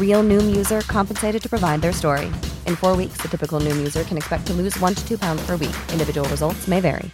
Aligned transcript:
Real 0.00 0.22
Noom 0.22 0.56
user 0.56 0.80
compensated 0.82 1.42
to 1.42 1.48
provide 1.48 1.80
their 1.80 1.92
story. 1.92 2.26
In 2.66 2.74
four 2.74 2.96
weeks, 2.96 3.18
the 3.22 3.28
typical 3.28 3.60
Noom 3.60 3.76
user 3.76 4.02
can 4.02 4.16
expect 4.16 4.46
to 4.48 4.52
lose 4.52 4.76
one 4.80 4.94
to 4.94 5.06
two 5.06 5.16
pounds 5.16 5.46
per 5.46 5.56
week. 5.56 5.76
Individual 5.92 6.28
results 6.28 6.66
may 6.66 6.80
vary. 6.80 7.10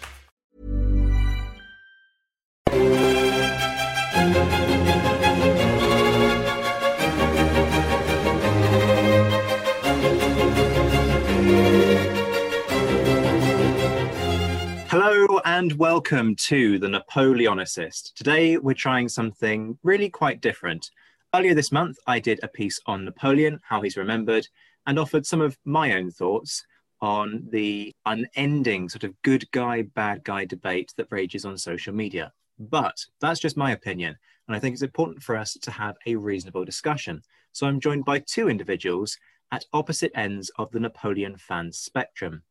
Hello 14.88 15.40
and 15.44 15.72
welcome 15.72 16.36
to 16.36 16.78
the 16.78 16.86
Napoleonicist. 16.86 18.14
Today 18.14 18.56
we're 18.56 18.74
trying 18.74 19.08
something 19.08 19.76
really 19.82 20.08
quite 20.08 20.40
different. 20.40 20.90
Earlier 21.34 21.54
this 21.54 21.72
month, 21.72 21.98
I 22.06 22.20
did 22.20 22.40
a 22.42 22.48
piece 22.48 22.80
on 22.86 23.04
Napoleon, 23.04 23.60
how 23.62 23.82
he's 23.82 23.96
remembered, 23.96 24.48
and 24.86 24.98
offered 24.98 25.26
some 25.26 25.40
of 25.40 25.58
my 25.64 25.94
own 25.94 26.10
thoughts 26.10 26.64
on 27.00 27.46
the 27.50 27.92
unending 28.06 28.88
sort 28.88 29.04
of 29.04 29.20
good 29.22 29.50
guy, 29.50 29.82
bad 29.82 30.24
guy 30.24 30.44
debate 30.44 30.92
that 30.96 31.08
rages 31.10 31.44
on 31.44 31.58
social 31.58 31.92
media. 31.92 32.32
But 32.58 32.96
that's 33.20 33.40
just 33.40 33.56
my 33.56 33.72
opinion, 33.72 34.16
and 34.46 34.56
I 34.56 34.60
think 34.60 34.74
it's 34.74 34.82
important 34.82 35.22
for 35.22 35.36
us 35.36 35.54
to 35.60 35.70
have 35.70 35.96
a 36.06 36.16
reasonable 36.16 36.64
discussion. 36.64 37.20
So 37.52 37.66
I'm 37.66 37.80
joined 37.80 38.04
by 38.04 38.20
two 38.20 38.48
individuals 38.48 39.18
at 39.52 39.66
opposite 39.72 40.12
ends 40.14 40.50
of 40.58 40.70
the 40.70 40.80
Napoleon 40.80 41.36
fan 41.36 41.72
spectrum. 41.72 42.42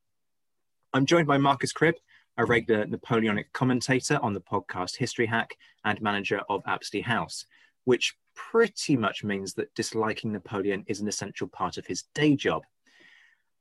I'm 0.93 1.05
joined 1.05 1.27
by 1.27 1.37
Marcus 1.37 1.71
Cribb, 1.71 1.95
a 2.37 2.45
regular 2.45 2.85
Napoleonic 2.85 3.51
commentator 3.53 4.19
on 4.21 4.33
the 4.33 4.41
podcast 4.41 4.97
History 4.97 5.25
Hack 5.25 5.55
and 5.83 6.01
manager 6.01 6.41
of 6.49 6.63
Apsley 6.65 7.01
House, 7.01 7.45
which 7.85 8.15
pretty 8.35 8.95
much 8.95 9.23
means 9.23 9.53
that 9.55 9.73
disliking 9.75 10.31
Napoleon 10.31 10.83
is 10.87 11.01
an 11.01 11.07
essential 11.07 11.47
part 11.47 11.77
of 11.77 11.87
his 11.87 12.03
day 12.13 12.35
job. 12.35 12.63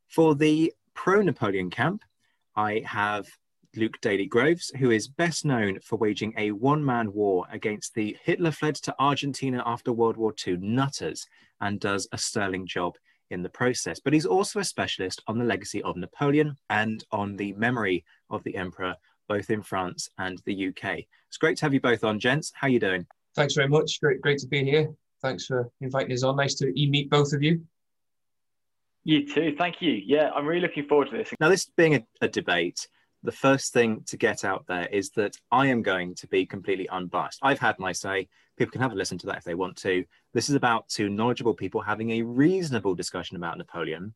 For 0.08 0.34
the 0.34 0.72
pro 0.94 1.22
Napoleon 1.22 1.70
camp, 1.70 2.02
I 2.56 2.82
have 2.86 3.26
Luke 3.76 4.00
Daly 4.00 4.26
Groves, 4.26 4.70
who 4.78 4.90
is 4.90 5.08
best 5.08 5.44
known 5.44 5.80
for 5.80 5.96
waging 5.96 6.34
a 6.36 6.52
one 6.52 6.84
man 6.84 7.12
war 7.12 7.46
against 7.50 7.94
the 7.94 8.16
Hitler 8.22 8.52
fled 8.52 8.76
to 8.76 8.94
Argentina 8.98 9.62
after 9.66 9.92
World 9.92 10.16
War 10.16 10.32
II 10.46 10.58
nutters 10.58 11.26
and 11.60 11.80
does 11.80 12.06
a 12.12 12.18
sterling 12.18 12.66
job 12.66 12.94
in 13.30 13.42
the 13.42 13.48
process. 13.48 13.98
But 13.98 14.12
he's 14.12 14.26
also 14.26 14.60
a 14.60 14.64
specialist 14.64 15.22
on 15.26 15.38
the 15.38 15.44
legacy 15.44 15.82
of 15.82 15.96
Napoleon 15.96 16.56
and 16.70 17.04
on 17.10 17.36
the 17.36 17.52
memory 17.54 18.04
of 18.30 18.44
the 18.44 18.56
emperor, 18.56 18.94
both 19.28 19.50
in 19.50 19.62
France 19.62 20.08
and 20.18 20.40
the 20.44 20.68
UK. 20.68 21.00
It's 21.28 21.38
great 21.38 21.56
to 21.58 21.64
have 21.64 21.74
you 21.74 21.80
both 21.80 22.04
on, 22.04 22.20
gents. 22.20 22.52
How 22.54 22.68
are 22.68 22.70
you 22.70 22.80
doing? 22.80 23.06
Thanks 23.34 23.54
very 23.54 23.68
much. 23.68 24.00
Great, 24.00 24.20
great 24.20 24.38
to 24.38 24.46
be 24.46 24.64
here. 24.64 24.92
Thanks 25.22 25.46
for 25.46 25.70
inviting 25.80 26.12
us 26.12 26.22
on. 26.22 26.36
Nice 26.36 26.54
to 26.56 26.72
meet 26.72 27.10
both 27.10 27.32
of 27.32 27.42
you. 27.42 27.62
You 29.04 29.26
too. 29.26 29.54
Thank 29.58 29.82
you. 29.82 29.92
Yeah, 29.92 30.30
I'm 30.34 30.46
really 30.46 30.62
looking 30.62 30.86
forward 30.86 31.10
to 31.10 31.18
this. 31.18 31.30
Now, 31.40 31.48
this 31.48 31.66
being 31.76 31.94
a, 31.96 32.04
a 32.22 32.28
debate, 32.28 32.88
the 33.22 33.32
first 33.32 33.72
thing 33.72 34.02
to 34.06 34.16
get 34.16 34.44
out 34.44 34.66
there 34.66 34.86
is 34.86 35.10
that 35.10 35.36
I 35.50 35.66
am 35.66 35.82
going 35.82 36.14
to 36.16 36.26
be 36.28 36.46
completely 36.46 36.88
unbiased. 36.88 37.38
I've 37.42 37.58
had 37.58 37.78
my 37.78 37.92
say. 37.92 38.28
People 38.56 38.70
can 38.70 38.82
have 38.82 38.92
a 38.92 38.94
listen 38.94 39.18
to 39.18 39.26
that 39.26 39.38
if 39.38 39.44
they 39.44 39.54
want 39.54 39.76
to. 39.78 40.04
This 40.32 40.48
is 40.48 40.54
about 40.54 40.88
two 40.88 41.08
knowledgeable 41.08 41.54
people 41.54 41.80
having 41.80 42.10
a 42.10 42.22
reasonable 42.22 42.94
discussion 42.94 43.36
about 43.36 43.58
Napoleon 43.58 44.14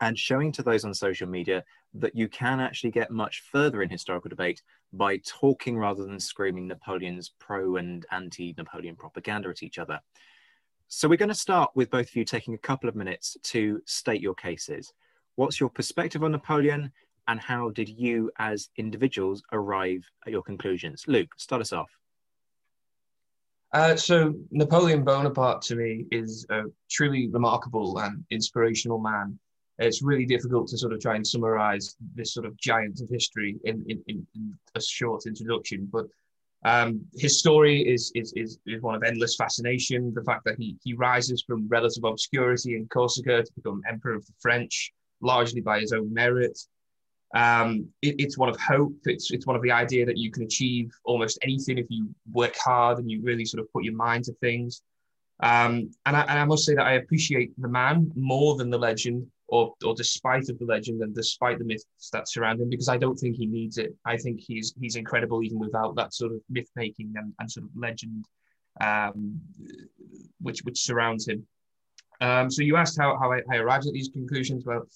and 0.00 0.18
showing 0.18 0.52
to 0.52 0.62
those 0.62 0.84
on 0.84 0.94
social 0.94 1.28
media 1.28 1.64
that 1.94 2.14
you 2.14 2.28
can 2.28 2.60
actually 2.60 2.90
get 2.90 3.10
much 3.10 3.42
further 3.50 3.82
in 3.82 3.90
historical 3.90 4.28
debate 4.28 4.62
by 4.92 5.18
talking 5.18 5.76
rather 5.76 6.04
than 6.04 6.20
screaming 6.20 6.68
Napoleon's 6.68 7.32
pro 7.38 7.76
and 7.76 8.06
anti 8.10 8.54
Napoleon 8.56 8.96
propaganda 8.96 9.48
at 9.48 9.62
each 9.62 9.78
other. 9.78 10.00
So, 10.88 11.08
we're 11.08 11.18
going 11.18 11.28
to 11.28 11.34
start 11.34 11.70
with 11.74 11.90
both 11.90 12.08
of 12.08 12.16
you 12.16 12.24
taking 12.24 12.54
a 12.54 12.58
couple 12.58 12.88
of 12.88 12.96
minutes 12.96 13.36
to 13.44 13.82
state 13.84 14.22
your 14.22 14.34
cases. 14.34 14.92
What's 15.34 15.60
your 15.60 15.68
perspective 15.68 16.24
on 16.24 16.32
Napoleon, 16.32 16.92
and 17.26 17.38
how 17.38 17.70
did 17.70 17.88
you, 17.88 18.30
as 18.38 18.70
individuals, 18.76 19.42
arrive 19.52 20.02
at 20.26 20.32
your 20.32 20.42
conclusions? 20.42 21.04
Luke, 21.06 21.28
start 21.36 21.60
us 21.60 21.72
off. 21.72 21.90
Uh, 23.74 23.96
so, 23.96 24.34
Napoleon 24.50 25.04
Bonaparte 25.04 25.60
to 25.62 25.76
me 25.76 26.06
is 26.10 26.46
a 26.48 26.62
truly 26.90 27.28
remarkable 27.28 27.98
and 27.98 28.24
inspirational 28.30 28.98
man 28.98 29.38
it's 29.78 30.02
really 30.02 30.26
difficult 30.26 30.68
to 30.68 30.78
sort 30.78 30.92
of 30.92 31.00
try 31.00 31.14
and 31.14 31.26
summarize 31.26 31.96
this 32.14 32.34
sort 32.34 32.46
of 32.46 32.56
giant 32.56 33.00
of 33.00 33.08
history 33.08 33.56
in, 33.64 33.84
in, 33.88 34.02
in 34.08 34.58
a 34.74 34.80
short 34.80 35.26
introduction. 35.26 35.88
But 35.90 36.06
um, 36.64 37.02
his 37.16 37.38
story 37.38 37.82
is, 37.82 38.10
is, 38.16 38.32
is, 38.34 38.58
is, 38.66 38.82
one 38.82 38.96
of 38.96 39.04
endless 39.04 39.36
fascination. 39.36 40.12
The 40.12 40.24
fact 40.24 40.44
that 40.46 40.56
he, 40.58 40.76
he 40.82 40.94
rises 40.94 41.44
from 41.46 41.68
relative 41.68 42.02
obscurity 42.02 42.74
in 42.74 42.88
Corsica 42.88 43.44
to 43.44 43.52
become 43.54 43.82
Emperor 43.88 44.14
of 44.14 44.26
the 44.26 44.32
French, 44.40 44.92
largely 45.20 45.60
by 45.60 45.78
his 45.78 45.92
own 45.92 46.12
merit. 46.12 46.58
Um, 47.36 47.86
it, 48.02 48.16
it's 48.18 48.36
one 48.36 48.48
of 48.48 48.58
hope. 48.58 48.96
It's, 49.04 49.30
it's 49.30 49.46
one 49.46 49.54
of 49.54 49.62
the 49.62 49.70
idea 49.70 50.04
that 50.06 50.18
you 50.18 50.32
can 50.32 50.42
achieve 50.42 50.90
almost 51.04 51.38
anything 51.42 51.78
if 51.78 51.86
you 51.88 52.08
work 52.32 52.56
hard 52.56 52.98
and 52.98 53.08
you 53.08 53.22
really 53.22 53.44
sort 53.44 53.62
of 53.62 53.72
put 53.72 53.84
your 53.84 53.94
mind 53.94 54.24
to 54.24 54.32
things. 54.40 54.82
Um, 55.40 55.92
and, 56.04 56.16
I, 56.16 56.22
and 56.22 56.38
I 56.40 56.44
must 56.44 56.64
say 56.64 56.74
that 56.74 56.84
I 56.84 56.94
appreciate 56.94 57.52
the 57.58 57.68
man 57.68 58.10
more 58.16 58.56
than 58.56 58.70
the 58.70 58.78
legend 58.78 59.28
or 59.48 59.74
or 59.84 59.94
despite 59.94 60.48
of 60.48 60.58
the 60.58 60.64
legend 60.64 61.02
and 61.02 61.14
despite 61.14 61.58
the 61.58 61.64
myths 61.64 62.10
that 62.12 62.28
surround 62.28 62.60
him, 62.60 62.68
because 62.68 62.88
I 62.88 62.98
don't 62.98 63.16
think 63.16 63.36
he 63.36 63.46
needs 63.46 63.78
it. 63.78 63.94
I 64.04 64.16
think 64.16 64.40
he's 64.40 64.74
he's 64.80 64.96
incredible 64.96 65.42
even 65.42 65.58
without 65.58 65.96
that 65.96 66.14
sort 66.14 66.32
of 66.32 66.40
myth 66.50 66.70
making 66.76 67.14
and, 67.16 67.32
and 67.38 67.50
sort 67.50 67.64
of 67.64 67.70
legend 67.74 68.26
um, 68.80 69.40
which 70.40 70.60
which 70.64 70.80
surrounds 70.80 71.26
him. 71.26 71.46
Um, 72.20 72.50
so 72.50 72.62
you 72.62 72.76
asked 72.76 72.98
how, 72.98 73.16
how 73.18 73.32
I, 73.32 73.40
I, 73.50 73.56
arrived 73.56 73.86
at 73.86 73.92
these 73.92 74.08
conclusions. 74.08 74.64
Well, 74.64 74.86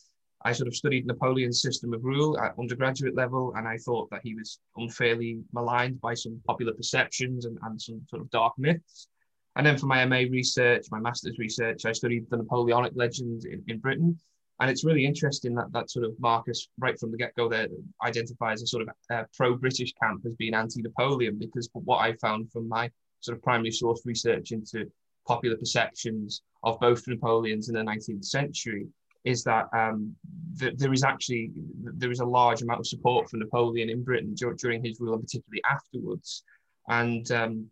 I 0.44 0.52
sort 0.52 0.66
of 0.66 0.74
studied 0.74 1.06
Napoleon's 1.06 1.62
system 1.62 1.94
of 1.94 2.04
rule 2.04 2.38
at 2.38 2.54
undergraduate 2.58 3.14
level, 3.14 3.54
and 3.56 3.66
I 3.66 3.76
thought 3.78 4.10
that 4.10 4.22
he 4.24 4.34
was 4.34 4.58
unfairly 4.76 5.40
maligned 5.52 6.00
by 6.00 6.14
some 6.14 6.40
popular 6.46 6.72
perceptions 6.72 7.44
and, 7.44 7.58
and 7.62 7.80
some 7.80 8.02
sort 8.10 8.22
of 8.22 8.30
dark 8.30 8.54
myths. 8.58 9.06
And 9.54 9.64
then 9.64 9.78
for 9.78 9.86
my 9.86 10.04
MA 10.04 10.24
research, 10.30 10.86
my 10.90 10.98
master's 10.98 11.38
research, 11.38 11.84
I 11.84 11.92
studied 11.92 12.26
the 12.28 12.38
Napoleonic 12.38 12.92
legend 12.96 13.44
in, 13.44 13.62
in 13.68 13.78
Britain 13.78 14.18
and 14.60 14.70
it's 14.70 14.84
really 14.84 15.04
interesting 15.04 15.54
that 15.54 15.72
that 15.72 15.90
sort 15.90 16.04
of 16.04 16.14
Marcus, 16.20 16.68
right 16.78 16.98
from 16.98 17.10
the 17.10 17.16
get 17.16 17.34
go, 17.34 17.48
there 17.48 17.68
identifies 18.04 18.62
a 18.62 18.66
sort 18.66 18.82
of 18.82 18.88
uh, 19.10 19.24
pro 19.36 19.54
British 19.54 19.92
camp 20.00 20.22
as 20.26 20.34
being 20.36 20.54
anti 20.54 20.82
Napoleon, 20.82 21.38
because 21.38 21.68
what 21.72 21.98
I 21.98 22.14
found 22.14 22.50
from 22.52 22.68
my 22.68 22.90
sort 23.20 23.36
of 23.36 23.42
primary 23.42 23.70
source 23.70 24.02
research 24.04 24.52
into 24.52 24.90
popular 25.26 25.56
perceptions 25.56 26.42
of 26.64 26.78
both 26.80 27.06
Napoleons 27.06 27.68
in 27.68 27.74
the 27.74 27.82
19th 27.82 28.24
century 28.24 28.86
is 29.24 29.44
that 29.44 29.66
um, 29.72 30.14
th- 30.58 30.74
there 30.76 30.92
is 30.92 31.04
actually 31.04 31.52
there 31.54 32.10
is 32.10 32.20
a 32.20 32.24
large 32.24 32.62
amount 32.62 32.80
of 32.80 32.86
support 32.86 33.30
for 33.30 33.36
Napoleon 33.36 33.88
in 33.88 34.02
Britain 34.02 34.34
during 34.34 34.84
his 34.84 34.98
rule 35.00 35.14
and 35.14 35.22
particularly 35.22 35.62
afterwards. 35.70 36.42
And 36.88 37.30
um, 37.30 37.70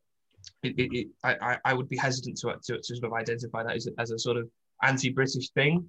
it, 0.62 0.78
it, 0.78 0.90
it, 0.92 1.08
I, 1.24 1.58
I 1.64 1.74
would 1.74 1.88
be 1.88 1.96
hesitant 1.96 2.36
to, 2.38 2.54
to, 2.64 2.78
to, 2.78 2.96
sort 2.96 3.04
of 3.04 3.12
identify 3.12 3.62
that 3.64 3.76
as 3.76 3.88
a, 3.88 3.90
as 3.98 4.10
a 4.12 4.18
sort 4.18 4.36
of 4.36 4.48
anti-British 4.82 5.50
thing. 5.50 5.88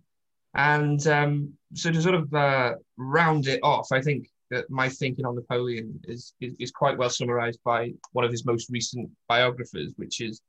And 0.53 1.05
um, 1.07 1.53
so 1.73 1.91
to 1.91 2.01
sort 2.01 2.15
of 2.15 2.33
uh, 2.33 2.73
round 2.97 3.47
it 3.47 3.59
off, 3.63 3.87
I 3.91 4.01
think 4.01 4.27
that 4.49 4.69
my 4.69 4.89
thinking 4.89 5.25
on 5.25 5.35
Napoleon 5.35 5.99
is, 6.03 6.33
is, 6.41 6.53
is 6.59 6.71
quite 6.71 6.97
well 6.97 7.09
summarized 7.09 7.59
by 7.63 7.93
one 8.11 8.25
of 8.25 8.31
his 8.31 8.45
most 8.45 8.69
recent 8.69 9.09
biographers, 9.29 9.93
which 9.95 10.19
is 10.19 10.41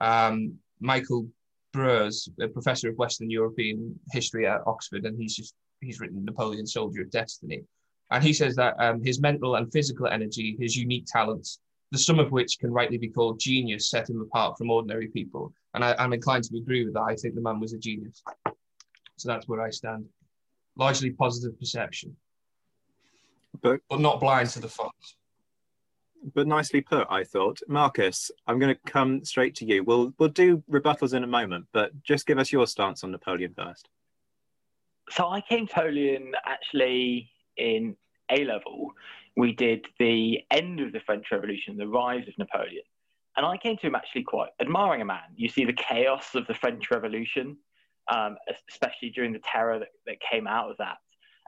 um, 0.00 0.54
Michael 0.80 1.26
Broers, 1.72 2.28
a 2.40 2.48
professor 2.48 2.88
of 2.88 2.96
Western 2.96 3.30
European 3.30 3.98
history 4.12 4.46
at 4.46 4.60
Oxford, 4.66 5.04
and 5.04 5.20
he's 5.20 5.34
just 5.34 5.54
he's 5.80 6.00
written 6.00 6.24
Napoleon, 6.24 6.66
Soldier 6.66 7.02
of 7.02 7.10
Destiny, 7.10 7.62
and 8.10 8.22
he 8.24 8.32
says 8.32 8.56
that 8.56 8.74
um, 8.78 9.02
his 9.02 9.20
mental 9.20 9.56
and 9.56 9.72
physical 9.72 10.06
energy, 10.06 10.56
his 10.58 10.76
unique 10.76 11.06
talents, 11.06 11.58
the 11.92 11.98
sum 11.98 12.18
of 12.18 12.32
which 12.32 12.58
can 12.58 12.72
rightly 12.72 12.98
be 12.98 13.08
called 13.08 13.40
genius, 13.40 13.90
set 13.90 14.08
him 14.08 14.20
apart 14.20 14.56
from 14.58 14.70
ordinary 14.70 15.08
people. 15.08 15.52
And 15.74 15.84
I, 15.84 15.94
am 15.98 16.12
inclined 16.12 16.44
to 16.44 16.56
agree 16.56 16.84
with 16.84 16.94
that. 16.94 17.02
I 17.02 17.14
think 17.14 17.34
the 17.34 17.40
man 17.40 17.60
was 17.60 17.72
a 17.72 17.78
genius. 17.78 18.22
So 19.20 19.28
that's 19.28 19.46
where 19.48 19.60
I 19.60 19.70
stand. 19.70 20.06
Largely 20.76 21.10
positive 21.10 21.58
perception, 21.58 22.16
but, 23.60 23.80
but 23.90 24.00
not 24.00 24.20
blind 24.20 24.48
to 24.50 24.60
the 24.60 24.68
faults. 24.68 25.16
But 26.34 26.46
nicely 26.46 26.80
put, 26.80 27.06
I 27.10 27.24
thought. 27.24 27.60
Marcus, 27.68 28.30
I'm 28.46 28.58
going 28.58 28.74
to 28.74 28.80
come 28.90 29.24
straight 29.24 29.54
to 29.56 29.66
you. 29.66 29.82
We'll 29.84 30.14
we'll 30.18 30.28
do 30.28 30.62
rebuttals 30.70 31.14
in 31.14 31.24
a 31.24 31.26
moment, 31.26 31.66
but 31.72 31.90
just 32.02 32.26
give 32.26 32.38
us 32.38 32.52
your 32.52 32.66
stance 32.66 33.04
on 33.04 33.10
Napoleon 33.10 33.52
first. 33.54 33.88
So 35.10 35.28
I 35.28 35.40
came 35.40 35.66
to 35.66 35.74
Napoleon 35.74 36.32
actually 36.46 37.30
in 37.56 37.96
A 38.30 38.44
level, 38.44 38.92
we 39.36 39.52
did 39.52 39.86
the 39.98 40.40
end 40.50 40.80
of 40.80 40.92
the 40.92 41.00
French 41.00 41.26
Revolution, 41.30 41.76
the 41.76 41.86
rise 41.86 42.26
of 42.26 42.36
Napoleon. 42.38 42.82
And 43.36 43.46
I 43.46 43.56
came 43.56 43.76
to 43.76 43.86
him 43.86 43.94
actually 43.94 44.24
quite 44.24 44.50
admiring 44.60 45.02
a 45.02 45.04
man. 45.04 45.34
You 45.36 45.48
see 45.48 45.64
the 45.64 45.72
chaos 45.72 46.34
of 46.34 46.46
the 46.46 46.54
French 46.54 46.90
Revolution, 46.90 47.56
um, 48.12 48.36
especially 48.70 49.10
during 49.10 49.32
the 49.32 49.40
terror 49.40 49.78
that, 49.78 49.88
that 50.06 50.16
came 50.30 50.46
out 50.46 50.70
of 50.70 50.76
that. 50.78 50.96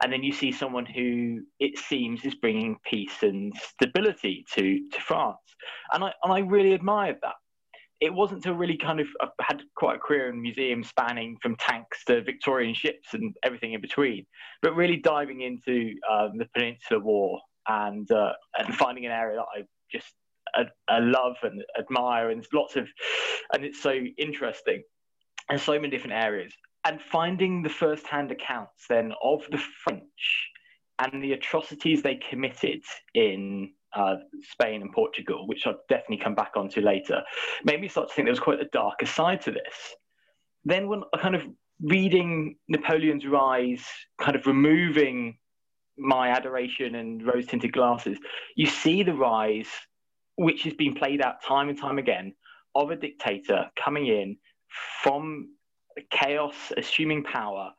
And 0.01 0.11
then 0.11 0.23
you 0.23 0.33
see 0.33 0.51
someone 0.51 0.85
who 0.85 1.41
it 1.59 1.77
seems 1.77 2.25
is 2.25 2.35
bringing 2.35 2.77
peace 2.85 3.21
and 3.21 3.53
stability 3.55 4.45
to, 4.53 4.79
to 4.91 5.01
France. 5.01 5.37
And 5.93 6.03
I, 6.03 6.13
and 6.23 6.33
I 6.33 6.39
really 6.39 6.73
admired 6.73 7.17
that 7.21 7.35
it 8.01 8.13
wasn't 8.13 8.39
until 8.39 8.55
really 8.55 8.75
kind 8.75 8.99
of 8.99 9.07
I 9.21 9.27
had 9.41 9.61
quite 9.77 9.95
a 9.95 9.99
career 9.99 10.29
in 10.29 10.41
museums 10.41 10.89
spanning 10.89 11.37
from 11.41 11.55
tanks 11.55 12.03
to 12.05 12.21
Victorian 12.21 12.73
ships 12.73 13.13
and 13.13 13.33
everything 13.43 13.73
in 13.73 13.81
between, 13.81 14.25
but 14.61 14.75
really 14.75 14.97
diving 14.97 15.39
into 15.41 15.93
um, 16.11 16.37
the 16.37 16.45
Peninsular 16.53 17.01
War 17.01 17.39
and 17.69 18.11
uh, 18.11 18.33
and 18.57 18.75
finding 18.75 19.05
an 19.05 19.13
area 19.13 19.37
that 19.37 19.45
I 19.57 19.63
just 19.89 20.13
I, 20.53 20.65
I 20.89 20.99
love 20.99 21.35
and 21.43 21.63
admire, 21.79 22.29
and 22.29 22.45
lots 22.53 22.75
of, 22.75 22.87
and 23.53 23.63
it's 23.63 23.81
so 23.81 23.93
interesting, 24.17 24.83
and 25.49 25.59
so 25.59 25.73
many 25.73 25.89
different 25.89 26.15
areas, 26.15 26.53
and 26.85 27.01
finding 27.01 27.63
the 27.63 27.69
first-hand 27.69 28.31
accounts 28.31 28.85
then 28.89 29.13
of 29.23 29.43
the 29.51 29.57
French 29.57 30.49
and 30.99 31.23
the 31.23 31.33
atrocities 31.33 32.01
they 32.01 32.15
committed 32.15 32.81
in 33.13 33.71
uh, 33.95 34.15
Spain 34.51 34.81
and 34.81 34.91
Portugal, 34.91 35.47
which 35.47 35.65
I'll 35.65 35.79
definitely 35.89 36.17
come 36.17 36.35
back 36.35 36.53
onto 36.55 36.81
later, 36.81 37.21
made 37.63 37.81
me 37.81 37.87
start 37.87 38.09
to 38.09 38.13
think 38.13 38.25
there 38.25 38.31
was 38.31 38.39
quite 38.39 38.59
a 38.59 38.69
darker 38.71 39.05
side 39.05 39.41
to 39.41 39.51
this. 39.51 39.95
Then, 40.65 40.87
when 40.87 41.03
I 41.13 41.17
kind 41.17 41.35
of 41.35 41.43
reading 41.81 42.55
Napoleon's 42.67 43.25
Rise, 43.25 43.85
kind 44.19 44.35
of 44.35 44.45
removing 44.47 45.37
my 45.97 46.29
adoration 46.29 46.95
and 46.95 47.25
rose 47.25 47.45
tinted 47.45 47.73
glasses, 47.73 48.17
you 48.55 48.65
see 48.65 49.03
the 49.03 49.13
rise, 49.13 49.67
which 50.37 50.63
has 50.63 50.73
been 50.73 50.95
played 50.95 51.21
out 51.21 51.43
time 51.43 51.69
and 51.69 51.79
time 51.79 51.97
again, 51.99 52.33
of 52.75 52.89
a 52.89 52.95
dictator 52.95 53.69
coming 53.75 54.07
in 54.07 54.37
from 55.01 55.49
chaos, 56.09 56.55
assuming 56.77 57.23
power, 57.23 57.71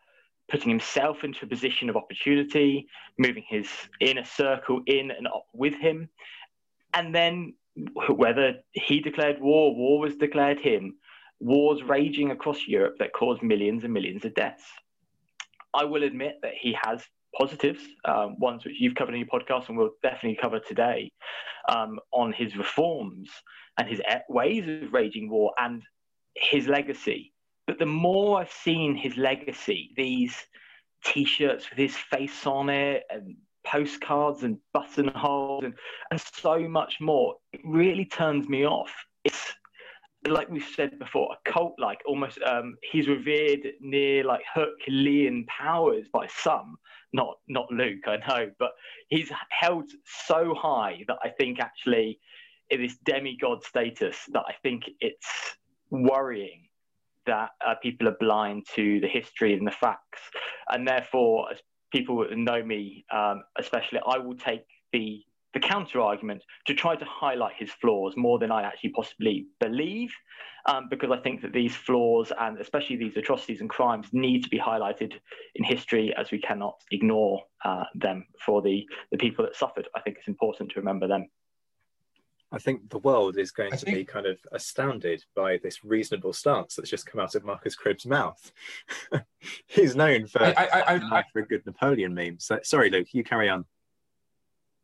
putting 0.51 0.69
himself 0.69 1.25
into 1.25 1.45
a 1.45 1.49
position 1.49 1.89
of 1.89 1.97
opportunity, 1.97 2.87
moving 3.19 3.45
his 3.49 3.69
inner 4.01 4.25
circle 4.25 4.81
in 4.87 5.11
and 5.11 5.27
up 5.27 5.47
with 5.53 5.75
him. 5.75 6.09
And 6.93 7.15
then 7.15 7.55
whether 8.09 8.55
he 8.73 9.01
declared 9.01 9.41
war, 9.41 9.75
war 9.75 9.99
was 9.99 10.17
declared 10.17 10.61
him, 10.61 10.95
wars 11.41 11.83
raging 11.83 12.31
across 12.31 12.67
Europe 12.67 12.97
that 12.99 13.13
caused 13.13 13.43
millions 13.43 13.85
and 13.85 13.93
millions 13.93 14.25
of 14.25 14.35
deaths. 14.35 14.65
I 15.73 15.85
will 15.85 16.05
admit 16.05 16.37
that 16.43 16.55
he 16.59 16.77
has 16.85 17.03
positives, 17.37 17.83
um, 18.05 18.39
ones 18.39 18.65
which 18.65 18.77
you've 18.79 18.95
covered 18.95 19.15
in 19.15 19.21
your 19.21 19.29
podcast 19.29 19.69
and 19.69 19.77
we'll 19.77 19.91
definitely 20.03 20.39
cover 20.41 20.61
today, 20.61 21.11
um, 21.69 21.99
on 22.13 22.33
his 22.33 22.57
reforms 22.57 23.29
and 23.79 23.89
his 23.89 24.01
ways 24.29 24.69
of 24.69 24.93
raging 24.93 25.29
war 25.29 25.53
and 25.59 25.83
his 26.37 26.67
legacy. 26.67 27.33
But 27.67 27.79
the 27.79 27.87
more 27.87 28.41
I've 28.41 28.53
seen 28.53 28.95
his 28.95 29.17
legacy, 29.17 29.93
these 29.97 30.37
T-shirts 31.05 31.69
with 31.71 31.79
his 31.79 31.97
face 31.97 32.47
on 32.47 32.69
it, 32.69 33.05
and 33.11 33.37
postcards 33.67 34.43
and 34.43 34.59
buttonholes, 34.73 35.65
and 35.65 35.75
and 36.11 36.21
so 36.21 36.69
much 36.69 37.01
more, 37.01 37.37
it 37.53 37.61
really 37.65 38.05
turns 38.05 38.49
me 38.49 38.67
off. 38.67 38.93
It's 39.25 39.55
like 40.27 40.49
we've 40.49 40.67
said 40.75 40.99
before, 40.99 41.31
a 41.33 41.51
cult 41.51 41.75
like 41.79 42.01
almost. 42.07 42.39
Um, 42.43 42.77
he's 42.83 43.09
revered 43.09 43.73
near 43.81 44.25
like 44.25 44.43
Herculean 44.55 45.45
powers 45.47 46.07
by 46.13 46.27
some, 46.27 46.77
not 47.13 47.37
not 47.49 47.71
Luke, 47.71 48.07
I 48.07 48.17
know, 48.29 48.51
but 48.59 48.73
he's 49.09 49.31
held 49.51 49.91
so 50.27 50.55
high 50.55 51.05
that 51.09 51.19
I 51.23 51.31
think 51.31 51.61
actually 51.61 52.19
in 52.71 52.81
this 52.81 52.97
demigod 53.05 53.63
status 53.63 54.19
that 54.33 54.45
I 54.49 54.55
think 54.63 54.85
it's 55.01 55.57
worrying 56.03 56.69
that 57.27 57.51
uh, 57.67 57.75
people 57.83 58.09
are 58.09 58.17
blind 58.21 58.67
to 58.75 59.01
the 59.01 59.09
history 59.09 59.55
and 59.55 59.67
the 59.67 59.71
facts. 59.71 60.21
And 60.69 60.87
therefore, 60.87 61.53
as 61.53 61.59
people 61.93 62.27
know 62.35 62.63
me, 62.63 63.05
um, 63.13 63.43
especially, 63.59 64.01
I 64.07 64.19
will 64.19 64.37
take 64.37 64.65
the 64.93 65.23
the 65.55 65.61
counter 65.61 66.01
argument 66.01 66.43
to 66.67 66.75
try 66.75 66.97
to 66.97 67.05
highlight 67.05 67.55
his 67.57 67.71
flaws 67.81 68.15
more 68.17 68.41
than 68.41 68.51
I 68.51 68.63
actually 68.63 68.91
possibly 68.91 69.47
believe, 69.61 70.13
um, 70.67 70.89
because 70.91 71.11
I 71.13 71.19
think 71.19 71.43
that 71.43 71.53
these 71.53 71.75
flaws 71.77 72.33
and 72.41 72.59
especially 72.59 72.97
these 72.97 73.17
atrocities 73.17 73.61
and 73.61 73.71
crimes 73.71 74.09
need 74.13 74.43
to 74.43 74.51
be 74.51 74.59
highlighted 74.59 75.13
in 75.55 75.65
history 75.65 76.13
as 76.19 76.33
we 76.33 76.41
cannot 76.41 76.75
ignore 76.91 77.41
uh, 77.65 77.85
them 77.95 78.27
for 78.45 78.63
the, 78.63 78.85
the 79.13 79.19
people 79.19 79.45
that 79.45 79.55
suffered. 79.55 79.89
I 79.95 80.01
think 80.01 80.17
it's 80.19 80.29
important 80.29 80.71
to 80.73 80.81
remember 80.81 81.07
them. 81.07 81.29
I 82.55 82.59
think 82.59 82.89
the 82.89 82.99
world 82.99 83.37
is 83.37 83.51
going 83.51 83.73
I 83.73 83.77
to 83.77 83.85
think... 83.85 83.97
be 83.97 84.05
kind 84.05 84.27
of 84.27 84.39
astounded 84.53 85.25
by 85.35 85.59
this 85.59 85.85
reasonable 85.85 86.33
stance 86.33 86.77
that's 86.77 86.89
just 86.89 87.07
come 87.07 87.21
out 87.21 87.35
of 87.35 87.45
Marcus 87.45 87.75
Cribb's 87.75 88.07
mouth. 88.07 88.53
He's 89.67 89.97
known 89.97 90.27
for, 90.29 90.43
I, 90.43 90.53
I, 90.53 91.19
I, 91.19 91.25
for 91.33 91.41
a 91.41 91.47
good 91.47 91.67
Napoleon 91.67 92.15
meme. 92.15 92.39
So, 92.39 92.61
sorry, 92.63 92.91
Luke, 92.91 93.09
you 93.13 93.25
carry 93.25 93.49
on. 93.49 93.65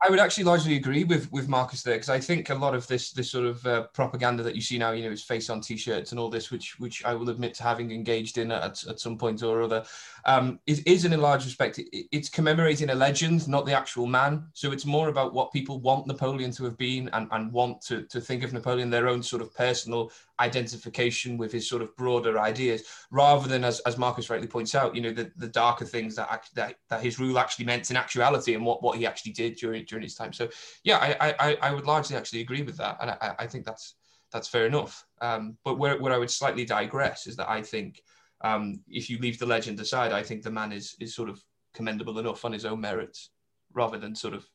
I 0.02 0.08
would 0.08 0.18
actually 0.18 0.44
largely 0.44 0.76
agree 0.76 1.04
with 1.04 1.30
with 1.30 1.46
Marcus 1.46 1.82
there 1.82 1.96
because 1.96 2.08
I 2.08 2.18
think 2.18 2.48
a 2.48 2.54
lot 2.54 2.74
of 2.74 2.86
this 2.86 3.12
this 3.12 3.30
sort 3.30 3.44
of 3.44 3.66
uh, 3.66 3.82
propaganda 3.88 4.42
that 4.42 4.54
you 4.54 4.62
see 4.62 4.78
now, 4.78 4.92
you 4.92 5.04
know, 5.04 5.10
his 5.10 5.22
face 5.22 5.50
on 5.50 5.60
T-shirts 5.60 6.12
and 6.12 6.18
all 6.18 6.30
this, 6.30 6.50
which 6.50 6.80
which 6.80 7.04
I 7.04 7.14
will 7.14 7.28
admit 7.28 7.52
to 7.54 7.64
having 7.64 7.90
engaged 7.90 8.38
in 8.38 8.50
at, 8.50 8.82
at 8.86 8.98
some 8.98 9.18
point 9.18 9.42
or 9.42 9.60
other, 9.60 9.84
um, 10.24 10.58
is, 10.66 10.80
is 10.80 11.04
in 11.04 11.12
a 11.12 11.18
large 11.18 11.44
respect 11.44 11.78
it, 11.78 11.88
it's 12.12 12.30
commemorating 12.30 12.88
a 12.88 12.94
legend, 12.94 13.46
not 13.46 13.66
the 13.66 13.74
actual 13.74 14.06
man. 14.06 14.46
So 14.54 14.72
it's 14.72 14.86
more 14.86 15.10
about 15.10 15.34
what 15.34 15.52
people 15.52 15.80
want 15.80 16.06
Napoleon 16.06 16.50
to 16.52 16.64
have 16.64 16.78
been 16.78 17.10
and, 17.12 17.28
and 17.32 17.52
want 17.52 17.82
to 17.82 18.04
to 18.04 18.22
think 18.22 18.42
of 18.42 18.54
Napoleon 18.54 18.88
their 18.88 19.06
own 19.06 19.22
sort 19.22 19.42
of 19.42 19.54
personal 19.54 20.12
identification 20.40 21.36
with 21.36 21.52
his 21.52 21.68
sort 21.68 21.82
of 21.82 21.94
broader 21.96 22.40
ideas, 22.40 22.84
rather 23.10 23.46
than 23.46 23.62
as, 23.62 23.80
as 23.80 23.98
Marcus 23.98 24.30
rightly 24.30 24.46
points 24.46 24.74
out, 24.74 24.96
you 24.96 25.02
know, 25.02 25.12
the, 25.12 25.30
the 25.36 25.48
darker 25.48 25.84
things 25.84 26.16
that, 26.16 26.48
that 26.54 26.76
that 26.88 27.02
his 27.02 27.18
rule 27.18 27.38
actually 27.38 27.66
meant 27.66 27.90
in 27.90 27.98
actuality 27.98 28.54
and 28.54 28.64
what, 28.64 28.82
what 28.82 28.96
he 28.96 29.06
actually 29.06 29.32
did 29.32 29.56
during 29.56 29.84
during 29.90 30.04
his 30.04 30.14
time. 30.14 30.32
So 30.32 30.48
yeah, 30.84 30.96
I 30.96 31.34
I, 31.38 31.58
I 31.60 31.74
would 31.74 31.86
largely 31.86 32.16
actually 32.16 32.40
agree 32.40 32.62
with 32.62 32.78
that, 32.78 32.96
and 33.00 33.10
I, 33.10 33.34
I 33.40 33.46
think 33.46 33.66
that's 33.66 33.96
that's 34.32 34.48
fair 34.48 34.66
enough. 34.66 35.04
Um, 35.20 35.56
but 35.64 35.78
where, 35.78 36.00
where 36.00 36.12
I 36.12 36.18
would 36.18 36.30
slightly 36.30 36.64
digress 36.64 37.26
is 37.26 37.36
that 37.36 37.50
I 37.50 37.62
think 37.62 38.00
um, 38.42 38.80
if 38.88 39.10
you 39.10 39.18
leave 39.18 39.38
the 39.38 39.46
legend 39.46 39.78
aside, 39.80 40.12
I 40.12 40.22
think 40.22 40.42
the 40.42 40.50
man 40.50 40.72
is 40.72 40.96
is 41.00 41.14
sort 41.14 41.28
of 41.28 41.42
commendable 41.74 42.18
enough 42.18 42.44
on 42.44 42.52
his 42.52 42.64
own 42.64 42.80
merits, 42.80 43.30
rather 43.72 43.98
than 43.98 44.14
sort 44.14 44.34
of 44.34 44.46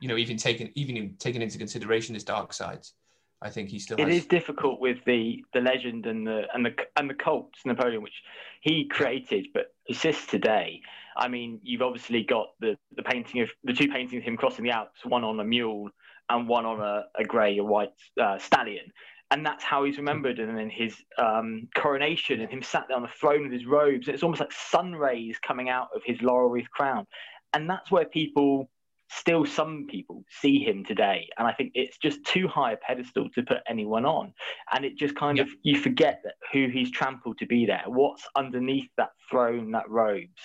you 0.00 0.08
know 0.08 0.16
even 0.16 0.36
taking 0.36 0.70
even 0.74 1.16
taking 1.18 1.42
into 1.42 1.58
consideration 1.58 2.14
his 2.14 2.24
dark 2.24 2.52
sides. 2.52 2.94
I 3.40 3.50
think 3.50 3.70
he 3.70 3.78
still. 3.80 3.98
It 3.98 4.06
has... 4.06 4.18
is 4.18 4.26
difficult 4.26 4.80
with 4.80 4.98
the 5.04 5.44
the 5.52 5.60
legend 5.60 6.06
and 6.06 6.26
the 6.26 6.44
and 6.54 6.64
the 6.64 6.74
and 6.96 7.10
the 7.10 7.14
cult 7.14 7.50
Napoleon, 7.64 8.02
which 8.02 8.22
he 8.60 8.86
created 8.86 9.48
but 9.52 9.74
persists 9.88 10.26
today. 10.26 10.80
I 11.16 11.28
mean, 11.28 11.60
you've 11.62 11.82
obviously 11.82 12.22
got 12.22 12.48
the 12.60 12.76
the 12.96 13.02
painting 13.02 13.40
of 13.42 13.50
the 13.64 13.72
two 13.72 13.88
paintings 13.88 14.22
of 14.22 14.24
him 14.24 14.36
crossing 14.36 14.64
the 14.64 14.70
Alps, 14.70 15.04
one 15.04 15.24
on 15.24 15.40
a 15.40 15.44
mule 15.44 15.90
and 16.28 16.48
one 16.48 16.64
on 16.64 16.80
a, 16.80 17.04
a 17.18 17.24
grey 17.24 17.58
or 17.58 17.66
white 17.66 17.90
uh, 18.20 18.38
stallion. 18.38 18.92
and 19.32 19.46
that's 19.46 19.64
how 19.64 19.82
he's 19.84 19.96
remembered. 19.96 20.38
And 20.38 20.56
then 20.56 20.68
his 20.68 20.94
um, 21.16 21.66
coronation 21.74 22.40
and 22.42 22.50
him 22.50 22.62
sat 22.62 22.84
there 22.86 22.96
on 22.98 23.02
the 23.02 23.08
throne 23.08 23.44
with 23.44 23.52
his 23.52 23.64
robes. 23.64 24.06
It's 24.06 24.22
almost 24.22 24.40
like 24.40 24.52
sun 24.52 24.94
rays 24.94 25.38
coming 25.38 25.70
out 25.70 25.88
of 25.96 26.02
his 26.04 26.20
laurel 26.20 26.50
wreath 26.50 26.70
crown. 26.70 27.06
And 27.54 27.68
that's 27.68 27.90
where 27.90 28.04
people, 28.04 28.68
still 29.10 29.46
some 29.46 29.86
people, 29.88 30.22
see 30.28 30.62
him 30.62 30.84
today. 30.84 31.30
And 31.38 31.48
I 31.48 31.52
think 31.52 31.72
it's 31.74 31.96
just 31.96 32.22
too 32.24 32.46
high 32.46 32.72
a 32.72 32.76
pedestal 32.76 33.30
to 33.30 33.42
put 33.42 33.58
anyone 33.66 34.04
on. 34.04 34.34
And 34.74 34.84
it 34.84 34.98
just 34.98 35.16
kind 35.16 35.38
of, 35.38 35.48
you 35.62 35.80
forget 35.80 36.20
that 36.24 36.34
who 36.52 36.68
he's 36.68 36.90
trampled 36.90 37.38
to 37.38 37.46
be 37.46 37.64
there, 37.64 37.84
what's 37.86 38.28
underneath 38.36 38.90
that 38.98 39.12
throne, 39.30 39.70
that 39.70 39.88
robes. 39.88 40.42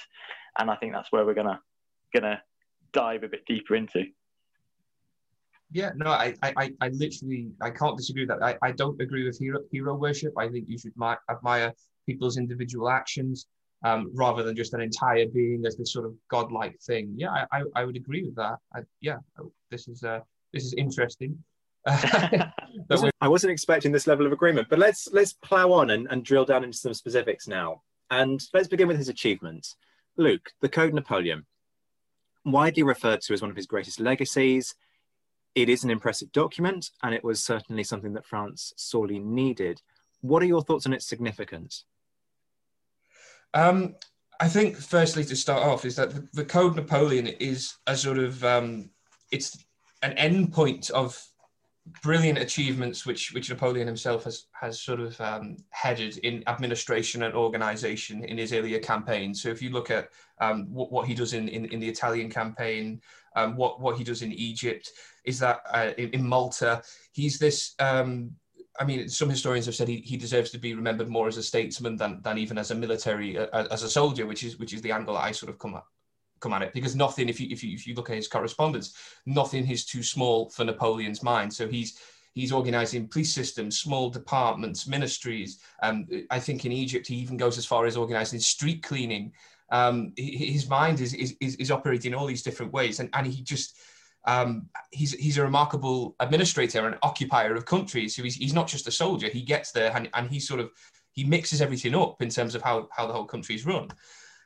And 0.57 0.69
I 0.69 0.75
think 0.75 0.93
that's 0.93 1.11
where 1.11 1.25
we're 1.25 1.33
going 1.33 1.47
to, 1.47 1.59
going 2.13 2.23
to 2.23 2.41
dive 2.93 3.23
a 3.23 3.27
bit 3.27 3.45
deeper 3.45 3.75
into. 3.75 4.05
Yeah, 5.71 5.91
no, 5.95 6.09
I, 6.09 6.33
I, 6.41 6.71
I 6.79 6.87
literally, 6.89 7.51
I 7.61 7.71
can't 7.71 7.97
disagree 7.97 8.25
with 8.25 8.29
that. 8.29 8.43
I, 8.43 8.57
I 8.67 8.71
don't 8.71 8.99
agree 9.01 9.25
with 9.25 9.37
hero, 9.37 9.59
hero 9.71 9.95
worship. 9.95 10.33
I 10.37 10.47
think 10.47 10.65
you 10.69 10.77
should 10.77 10.93
admire 11.29 11.73
people's 12.05 12.37
individual 12.37 12.89
actions 12.89 13.47
um, 13.83 14.09
rather 14.13 14.43
than 14.43 14.55
just 14.55 14.73
an 14.73 14.81
entire 14.81 15.27
being 15.27 15.65
as 15.65 15.77
this 15.77 15.93
sort 15.93 16.05
of 16.05 16.13
godlike 16.29 16.79
thing. 16.81 17.13
Yeah, 17.15 17.31
I, 17.31 17.59
I, 17.59 17.63
I 17.75 17.85
would 17.85 17.95
agree 17.95 18.23
with 18.23 18.35
that. 18.35 18.57
I, 18.73 18.79
yeah, 19.01 19.17
this 19.69 19.87
is 19.87 20.03
uh, 20.03 20.21
this 20.53 20.63
is 20.63 20.73
interesting. 20.73 21.37
I 21.87 23.27
wasn't 23.27 23.51
expecting 23.51 23.91
this 23.91 24.07
level 24.07 24.25
of 24.25 24.31
agreement, 24.31 24.67
but 24.69 24.79
let's 24.79 25.07
let's 25.11 25.33
plow 25.33 25.71
on 25.71 25.91
and, 25.91 26.07
and 26.09 26.23
drill 26.23 26.45
down 26.45 26.63
into 26.63 26.77
some 26.77 26.93
specifics 26.93 27.47
now. 27.47 27.81
And 28.09 28.41
let's 28.53 28.67
begin 28.67 28.87
with 28.87 28.97
his 28.97 29.09
achievements. 29.09 29.75
Luke, 30.17 30.51
the 30.61 30.69
Code 30.69 30.93
Napoleon, 30.93 31.45
widely 32.43 32.83
referred 32.83 33.21
to 33.21 33.33
as 33.33 33.41
one 33.41 33.51
of 33.51 33.57
his 33.57 33.67
greatest 33.67 33.99
legacies 33.99 34.75
it 35.57 35.69
is 35.69 35.83
an 35.83 35.89
impressive 35.89 36.31
document, 36.33 36.91
and 37.01 37.15
it 37.15 37.23
was 37.23 37.41
certainly 37.41 37.83
something 37.83 38.13
that 38.13 38.27
France 38.27 38.73
sorely 38.77 39.17
needed. 39.17 39.81
What 40.21 40.43
are 40.43 40.45
your 40.45 40.61
thoughts 40.61 40.85
on 40.85 40.93
its 40.93 41.07
significance? 41.07 41.83
Um, 43.55 43.95
I 44.39 44.49
think, 44.49 44.77
firstly, 44.77 45.25
to 45.25 45.35
start 45.35 45.63
off, 45.63 45.83
is 45.83 45.95
that 45.95 46.11
the, 46.11 46.27
the 46.33 46.45
Code 46.45 46.75
Napoleon 46.75 47.25
is 47.25 47.73
a 47.87 47.97
sort 47.97 48.19
of 48.19 48.43
um, 48.43 48.91
it's 49.31 49.65
an 50.03 50.15
endpoint 50.15 50.91
of 50.91 51.19
brilliant 52.01 52.37
achievements 52.37 53.05
which 53.05 53.31
which 53.33 53.49
Napoleon 53.49 53.87
himself 53.87 54.23
has 54.23 54.45
has 54.51 54.81
sort 54.81 54.99
of 54.99 55.19
um, 55.21 55.57
headed 55.69 56.17
in 56.19 56.43
administration 56.47 57.23
and 57.23 57.33
organization 57.33 58.23
in 58.23 58.37
his 58.37 58.53
earlier 58.53 58.79
campaigns. 58.79 59.41
So 59.41 59.49
if 59.49 59.61
you 59.61 59.69
look 59.69 59.91
at 59.91 60.09
um, 60.39 60.67
what, 60.71 60.91
what 60.91 61.07
he 61.07 61.13
does 61.13 61.33
in, 61.33 61.47
in, 61.47 61.65
in 61.65 61.79
the 61.79 61.89
Italian 61.89 62.29
campaign, 62.29 63.01
um, 63.35 63.55
what 63.55 63.79
what 63.79 63.97
he 63.97 64.03
does 64.03 64.21
in 64.21 64.31
Egypt, 64.33 64.91
is 65.25 65.39
that 65.39 65.61
uh, 65.71 65.91
in, 65.97 66.09
in, 66.11 66.27
Malta, 66.27 66.81
he's 67.11 67.37
this. 67.39 67.75
Um, 67.79 68.31
I 68.79 68.85
mean, 68.85 69.09
some 69.09 69.29
historians 69.29 69.65
have 69.65 69.73
said 69.73 69.87
he, 69.87 69.97
he 69.97 70.17
deserves 70.17 70.51
to 70.51 70.59
be 70.59 70.75
remembered 70.75 71.09
more 71.09 71.27
as 71.27 71.37
a 71.37 71.43
statesman 71.43 71.97
than, 71.97 72.21
than 72.21 72.37
even 72.37 72.59
as 72.59 72.69
a 72.69 72.75
military, 72.75 73.35
uh, 73.35 73.65
as 73.71 73.81
a 73.81 73.89
soldier, 73.89 74.27
which 74.27 74.43
is 74.43 74.59
which 74.59 74.73
is 74.73 74.81
the 74.81 74.91
angle 74.91 75.17
I 75.17 75.31
sort 75.31 75.49
of 75.49 75.57
come 75.57 75.75
at 75.75 75.83
come 76.39 76.53
at 76.53 76.61
it 76.61 76.73
because 76.73 76.95
nothing 76.95 77.29
if 77.29 77.39
you 77.39 77.47
if 77.49 77.63
you 77.63 77.73
if 77.73 77.87
you 77.87 77.93
look 77.93 78.09
at 78.09 78.15
his 78.15 78.27
correspondence 78.27 78.95
nothing 79.25 79.67
is 79.69 79.85
too 79.85 80.03
small 80.03 80.49
for 80.49 80.63
napoleon's 80.63 81.23
mind 81.23 81.53
so 81.53 81.67
he's 81.67 81.99
he's 82.33 82.51
organizing 82.51 83.07
police 83.07 83.33
systems 83.33 83.79
small 83.79 84.09
departments 84.09 84.87
ministries 84.87 85.59
um, 85.83 86.05
i 86.31 86.39
think 86.39 86.65
in 86.65 86.71
egypt 86.71 87.07
he 87.07 87.15
even 87.15 87.37
goes 87.37 87.57
as 87.57 87.65
far 87.65 87.85
as 87.85 87.97
organizing 87.97 88.39
street 88.39 88.83
cleaning 88.83 89.31
um, 89.69 90.13
his 90.15 90.69
mind 90.69 91.01
is, 91.01 91.13
is 91.13 91.35
is 91.41 91.71
operating 91.71 92.13
all 92.13 92.25
these 92.25 92.43
different 92.43 92.71
ways 92.71 93.01
and 93.01 93.09
and 93.13 93.27
he 93.27 93.41
just 93.41 93.77
um, 94.27 94.67
he's 94.91 95.13
he's 95.13 95.37
a 95.37 95.43
remarkable 95.43 96.15
administrator 96.19 96.85
and 96.85 96.97
occupier 97.01 97.55
of 97.55 97.65
countries. 97.65 98.15
So 98.15 98.23
he's, 98.23 98.35
he's 98.35 98.53
not 98.53 98.67
just 98.67 98.87
a 98.87 98.91
soldier. 98.91 99.29
He 99.29 99.41
gets 99.41 99.71
there 99.71 99.95
and, 99.95 100.09
and 100.13 100.29
he 100.29 100.41
sort 100.41 100.59
of 100.59 100.69
he 101.13 101.23
mixes 101.23 101.61
everything 101.61 101.95
up 101.95 102.21
in 102.21 102.29
terms 102.29 102.53
of 102.53 102.61
how, 102.61 102.89
how 102.91 103.07
the 103.07 103.13
whole 103.13 103.25
country 103.25 103.55
is 103.55 103.65
run. 103.65 103.89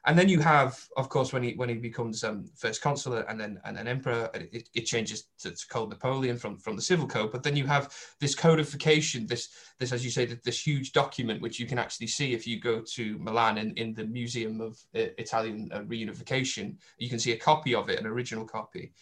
And 0.05 0.17
then 0.17 0.29
you 0.29 0.39
have, 0.39 0.83
of 0.97 1.09
course, 1.09 1.31
when 1.31 1.43
he 1.43 1.53
when 1.53 1.69
he 1.69 1.75
becomes 1.75 2.23
um, 2.23 2.49
first 2.55 2.81
consul 2.81 3.13
and 3.13 3.39
then 3.39 3.59
and 3.65 3.77
then 3.77 3.87
emperor, 3.87 4.31
it, 4.33 4.67
it 4.73 4.85
changes 4.85 5.27
to, 5.39 5.51
to, 5.51 5.67
code 5.67 5.89
Napoleon 5.89 6.37
from, 6.37 6.57
from 6.57 6.75
the 6.75 6.81
civil 6.81 7.07
code. 7.07 7.31
But 7.31 7.43
then 7.43 7.55
you 7.55 7.67
have 7.67 7.95
this 8.19 8.33
codification, 8.33 9.27
this 9.27 9.49
this 9.77 9.91
as 9.91 10.03
you 10.03 10.09
say, 10.09 10.25
this 10.25 10.65
huge 10.65 10.91
document 10.93 11.41
which 11.41 11.59
you 11.59 11.67
can 11.67 11.77
actually 11.77 12.07
see 12.07 12.33
if 12.33 12.47
you 12.47 12.59
go 12.59 12.81
to 12.93 13.19
Milan 13.19 13.59
in, 13.59 13.73
in 13.75 13.93
the 13.93 14.05
Museum 14.05 14.59
of 14.59 14.73
uh, 14.95 15.13
Italian 15.19 15.69
uh, 15.71 15.81
Reunification. 15.81 16.77
You 16.97 17.09
can 17.09 17.19
see 17.19 17.33
a 17.33 17.37
copy 17.37 17.75
of 17.75 17.89
it, 17.89 17.99
an 17.99 18.07
original 18.07 18.45
copy. 18.45 18.93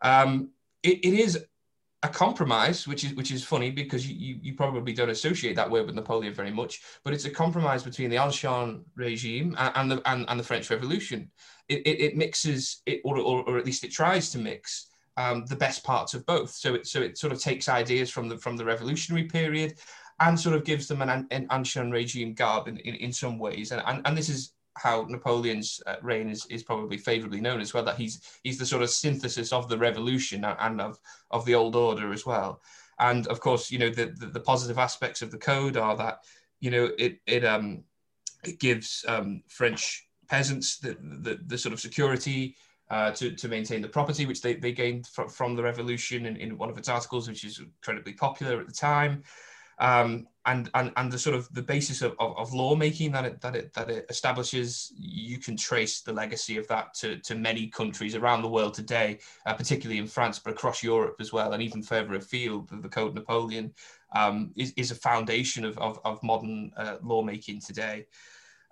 Um, 0.00 0.50
it, 0.82 1.04
it 1.04 1.14
is 1.14 1.46
a 2.02 2.08
compromise, 2.08 2.88
which 2.88 3.04
is 3.04 3.14
which 3.14 3.30
is 3.30 3.44
funny 3.44 3.70
because 3.70 4.06
you, 4.06 4.38
you, 4.42 4.54
probably 4.54 4.92
don't 4.92 5.10
associate 5.10 5.54
that 5.54 5.70
word 5.70 5.86
with 5.86 5.94
Napoleon 5.94 6.34
very 6.34 6.50
much, 6.50 6.82
but 7.04 7.14
it's 7.14 7.26
a 7.26 7.30
compromise 7.30 7.82
between 7.84 8.10
the 8.10 8.16
Ancien 8.16 8.82
regime 8.96 9.54
and, 9.58 9.72
and 9.76 9.90
the 9.90 10.10
and, 10.10 10.24
and, 10.28 10.40
the 10.40 10.44
French 10.44 10.68
Revolution. 10.68 11.30
It, 11.68 11.86
it, 11.86 12.00
it 12.00 12.16
mixes 12.16 12.82
it, 12.86 13.00
or, 13.04 13.18
or, 13.18 13.48
or 13.48 13.56
at 13.56 13.64
least 13.64 13.84
it 13.84 13.92
tries 13.92 14.30
to 14.30 14.38
mix 14.38 14.88
um, 15.16 15.44
the 15.46 15.56
best 15.56 15.84
parts 15.84 16.12
of 16.14 16.26
both. 16.26 16.50
So 16.50 16.74
it 16.74 16.86
so 16.88 17.00
it 17.00 17.18
sort 17.18 17.32
of 17.32 17.40
takes 17.40 17.68
ideas 17.68 18.10
from 18.10 18.28
the 18.28 18.36
from 18.36 18.56
the 18.56 18.64
revolutionary 18.64 19.24
period 19.24 19.74
and 20.18 20.38
sort 20.38 20.56
of 20.56 20.64
gives 20.64 20.88
them 20.88 21.02
an, 21.02 21.26
an 21.30 21.46
Ancien 21.50 21.92
regime 21.92 22.34
garb 22.34 22.66
in, 22.66 22.78
in, 22.78 22.96
in 22.96 23.12
some 23.12 23.38
ways. 23.38 23.70
And, 23.70 23.82
and 23.86 24.04
and 24.06 24.18
this 24.18 24.28
is 24.28 24.54
how 24.74 25.06
Napoleon's 25.08 25.80
uh, 25.86 25.96
reign 26.02 26.30
is, 26.30 26.46
is 26.46 26.62
probably 26.62 26.96
favorably 26.96 27.40
known 27.40 27.60
as 27.60 27.74
well, 27.74 27.84
that 27.84 27.96
he's 27.96 28.40
he's 28.42 28.58
the 28.58 28.66
sort 28.66 28.82
of 28.82 28.90
synthesis 28.90 29.52
of 29.52 29.68
the 29.68 29.78
revolution 29.78 30.44
and 30.44 30.80
of, 30.80 30.98
of 31.30 31.44
the 31.44 31.54
old 31.54 31.76
order 31.76 32.12
as 32.12 32.24
well. 32.24 32.60
And 32.98 33.26
of 33.28 33.40
course, 33.40 33.70
you 33.70 33.78
know, 33.78 33.90
the, 33.90 34.14
the, 34.18 34.26
the 34.26 34.40
positive 34.40 34.78
aspects 34.78 35.22
of 35.22 35.30
the 35.30 35.38
code 35.38 35.76
are 35.76 35.96
that, 35.96 36.20
you 36.60 36.70
know, 36.70 36.90
it, 36.98 37.18
it, 37.26 37.44
um, 37.44 37.84
it 38.44 38.60
gives 38.60 39.04
um, 39.08 39.42
French 39.48 40.08
peasants 40.28 40.78
the, 40.78 40.96
the, 41.00 41.40
the 41.46 41.58
sort 41.58 41.72
of 41.72 41.80
security 41.80 42.54
uh, 42.90 43.10
to, 43.12 43.34
to 43.34 43.48
maintain 43.48 43.82
the 43.82 43.88
property, 43.88 44.26
which 44.26 44.42
they, 44.42 44.54
they 44.54 44.72
gained 44.72 45.06
fr- 45.06 45.28
from 45.28 45.56
the 45.56 45.62
revolution 45.62 46.26
in, 46.26 46.36
in 46.36 46.58
one 46.58 46.70
of 46.70 46.78
its 46.78 46.88
articles, 46.88 47.28
which 47.28 47.44
is 47.44 47.58
incredibly 47.58 48.12
popular 48.12 48.60
at 48.60 48.66
the 48.66 48.72
time 48.72 49.22
um, 49.78 50.26
and, 50.44 50.70
and 50.74 50.92
and 50.96 51.12
the 51.12 51.18
sort 51.18 51.36
of 51.36 51.52
the 51.54 51.62
basis 51.62 52.02
of, 52.02 52.16
of, 52.18 52.36
of 52.36 52.52
lawmaking 52.52 53.12
that 53.12 53.24
it 53.24 53.40
that 53.40 53.54
it 53.54 53.72
that 53.74 53.90
it 53.90 54.06
establishes, 54.08 54.92
you 54.96 55.38
can 55.38 55.56
trace 55.56 56.00
the 56.00 56.12
legacy 56.12 56.56
of 56.56 56.66
that 56.68 56.94
to, 56.94 57.18
to 57.18 57.34
many 57.34 57.68
countries 57.68 58.16
around 58.16 58.42
the 58.42 58.48
world 58.48 58.74
today, 58.74 59.18
uh, 59.46 59.54
particularly 59.54 59.98
in 59.98 60.06
France, 60.06 60.38
but 60.38 60.52
across 60.52 60.82
Europe 60.82 61.16
as 61.20 61.32
well, 61.32 61.52
and 61.52 61.62
even 61.62 61.82
further 61.82 62.14
afield. 62.14 62.70
The 62.82 62.88
Code 62.88 63.14
Napoleon 63.14 63.72
um, 64.14 64.52
is, 64.56 64.72
is 64.76 64.90
a 64.90 64.96
foundation 64.96 65.64
of, 65.64 65.78
of, 65.78 66.00
of 66.04 66.22
modern 66.22 66.72
uh, 66.76 66.96
lawmaking 67.02 67.60
today. 67.60 68.06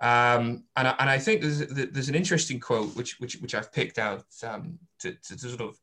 Um, 0.01 0.65
and, 0.77 0.89
I, 0.89 0.95
and 0.99 1.11
I 1.11 1.19
think 1.19 1.43
there's, 1.43 1.59
there's 1.69 2.09
an 2.09 2.15
interesting 2.15 2.59
quote 2.59 2.97
which 2.97 3.21
which, 3.21 3.37
which 3.37 3.55
I've 3.55 3.71
picked 3.71 3.99
out 3.99 4.25
um, 4.43 4.79
to, 5.01 5.13
to, 5.13 5.37
to, 5.37 5.49
sort 5.49 5.61
of 5.61 5.79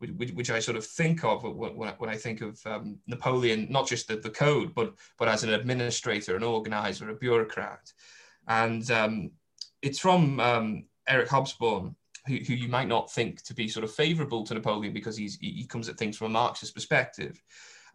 which, 0.00 0.32
which, 0.32 0.50
I 0.50 0.58
sort 0.58 0.76
of 0.76 0.86
think 0.86 1.24
of 1.24 1.42
when, 1.42 1.72
when 1.74 2.10
I 2.10 2.16
think 2.16 2.40
of 2.40 2.58
um, 2.66 2.98
Napoleon, 3.06 3.66
not 3.70 3.86
just 3.86 4.08
the, 4.08 4.16
the 4.16 4.30
code, 4.30 4.74
but 4.74 4.94
but 5.18 5.28
as 5.28 5.44
an 5.44 5.52
administrator, 5.52 6.36
an 6.36 6.42
organizer, 6.42 7.10
a 7.10 7.14
bureaucrat. 7.14 7.92
And 8.48 8.90
um, 8.90 9.30
it's 9.82 9.98
from 9.98 10.40
um, 10.40 10.84
Eric 11.06 11.28
Hobsbawm, 11.28 11.94
who, 12.26 12.36
who, 12.36 12.54
you 12.54 12.68
might 12.68 12.88
not 12.88 13.12
think 13.12 13.42
to 13.44 13.54
be 13.54 13.68
sort 13.68 13.84
of 13.84 13.94
favorable 13.94 14.44
to 14.44 14.54
Napoleon 14.54 14.92
because 14.92 15.16
he's, 15.16 15.36
he 15.36 15.66
comes 15.66 15.88
at 15.88 15.96
things 15.96 16.16
from 16.16 16.28
a 16.28 16.30
Marxist 16.30 16.74
perspective. 16.74 17.40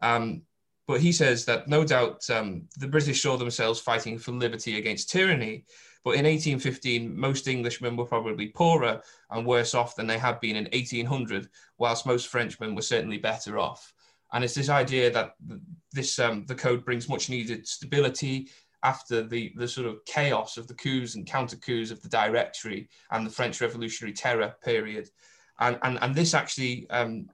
Um, 0.02 0.44
but 0.88 1.02
he 1.02 1.12
says 1.12 1.46
that 1.46 1.68
no 1.68 1.84
doubt 1.84 2.30
um, 2.30 2.68
the 2.78 2.88
British 2.88 3.22
saw 3.22 3.38
themselves 3.38 3.80
fighting 3.80 4.20
for 4.20 4.32
liberty 4.32 4.78
against 4.78 5.10
tyranny, 5.10 5.66
but 6.06 6.12
in 6.12 6.26
1815, 6.26 7.20
most 7.20 7.48
Englishmen 7.48 7.98
were 7.98 8.06
probably 8.06 8.50
poorer 8.50 9.02
and 9.32 9.44
worse 9.46 9.74
off 9.74 9.96
than 9.96 10.06
they 10.06 10.20
had 10.20 10.40
been 10.40 10.56
in 10.56 10.66
1800, 10.66 11.50
whilst 11.80 12.06
most 12.06 12.28
Frenchmen 12.28 12.76
were 12.76 12.84
certainly 12.84 13.18
better 13.18 13.58
off. 13.58 13.92
And 14.32 14.44
it's 14.44 14.54
this 14.54 14.70
idea 14.70 15.10
that 15.12 15.34
this 15.92 16.20
um, 16.20 16.46
the 16.46 16.54
code 16.54 16.86
brings 16.86 17.10
much 17.10 17.28
needed 17.28 17.68
stability 17.68 18.50
after 18.84 19.24
the, 19.24 19.52
the 19.56 19.68
sort 19.68 19.88
of 19.88 20.06
chaos 20.06 20.58
of 20.58 20.68
the 20.68 20.76
coups 20.76 21.16
and 21.16 21.26
counter 21.26 21.58
coups 21.58 21.90
of 21.90 22.04
the 22.04 22.10
Directory 22.10 22.88
and 23.10 23.26
the 23.26 23.32
French 23.32 23.60
Revolutionary 23.60 24.14
Terror 24.14 24.54
period. 24.64 25.10
And, 25.60 25.80
and, 25.82 25.98
and 26.04 26.14
this 26.14 26.36
actually 26.36 26.88
um, 26.92 27.30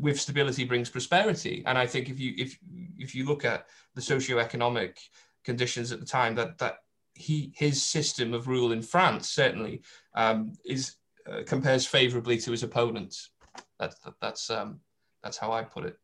with 0.00 0.20
stability 0.20 0.64
brings 0.64 0.90
prosperity. 0.90 1.62
And 1.64 1.78
I 1.78 1.86
think 1.86 2.08
if 2.08 2.18
you 2.18 2.34
if 2.36 2.58
if 2.98 3.14
you 3.14 3.24
look 3.24 3.44
at 3.44 3.66
the 3.94 4.02
socio-economic 4.02 4.98
conditions 5.44 5.92
at 5.92 6.00
the 6.00 6.06
time, 6.06 6.34
that 6.34 6.58
that 6.58 6.78
he 7.18 7.52
his 7.54 7.82
system 7.82 8.32
of 8.32 8.48
rule 8.48 8.72
in 8.72 8.80
France 8.80 9.28
certainly 9.30 9.82
um, 10.14 10.52
is 10.64 10.96
uh, 11.30 11.42
compares 11.46 11.84
favourably 11.84 12.38
to 12.38 12.50
his 12.50 12.62
opponents. 12.62 13.30
That's 13.78 13.98
that, 14.00 14.14
that's 14.20 14.50
um, 14.50 14.80
that's 15.22 15.36
how 15.36 15.52
I 15.52 15.62
put 15.64 15.84
it. 15.84 15.96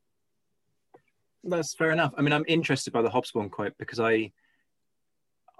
That's 1.44 1.74
fair 1.74 1.92
enough. 1.92 2.12
I 2.16 2.22
mean, 2.22 2.32
I'm 2.32 2.44
interested 2.48 2.92
by 2.92 3.02
the 3.02 3.10
Hobsbawm 3.10 3.50
quote 3.50 3.74
because 3.78 4.00
I 4.00 4.32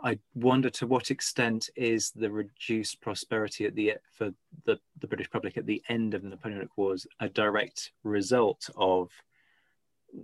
I 0.02 0.18
wonder 0.34 0.70
to 0.70 0.87
what 0.87 1.11
extent 1.11 1.70
is 1.76 2.11
the 2.11 2.30
reduced 2.30 3.00
prosperity 3.00 3.64
at 3.64 3.75
the 3.75 3.94
for 4.12 4.30
the, 4.66 4.78
the 5.00 5.06
British 5.06 5.30
public 5.30 5.56
at 5.56 5.66
the 5.66 5.82
end 5.88 6.14
of 6.14 6.23
the 6.23 6.30
Napoleonic 6.30 6.76
Wars 6.76 7.06
a 7.20 7.28
direct 7.28 7.92
result 8.02 8.68
of 8.76 9.11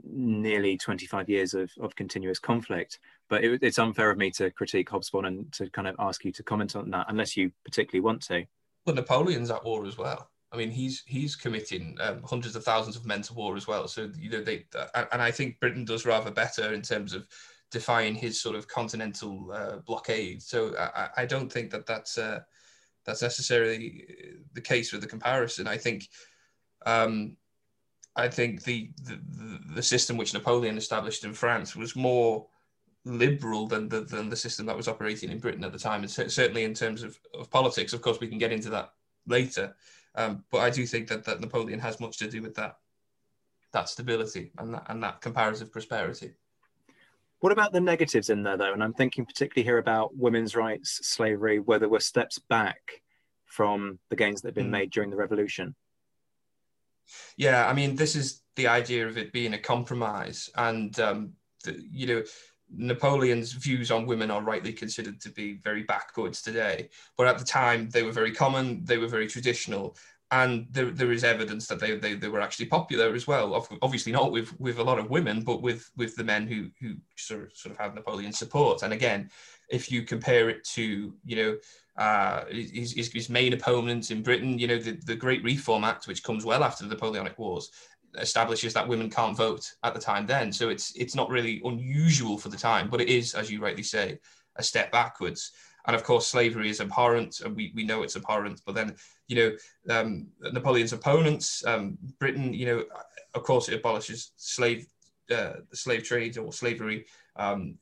nearly 0.04 0.76
25 0.76 1.28
years 1.28 1.54
of, 1.54 1.70
of 1.80 1.96
continuous 1.96 2.38
conflict. 2.38 2.98
But 3.28 3.44
it, 3.44 3.62
it's 3.62 3.78
unfair 3.78 4.10
of 4.10 4.18
me 4.18 4.30
to 4.32 4.50
critique 4.50 4.90
Hobsbawm 4.90 5.26
and 5.26 5.52
to 5.52 5.70
kind 5.70 5.88
of 5.88 5.96
ask 5.98 6.24
you 6.24 6.32
to 6.32 6.42
comment 6.42 6.76
on 6.76 6.90
that, 6.90 7.06
unless 7.08 7.36
you 7.36 7.52
particularly 7.64 8.04
want 8.04 8.22
to. 8.22 8.44
Well, 8.86 8.96
Napoleon's 8.96 9.50
at 9.50 9.64
war 9.64 9.86
as 9.86 9.98
well. 9.98 10.30
I 10.52 10.56
mean, 10.56 10.70
he's 10.70 11.04
he's 11.06 11.36
committing 11.36 11.96
um, 12.00 12.22
hundreds 12.24 12.56
of 12.56 12.64
thousands 12.64 12.96
of 12.96 13.06
men 13.06 13.22
to 13.22 13.34
war 13.34 13.56
as 13.56 13.68
well. 13.68 13.86
So 13.86 14.10
you 14.18 14.30
know, 14.30 14.42
they 14.42 14.64
and 15.12 15.22
I 15.22 15.30
think 15.30 15.60
Britain 15.60 15.84
does 15.84 16.04
rather 16.04 16.30
better 16.32 16.72
in 16.72 16.82
terms 16.82 17.14
of 17.14 17.28
defying 17.70 18.16
his 18.16 18.40
sort 18.40 18.56
of 18.56 18.66
continental 18.66 19.52
uh, 19.52 19.76
blockade. 19.86 20.42
So 20.42 20.74
I, 20.76 21.08
I, 21.18 21.24
don't 21.26 21.52
think 21.52 21.70
that 21.70 21.86
that's 21.86 22.18
uh, 22.18 22.40
that's 23.04 23.22
necessarily 23.22 24.08
the 24.52 24.60
case 24.60 24.92
with 24.92 25.02
the 25.02 25.06
comparison. 25.06 25.68
I 25.68 25.76
think 25.76 26.08
um, 26.84 27.36
I 28.16 28.28
think 28.28 28.64
the, 28.64 28.90
the 29.04 29.18
the 29.74 29.82
system 29.82 30.16
which 30.16 30.34
Napoleon 30.34 30.76
established 30.76 31.24
in 31.24 31.32
France 31.32 31.76
was 31.76 31.94
more 31.94 32.46
liberal 33.04 33.66
than 33.66 33.88
the, 33.88 34.00
than 34.00 34.28
the 34.28 34.36
system 34.36 34.66
that 34.66 34.76
was 34.76 34.88
operating 34.88 35.30
in 35.30 35.38
Britain 35.38 35.64
at 35.64 35.72
the 35.72 35.78
time, 35.78 36.02
and 36.02 36.10
certainly 36.10 36.64
in 36.64 36.74
terms 36.74 37.02
of, 37.02 37.18
of 37.38 37.50
politics. 37.50 37.92
Of 37.92 38.02
course, 38.02 38.20
we 38.20 38.28
can 38.28 38.38
get 38.38 38.52
into 38.52 38.70
that 38.70 38.92
later, 39.26 39.74
um, 40.16 40.44
but 40.50 40.58
I 40.58 40.70
do 40.70 40.84
think 40.86 41.08
that, 41.08 41.24
that 41.24 41.40
Napoleon 41.40 41.80
has 41.80 42.00
much 42.00 42.18
to 42.18 42.28
do 42.28 42.42
with 42.42 42.54
that 42.56 42.76
that 43.72 43.88
stability 43.88 44.50
and 44.58 44.74
that, 44.74 44.84
and 44.88 45.02
that 45.02 45.20
comparative 45.20 45.70
prosperity. 45.70 46.32
What 47.38 47.52
about 47.52 47.72
the 47.72 47.80
negatives 47.80 48.28
in 48.28 48.42
there, 48.42 48.56
though? 48.56 48.72
And 48.72 48.82
I'm 48.82 48.92
thinking 48.92 49.24
particularly 49.24 49.64
here 49.64 49.78
about 49.78 50.14
women's 50.16 50.56
rights, 50.56 51.00
slavery, 51.06 51.58
where 51.58 51.78
there 51.78 51.88
were 51.88 52.00
steps 52.00 52.38
back 52.38 53.02
from 53.46 53.98
the 54.10 54.16
gains 54.16 54.42
that 54.42 54.48
had 54.48 54.54
been 54.54 54.66
mm. 54.66 54.70
made 54.70 54.90
during 54.90 55.08
the 55.08 55.16
revolution. 55.16 55.74
Yeah, 57.36 57.68
I 57.68 57.72
mean, 57.72 57.96
this 57.96 58.16
is 58.16 58.42
the 58.56 58.68
idea 58.68 59.06
of 59.06 59.16
it 59.16 59.32
being 59.32 59.54
a 59.54 59.58
compromise, 59.58 60.50
and 60.56 60.98
um, 61.00 61.32
the, 61.64 61.82
you 61.90 62.06
know, 62.06 62.22
Napoleon's 62.72 63.52
views 63.52 63.90
on 63.90 64.06
women 64.06 64.30
are 64.30 64.42
rightly 64.42 64.72
considered 64.72 65.20
to 65.20 65.30
be 65.30 65.54
very 65.64 65.82
backwards 65.82 66.42
today, 66.42 66.88
but 67.16 67.26
at 67.26 67.38
the 67.38 67.44
time 67.44 67.88
they 67.90 68.02
were 68.02 68.12
very 68.12 68.32
common, 68.32 68.84
they 68.84 68.98
were 68.98 69.08
very 69.08 69.26
traditional, 69.26 69.96
and 70.32 70.66
there, 70.70 70.90
there 70.92 71.10
is 71.10 71.24
evidence 71.24 71.66
that 71.66 71.80
they, 71.80 71.96
they, 71.96 72.14
they 72.14 72.28
were 72.28 72.40
actually 72.40 72.66
popular 72.66 73.14
as 73.14 73.26
well. 73.26 73.66
Obviously 73.82 74.12
not 74.12 74.30
with, 74.30 74.58
with 74.60 74.78
a 74.78 74.84
lot 74.84 75.00
of 75.00 75.10
women, 75.10 75.42
but 75.42 75.60
with, 75.60 75.90
with 75.96 76.14
the 76.14 76.22
men 76.22 76.46
who, 76.46 76.68
who 76.80 76.94
sort 77.16 77.42
of, 77.42 77.56
sort 77.56 77.74
of 77.74 77.80
have 77.80 77.96
Napoleon's 77.96 78.38
support. 78.38 78.82
And 78.84 78.92
again, 78.92 79.28
if 79.68 79.90
you 79.90 80.02
compare 80.02 80.48
it 80.48 80.62
to, 80.74 81.12
you 81.24 81.36
know, 81.36 81.56
uh, 82.00 82.46
his, 82.46 82.92
his, 82.92 83.12
his, 83.12 83.28
main 83.28 83.52
opponents 83.52 84.10
in 84.10 84.22
Britain, 84.22 84.58
you 84.58 84.66
know, 84.66 84.78
the, 84.78 84.92
the 85.04 85.14
Great 85.14 85.44
Reform 85.44 85.84
Act, 85.84 86.08
which 86.08 86.24
comes 86.24 86.46
well 86.46 86.64
after 86.64 86.82
the 86.82 86.94
Napoleonic 86.94 87.38
Wars, 87.38 87.70
establishes 88.18 88.72
that 88.72 88.88
women 88.88 89.10
can't 89.10 89.36
vote 89.36 89.70
at 89.84 89.92
the 89.92 90.00
time 90.00 90.26
then. 90.26 90.50
So 90.50 90.70
it's 90.70 90.96
it's 90.96 91.14
not 91.14 91.28
really 91.28 91.60
unusual 91.62 92.38
for 92.38 92.48
the 92.48 92.56
time, 92.56 92.88
but 92.88 93.02
it 93.02 93.10
is, 93.10 93.34
as 93.34 93.50
you 93.50 93.60
rightly 93.60 93.82
say, 93.82 94.18
a 94.56 94.62
step 94.62 94.90
backwards. 94.90 95.52
And 95.86 95.94
of 95.94 96.02
course, 96.02 96.26
slavery 96.26 96.70
is 96.70 96.80
abhorrent, 96.80 97.40
and 97.40 97.54
we, 97.54 97.70
we 97.74 97.84
know 97.84 98.02
it's 98.02 98.16
abhorrent. 98.16 98.62
But 98.64 98.76
then, 98.76 98.96
you 99.28 99.36
know, 99.36 99.94
um, 99.94 100.28
Napoleon's 100.52 100.94
opponents, 100.94 101.62
um, 101.66 101.98
Britain, 102.18 102.54
you 102.54 102.64
know, 102.64 102.84
of 103.34 103.42
course, 103.42 103.68
it 103.68 103.74
abolishes 103.74 104.32
slave 104.36 104.86
uh, 105.30 105.60
the 105.70 105.76
slave 105.76 106.02
trade 106.02 106.38
or 106.38 106.50
slavery 106.50 107.04
um, 107.40 107.78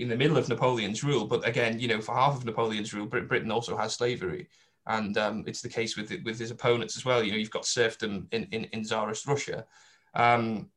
in 0.00 0.08
the 0.08 0.16
middle 0.16 0.36
of 0.36 0.48
Napoleon's 0.48 1.04
rule. 1.04 1.26
But 1.26 1.46
again, 1.46 1.78
you 1.78 1.88
know, 1.88 2.00
for 2.00 2.14
half 2.14 2.36
of 2.36 2.44
Napoleon's 2.44 2.92
rule, 2.92 3.06
Britain 3.06 3.52
also 3.52 3.76
has 3.76 3.94
slavery. 3.94 4.48
And 4.86 5.16
um, 5.16 5.44
it's 5.46 5.62
the 5.62 5.68
case 5.68 5.96
with 5.96 6.12
with 6.24 6.38
his 6.38 6.50
opponents 6.50 6.96
as 6.96 7.04
well. 7.04 7.22
You 7.22 7.30
know, 7.30 7.38
you've 7.38 7.58
got 7.58 7.66
serfdom 7.66 8.26
in, 8.32 8.48
in, 8.50 8.64
in 8.72 8.82
Tsarist 8.82 9.26
Russia. 9.26 9.64
Um, 10.14 10.70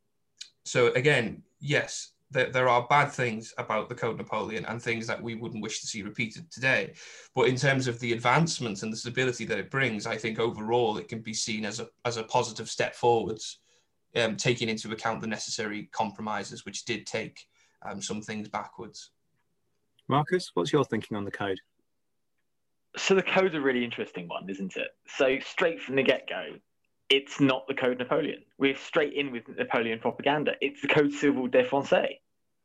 so 0.63 0.91
again, 0.93 1.43
yes, 1.60 2.12
there, 2.29 2.51
there 2.51 2.70
are 2.70 2.88
bad 2.88 3.12
things 3.12 3.53
about 3.58 3.89
the 3.89 3.96
Code 3.96 4.17
Napoleon 4.17 4.65
and 4.65 4.82
things 4.82 5.08
that 5.08 5.22
we 5.22 5.36
wouldn't 5.36 5.63
wish 5.63 5.79
to 5.82 5.88
see 5.88 6.03
repeated 6.03 6.51
today. 6.51 6.93
But 7.34 7.48
in 7.48 7.55
terms 7.55 7.88
of 7.88 8.00
the 8.00 8.13
advancements 8.13 8.84
and 8.84 8.91
the 8.91 8.98
stability 8.98 9.46
that 9.46 9.60
it 9.60 9.72
brings, 9.72 10.05
I 10.05 10.17
think 10.17 10.39
overall 10.39 10.98
it 10.98 11.08
can 11.08 11.22
be 11.22 11.34
seen 11.34 11.65
as 11.65 11.79
a, 11.79 11.88
as 12.05 12.17
a 12.17 12.24
positive 12.24 12.70
step 12.70 12.96
forwards, 12.96 13.60
um, 14.15 14.36
taking 14.36 14.70
into 14.70 14.91
account 14.91 15.22
the 15.22 15.27
necessary 15.27 15.89
compromises, 15.91 16.65
which 16.65 16.86
did 16.86 17.08
take 17.08 17.48
um, 17.85 18.01
some 18.01 18.22
things 18.22 18.50
backwards. 18.50 19.11
Marcus, 20.07 20.51
what's 20.53 20.74
your 20.74 20.83
thinking 20.83 21.15
on 21.17 21.25
the 21.25 21.31
code? 21.31 21.59
So 22.98 23.15
the 23.15 23.24
code's 23.24 23.55
a 23.55 23.61
really 23.61 23.83
interesting 23.83 24.27
one, 24.27 24.50
isn't 24.50 24.75
it? 24.75 24.89
So 25.07 25.39
straight 25.39 25.81
from 25.81 25.96
the 25.96 26.03
get-go, 26.03 26.59
it's 27.09 27.39
not 27.39 27.67
the 27.67 27.74
Code 27.74 28.00
Napoleon. 28.00 28.43
We're 28.57 28.75
straight 28.75 29.13
in 29.13 29.31
with 29.31 29.43
Napoleon 29.48 30.00
propaganda. 30.00 30.53
It's 30.61 30.81
the 30.81 30.87
Code 30.87 31.13
Civil 31.13 31.48
des 31.48 31.65
Français. 31.65 32.17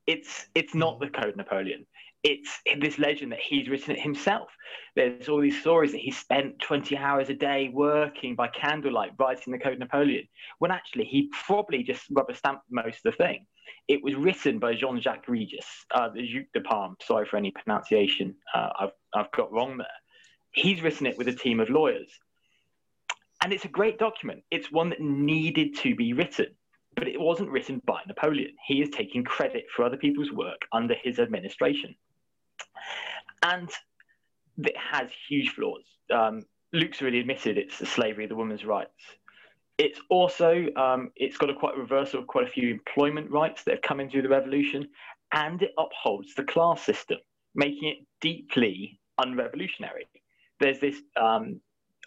It's 0.07 0.47
it's 0.55 0.75
not 0.75 1.01
the 1.01 1.09
Code 1.09 1.37
Napoleon. 1.37 1.85
It's 2.25 2.61
this 2.81 2.99
legend 2.99 3.33
that 3.33 3.41
he's 3.41 3.69
written 3.69 3.95
it 3.95 4.01
himself. 4.01 4.49
There's 4.97 5.29
all 5.29 5.41
these 5.41 5.61
stories 5.61 5.93
that 5.93 6.01
he 6.01 6.11
spent 6.11 6.59
20 6.61 6.97
hours 6.97 7.29
a 7.29 7.35
day 7.35 7.71
working 7.73 8.35
by 8.35 8.49
candlelight 8.49 9.13
writing 9.19 9.53
the 9.53 9.59
Code 9.59 9.79
Napoleon, 9.79 10.27
when 10.59 10.71
actually 10.71 11.05
he 11.05 11.31
probably 11.47 11.83
just 11.83 12.05
rubber 12.11 12.35
stamped 12.35 12.65
most 12.71 13.05
of 13.05 13.13
the 13.13 13.13
thing. 13.13 13.47
It 13.89 14.03
was 14.03 14.15
written 14.15 14.59
by 14.59 14.75
Jean 14.75 15.01
Jacques 15.01 15.29
Regis, 15.29 15.67
uh, 15.95 16.09
the 16.09 16.23
Duc 16.23 16.47
de 16.55 16.61
Parme. 16.61 16.97
Sorry 17.03 17.27
for 17.27 17.37
any 17.37 17.51
pronunciation 17.51 18.35
uh, 18.55 18.69
I've, 18.81 18.91
I've 19.15 19.33
got 19.33 19.53
wrong 19.53 19.79
there. 19.79 19.87
He's 20.51 20.83
written 20.83 21.07
it 21.07 21.17
with 21.19 21.29
a 21.29 21.33
team 21.35 21.61
of 21.61 21.71
lawyers. 21.71 22.11
And 23.43 23.53
it's 23.53 23.65
a 23.65 23.69
great 23.69 23.99
document. 23.99 24.43
It's 24.51 24.73
one 24.73 24.91
that 24.91 25.01
needed 25.01 25.77
to 25.79 25.95
be 25.95 26.13
written, 26.13 26.47
but 26.97 27.07
it 27.07 27.21
wasn't 27.21 27.51
written 27.51 27.81
by 27.87 28.01
Napoleon. 28.07 28.55
He 28.67 28.83
is 28.83 28.91
taking 28.91 29.23
credit 29.23 29.67
for 29.75 29.85
other 29.85 29.97
people's 29.97 30.33
work 30.33 30.63
under 30.73 30.95
his 30.95 31.19
administration. 31.19 31.95
And 33.43 33.71
it 34.59 34.77
has 34.77 35.09
huge 35.29 35.51
flaws. 35.51 35.85
Um, 36.13 36.43
Luke's 36.73 37.01
already 37.01 37.21
admitted 37.21 37.57
it's 37.57 37.79
the 37.79 37.87
slavery 37.87 38.25
of 38.25 38.31
the 38.31 38.37
woman's 38.37 38.65
rights. 38.65 38.91
It's 39.79 40.01
also 40.11 40.67
um, 40.77 41.11
it's 41.15 41.37
got 41.37 41.51
a 41.51 41.55
quite 41.55 41.77
reversal 41.77 42.21
of 42.21 42.27
quite 42.27 42.49
a 42.49 42.51
few 42.51 42.69
employment 42.71 43.31
rights 43.31 43.63
that 43.65 43.75
have 43.75 43.83
come 43.83 44.01
in 44.01 44.11
through 44.11 44.23
the 44.23 44.29
revolution, 44.29 44.89
and 45.33 45.63
it 45.63 45.71
upholds 45.79 46.35
the 46.35 46.43
class 46.43 46.83
system, 46.83 47.19
making 47.55 47.89
it 47.89 47.99
deeply 48.21 48.99
unrevolutionary. 49.21 50.07
There's 50.59 50.81
this 50.81 50.97
um, 51.17 51.61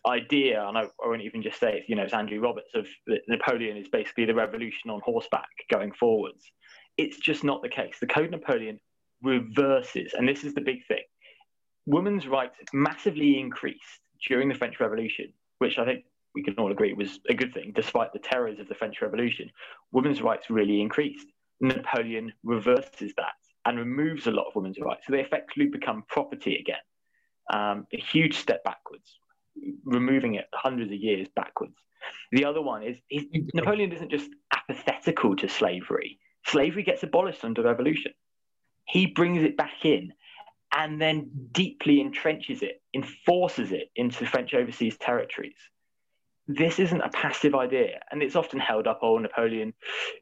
idea, 0.06 0.66
and 0.68 0.78
I, 0.78 0.82
I 0.82 1.08
won't 1.08 1.22
even 1.22 1.42
just 1.42 1.60
say 1.60 1.78
it, 1.78 1.84
you 1.88 1.96
know, 1.96 2.04
it's 2.04 2.14
Andrew 2.14 2.42
Roberts 2.42 2.72
of 2.76 2.88
Napoleon 3.28 3.78
is 3.78 3.88
basically 3.88 4.26
the 4.26 4.36
revolution 4.36 4.90
on 4.90 5.00
horseback 5.04 5.50
going 5.70 5.92
forwards. 5.94 6.44
It's 6.98 7.18
just 7.18 7.44
not 7.44 7.62
the 7.62 7.70
case. 7.70 7.96
The 8.00 8.08
Code 8.08 8.32
Napoleon 8.32 8.80
reverses, 9.24 10.14
and 10.14 10.28
this 10.28 10.44
is 10.44 10.54
the 10.54 10.62
big 10.62 10.86
thing. 10.88 11.04
Women's 11.86 12.28
rights 12.28 12.58
massively 12.74 13.40
increased 13.40 14.02
during 14.28 14.50
the 14.50 14.56
French 14.56 14.80
Revolution, 14.80 15.32
which 15.60 15.78
I 15.78 15.86
think 15.86 16.04
we 16.34 16.44
can 16.44 16.56
all 16.56 16.72
agree 16.72 16.92
it 16.92 16.98
was 16.98 17.20
a 17.30 17.34
good 17.34 17.54
thing, 17.54 17.72
despite 17.76 18.14
the 18.14 18.20
terrors 18.20 18.60
of 18.60 18.68
the 18.68 18.76
French 18.76 19.02
Revolution. 19.02 19.50
Women's 19.92 20.22
rights 20.22 20.50
really 20.50 20.82
increased. 20.82 21.28
Napoleon 21.60 22.34
reverses 22.44 23.14
that 23.18 23.34
and 23.66 23.78
removes 23.78 24.28
a 24.28 24.32
lot 24.32 24.48
of 24.48 24.56
women's 24.56 24.80
rights. 24.80 25.06
So 25.06 25.14
they 25.14 25.22
effectively 25.22 25.68
become 25.68 26.04
property 26.08 26.56
again. 26.56 26.78
Um, 27.54 27.86
a 27.94 27.98
huge 27.98 28.38
step 28.38 28.64
backwards 28.64 29.20
removing 29.84 30.36
it 30.36 30.46
hundreds 30.54 30.92
of 30.92 30.98
years 30.98 31.28
backwards. 31.36 31.76
The 32.32 32.46
other 32.46 32.62
one 32.62 32.84
is, 32.84 32.98
is 33.10 33.26
Napoleon 33.54 33.92
isn't 33.92 34.10
just 34.10 34.30
apathetical 34.54 35.36
to 35.36 35.50
slavery. 35.50 36.20
Slavery 36.48 36.84
gets 36.84 37.04
abolished 37.04 37.44
under 37.44 37.62
the 37.62 37.70
revolution. 37.70 38.14
He 38.86 39.06
brings 39.06 39.44
it 39.44 39.58
back 39.58 39.84
in 39.86 40.14
and 40.76 41.02
then 41.02 41.30
deeply 41.52 42.04
entrenches 42.04 42.64
it, 42.64 42.82
enforces 42.96 43.72
it 43.72 43.92
into 43.96 44.26
French 44.26 44.54
overseas 44.54 44.98
territories. 44.98 45.58
This 46.58 46.80
isn't 46.80 47.02
a 47.02 47.10
passive 47.10 47.56
idea, 47.56 48.00
and 48.12 48.22
it's 48.22 48.36
often 48.36 48.60
held 48.60 48.88
up. 48.88 49.00
Oh, 49.02 49.18
Napoleon 49.18 49.74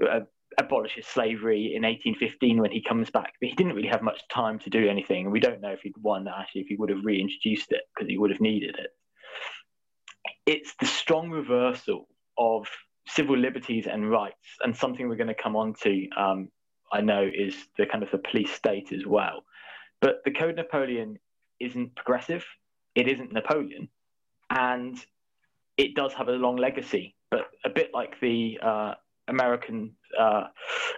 uh, 0.07 0.21
abolishes 0.57 1.07
slavery 1.07 1.73
in 1.75 1.83
1815 1.83 2.59
when 2.59 2.71
he 2.71 2.81
comes 2.81 3.09
back, 3.09 3.33
but 3.39 3.49
he 3.49 3.55
didn't 3.55 3.75
really 3.75 3.87
have 3.87 4.01
much 4.01 4.27
time 4.29 4.59
to 4.59 4.69
do 4.69 4.87
anything, 4.87 5.23
and 5.25 5.31
we 5.31 5.39
don't 5.39 5.61
know 5.61 5.71
if 5.71 5.81
he'd 5.81 5.97
won 5.97 6.27
actually 6.27 6.61
if 6.61 6.67
he 6.67 6.75
would 6.75 6.89
have 6.89 7.03
reintroduced 7.03 7.71
it 7.71 7.81
because 7.93 8.09
he 8.09 8.17
would 8.17 8.31
have 8.31 8.41
needed 8.41 8.75
it 8.77 8.91
it's 10.49 10.73
the 10.79 10.85
strong 10.85 11.29
reversal 11.29 12.07
of 12.37 12.67
civil 13.07 13.37
liberties 13.37 13.85
and 13.85 14.09
rights, 14.09 14.57
and 14.61 14.75
something 14.75 15.07
we're 15.07 15.15
going 15.15 15.27
to 15.27 15.33
come 15.35 15.55
on 15.55 15.75
to, 15.83 16.07
um, 16.17 16.49
I 16.91 17.01
know, 17.01 17.29
is 17.31 17.55
the 17.77 17.85
kind 17.85 18.03
of 18.03 18.09
the 18.09 18.17
police 18.17 18.51
state 18.51 18.91
as 18.91 19.05
well. 19.05 19.43
But 20.01 20.23
the 20.25 20.31
Code 20.31 20.55
Napoleon 20.55 21.19
isn't 21.59 21.95
progressive, 21.95 22.43
it 22.95 23.07
isn't 23.07 23.31
Napoleon, 23.31 23.89
and 24.49 24.97
it 25.79 25.95
does 25.95 26.13
have 26.13 26.27
a 26.27 26.33
long 26.45 26.57
legacy, 26.57 27.15
but 27.31 27.47
a 27.65 27.69
bit 27.69 27.89
like 27.93 28.19
the 28.19 28.59
uh, 28.61 28.93
American 29.27 29.95
uh, 30.17 30.45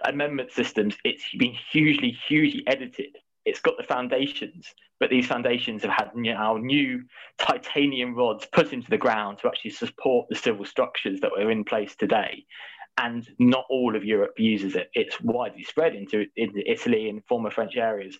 amendment 0.04 0.52
systems, 0.52 0.96
it's 1.04 1.24
been 1.38 1.54
hugely, 1.70 2.10
hugely 2.28 2.62
edited 2.66 3.16
it's 3.44 3.60
got 3.60 3.76
the 3.76 3.82
foundations, 3.82 4.72
but 5.00 5.10
these 5.10 5.26
foundations 5.26 5.82
have 5.82 5.90
had 5.90 6.10
now 6.14 6.56
new 6.56 7.02
titanium 7.38 8.14
rods 8.14 8.46
put 8.52 8.72
into 8.72 8.88
the 8.88 8.98
ground 8.98 9.38
to 9.38 9.48
actually 9.48 9.72
support 9.72 10.28
the 10.28 10.36
civil 10.36 10.64
structures 10.64 11.20
that 11.20 11.32
are 11.36 11.50
in 11.50 11.64
place 11.64 11.96
today. 11.96 12.44
and 12.98 13.26
not 13.38 13.64
all 13.70 13.96
of 13.96 14.04
Europe 14.04 14.34
uses 14.36 14.76
it. 14.76 14.90
It's 14.92 15.18
widely 15.22 15.64
spread 15.64 15.94
into, 15.94 16.26
into 16.36 16.60
Italy 16.70 17.08
and 17.08 17.24
former 17.24 17.50
French 17.50 17.74
areas, 17.76 18.18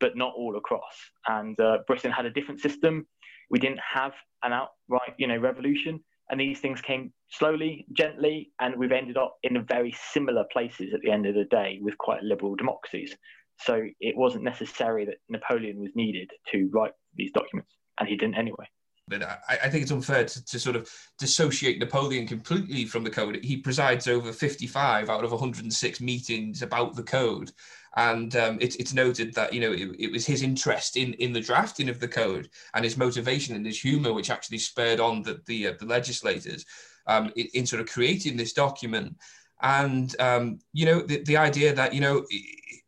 but 0.00 0.16
not 0.16 0.32
all 0.34 0.56
across. 0.56 0.96
And 1.26 1.60
uh, 1.60 1.80
Britain 1.86 2.10
had 2.10 2.24
a 2.24 2.30
different 2.30 2.60
system. 2.60 3.06
We 3.50 3.58
didn't 3.58 3.80
have 3.80 4.12
an 4.42 4.52
outright, 4.52 5.14
you 5.18 5.26
know, 5.26 5.36
revolution, 5.38 6.00
and 6.30 6.40
these 6.40 6.60
things 6.60 6.80
came 6.80 7.12
slowly, 7.28 7.86
gently, 7.92 8.50
and 8.60 8.76
we've 8.76 8.92
ended 8.92 9.16
up 9.16 9.36
in 9.42 9.64
very 9.66 9.94
similar 10.12 10.44
places 10.52 10.94
at 10.94 11.00
the 11.02 11.10
end 11.10 11.26
of 11.26 11.34
the 11.34 11.44
day 11.44 11.78
with 11.80 11.98
quite 11.98 12.22
liberal 12.22 12.56
democracies. 12.56 13.14
So 13.60 13.82
it 14.00 14.16
wasn't 14.16 14.44
necessary 14.44 15.04
that 15.04 15.18
Napoleon 15.28 15.80
was 15.80 15.92
needed 15.94 16.30
to 16.52 16.68
write 16.72 16.92
these 17.14 17.32
documents, 17.32 17.76
and 18.00 18.08
he 18.08 18.16
didn't 18.16 18.36
anyway. 18.36 18.66
But 19.06 19.22
I, 19.22 19.58
I 19.64 19.68
think 19.68 19.82
it's 19.82 19.90
unfair 19.90 20.24
to, 20.24 20.44
to, 20.44 20.58
sort 20.58 20.76
of 20.76 20.90
dissociate 21.18 21.78
Napoleon 21.78 22.26
completely 22.26 22.86
from 22.86 23.04
the 23.04 23.10
code. 23.10 23.38
He 23.42 23.58
presides 23.58 24.08
over 24.08 24.32
55 24.32 25.10
out 25.10 25.24
of 25.24 25.30
106 25.30 26.00
meetings 26.00 26.62
about 26.62 26.96
the 26.96 27.02
code. 27.02 27.52
And 27.96 28.34
um, 28.36 28.58
it, 28.60 28.76
it's 28.80 28.94
noted 28.94 29.34
that, 29.34 29.52
you 29.52 29.60
know, 29.60 29.72
it, 29.72 29.94
it, 29.98 30.12
was 30.12 30.26
his 30.26 30.42
interest 30.42 30.96
in, 30.96 31.12
in 31.14 31.32
the 31.32 31.40
drafting 31.40 31.88
of 31.88 32.00
the 32.00 32.08
code 32.08 32.48
and 32.74 32.84
his 32.84 32.96
motivation 32.96 33.54
and 33.54 33.64
his 33.64 33.80
humor, 33.80 34.12
which 34.12 34.30
actually 34.30 34.58
spurred 34.58 35.00
on 35.00 35.22
the, 35.22 35.40
the, 35.46 35.68
uh, 35.68 35.72
the 35.78 35.86
legislators 35.86 36.64
um, 37.06 37.30
in, 37.36 37.46
in, 37.54 37.66
sort 37.66 37.80
of 37.80 37.88
creating 37.88 38.36
this 38.36 38.52
document. 38.52 39.16
And, 39.62 40.18
um, 40.20 40.58
you 40.72 40.86
know, 40.86 41.00
the, 41.00 41.22
the 41.24 41.36
idea 41.36 41.72
that, 41.74 41.94
you 41.94 42.00
know, 42.00 42.24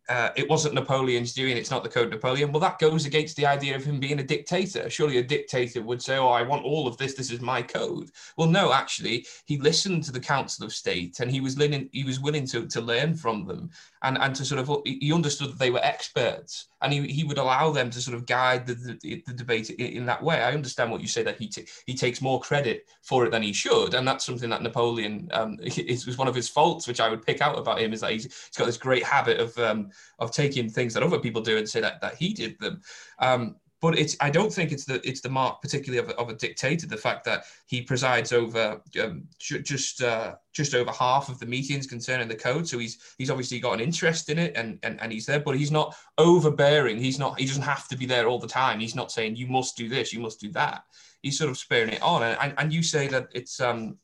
uh, 0.09 0.31
it 0.37 0.49
wasn't 0.49 0.75
Napoleon's 0.75 1.33
doing, 1.33 1.57
it's 1.57 1.71
not 1.71 1.83
the 1.83 1.89
Code 1.89 2.11
Napoleon. 2.11 2.53
Well, 2.53 2.61
that 2.61 2.79
goes 2.79 3.07
against 3.07 3.37
the 3.37 3.47
idea 3.47 3.75
of 3.75 3.85
him 3.85 3.99
being 3.99 4.21
a 4.21 4.25
dictator. 4.25 4.89
Surely 4.89 5.19
a 5.19 5.23
dictator 5.23 5.83
would 5.83 6.01
say, 6.01 6.17
Oh, 6.17 6.29
I 6.29 6.43
want 6.43 6.65
all 6.65 6.87
of 6.87 6.97
this, 6.97 7.15
this 7.15 7.33
is 7.33 7.41
my 7.41 7.61
code. 7.61 8.11
Well, 8.37 8.49
no, 8.49 8.73
actually, 8.73 9.27
he 9.47 9.59
listened 9.59 10.05
to 10.05 10.13
the 10.13 10.21
Council 10.21 10.65
of 10.65 10.73
State 10.73 11.19
and 11.21 11.31
he 11.31 11.41
was 11.41 11.57
willing, 11.57 11.89
he 11.93 12.05
was 12.05 12.21
willing 12.21 12.47
to, 12.49 12.67
to 12.67 12.81
learn 12.81 13.15
from 13.15 13.47
them 13.47 13.71
and, 14.03 14.17
and 14.19 14.35
to 14.37 14.45
sort 14.45 14.61
of, 14.61 14.83
he 14.85 15.13
understood 15.13 15.51
that 15.51 15.59
they 15.59 15.71
were 15.71 15.85
experts 15.85 16.69
and 16.87 16.93
he, 16.93 17.13
he 17.13 17.25
would 17.25 17.39
allow 17.39 17.73
them 17.73 17.91
to 17.91 18.01
sort 18.01 18.17
of 18.17 18.27
guide 18.27 18.65
the, 18.65 18.75
the, 19.03 19.23
the 19.27 19.33
debate 19.33 19.71
in, 19.71 20.07
that 20.07 20.23
way. 20.23 20.41
I 20.41 20.53
understand 20.53 20.93
what 20.93 21.01
you 21.01 21.09
say 21.09 21.25
that 21.25 21.37
he, 21.37 21.49
t- 21.49 21.67
he 21.85 21.95
takes 21.95 22.23
more 22.23 22.41
credit 22.41 22.89
for 23.03 23.27
it 23.27 23.33
than 23.33 23.43
he 23.43 23.53
should. 23.53 23.95
And 23.95 24.07
that's 24.07 24.25
something 24.25 24.49
that 24.51 24.63
Napoleon, 24.63 25.29
um, 25.33 25.59
is, 25.63 26.07
was 26.07 26.17
one 26.17 26.29
of 26.29 26.35
his 26.35 26.49
faults, 26.49 26.87
which 26.87 27.01
I 27.01 27.09
would 27.09 27.27
pick 27.27 27.41
out 27.41 27.59
about 27.59 27.81
him 27.81 27.93
is 27.93 28.03
that 28.03 28.13
he's, 28.13 28.25
he's 28.25 28.57
got 28.57 28.67
this 28.67 28.77
great 28.77 29.03
habit 29.03 29.41
of, 29.41 29.59
um, 29.59 29.91
of 30.21 30.31
taking 30.31 30.69
things 30.69 30.95
that 30.95 31.03
other 31.03 31.19
people 31.19 31.43
do 31.43 31.59
and 31.59 31.69
say 31.69 31.81
that, 31.81 32.01
that 32.03 32.15
he 32.15 32.33
did 32.33 32.57
them. 32.61 32.81
Um, 33.19 33.57
but 33.83 33.99
it's 33.99 34.17
I 34.21 34.31
don't 34.31 34.53
think 34.53 34.73
it's 34.73 34.85
the 34.85 35.07
it's 35.07 35.21
the 35.21 35.29
mark 35.29 35.61
particularly 35.61 35.99
of 35.99 36.11
a, 36.11 36.19
of 36.19 36.31
a 36.31 36.35
dictator. 36.35 36.87
The 36.87 36.97
fact 36.97 37.25
that 37.25 37.45
he 37.67 37.83
presides 37.83 38.33
over 38.33 38.81
um, 39.03 39.25
just 39.39 40.03
uh, 40.03 40.37
just 40.53 40.75
over 40.75 40.91
half 40.91 41.29
of 41.29 41.39
the 41.39 41.47
meetings 41.47 41.87
concerning 41.87 42.29
the 42.29 42.35
code, 42.35 42.67
so 42.67 42.79
he's 42.79 42.99
he's 43.19 43.31
obviously 43.31 43.61
got 43.61 43.75
an 43.75 43.81
interest 43.81 44.31
in 44.31 44.39
it 44.39 44.57
and, 44.57 44.79
and 44.83 45.01
and 45.03 45.13
he's 45.13 45.27
there, 45.27 45.41
but 45.41 45.57
he's 45.57 45.71
not 45.71 45.95
overbearing. 46.19 46.99
He's 46.99 47.19
not 47.19 47.39
he 47.39 47.47
doesn't 47.47 47.63
have 47.63 47.87
to 47.89 47.97
be 47.97 48.07
there 48.07 48.29
all 48.29 48.39
the 48.39 48.49
time. 48.49 48.81
He's 48.81 48.95
not 48.95 49.13
saying 49.13 49.37
you 49.37 49.47
must 49.47 49.77
do 49.77 49.89
this, 49.89 50.13
you 50.13 50.21
must 50.21 50.41
do 50.41 50.51
that. 50.53 50.85
He's 51.23 51.39
sort 51.39 51.51
of 51.51 51.59
sparing 51.59 51.91
it 51.91 52.03
on, 52.03 52.23
and 52.23 52.39
and, 52.41 52.55
and 52.57 52.73
you 52.73 52.83
say 52.83 53.09
that 53.09 53.29
it's 53.33 53.61
um 53.61 53.99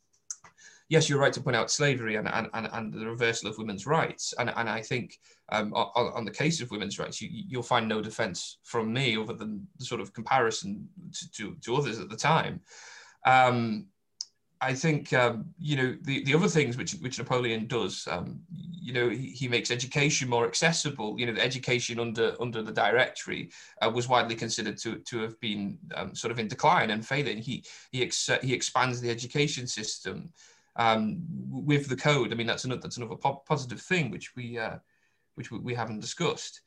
yes, 0.93 1.09
you're 1.09 1.19
right 1.19 1.33
to 1.33 1.41
point 1.41 1.57
out 1.57 1.71
slavery 1.71 2.17
and, 2.17 2.29
and, 2.29 2.51
and, 2.53 2.69
and 2.71 2.93
the 2.93 3.07
reversal 3.07 3.49
of 3.49 3.57
women's 3.57 3.87
rights. 3.87 4.35
And, 4.39 4.53
and 4.55 4.69
I 4.69 4.83
think 4.83 5.19
um, 5.51 5.73
on, 5.73 6.13
on, 6.15 6.25
the 6.27 6.31
case 6.31 6.61
of 6.61 6.71
women's 6.71 6.99
rights, 6.99 7.19
you, 7.19 7.57
will 7.57 7.63
find 7.63 7.89
no 7.89 8.03
defense 8.03 8.59
from 8.63 8.93
me 8.93 9.17
other 9.17 9.33
than 9.33 9.67
the 9.79 9.87
sort 9.87 10.03
of 10.03 10.13
comparison 10.13 10.87
to, 11.15 11.33
to, 11.33 11.57
to 11.63 11.77
others 11.77 11.99
at 11.99 12.11
the 12.11 12.17
time. 12.17 12.61
Um, 13.25 13.87
I 14.61 14.75
think 14.75 15.13
um, 15.13 15.47
you 15.59 15.77
know 15.77 15.97
the, 16.03 16.23
the 16.23 16.35
other 16.35 16.47
things 16.47 16.77
which 16.77 16.93
which 17.01 17.19
Napoleon 17.19 17.67
does. 17.67 18.07
Um, 18.09 18.43
you 18.49 18.93
know, 18.93 19.09
he, 19.09 19.31
he, 19.31 19.49
makes 19.49 19.73
education 19.73 20.29
more 20.29 20.47
accessible. 20.47 21.19
You 21.19 21.27
know, 21.27 21.33
the 21.33 21.43
education 21.43 21.99
under 21.99 22.37
under 22.41 22.63
the 22.63 22.71
Directory 22.71 23.51
uh, 23.81 23.91
was 23.91 24.09
widely 24.09 24.37
considered 24.37 24.79
to 24.79 24.99
to 24.99 25.19
have 25.23 25.41
been 25.41 25.79
um, 25.97 26.15
sort 26.15 26.31
of 26.31 26.39
in 26.39 26.47
decline 26.47 26.91
and 26.91 27.05
failing. 27.05 27.39
He 27.39 27.65
he 27.91 28.05
ex- 28.05 28.39
he 28.41 28.55
expands 28.55 29.01
the 29.01 29.11
education 29.11 29.67
system 29.67 30.33
um, 30.77 31.23
with 31.51 31.89
the 31.89 31.97
code. 31.97 32.33
I 32.33 32.35
mean, 32.35 32.47
that's 32.47 32.65
another 32.65 32.81
that's 32.83 32.97
another 32.97 33.17
po- 33.17 33.43
positive 33.47 33.81
thing 33.81 34.11
which 34.11 34.35
we 34.37 34.59
uh, 34.59 34.77
which 35.35 35.51
we, 35.51 35.59
we 35.59 35.75
haven't 35.75 36.01
discussed. 36.01 36.61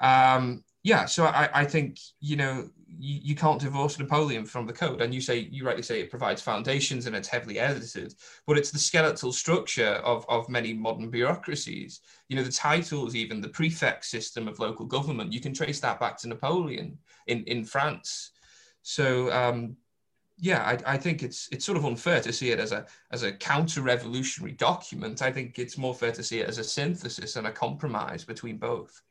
Um, 0.00 0.64
yeah, 0.82 1.04
so 1.04 1.26
I, 1.26 1.48
I 1.54 1.64
think 1.64 1.98
you 2.20 2.36
know 2.36 2.68
you, 2.86 3.20
you 3.22 3.34
can't 3.36 3.60
divorce 3.60 3.98
Napoleon 3.98 4.44
from 4.44 4.66
the 4.66 4.72
code, 4.72 5.00
and 5.00 5.14
you 5.14 5.20
say 5.20 5.48
you 5.50 5.64
rightly 5.64 5.82
say 5.82 6.00
it 6.00 6.10
provides 6.10 6.42
foundations 6.42 7.06
and 7.06 7.14
it's 7.14 7.28
heavily 7.28 7.58
edited, 7.58 8.14
but 8.46 8.58
it's 8.58 8.72
the 8.72 8.78
skeletal 8.78 9.32
structure 9.32 10.00
of 10.04 10.26
of 10.28 10.48
many 10.48 10.74
modern 10.74 11.08
bureaucracies. 11.08 12.00
You 12.28 12.36
know, 12.36 12.42
the 12.42 12.50
titles, 12.50 13.14
even 13.14 13.40
the 13.40 13.48
prefect 13.48 14.04
system 14.04 14.48
of 14.48 14.58
local 14.58 14.86
government, 14.86 15.32
you 15.32 15.40
can 15.40 15.54
trace 15.54 15.78
that 15.80 16.00
back 16.00 16.18
to 16.18 16.28
Napoleon 16.28 16.98
in 17.28 17.44
in 17.44 17.64
France. 17.64 18.32
So 18.82 19.32
um, 19.32 19.76
yeah, 20.42 20.64
I, 20.64 20.94
I, 20.94 20.96
think 20.98 21.22
it's 21.22 21.48
it's 21.52 21.64
sort 21.64 21.78
of 21.78 21.84
unfair 21.84 22.20
to 22.20 22.32
see 22.32 22.50
it 22.50 22.58
as 22.58 22.72
a 22.72 22.84
as 23.12 23.22
a 23.22 23.32
counter-revolutionary 23.32 24.54
document. 24.54 25.22
I 25.22 25.30
think 25.30 25.56
it's 25.60 25.78
more 25.78 25.94
fair 25.94 26.10
to 26.10 26.22
see 26.22 26.40
it 26.40 26.48
as 26.48 26.58
a 26.58 26.64
synthesis 26.64 27.36
and 27.36 27.46
a 27.46 27.52
compromise 27.52 28.24
between 28.24 28.56
both. 28.56 29.02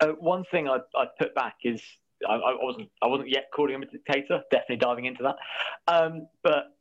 Uh, 0.00 0.08
one 0.20 0.44
thing 0.50 0.68
I'd, 0.68 0.82
I'd, 0.94 1.08
put 1.18 1.34
back 1.34 1.56
is 1.64 1.80
I, 2.28 2.34
I, 2.34 2.56
wasn't 2.62 2.90
I 3.02 3.06
wasn't 3.06 3.30
yet 3.30 3.46
calling 3.54 3.76
him 3.76 3.82
a 3.82 3.86
dictator. 3.86 4.42
Definitely 4.50 4.76
diving 4.76 5.06
into 5.06 5.22
that, 5.22 5.36
um, 5.88 6.28
but 6.42 6.76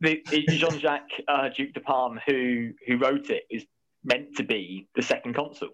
the, 0.00 0.22
Jean-Jacques 0.48 1.10
uh, 1.26 1.48
Duc 1.48 1.72
de 1.72 1.80
Parme, 1.80 2.20
who 2.28 2.70
who 2.86 2.96
wrote 2.96 3.28
it, 3.30 3.42
is 3.50 3.66
meant 4.04 4.36
to 4.36 4.44
be 4.44 4.86
the 4.94 5.02
second 5.02 5.34
consul. 5.34 5.70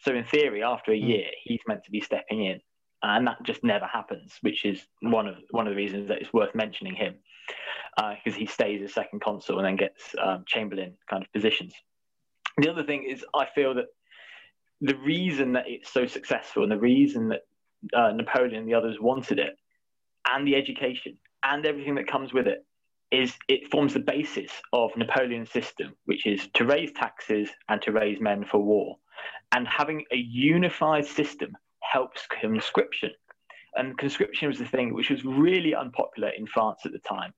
So 0.00 0.14
in 0.14 0.24
theory, 0.24 0.62
after 0.62 0.92
a 0.92 1.00
hmm. 1.00 1.06
year, 1.06 1.26
he's 1.44 1.60
meant 1.66 1.82
to 1.84 1.90
be 1.90 2.02
stepping 2.02 2.44
in 2.44 2.60
and 3.02 3.26
that 3.26 3.42
just 3.42 3.64
never 3.64 3.86
happens, 3.86 4.38
which 4.42 4.64
is 4.64 4.80
one 5.00 5.26
of 5.26 5.36
one 5.50 5.66
of 5.66 5.72
the 5.72 5.76
reasons 5.76 6.08
that 6.08 6.18
it's 6.18 6.32
worth 6.32 6.54
mentioning 6.54 6.94
him 6.94 7.14
because 7.96 8.34
uh, 8.34 8.38
he 8.38 8.46
stays 8.46 8.80
as 8.82 8.94
second 8.94 9.20
consul 9.20 9.58
and 9.58 9.66
then 9.66 9.76
gets 9.76 10.14
um, 10.22 10.44
Chamberlain 10.46 10.94
kind 11.10 11.22
of 11.22 11.32
positions. 11.32 11.74
The 12.58 12.70
other 12.70 12.84
thing 12.84 13.04
is, 13.08 13.24
I 13.34 13.46
feel 13.54 13.74
that 13.74 13.86
the 14.80 14.96
reason 14.96 15.52
that 15.52 15.64
it's 15.66 15.92
so 15.92 16.06
successful 16.06 16.62
and 16.62 16.72
the 16.72 16.78
reason 16.78 17.28
that 17.28 17.42
uh, 17.94 18.12
Napoleon 18.12 18.56
and 18.56 18.68
the 18.68 18.74
others 18.74 18.96
wanted 19.00 19.38
it, 19.38 19.56
and 20.28 20.46
the 20.46 20.56
education 20.56 21.18
and 21.42 21.66
everything 21.66 21.96
that 21.96 22.06
comes 22.06 22.32
with 22.32 22.46
it, 22.46 22.64
is 23.10 23.34
it 23.48 23.70
forms 23.70 23.92
the 23.92 24.00
basis 24.00 24.50
of 24.72 24.90
Napoleon's 24.96 25.50
system, 25.50 25.94
which 26.06 26.26
is 26.26 26.48
to 26.54 26.64
raise 26.64 26.92
taxes 26.92 27.50
and 27.68 27.82
to 27.82 27.92
raise 27.92 28.20
men 28.20 28.44
for 28.50 28.58
war. 28.58 28.96
And 29.52 29.68
having 29.68 30.04
a 30.12 30.16
unified 30.16 31.04
system 31.04 31.56
helps 31.92 32.26
conscription. 32.40 33.10
And 33.74 33.96
conscription 33.98 34.48
was 34.48 34.58
the 34.58 34.66
thing 34.66 34.92
which 34.92 35.10
was 35.10 35.24
really 35.24 35.74
unpopular 35.74 36.30
in 36.36 36.46
France 36.46 36.80
at 36.84 36.92
the 36.92 36.98
time. 36.98 37.32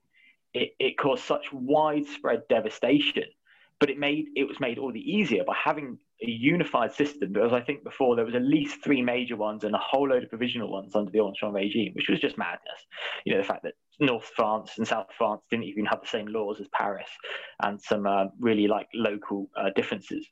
It, 0.53 0.71
it 0.79 0.97
caused 0.97 1.23
such 1.23 1.45
widespread 1.51 2.43
devastation, 2.49 3.25
but 3.79 3.89
it 3.89 3.97
made 3.97 4.25
it 4.35 4.47
was 4.47 4.59
made 4.59 4.77
all 4.77 4.91
the 4.91 4.99
easier 4.99 5.43
by 5.45 5.55
having 5.61 5.97
a 6.21 6.29
unified 6.29 6.93
system. 6.93 7.33
Because 7.33 7.53
I 7.53 7.61
think 7.61 7.83
before 7.83 8.15
there 8.15 8.25
was 8.25 8.35
at 8.35 8.41
least 8.41 8.83
three 8.83 9.01
major 9.01 9.35
ones 9.35 9.63
and 9.63 9.75
a 9.75 9.79
whole 9.79 10.07
load 10.09 10.23
of 10.23 10.29
provisional 10.29 10.71
ones 10.71 10.95
under 10.95 11.11
the 11.11 11.19
Ancien 11.19 11.53
regime, 11.53 11.91
which 11.93 12.09
was 12.09 12.19
just 12.19 12.37
madness. 12.37 12.81
You 13.25 13.33
know, 13.33 13.41
the 13.41 13.47
fact 13.47 13.63
that 13.63 13.73
North 13.99 14.31
France 14.35 14.71
and 14.77 14.87
South 14.87 15.07
France 15.17 15.41
didn't 15.49 15.65
even 15.65 15.85
have 15.85 16.01
the 16.01 16.07
same 16.07 16.27
laws 16.27 16.59
as 16.59 16.67
Paris, 16.69 17.09
and 17.63 17.81
some 17.81 18.05
uh, 18.05 18.25
really 18.39 18.67
like 18.67 18.87
local 18.93 19.49
uh, 19.57 19.69
differences, 19.75 20.25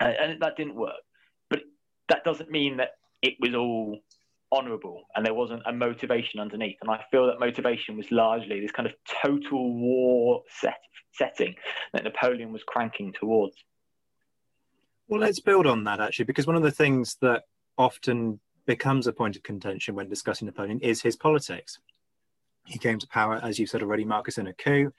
and 0.00 0.40
that 0.40 0.56
didn't 0.56 0.74
work. 0.74 1.02
But 1.50 1.62
that 2.08 2.24
doesn't 2.24 2.50
mean 2.50 2.76
that 2.78 2.90
it 3.26 3.34
was 3.40 3.54
all 3.54 3.98
honourable 4.52 5.02
and 5.14 5.26
there 5.26 5.34
wasn't 5.34 5.62
a 5.66 5.72
motivation 5.72 6.38
underneath. 6.38 6.76
And 6.80 6.90
I 6.90 7.04
feel 7.10 7.26
that 7.26 7.40
motivation 7.40 7.96
was 7.96 8.10
largely 8.12 8.60
this 8.60 8.70
kind 8.70 8.88
of 8.88 8.94
total 9.22 9.74
war 9.74 10.42
set, 10.60 10.78
setting 11.12 11.54
that 11.92 12.04
Napoleon 12.04 12.52
was 12.52 12.62
cranking 12.62 13.12
towards. 13.12 13.56
Well, 15.08 15.20
let's 15.20 15.40
build 15.40 15.66
on 15.66 15.84
that 15.84 16.00
actually, 16.00 16.26
because 16.26 16.46
one 16.46 16.56
of 16.56 16.62
the 16.62 16.70
things 16.70 17.16
that 17.22 17.42
often 17.76 18.40
becomes 18.66 19.06
a 19.06 19.12
point 19.12 19.36
of 19.36 19.42
contention 19.42 19.94
when 19.94 20.08
discussing 20.08 20.46
Napoleon 20.46 20.80
is 20.80 21.02
his 21.02 21.16
politics. 21.16 21.78
He 22.66 22.78
came 22.78 22.98
to 22.98 23.06
power, 23.08 23.40
as 23.42 23.58
you 23.58 23.66
said 23.66 23.82
already, 23.82 24.04
Marcus, 24.04 24.38
in 24.38 24.48
a 24.48 24.52
coup, 24.52 24.92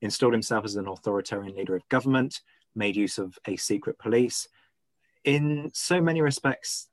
installed 0.00 0.32
himself 0.32 0.64
as 0.64 0.74
an 0.74 0.88
authoritarian 0.88 1.54
leader 1.56 1.76
of 1.76 1.88
government, 1.88 2.40
made 2.74 2.96
use 2.96 3.18
of 3.18 3.38
a 3.46 3.56
secret 3.56 3.98
police. 3.98 4.48
In 5.24 5.70
so 5.72 6.00
many 6.00 6.20
respects, 6.20 6.88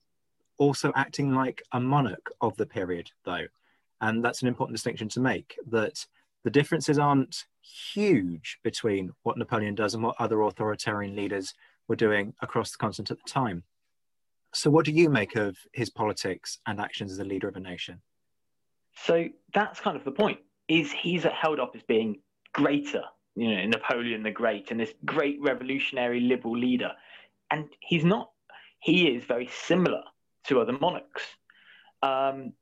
also 0.59 0.91
acting 0.95 1.33
like 1.33 1.63
a 1.71 1.79
monarch 1.79 2.31
of 2.41 2.55
the 2.57 2.65
period, 2.65 3.09
though. 3.25 3.47
And 4.01 4.23
that's 4.23 4.41
an 4.41 4.47
important 4.47 4.75
distinction 4.75 5.09
to 5.09 5.19
make 5.19 5.57
that 5.67 6.05
the 6.43 6.49
differences 6.49 6.99
aren't 6.99 7.45
huge 7.61 8.59
between 8.63 9.11
what 9.23 9.37
Napoleon 9.37 9.75
does 9.75 9.93
and 9.93 10.03
what 10.03 10.15
other 10.19 10.41
authoritarian 10.41 11.15
leaders 11.15 11.53
were 11.87 11.95
doing 11.95 12.33
across 12.41 12.71
the 12.71 12.77
continent 12.77 13.11
at 13.11 13.17
the 13.17 13.29
time. 13.29 13.63
So, 14.53 14.69
what 14.69 14.85
do 14.85 14.91
you 14.91 15.09
make 15.09 15.35
of 15.35 15.57
his 15.73 15.89
politics 15.89 16.59
and 16.65 16.79
actions 16.79 17.11
as 17.11 17.19
a 17.19 17.23
leader 17.23 17.47
of 17.47 17.55
a 17.55 17.59
nation? 17.59 18.01
So, 18.95 19.27
that's 19.53 19.79
kind 19.79 19.97
of 19.97 20.03
the 20.03 20.11
point. 20.11 20.39
Is 20.67 20.91
he's 20.91 21.23
held 21.23 21.59
up 21.59 21.75
as 21.75 21.81
being 21.83 22.19
greater 22.53 23.03
you 23.35 23.55
know 23.55 23.65
Napoleon 23.67 24.23
the 24.23 24.31
Great 24.31 24.71
and 24.71 24.79
this 24.79 24.93
great 25.05 25.39
revolutionary 25.41 26.19
liberal 26.19 26.57
leader, 26.57 26.91
and 27.51 27.69
he's 27.79 28.03
not. 28.03 28.31
He 28.79 29.07
is 29.07 29.23
very 29.23 29.47
similar 29.47 30.03
to 30.47 30.61
other 30.61 30.73
monarchs. 30.73 31.23
Um, 32.01 32.53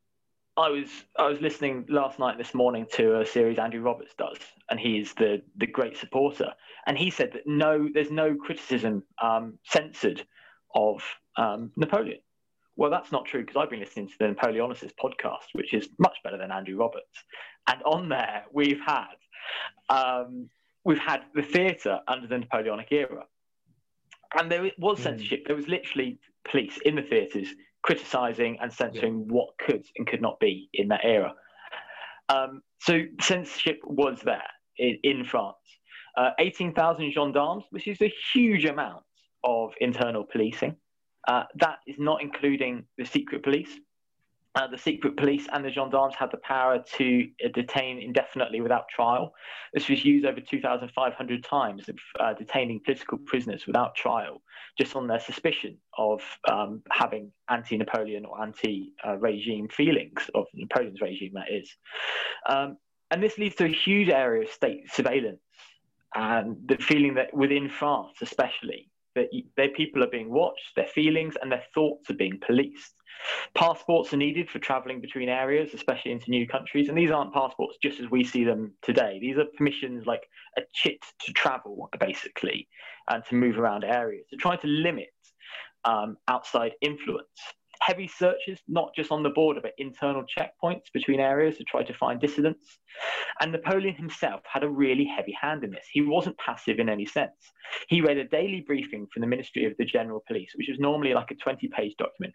I 0.58 0.70
was 0.70 0.90
I 1.18 1.28
was 1.28 1.40
listening 1.40 1.86
last 1.88 2.18
night 2.18 2.40
this 2.40 2.56
morning 2.56 2.88
to 2.94 3.20
a 3.22 3.26
series 3.26 3.60
Andrew 3.60 3.82
Roberts 3.82 4.16
does, 4.18 4.40
and 4.72 4.80
he's 4.80 5.14
the 5.14 5.44
the 5.58 5.68
great 5.68 5.98
supporter. 5.98 6.52
And 6.88 6.98
he 6.98 7.12
said 7.12 7.34
that 7.34 7.44
no, 7.46 7.88
there's 7.94 8.10
no 8.10 8.36
criticism 8.36 9.04
um, 9.22 9.60
censored 9.64 10.26
of 10.74 11.04
um, 11.38 11.72
Napoleon. 11.76 12.20
Well, 12.76 12.90
that's 12.90 13.12
not 13.12 13.26
true 13.26 13.42
because 13.42 13.56
I've 13.56 13.70
been 13.70 13.80
listening 13.80 14.08
to 14.08 14.14
the 14.20 14.26
Napoleonicist 14.26 14.94
podcast, 15.04 15.54
which 15.54 15.74
is 15.74 15.90
much 16.00 16.18
better 16.24 16.38
than 16.38 16.52
Andrew 16.52 16.78
Roberts. 16.78 17.24
And 17.68 17.82
on 17.84 18.10
there, 18.10 18.46
we've 18.52 18.82
had 18.84 19.16
um, 19.90 20.50
we've 20.84 20.98
had 20.98 21.22
the 21.36 21.44
theatre 21.44 22.00
under 22.08 22.26
the 22.26 22.40
Napoleonic 22.40 22.92
era, 22.92 23.26
and 24.40 24.52
there 24.52 24.72
was 24.80 24.98
hmm. 24.98 25.04
censorship. 25.04 25.44
Mm. 25.44 25.48
There 25.48 25.56
was 25.56 25.68
literally 25.68 26.20
police 26.50 26.80
in 26.84 26.96
the 26.96 27.04
theatres 27.04 27.50
criticizing 27.88 28.58
and 28.62 28.72
censoring 28.72 29.20
yeah. 29.20 29.34
what 29.34 29.48
could 29.66 29.86
and 29.96 30.06
could 30.06 30.22
not 30.22 30.38
be 30.42 30.70
in 30.74 30.90
that 30.90 31.00
era. 31.04 31.34
Um, 32.28 32.62
so 32.82 33.04
censorship 33.22 33.80
was 33.86 34.20
there 34.26 34.44
in, 34.78 35.00
in 35.04 35.26
France. 35.26 35.56
Uh, 36.18 36.32
18,000 36.38 37.14
gendarmes, 37.14 37.64
which 37.70 37.88
is 37.88 38.02
a 38.02 38.14
huge 38.34 38.66
amount 38.66 39.04
of 39.46 39.72
internal 39.80 40.26
policing. 40.30 40.76
Uh, 41.30 41.44
that 41.56 41.78
is 41.88 41.96
not 41.98 42.22
including 42.22 42.84
the 42.98 43.06
secret 43.06 43.42
police, 43.42 43.70
uh, 44.58 44.68
the 44.68 44.78
secret 44.78 45.16
police 45.18 45.48
and 45.54 45.64
the 45.64 45.70
gendarmes 45.70 46.16
had 46.16 46.32
the 46.32 46.38
power 46.38 46.84
to 46.98 47.28
uh, 47.46 47.50
detain 47.54 48.00
indefinitely 48.00 48.60
without 48.60 48.88
trial. 48.90 49.34
This 49.74 49.88
was 49.88 50.04
used 50.04 50.26
over 50.26 50.42
2,500 50.42 51.44
times 51.44 51.88
of 51.88 51.96
uh, 52.20 52.34
detaining 52.34 52.82
political 52.84 53.20
prisoners 53.20 53.68
without 53.68 53.96
trial, 53.96 54.42
just 54.78 54.96
on 54.96 55.08
their 55.08 55.20
suspicion 55.20 55.78
of 55.98 56.22
um, 56.50 56.82
having 56.92 57.32
anti 57.50 57.78
Napoleon 57.78 58.26
or 58.26 58.42
anti 58.42 58.94
regime 59.20 59.68
feelings, 59.70 60.30
of 60.34 60.46
Napoleon's 60.54 61.02
regime, 61.02 61.34
that 61.36 61.52
is. 61.52 61.70
Um, 62.50 62.78
and 63.12 63.22
this 63.22 63.38
leads 63.38 63.56
to 63.56 63.66
a 63.66 63.70
huge 63.70 64.10
area 64.10 64.44
of 64.44 64.50
state 64.50 64.92
surveillance 64.92 65.40
and 66.16 66.58
the 66.68 66.78
feeling 66.78 67.14
that 67.16 67.34
within 67.34 67.70
France, 67.70 68.18
especially, 68.22 68.90
that 69.16 69.28
their 69.56 69.70
people 69.70 70.04
are 70.04 70.10
being 70.10 70.30
watched, 70.30 70.76
their 70.76 70.88
feelings 70.88 71.36
and 71.42 71.52
their 71.52 71.64
thoughts 71.74 72.10
are 72.10 72.16
being 72.16 72.40
policed. 72.46 72.94
Passports 73.56 74.14
are 74.14 74.18
needed 74.18 74.50
for 74.50 74.60
traveling 74.60 75.02
between 75.02 75.30
areas, 75.30 75.74
especially 75.74 76.12
into 76.12 76.30
new 76.30 76.48
countries. 76.48 76.90
And 76.90 76.98
these 76.98 77.12
aren't 77.12 77.34
passports 77.34 77.78
just 77.82 78.00
as 78.00 78.10
we 78.10 78.24
see 78.24 78.44
them 78.44 78.74
today. 78.82 79.20
These 79.20 79.38
are 79.38 79.46
permissions 79.58 80.06
like 80.06 80.28
a 80.58 80.62
chit 80.74 81.04
to 81.22 81.34
travel, 81.34 81.90
basically, 82.00 82.68
and 83.10 83.24
to 83.26 83.36
move 83.36 83.58
around 83.58 83.84
areas, 83.84 84.26
to 84.30 84.38
try 84.38 84.56
to 84.58 84.68
limit 84.68 85.10
um, 85.86 86.18
outside 86.28 86.74
influence 86.82 87.28
heavy 87.82 88.08
searches, 88.08 88.60
not 88.68 88.94
just 88.96 89.12
on 89.12 89.24
the 89.24 89.30
border, 89.30 89.62
but 89.62 89.74
internal 89.78 90.24
checkpoints 90.24 90.92
between 90.94 91.20
areas 91.20 91.58
to 91.58 91.64
try 91.64 91.84
to 91.84 91.94
find 91.94 92.20
dissidents. 92.20 92.80
And 93.42 93.52
Napoleon 93.52 93.96
himself 93.96 94.42
had 94.52 94.64
a 94.64 94.70
really 94.70 95.06
heavy 95.06 95.36
hand 95.40 95.64
in 95.64 95.72
this. 95.72 95.86
He 95.92 96.02
wasn't 96.02 96.38
passive 96.38 96.80
in 96.80 96.90
any 96.90 97.06
sense. 97.06 97.52
He 97.88 98.02
read 98.02 98.18
a 98.18 98.28
daily 98.28 98.64
briefing 98.66 99.08
from 99.14 99.22
the 99.22 99.28
Ministry 99.28 99.66
of 99.66 99.74
the 99.78 99.86
General 99.86 100.24
Police, 100.28 100.52
which 100.56 100.70
was 100.70 100.80
normally 100.80 101.14
like 101.14 101.32
a 101.32 101.36
20 101.36 101.68
page 101.68 101.96
document, 101.98 102.34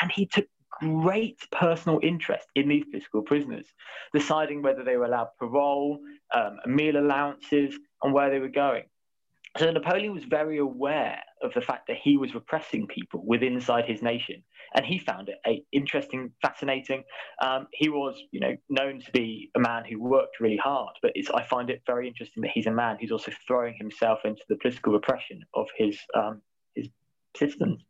and 0.00 0.10
he 0.10 0.26
took 0.26 0.46
great 0.80 1.38
personal 1.52 2.00
interest 2.02 2.46
in 2.54 2.68
these 2.68 2.84
political 2.90 3.22
prisoners, 3.22 3.66
deciding 4.14 4.62
whether 4.62 4.82
they 4.82 4.96
were 4.96 5.04
allowed 5.04 5.28
parole, 5.38 5.98
um, 6.34 6.56
meal 6.66 6.96
allowances, 6.96 7.78
and 8.02 8.14
where 8.14 8.30
they 8.30 8.38
were 8.38 8.48
going. 8.48 8.84
So 9.58 9.68
Napoleon 9.70 10.14
was 10.14 10.24
very 10.24 10.58
aware 10.58 11.20
of 11.42 11.52
the 11.54 11.60
fact 11.60 11.88
that 11.88 11.96
he 11.96 12.16
was 12.16 12.34
repressing 12.34 12.86
people 12.86 13.24
within 13.26 13.54
inside 13.54 13.84
his 13.84 14.00
nation, 14.00 14.44
and 14.74 14.86
he 14.86 14.98
found 14.98 15.28
it 15.28 15.38
a, 15.44 15.64
interesting, 15.72 16.30
fascinating. 16.40 17.02
Um, 17.42 17.66
he 17.72 17.88
was, 17.88 18.14
you 18.30 18.38
know, 18.38 18.56
known 18.68 19.00
to 19.00 19.10
be 19.10 19.50
a 19.56 19.58
man 19.58 19.84
who 19.84 20.00
worked 20.00 20.38
really 20.38 20.56
hard, 20.56 20.94
but 21.02 21.12
I 21.34 21.42
find 21.42 21.68
it 21.68 21.82
very 21.84 22.06
interesting 22.06 22.42
that 22.42 22.52
he's 22.52 22.66
a 22.66 22.70
man 22.70 22.96
who's 23.00 23.10
also 23.10 23.32
throwing 23.46 23.74
himself 23.76 24.20
into 24.24 24.42
the 24.48 24.56
political 24.56 24.92
repression 24.92 25.42
of 25.54 25.66
his 25.76 25.98
um, 26.14 26.42
his 26.76 26.88
citizens. 27.36 27.82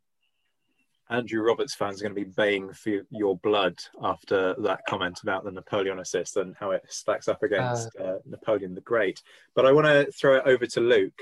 Andrew 1.11 1.43
Roberts 1.43 1.75
fans 1.75 2.01
are 2.01 2.05
going 2.05 2.15
to 2.15 2.25
be 2.25 2.33
baying 2.37 2.73
for 2.73 3.03
your 3.11 3.37
blood 3.37 3.77
after 4.01 4.55
that 4.61 4.81
comment 4.89 5.19
about 5.23 5.45
the 5.45 5.51
Napoleonicist 5.51 6.37
and 6.37 6.55
how 6.59 6.71
it 6.71 6.85
stacks 6.89 7.27
up 7.27 7.43
against 7.43 7.91
uh, 8.01 8.05
uh, 8.05 8.19
Napoleon 8.25 8.75
the 8.75 8.81
Great. 8.81 9.21
But 9.57 9.67
I 9.67 9.73
want 9.73 9.89
to 9.89 10.11
throw 10.13 10.37
it 10.37 10.45
over 10.47 10.67
to 10.67 10.81
Luke 10.81 11.21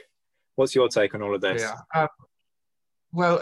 What's 0.58 0.74
your 0.74 0.88
take 0.88 1.14
on 1.14 1.22
all 1.22 1.36
of 1.36 1.40
this? 1.40 1.62
Yeah. 1.62 2.02
Um, 2.02 2.08
well, 3.12 3.38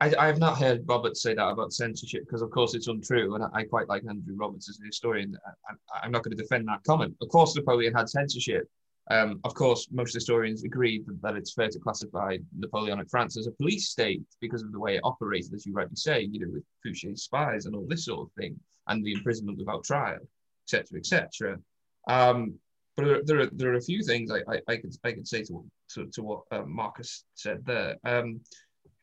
I, 0.00 0.12
I 0.18 0.26
have 0.26 0.40
not 0.40 0.58
heard 0.58 0.82
Roberts 0.84 1.22
say 1.22 1.32
that 1.32 1.46
about 1.46 1.72
censorship 1.72 2.24
because, 2.26 2.42
of 2.42 2.50
course, 2.50 2.74
it's 2.74 2.88
untrue. 2.88 3.36
And 3.36 3.44
I, 3.44 3.60
I 3.60 3.62
quite 3.62 3.88
like 3.88 4.02
Andrew 4.08 4.34
Roberts 4.34 4.68
as 4.68 4.80
a 4.82 4.86
historian. 4.86 5.38
I, 5.94 6.04
am 6.04 6.10
not 6.10 6.24
going 6.24 6.36
to 6.36 6.42
defend 6.42 6.66
that 6.66 6.82
comment. 6.82 7.14
Of 7.22 7.28
course, 7.28 7.54
Napoleon 7.54 7.94
had 7.94 8.08
censorship. 8.08 8.68
Um, 9.12 9.38
of 9.44 9.54
course, 9.54 9.86
most 9.92 10.12
historians 10.12 10.64
agree 10.64 11.04
that, 11.06 11.22
that, 11.22 11.36
it's 11.36 11.52
fair 11.52 11.68
to 11.68 11.78
classify 11.78 12.38
Napoleonic 12.58 13.08
France 13.08 13.36
as 13.38 13.46
a 13.46 13.52
police 13.52 13.90
state 13.90 14.24
because 14.40 14.62
of 14.64 14.72
the 14.72 14.80
way 14.80 14.96
it 14.96 15.02
operated, 15.04 15.54
as 15.54 15.64
you 15.64 15.72
rightly 15.72 15.94
say, 15.94 16.22
you 16.22 16.40
know, 16.40 16.52
with 16.52 16.64
Fouché's 16.84 17.22
spies 17.22 17.66
and 17.66 17.76
all 17.76 17.86
this 17.88 18.06
sort 18.06 18.26
of 18.26 18.32
thing, 18.32 18.58
and 18.88 19.04
the 19.04 19.12
imprisonment 19.12 19.58
without 19.58 19.84
trial, 19.84 20.18
etc., 20.64 20.98
etc. 20.98 21.58
Um, 22.08 22.58
but 22.96 23.26
there, 23.26 23.40
are, 23.40 23.46
there 23.52 23.72
are 23.72 23.76
a 23.76 23.82
few 23.82 24.02
things 24.02 24.30
I, 24.30 24.38
I, 24.52 24.60
I 24.68 24.76
could 24.76 24.94
I 25.04 25.12
could 25.12 25.26
say 25.26 25.42
to 25.44 25.64
to, 25.94 26.06
to 26.06 26.22
what 26.22 26.42
uh, 26.50 26.62
Marcus 26.62 27.24
said 27.34 27.64
there. 27.64 27.96
Um, 28.04 28.40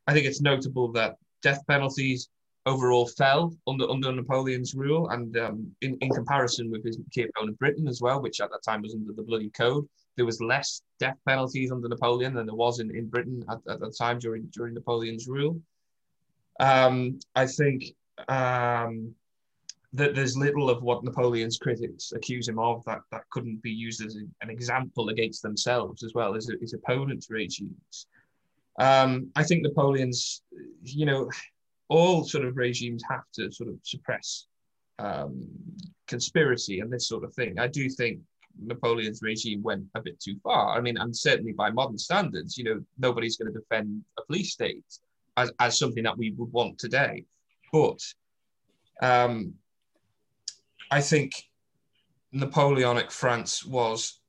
I 0.07 0.13
think 0.13 0.25
it's 0.25 0.41
notable 0.41 0.91
that 0.93 1.17
death 1.41 1.61
penalties 1.67 2.29
overall 2.65 3.07
fell 3.07 3.53
under 3.67 3.89
under 3.89 4.11
Napoleon's 4.11 4.75
rule, 4.75 5.09
and 5.09 5.37
um, 5.37 5.71
in, 5.81 5.97
in 6.01 6.09
comparison 6.09 6.71
with 6.71 6.83
his 6.83 6.97
key 7.11 7.23
opponent 7.23 7.59
Britain 7.59 7.87
as 7.87 8.01
well, 8.01 8.21
which 8.21 8.39
at 8.39 8.49
that 8.51 8.63
time 8.63 8.81
was 8.81 8.93
under 8.93 9.13
the 9.13 9.23
bloody 9.23 9.49
code, 9.49 9.87
there 10.15 10.25
was 10.25 10.41
less 10.41 10.81
death 10.99 11.17
penalties 11.27 11.71
under 11.71 11.87
Napoleon 11.87 12.33
than 12.33 12.45
there 12.45 12.55
was 12.55 12.79
in, 12.79 12.95
in 12.95 13.07
Britain 13.07 13.43
at, 13.49 13.59
at 13.67 13.79
the 13.79 13.91
time 13.91 14.19
during 14.19 14.43
during 14.53 14.73
Napoleon's 14.73 15.27
rule. 15.27 15.59
Um, 16.59 17.19
I 17.35 17.47
think 17.47 17.95
um, 18.27 19.15
that 19.93 20.15
there's 20.15 20.37
little 20.37 20.69
of 20.69 20.81
what 20.83 21.03
Napoleon's 21.03 21.57
critics 21.57 22.13
accuse 22.13 22.47
him 22.47 22.59
of 22.59 22.83
that, 22.85 23.01
that 23.11 23.29
couldn't 23.29 23.61
be 23.61 23.71
used 23.71 24.03
as 24.05 24.15
an 24.15 24.49
example 24.49 25.09
against 25.09 25.41
themselves 25.41 26.03
as 26.03 26.13
well 26.13 26.35
as 26.35 26.49
his 26.61 26.73
opponents' 26.73 27.29
regimes. 27.29 28.07
Um, 28.79 29.29
I 29.35 29.43
think 29.43 29.63
Napoleon's, 29.63 30.43
you 30.83 31.05
know, 31.05 31.29
all 31.89 32.23
sort 32.23 32.45
of 32.45 32.55
regimes 32.55 33.03
have 33.09 33.25
to 33.33 33.51
sort 33.51 33.69
of 33.69 33.75
suppress 33.83 34.47
um, 34.97 35.45
conspiracy 36.07 36.79
and 36.79 36.91
this 36.91 37.07
sort 37.07 37.25
of 37.25 37.33
thing. 37.33 37.59
I 37.59 37.67
do 37.67 37.89
think 37.89 38.19
Napoleon's 38.63 39.21
regime 39.21 39.61
went 39.61 39.85
a 39.95 40.01
bit 40.01 40.19
too 40.21 40.37
far. 40.41 40.77
I 40.77 40.81
mean, 40.81 40.97
and 40.97 41.15
certainly 41.15 41.51
by 41.51 41.69
modern 41.69 41.97
standards, 41.97 42.57
you 42.57 42.63
know, 42.63 42.81
nobody's 42.97 43.35
going 43.35 43.51
to 43.51 43.59
defend 43.59 44.03
a 44.17 44.21
police 44.25 44.53
state 44.53 44.85
as, 45.35 45.51
as 45.59 45.77
something 45.77 46.03
that 46.03 46.17
we 46.17 46.31
would 46.31 46.51
want 46.53 46.77
today. 46.79 47.25
But 47.73 47.99
um, 49.01 49.53
I 50.91 51.01
think 51.01 51.49
Napoleonic 52.33 53.11
France 53.11 53.65
was 53.65 54.19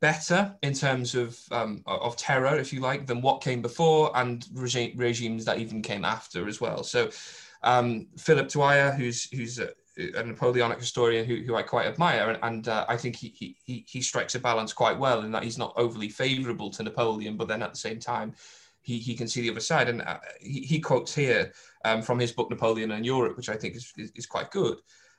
better 0.00 0.54
in 0.62 0.72
terms 0.72 1.14
of 1.14 1.38
um, 1.50 1.82
of 1.86 2.16
terror, 2.16 2.56
if 2.58 2.72
you 2.72 2.80
like, 2.80 3.06
than 3.06 3.22
what 3.22 3.42
came 3.42 3.62
before 3.62 4.16
and 4.16 4.46
regi- 4.52 4.94
regimes 4.96 5.44
that 5.44 5.58
even 5.58 5.82
came 5.82 6.04
after 6.04 6.48
as 6.48 6.60
well. 6.60 6.82
So 6.82 7.10
um, 7.62 8.08
Philip 8.18 8.48
Dwyer, 8.48 8.92
who's 8.92 9.30
who's 9.30 9.58
a, 9.58 9.70
a 10.16 10.22
Napoleonic 10.22 10.78
historian 10.78 11.24
who, 11.26 11.36
who 11.36 11.54
I 11.56 11.62
quite 11.62 11.86
admire, 11.86 12.30
and, 12.30 12.38
and 12.42 12.68
uh, 12.68 12.84
I 12.88 12.96
think 12.96 13.16
he, 13.16 13.56
he 13.64 13.84
he 13.88 14.02
strikes 14.02 14.34
a 14.34 14.40
balance 14.40 14.72
quite 14.72 14.98
well 14.98 15.22
in 15.22 15.32
that 15.32 15.44
he's 15.44 15.58
not 15.58 15.72
overly 15.76 16.08
favourable 16.08 16.70
to 16.70 16.82
Napoleon, 16.82 17.36
but 17.36 17.48
then 17.48 17.62
at 17.62 17.72
the 17.72 17.78
same 17.78 18.00
time. 18.00 18.34
He, 18.80 18.98
he 18.98 19.14
can 19.14 19.28
see 19.28 19.42
the 19.42 19.50
other 19.50 19.60
side, 19.60 19.90
and 19.90 20.00
uh, 20.00 20.18
he, 20.40 20.60
he 20.60 20.80
quotes 20.80 21.14
here 21.14 21.52
um, 21.84 22.00
from 22.00 22.18
his 22.18 22.32
book 22.32 22.48
Napoleon 22.48 22.92
and 22.92 23.04
Europe, 23.04 23.36
which 23.36 23.50
I 23.50 23.56
think 23.56 23.76
is, 23.76 23.92
is, 23.98 24.10
is 24.14 24.24
quite 24.24 24.50
good. 24.50 24.78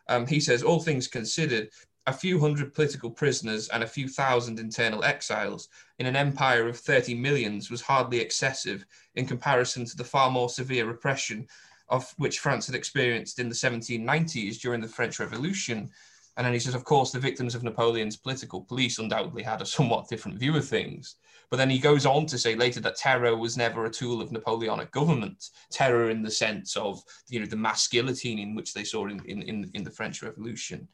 Um, 0.09 0.27
he 0.27 0.39
says, 0.39 0.63
all 0.63 0.81
things 0.81 1.07
considered, 1.07 1.69
a 2.07 2.13
few 2.13 2.39
hundred 2.39 2.73
political 2.73 3.11
prisoners 3.11 3.69
and 3.69 3.83
a 3.83 3.87
few 3.87 4.07
thousand 4.07 4.59
internal 4.59 5.03
exiles 5.03 5.69
in 5.99 6.07
an 6.07 6.15
empire 6.15 6.67
of 6.67 6.79
30 6.79 7.13
millions 7.13 7.69
was 7.69 7.81
hardly 7.81 8.19
excessive 8.19 8.83
in 9.13 9.27
comparison 9.27 9.85
to 9.85 9.95
the 9.95 10.03
far 10.03 10.31
more 10.31 10.49
severe 10.49 10.87
repression 10.87 11.47
of 11.87 12.11
which 12.17 12.39
France 12.39 12.65
had 12.65 12.75
experienced 12.75 13.37
in 13.37 13.47
the 13.47 13.55
1790s 13.55 14.59
during 14.59 14.81
the 14.81 14.87
French 14.87 15.19
Revolution. 15.19 15.89
And 16.37 16.45
then 16.45 16.53
he 16.53 16.59
says, 16.59 16.75
of 16.75 16.83
course, 16.83 17.11
the 17.11 17.19
victims 17.19 17.53
of 17.53 17.63
Napoleon's 17.63 18.17
political 18.17 18.61
police 18.61 18.97
undoubtedly 18.97 19.43
had 19.43 19.61
a 19.61 19.65
somewhat 19.65 20.09
different 20.09 20.39
view 20.39 20.55
of 20.55 20.67
things. 20.67 21.15
But 21.49 21.57
then 21.57 21.69
he 21.69 21.79
goes 21.79 22.05
on 22.05 22.27
to 22.27 22.37
say 22.37 22.55
later 22.55 22.79
that 22.81 22.95
terror 22.95 23.35
was 23.35 23.57
never 23.57 23.85
a 23.85 23.89
tool 23.89 24.21
of 24.21 24.31
Napoleonic 24.31 24.91
government. 24.91 25.49
Terror 25.71 26.11
in 26.11 26.21
the 26.21 26.31
sense 26.31 26.77
of 26.77 27.01
you 27.27 27.39
know 27.39 27.45
the 27.45 27.55
mass 27.55 27.87
in 27.91 28.55
which 28.55 28.73
they 28.73 28.83
saw 28.83 29.07
in, 29.07 29.19
in, 29.25 29.69
in 29.73 29.83
the 29.83 29.91
French 29.91 30.21
Revolution. 30.21 30.87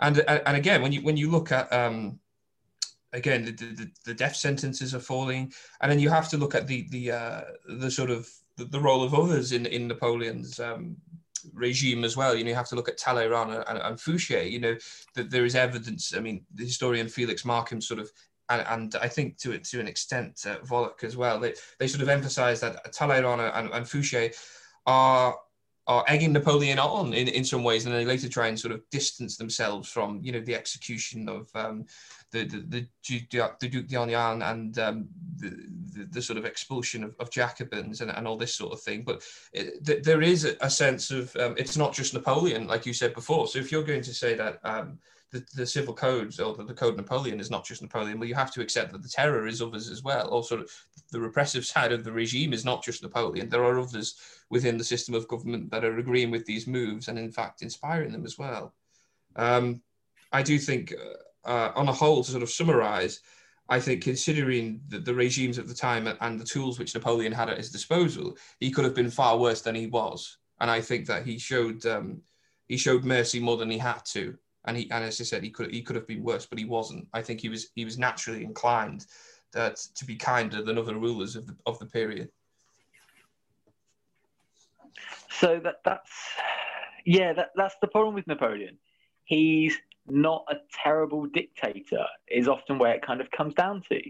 And, 0.00 0.18
and 0.20 0.56
again, 0.56 0.80
when 0.80 0.92
you 0.92 1.02
when 1.02 1.18
you 1.18 1.30
look 1.30 1.52
at 1.52 1.70
um, 1.72 2.18
again, 3.12 3.44
the, 3.44 3.52
the, 3.52 3.90
the, 4.06 4.14
death 4.14 4.36
sentences 4.36 4.94
are 4.94 5.00
falling, 5.00 5.52
and 5.80 5.90
then 5.90 5.98
you 5.98 6.08
have 6.08 6.28
to 6.30 6.36
look 6.36 6.54
at 6.54 6.66
the 6.66 6.86
the 6.90 7.12
uh, 7.12 7.40
the 7.78 7.90
sort 7.90 8.10
of 8.10 8.28
the, 8.56 8.64
the, 8.64 8.80
role 8.80 9.02
of 9.02 9.14
others 9.14 9.52
in 9.52 9.66
in 9.66 9.88
Napoleon's 9.88 10.58
um, 10.60 10.96
regime 11.52 12.04
as 12.04 12.16
well. 12.16 12.34
You 12.34 12.44
know, 12.44 12.50
you 12.50 12.56
have 12.56 12.68
to 12.68 12.76
look 12.76 12.88
at 12.88 12.98
Talleyrand 12.98 13.52
and, 13.52 13.78
and, 13.78 13.96
Fouché. 13.98 14.50
You 14.50 14.60
know, 14.60 14.76
that 15.14 15.30
there 15.30 15.44
is 15.44 15.54
evidence. 15.54 16.14
I 16.16 16.20
mean, 16.20 16.44
the 16.54 16.64
historian 16.64 17.08
Felix 17.08 17.44
Markham 17.44 17.80
sort 17.80 18.00
of. 18.00 18.10
And, 18.50 18.66
and 18.68 18.96
I 19.00 19.08
think 19.08 19.38
to 19.38 19.58
to 19.58 19.80
an 19.80 19.88
extent, 19.88 20.44
uh, 20.46 20.58
Woloch 20.66 21.04
as 21.04 21.16
well. 21.16 21.40
They, 21.40 21.54
they 21.78 21.86
sort 21.86 22.02
of 22.02 22.08
emphasise 22.08 22.60
that 22.60 22.92
Talleyrand 22.92 23.40
and, 23.40 23.72
and 23.72 23.86
Fouché 23.86 24.34
are 24.86 25.36
are 25.86 26.04
egging 26.06 26.32
Napoleon 26.32 26.78
on 26.78 27.12
in, 27.12 27.26
in 27.26 27.44
some 27.44 27.64
ways, 27.64 27.84
and 27.84 27.92
they 27.92 28.04
later 28.04 28.28
try 28.28 28.46
and 28.46 28.58
sort 28.58 28.72
of 28.72 28.88
distance 28.90 29.36
themselves 29.36 29.88
from, 29.88 30.20
you 30.22 30.30
know, 30.30 30.40
the 30.40 30.54
execution 30.54 31.28
of 31.28 31.50
um, 31.56 31.84
the, 32.30 32.44
the, 32.44 32.64
the 32.68 32.86
Duke, 33.02 33.58
the 33.58 33.68
Duke 33.68 33.88
d'Orléans 33.88 34.48
and 34.48 34.78
um, 34.78 35.08
the, 35.36 35.48
the, 35.92 36.04
the, 36.04 36.22
sort 36.22 36.38
of 36.38 36.44
expulsion 36.44 37.02
of, 37.02 37.16
of 37.18 37.30
Jacobins 37.30 38.02
and, 38.02 38.10
and 38.12 38.28
all 38.28 38.36
this 38.36 38.54
sort 38.54 38.72
of 38.72 38.80
thing. 38.80 39.02
But 39.02 39.24
it, 39.52 39.84
th- 39.84 40.04
there 40.04 40.22
is 40.22 40.44
a, 40.44 40.56
a 40.60 40.70
sense 40.70 41.10
of, 41.10 41.34
um, 41.36 41.56
it's 41.58 41.76
not 41.76 41.92
just 41.92 42.14
Napoleon, 42.14 42.68
like 42.68 42.86
you 42.86 42.92
said 42.92 43.12
before. 43.12 43.48
So 43.48 43.58
if 43.58 43.72
you're 43.72 43.82
going 43.82 44.02
to 44.02 44.14
say 44.14 44.34
that 44.34 44.60
um, 44.62 44.98
the, 45.30 45.44
the 45.54 45.66
civil 45.66 45.94
codes 45.94 46.40
or 46.40 46.54
the, 46.54 46.64
the 46.64 46.74
code 46.74 46.96
Napoleon 46.96 47.40
is 47.40 47.50
not 47.50 47.64
just 47.64 47.82
Napoleon. 47.82 48.18
Well, 48.18 48.28
you 48.28 48.34
have 48.34 48.52
to 48.52 48.60
accept 48.60 48.92
that 48.92 49.02
the 49.02 49.08
terror 49.08 49.46
is 49.46 49.62
others 49.62 49.88
as 49.88 50.02
well. 50.02 50.28
Also, 50.28 50.64
the 51.12 51.20
repressive 51.20 51.64
side 51.64 51.92
of 51.92 52.04
the 52.04 52.12
regime 52.12 52.52
is 52.52 52.64
not 52.64 52.82
just 52.82 53.02
Napoleon. 53.02 53.48
There 53.48 53.64
are 53.64 53.78
others 53.78 54.16
within 54.50 54.76
the 54.76 54.84
system 54.84 55.14
of 55.14 55.28
government 55.28 55.70
that 55.70 55.84
are 55.84 55.98
agreeing 55.98 56.30
with 56.30 56.46
these 56.46 56.66
moves 56.66 57.08
and, 57.08 57.18
in 57.18 57.30
fact, 57.30 57.62
inspiring 57.62 58.12
them 58.12 58.24
as 58.24 58.38
well. 58.38 58.74
Um, 59.36 59.82
I 60.32 60.42
do 60.42 60.58
think, 60.58 60.92
uh, 60.92 61.48
uh, 61.48 61.72
on 61.76 61.88
a 61.88 61.92
whole, 61.92 62.24
to 62.24 62.30
sort 62.30 62.42
of 62.42 62.50
summarize, 62.50 63.20
I 63.68 63.78
think 63.78 64.02
considering 64.02 64.80
the, 64.88 64.98
the, 64.98 65.14
regimes 65.14 65.56
of 65.56 65.68
the 65.68 65.74
time 65.74 66.08
and 66.20 66.40
the 66.40 66.44
tools 66.44 66.78
which 66.78 66.92
Napoleon 66.92 67.32
had 67.32 67.48
at 67.48 67.56
his 67.56 67.70
disposal, 67.70 68.36
he 68.58 68.72
could 68.72 68.84
have 68.84 68.96
been 68.96 69.10
far 69.10 69.38
worse 69.38 69.62
than 69.62 69.76
he 69.76 69.86
was. 69.86 70.38
And 70.60 70.68
I 70.68 70.80
think 70.80 71.06
that 71.06 71.24
he 71.24 71.38
showed 71.38 71.86
um, 71.86 72.20
he 72.66 72.76
showed 72.76 73.04
mercy 73.04 73.40
more 73.40 73.56
than 73.56 73.70
he 73.70 73.78
had 73.78 74.04
to 74.06 74.36
and 74.66 74.76
he 74.76 74.90
and 74.90 75.04
as 75.04 75.20
I 75.20 75.24
said, 75.24 75.42
he 75.42 75.50
could 75.50 75.72
he 75.72 75.82
could 75.82 75.96
have 75.96 76.06
been 76.06 76.22
worse, 76.22 76.46
but 76.46 76.58
he 76.58 76.64
wasn't. 76.64 77.08
I 77.12 77.22
think 77.22 77.40
he 77.40 77.48
was 77.48 77.70
he 77.74 77.84
was 77.84 77.98
naturally 77.98 78.44
inclined 78.44 79.06
uh, 79.54 79.70
that, 79.70 79.76
to 79.96 80.04
be 80.04 80.16
kinder 80.16 80.62
than 80.62 80.78
other 80.78 80.96
rulers 80.96 81.36
of 81.36 81.46
the 81.46 81.56
of 81.66 81.78
the 81.78 81.86
period. 81.86 82.28
So 85.30 85.60
that 85.64 85.76
that's 85.84 86.10
yeah, 87.06 87.32
that, 87.32 87.50
that's 87.56 87.76
the 87.80 87.88
problem 87.88 88.14
with 88.14 88.26
Napoleon. 88.26 88.76
He's 89.24 89.76
not 90.06 90.44
a 90.50 90.56
terrible 90.82 91.26
dictator. 91.26 92.04
Is 92.28 92.48
often 92.48 92.78
where 92.78 92.94
it 92.94 93.02
kind 93.02 93.20
of 93.20 93.30
comes 93.30 93.54
down 93.54 93.82
to. 93.90 94.00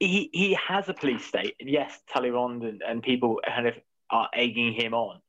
He 0.00 0.30
he 0.32 0.54
has 0.54 0.88
a 0.88 0.94
police 0.94 1.24
state, 1.24 1.54
and 1.60 1.68
yes, 1.68 2.00
Talleyrand 2.08 2.62
and, 2.62 2.82
and 2.82 3.02
people 3.02 3.40
kind 3.46 3.66
of 3.66 3.74
are 4.10 4.28
egging 4.34 4.72
him 4.72 4.94
on, 4.94 5.20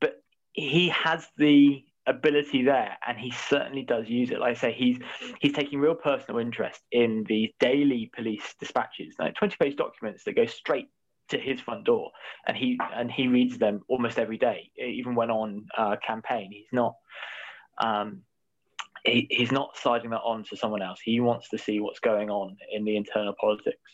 but 0.00 0.22
he 0.52 0.88
has 0.88 1.26
the 1.36 1.84
ability 2.10 2.62
there, 2.64 2.96
and 3.06 3.18
he 3.18 3.30
certainly 3.30 3.82
does 3.82 4.08
use 4.08 4.30
it. 4.30 4.40
Like 4.40 4.56
I 4.56 4.60
say, 4.60 4.72
he's 4.72 4.98
he's 5.40 5.52
taking 5.52 5.80
real 5.80 5.94
personal 5.94 6.38
interest 6.40 6.80
in 6.92 7.24
the 7.28 7.54
daily 7.60 8.10
police 8.14 8.54
dispatches, 8.60 9.14
like 9.18 9.34
twenty-page 9.34 9.76
documents 9.76 10.24
that 10.24 10.36
go 10.36 10.46
straight 10.46 10.88
to 11.30 11.38
his 11.38 11.60
front 11.60 11.84
door, 11.84 12.10
and 12.46 12.56
he 12.56 12.78
and 12.94 13.10
he 13.10 13.28
reads 13.28 13.56
them 13.58 13.80
almost 13.88 14.18
every 14.18 14.38
day, 14.38 14.70
even 14.76 15.14
when 15.14 15.30
on 15.30 15.66
uh, 15.78 15.96
campaign. 16.06 16.50
He's 16.52 16.72
not. 16.72 16.94
Um, 17.82 18.22
he, 19.04 19.26
he's 19.30 19.52
not 19.52 19.76
siding 19.76 20.10
that 20.10 20.18
on 20.18 20.44
to 20.50 20.56
someone 20.56 20.82
else. 20.82 21.00
He 21.02 21.20
wants 21.20 21.48
to 21.50 21.58
see 21.58 21.80
what's 21.80 22.00
going 22.00 22.28
on 22.28 22.56
in 22.70 22.84
the 22.84 22.96
internal 22.96 23.34
politics. 23.40 23.90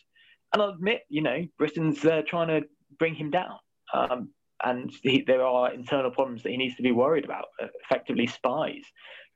And 0.53 0.61
I'll 0.61 0.71
admit, 0.71 1.03
you 1.09 1.23
know, 1.23 1.47
Britain's 1.59 2.05
uh, 2.05 2.23
trying 2.27 2.49
to 2.49 2.67
bring 2.99 3.15
him 3.15 3.31
down. 3.31 3.59
Um, 3.95 4.31
and 4.65 4.93
he, 5.03 5.23
there 5.27 5.45
are 5.45 5.73
internal 5.73 6.11
problems 6.11 6.43
that 6.43 6.51
he 6.51 6.57
needs 6.57 6.77
to 6.77 6.83
be 6.83 6.93
worried 6.93 7.25
about, 7.25 7.47
uh, 7.63 7.67
effectively 7.85 8.27
spies 8.27 8.83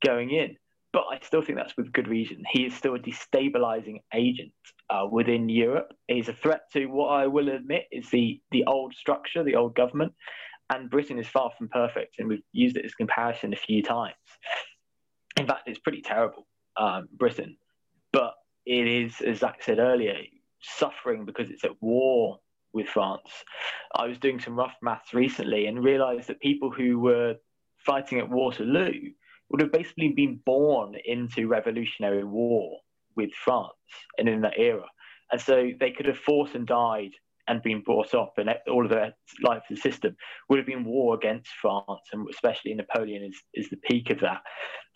going 0.05 0.31
in. 0.31 0.57
But 0.93 1.05
I 1.11 1.21
still 1.23 1.43
think 1.43 1.57
that's 1.57 1.77
with 1.77 1.93
good 1.93 2.09
reason. 2.09 2.43
He 2.51 2.67
is 2.67 2.75
still 2.75 2.97
a 2.97 2.99
destabilizing 2.99 4.01
agent 4.13 4.53
uh, 4.89 5.07
within 5.11 5.49
Europe. 5.49 5.93
He's 6.09 6.29
a 6.29 6.33
threat 6.33 6.63
to 6.73 6.87
what 6.87 7.09
I 7.09 7.29
will 7.29 7.49
admit 7.49 7.85
is 7.93 8.11
the, 8.11 8.41
the 8.51 8.65
old 8.67 8.95
structure, 8.95 9.45
the 9.45 9.55
old 9.55 9.77
government. 9.77 10.13
And 10.69 10.91
Britain 10.91 11.19
is 11.19 11.29
far 11.29 11.53
from 11.57 11.69
perfect. 11.69 12.17
And 12.19 12.29
we've 12.29 12.43
used 12.53 12.77
it 12.77 12.85
as 12.85 12.95
comparison 12.95 13.53
a 13.53 13.57
few 13.57 13.83
times. 13.83 14.15
In 15.37 15.47
fact, 15.47 15.69
it's 15.69 15.79
pretty 15.79 16.03
terrible, 16.03 16.47
um, 16.77 17.09
Britain. 17.13 17.57
But 18.13 18.35
it 18.67 18.89
is, 18.89 19.21
as 19.21 19.39
Zach 19.39 19.63
said 19.63 19.79
earlier, 19.79 20.17
suffering 20.61 21.25
because 21.25 21.51
it's 21.51 21.65
at 21.65 21.81
war 21.81 22.39
with 22.73 22.87
France. 22.87 23.31
I 23.95 24.07
was 24.07 24.19
doing 24.19 24.41
some 24.41 24.57
rough 24.57 24.77
maths 24.83 25.15
recently 25.15 25.67
and 25.67 25.83
realized 25.83 26.29
that 26.29 26.41
people 26.41 26.71
who 26.71 26.99
were 26.99 27.37
fighting 27.79 28.19
at 28.19 28.29
Waterloo 28.29 29.11
would 29.49 29.61
have 29.61 29.73
basically 29.73 30.11
been 30.11 30.41
born 30.47 30.95
into 31.05 31.49
revolutionary 31.49 32.25
war 32.25 32.79
with 33.17 33.31
France 33.33 33.73
and 34.19 34.29
in 34.29 34.43
that 34.43 34.59
era. 34.59 34.87
And 35.33 35.41
so 35.41 35.71
they 35.79 35.91
could 35.91 36.07
have 36.07 36.19
fought 36.19 36.55
and 36.55 36.67
died 36.67 37.11
and 37.49 37.63
been 37.63 37.83
brought 37.83 38.15
up, 38.15 38.35
and 38.37 38.49
all 38.71 38.85
of 38.85 38.91
their 38.91 39.13
life 39.43 39.63
and 39.69 39.79
system 39.79 40.17
would 40.49 40.59
have 40.59 40.67
been 40.67 40.85
war 40.85 41.17
against 41.17 41.51
France, 41.61 42.03
and 42.13 42.29
especially 42.31 42.75
Napoleon 42.75 43.25
is, 43.25 43.43
is 43.55 43.71
the 43.71 43.77
peak 43.79 44.11
of 44.11 44.21
that. 44.21 44.41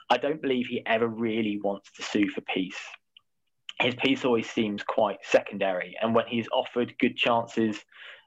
I 0.09 0.19
don't 0.19 0.41
believe 0.41 0.67
he 0.67 0.83
ever 0.87 1.09
really 1.09 1.59
wants 1.61 1.91
to 1.97 2.03
sue 2.03 2.29
for 2.29 2.43
peace 2.43 2.79
his 3.81 3.95
piece 3.97 4.25
always 4.25 4.49
seems 4.49 4.83
quite 4.83 5.19
secondary. 5.23 5.97
And 6.01 6.15
when 6.15 6.27
he's 6.27 6.49
offered 6.53 6.95
good 6.99 7.17
chances 7.17 7.79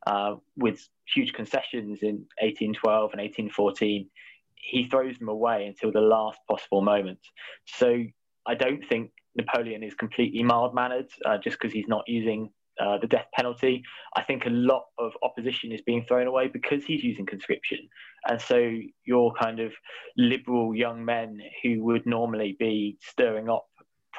uh, 0.06 0.36
with 0.56 0.88
huge 1.14 1.34
concessions 1.34 2.00
in 2.02 2.26
1812 2.42 3.12
and 3.14 3.22
1814, 3.22 4.10
he 4.56 4.88
throws 4.90 5.18
them 5.18 5.30
away 5.30 5.66
until 5.66 5.92
the 5.92 6.06
last 6.06 6.40
possible 6.48 6.82
moment. 6.82 7.20
So 7.66 8.04
I 8.46 8.56
don't 8.56 8.86
think 8.88 9.12
Napoleon 9.36 9.84
is 9.84 9.94
completely 9.94 10.44
mild 10.44 10.74
mannered 10.76 11.08
uh, 11.26 11.38
just 11.38 11.58
because 11.60 11.74
he's 11.74 11.88
not 11.88 12.04
using 12.08 12.50
uh, 12.80 12.98
the 13.00 13.08
death 13.08 13.28
penalty. 13.34 13.84
I 14.16 14.24
think 14.24 14.46
a 14.46 14.50
lot 14.50 14.84
of 15.00 15.14
opposition 15.24 15.72
is 15.72 15.82
being 15.82 16.06
thrown 16.08 16.28
away 16.28 16.48
because 16.48 16.86
he's 16.86 17.04
using 17.04 17.26
conscription. 17.26 17.80
And 18.28 18.42
so 18.42 18.72
your 19.06 19.34
kind 19.42 19.60
of 19.60 19.72
liberal 20.18 20.76
young 20.76 21.04
men 21.04 21.40
who 21.64 21.84
would 21.84 22.06
normally 22.06 22.56
be 22.60 22.98
stirring 23.02 23.50
up 23.50 23.66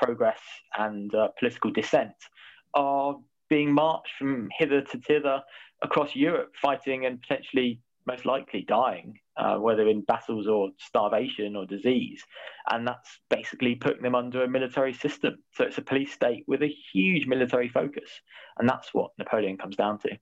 progress 0.00 0.40
and 0.78 1.14
uh, 1.14 1.28
political 1.38 1.70
dissent 1.70 2.14
are 2.74 3.16
being 3.48 3.72
marched 3.72 4.12
from 4.18 4.48
hither 4.58 4.82
to 4.82 4.98
thither 4.98 5.42
across 5.82 6.14
Europe, 6.14 6.52
fighting 6.60 7.06
and 7.06 7.20
potentially 7.20 7.80
most 8.06 8.24
likely 8.24 8.62
dying, 8.62 9.18
uh, 9.36 9.56
whether 9.56 9.86
in 9.86 10.00
battles 10.00 10.48
or 10.48 10.70
starvation 10.78 11.54
or 11.54 11.66
disease. 11.66 12.22
And 12.70 12.86
that's 12.86 13.20
basically 13.28 13.74
putting 13.74 14.02
them 14.02 14.14
under 14.14 14.42
a 14.42 14.48
military 14.48 14.94
system. 14.94 15.38
So 15.52 15.64
it's 15.64 15.78
a 15.78 15.82
police 15.82 16.12
state 16.12 16.44
with 16.46 16.62
a 16.62 16.74
huge 16.92 17.26
military 17.26 17.68
focus. 17.68 18.10
And 18.58 18.68
that's 18.68 18.92
what 18.94 19.10
Napoleon 19.18 19.58
comes 19.58 19.76
down 19.76 19.98
to. 20.00 20.18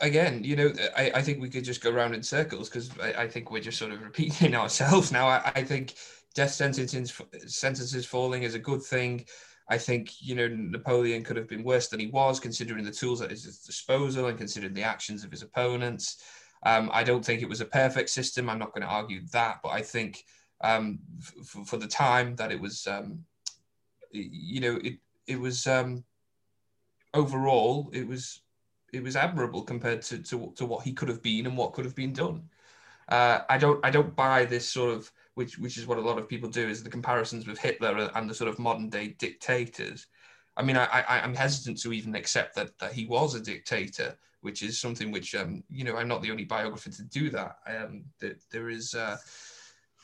Again, 0.00 0.44
you 0.44 0.56
know, 0.56 0.72
I, 0.96 1.12
I 1.14 1.22
think 1.22 1.40
we 1.40 1.48
could 1.48 1.64
just 1.64 1.82
go 1.82 1.90
around 1.90 2.14
in 2.14 2.22
circles 2.22 2.68
because 2.68 2.90
I, 3.00 3.22
I, 3.22 3.28
think 3.28 3.50
we're 3.50 3.60
just 3.60 3.78
sort 3.78 3.92
of 3.92 4.02
repeating 4.02 4.54
ourselves 4.62 5.12
now. 5.12 5.28
I, 5.28 5.52
I 5.54 5.64
think 5.64 5.94
death 6.34 6.52
sentences 6.52 7.20
sentences 7.46 8.06
falling 8.06 8.42
is 8.42 8.54
a 8.54 8.58
good 8.58 8.82
thing. 8.82 9.24
I 9.68 9.78
think 9.78 10.20
you 10.20 10.34
know 10.34 10.48
Napoleon 10.48 11.24
could 11.24 11.36
have 11.36 11.48
been 11.48 11.64
worse 11.64 11.88
than 11.88 12.00
he 12.00 12.08
was, 12.08 12.40
considering 12.40 12.84
the 12.84 12.90
tools 12.90 13.22
at 13.22 13.30
his 13.30 13.58
disposal 13.60 14.26
and 14.26 14.38
considering 14.38 14.74
the 14.74 14.82
actions 14.82 15.24
of 15.24 15.30
his 15.30 15.42
opponents. 15.42 16.22
Um, 16.64 16.90
I 16.92 17.02
don't 17.02 17.24
think 17.24 17.42
it 17.42 17.48
was 17.48 17.60
a 17.60 17.66
perfect 17.66 18.10
system. 18.10 18.48
I'm 18.48 18.58
not 18.58 18.72
going 18.72 18.82
to 18.82 18.92
argue 18.92 19.22
that, 19.32 19.60
but 19.62 19.70
I 19.70 19.82
think 19.82 20.24
um, 20.60 21.00
f- 21.20 21.66
for 21.66 21.76
the 21.76 21.88
time 21.88 22.36
that 22.36 22.52
it 22.52 22.60
was, 22.60 22.86
um, 22.86 23.24
you 24.10 24.60
know, 24.60 24.78
it 24.84 24.98
it 25.26 25.38
was 25.40 25.66
um, 25.66 26.04
overall 27.14 27.90
it 27.92 28.06
was 28.06 28.42
it 28.92 29.02
was 29.02 29.16
admirable 29.16 29.62
compared 29.62 30.02
to, 30.02 30.18
to 30.18 30.52
to 30.56 30.66
what 30.66 30.84
he 30.84 30.92
could 30.92 31.08
have 31.08 31.22
been 31.22 31.46
and 31.46 31.56
what 31.56 31.72
could 31.72 31.84
have 31.84 31.96
been 31.96 32.12
done. 32.12 32.42
Uh, 33.08 33.40
I 33.48 33.58
don't 33.58 33.84
I 33.84 33.90
don't 33.90 34.14
buy 34.14 34.44
this 34.44 34.68
sort 34.68 34.94
of 34.94 35.10
which 35.34 35.58
which 35.58 35.78
is 35.78 35.86
what 35.86 35.98
a 35.98 36.02
lot 36.02 36.18
of 36.18 36.28
people 36.28 36.48
do, 36.48 36.68
is 36.68 36.82
the 36.82 36.90
comparisons 36.90 37.46
with 37.46 37.58
Hitler 37.58 38.10
and 38.14 38.28
the 38.28 38.34
sort 38.34 38.50
of 38.50 38.58
modern 38.58 38.88
day 38.88 39.14
dictators. 39.18 40.06
I 40.56 40.62
mean, 40.62 40.76
I, 40.76 40.84
I 40.84 41.20
I'm 41.20 41.34
hesitant 41.34 41.80
to 41.80 41.92
even 41.92 42.14
accept 42.14 42.54
that 42.56 42.78
that 42.78 42.92
he 42.92 43.06
was 43.06 43.34
a 43.34 43.40
dictator, 43.40 44.16
which 44.42 44.62
is 44.62 44.80
something 44.80 45.10
which 45.10 45.34
um 45.34 45.64
you 45.70 45.84
know 45.84 45.96
I'm 45.96 46.08
not 46.08 46.22
the 46.22 46.30
only 46.30 46.44
biographer 46.44 46.90
to 46.90 47.04
do 47.04 47.30
that. 47.30 47.56
Um, 47.66 48.04
that 48.20 48.42
there 48.50 48.68
is. 48.68 48.94
Uh, 48.94 49.16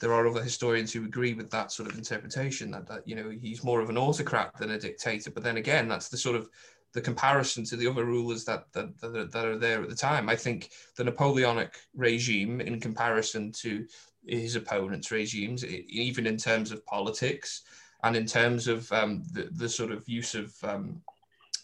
there 0.01 0.12
are 0.12 0.29
other 0.29 0.43
historians 0.43 0.93
who 0.93 1.05
agree 1.05 1.35
with 1.35 1.51
that 1.51 1.72
sort 1.72 1.91
of 1.91 1.99
interpretation 1.99 2.70
that, 2.70 2.87
that 2.87 3.07
you 3.07 3.16
know 3.16 3.31
he's 3.31 3.64
more 3.64 3.81
of 3.81 3.91
an 3.91 3.99
autocrat 3.99 4.57
than 4.59 4.70
a 4.70 4.79
dictator 4.79 5.31
but 5.31 5.43
then 5.43 5.57
again 5.57 5.89
that's 5.89 6.09
the 6.09 6.16
sort 6.16 6.37
of 6.37 6.49
the 6.95 7.01
comparison 7.01 7.64
to 7.64 7.76
the 7.76 7.87
other 7.87 8.05
rulers 8.05 8.45
that 8.45 8.64
that, 8.72 8.97
that 9.01 9.45
are 9.45 9.59
there 9.59 9.83
at 9.83 9.89
the 9.89 9.95
time 9.95 10.29
i 10.29 10.37
think 10.37 10.70
the 10.97 11.05
napoleonic 11.05 11.74
regime 11.95 12.61
in 12.61 12.81
comparison 12.81 13.53
to 13.53 13.87
his 14.27 14.57
opponents' 14.57 15.11
regimes, 15.11 15.64
even 15.64 16.27
in 16.27 16.37
terms 16.37 16.73
of 16.73 16.85
politics, 16.87 17.62
and 18.05 18.16
in 18.16 18.27
terms 18.27 18.69
of 18.69 18.91
um, 18.93 19.23
the, 19.33 19.49
the 19.53 19.69
sort 19.69 19.91
of 19.91 20.09
use 20.09 20.35
of 20.35 20.55
um, 20.62 21.01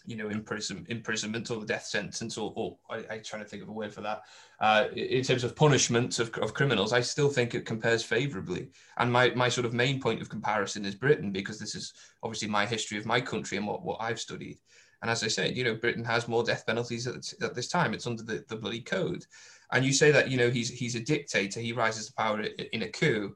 you 0.05 0.15
know 0.15 0.29
imprison, 0.29 0.85
imprisonment 0.89 1.49
or 1.49 1.59
the 1.59 1.65
death 1.65 1.85
sentence 1.85 2.37
or, 2.37 2.53
or 2.55 2.77
I, 2.89 3.15
am 3.15 3.23
trying 3.23 3.43
to 3.43 3.47
think 3.47 3.63
of 3.63 3.69
a 3.69 3.73
word 3.73 3.93
for 3.93 4.01
that 4.01 4.21
uh, 4.59 4.85
in 4.95 5.23
terms 5.23 5.43
of 5.43 5.55
punishment 5.55 6.19
of, 6.19 6.33
of 6.35 6.53
criminals 6.53 6.93
I 6.93 7.01
still 7.01 7.29
think 7.29 7.53
it 7.53 7.65
compares 7.65 8.03
favorably. 8.03 8.69
And 8.97 9.11
my, 9.11 9.29
my 9.31 9.49
sort 9.49 9.65
of 9.65 9.73
main 9.73 9.99
point 9.99 10.21
of 10.21 10.29
comparison 10.29 10.85
is 10.85 10.95
Britain 10.95 11.31
because 11.31 11.59
this 11.59 11.75
is 11.75 11.93
obviously 12.23 12.47
my 12.47 12.65
history 12.65 12.97
of 12.97 13.05
my 13.05 13.19
country 13.21 13.57
and 13.57 13.67
what, 13.67 13.83
what 13.83 14.01
I've 14.01 14.19
studied. 14.19 14.59
And 15.01 15.11
as 15.11 15.23
I 15.23 15.27
said 15.27 15.57
you 15.57 15.63
know 15.63 15.75
Britain 15.75 16.05
has 16.05 16.27
more 16.27 16.43
death 16.43 16.65
penalties 16.65 17.07
at, 17.07 17.33
at 17.41 17.55
this 17.55 17.67
time. 17.67 17.93
It's 17.93 18.07
under 18.07 18.23
the, 18.23 18.43
the 18.47 18.55
bloody 18.55 18.81
code 18.81 19.25
and 19.71 19.85
you 19.85 19.93
say 19.93 20.11
that 20.11 20.29
you 20.29 20.37
know 20.37 20.49
he's 20.49 20.69
he's 20.69 20.95
a 20.95 20.99
dictator 20.99 21.59
he 21.59 21.73
rises 21.73 22.07
to 22.07 22.13
power 22.13 22.41
in 22.73 22.83
a 22.83 22.89
coup 22.89 23.35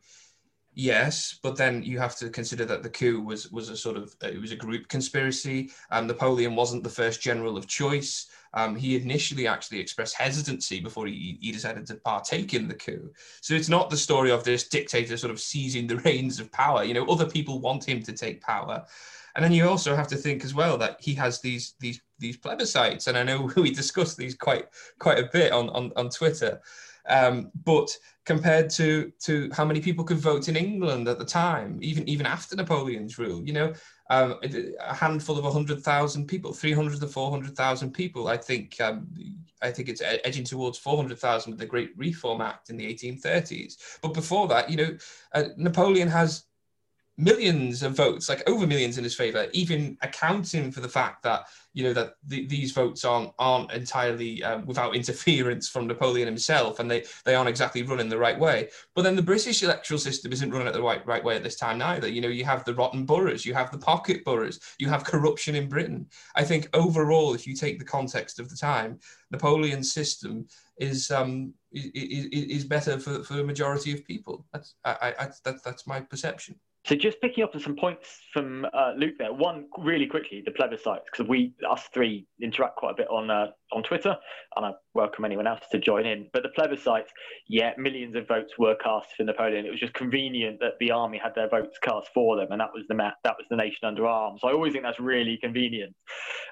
Yes, 0.80 1.38
but 1.42 1.58
then 1.58 1.84
you 1.84 2.00
have 2.00 2.16
to 2.18 2.30
consider 2.30 2.64
that 2.64 2.84
the 2.84 2.90
coup 2.90 3.22
was 3.22 3.52
was 3.52 3.68
a 3.68 3.76
sort 3.76 3.98
of 3.98 4.16
it 4.22 4.40
was 4.40 4.54
a 4.54 4.56
group 4.56 4.88
conspiracy. 4.88 5.72
Um, 5.92 6.08
Napoleon 6.08 6.56
wasn't 6.56 6.84
the 6.84 6.90
first 6.90 7.22
general 7.22 7.58
of 7.58 7.68
choice. 7.68 8.28
Um, 8.54 8.78
he 8.78 8.96
initially 8.96 9.46
actually 9.46 9.80
expressed 9.80 10.16
hesitancy 10.16 10.80
before 10.80 11.06
he, 11.06 11.38
he 11.42 11.52
decided 11.52 11.86
to 11.88 11.96
partake 11.96 12.54
in 12.54 12.70
the 12.70 12.76
coup. 12.76 13.12
So 13.42 13.56
it's 13.56 13.68
not 13.68 13.90
the 13.90 13.98
story 13.98 14.32
of 14.32 14.46
this 14.46 14.70
dictator 14.70 15.18
sort 15.18 15.32
of 15.32 15.42
seizing 15.42 15.86
the 15.86 15.98
reins 16.06 16.40
of 16.40 16.52
power. 16.52 16.84
You 16.84 16.94
know, 16.94 17.06
other 17.08 17.30
people 17.30 17.60
want 17.60 17.84
him 17.84 18.02
to 18.04 18.14
take 18.14 18.42
power. 18.42 18.86
And 19.36 19.44
then 19.44 19.52
you 19.52 19.68
also 19.68 19.96
have 19.98 20.08
to 20.08 20.16
think 20.16 20.46
as 20.46 20.54
well 20.54 20.78
that 20.78 20.98
he 21.02 21.14
has 21.16 21.42
these 21.42 21.74
these 21.80 22.00
these 22.20 22.38
plebiscites, 22.38 23.08
and 23.08 23.18
I 23.18 23.24
know 23.24 23.52
we 23.58 23.72
discussed 23.72 24.18
these 24.18 24.36
quite 24.36 24.66
quite 25.00 25.20
a 25.20 25.30
bit 25.32 25.52
on 25.52 25.70
on, 25.70 25.92
on 25.96 26.10
Twitter. 26.10 26.62
Um, 27.08 27.52
but 27.66 27.90
compared 28.26 28.70
to 28.72 29.12
to 29.20 29.50
how 29.52 29.66
many 29.66 29.82
people 29.82 30.04
could 30.04 30.20
vote 30.20 30.48
in 30.48 30.56
England 30.56 31.08
at 31.08 31.18
the 31.18 31.26
time, 31.26 31.80
even 31.82 32.08
even 32.08 32.26
after 32.26 32.56
Napoleon's 32.56 33.18
rule, 33.18 33.44
you 33.44 33.54
know, 33.54 33.74
um, 34.10 34.36
a 34.80 34.94
handful 34.94 35.38
of 35.38 35.52
hundred 35.52 35.82
thousand 35.82 36.28
people, 36.28 36.54
three 36.54 36.74
hundred 36.74 37.00
to 37.00 37.08
four 37.08 37.32
hundred 37.32 37.56
thousand 37.56 37.92
people. 37.94 38.28
I 38.28 38.38
think 38.38 38.80
um, 38.80 39.08
I 39.62 39.72
think 39.72 39.90
it's 39.90 40.02
edging 40.04 40.44
towards 40.44 40.78
four 40.78 40.98
hundred 40.98 41.18
thousand 41.20 41.52
with 41.52 41.60
the 41.60 41.66
Great 41.66 41.92
Reform 41.98 42.42
Act 42.42 42.70
in 42.70 42.78
the 42.78 42.86
eighteen 42.86 43.18
thirties. 43.18 43.78
But 44.02 44.14
before 44.14 44.48
that, 44.50 44.70
you 44.70 44.78
know, 44.78 44.98
uh, 45.34 45.46
Napoleon 45.58 46.08
has 46.08 46.46
millions 47.20 47.84
of 47.84 47.98
votes, 47.98 48.30
like 48.30 48.50
over 48.50 48.66
millions 48.66 48.98
in 48.98 49.04
his 49.04 49.14
favor, 49.14 49.48
even 49.52 49.98
accounting 50.02 50.72
for 50.72 50.80
the 50.80 50.88
fact 50.88 51.22
that 51.22 51.46
you 51.74 51.84
know 51.84 51.92
that 51.92 52.14
the, 52.26 52.48
these 52.48 52.72
votes 52.72 53.04
aren't 53.04 53.32
aren't 53.38 53.72
entirely 53.74 54.42
um, 54.44 54.66
without 54.66 54.96
interference 54.96 55.68
from 55.68 55.86
Napoleon 55.86 56.28
himself, 56.28 56.80
and 56.80 56.90
they 56.90 57.04
they 57.26 57.36
aren't 57.36 57.50
exactly 57.50 57.84
running 57.84 58.08
the 58.08 58.18
right 58.18 58.40
way. 58.40 58.70
But 58.96 59.02
then 59.02 59.18
the 59.18 59.22
British 59.22 59.62
electoral 59.62 60.00
system 60.00 60.32
isn't 60.32 60.50
running 60.50 60.68
it 60.68 60.72
the 60.72 60.82
right 60.82 61.06
right 61.06 61.24
way 61.24 61.36
at 61.36 61.44
this 61.44 61.58
time 61.58 61.82
either. 61.82 62.08
You 62.08 62.22
know, 62.22 62.30
you 62.30 62.46
have 62.46 62.64
the 62.64 62.74
rotten 62.74 63.06
boroughs, 63.06 63.46
you 63.46 63.54
have 63.54 63.70
the 63.70 63.78
pocket 63.78 64.24
boroughs, 64.24 64.60
you 64.80 64.88
have 64.88 65.04
corruption 65.04 65.56
in 65.56 65.68
Britain. 65.68 66.08
I 66.36 66.46
think 66.46 66.70
overall, 66.74 67.34
if 67.34 67.46
you 67.46 67.54
take 67.54 67.80
the 67.80 67.86
context 67.86 68.40
of 68.40 68.50
the 68.50 68.56
time, 68.56 68.98
Napoleon's 69.30 69.92
system 69.92 70.48
is 70.78 71.12
um 71.12 71.54
is, 71.74 72.26
is 72.32 72.64
better 72.64 72.98
for, 72.98 73.24
for 73.26 73.34
the 73.34 73.44
majority 73.44 73.92
of 73.92 74.06
people. 74.06 74.46
That's 74.54 74.76
I, 74.86 75.14
I 75.20 75.30
that's 75.44 75.62
that's 75.62 75.86
my 75.86 76.00
perception. 76.00 76.56
So 76.90 76.96
just 76.96 77.22
picking 77.22 77.44
up 77.44 77.54
on 77.54 77.62
some 77.62 77.76
points 77.76 78.22
from 78.34 78.66
uh, 78.74 78.94
Luke 78.98 79.14
there. 79.20 79.32
One 79.32 79.68
really 79.78 80.08
quickly, 80.08 80.42
the 80.44 80.50
plebiscites, 80.50 81.04
because 81.12 81.30
we 81.30 81.54
us 81.70 81.84
three 81.94 82.26
interact 82.42 82.78
quite 82.78 82.94
a 82.94 82.96
bit 82.96 83.08
on 83.12 83.30
uh, 83.30 83.52
on 83.72 83.84
Twitter, 83.84 84.18
and 84.56 84.66
I 84.66 84.72
welcome 84.96 85.24
anyone 85.24 85.46
else 85.46 85.62
to 85.72 85.78
join 85.78 86.08
in. 86.08 86.32
But 86.34 86.42
the 86.42 86.50
plebiscites, 86.50 87.10
yeah, 87.48 87.74
millions 87.78 88.16
of 88.16 88.28
votes 88.28 88.54
were 88.58 88.74
cast 88.84 89.10
for 89.16 89.24
Napoleon. 89.24 89.68
It 89.68 89.70
was 89.70 89.80
just 89.80 89.94
convenient 89.94 90.60
that 90.62 90.80
the 90.80 90.90
army 90.90 91.20
had 91.20 91.36
their 91.36 91.48
votes 91.48 91.78
cast 91.84 92.10
for 92.12 92.36
them, 92.38 92.48
and 92.50 92.60
that 92.60 92.74
was 92.74 92.86
the 92.90 92.96
ma- 92.96 93.12
that 93.24 93.36
was 93.38 93.46
the 93.52 93.56
nation 93.56 93.84
under 93.84 94.08
arms. 94.08 94.42
So 94.42 94.48
I 94.48 94.54
always 94.54 94.74
think 94.74 94.84
that's 94.84 95.00
really 95.00 95.38
convenient 95.40 95.96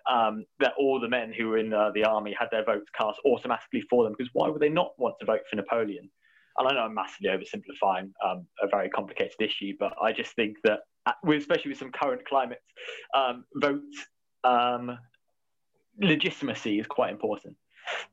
um, 0.07 0.45
that 0.59 0.73
all 0.77 0.99
the 0.99 1.09
men 1.09 1.33
who 1.35 1.47
were 1.47 1.57
in 1.57 1.73
uh, 1.73 1.89
the 1.95 2.03
army 2.03 2.35
had 2.39 2.49
their 2.51 2.63
votes 2.63 2.91
cast 2.95 3.17
automatically 3.25 3.81
for 3.89 4.03
them. 4.03 4.13
Because 4.15 4.29
why 4.33 4.49
would 4.49 4.61
they 4.61 4.69
not 4.69 4.91
want 4.99 5.15
to 5.19 5.25
vote 5.25 5.41
for 5.49 5.55
Napoleon? 5.55 6.11
And 6.57 6.67
I 6.67 6.73
know 6.73 6.81
I'm 6.81 6.93
massively 6.93 7.29
oversimplifying 7.29 8.11
um, 8.25 8.47
a 8.61 8.67
very 8.67 8.89
complicated 8.89 9.39
issue, 9.39 9.73
but 9.79 9.93
I 10.01 10.11
just 10.11 10.33
think 10.35 10.57
that, 10.63 10.79
uh, 11.05 11.11
especially 11.31 11.69
with 11.69 11.79
some 11.79 11.91
current 11.91 12.25
climates, 12.25 12.61
um, 13.15 13.45
vote 13.55 13.81
um, 14.43 14.97
legitimacy 16.01 16.79
is 16.79 16.87
quite 16.87 17.11
important. 17.11 17.55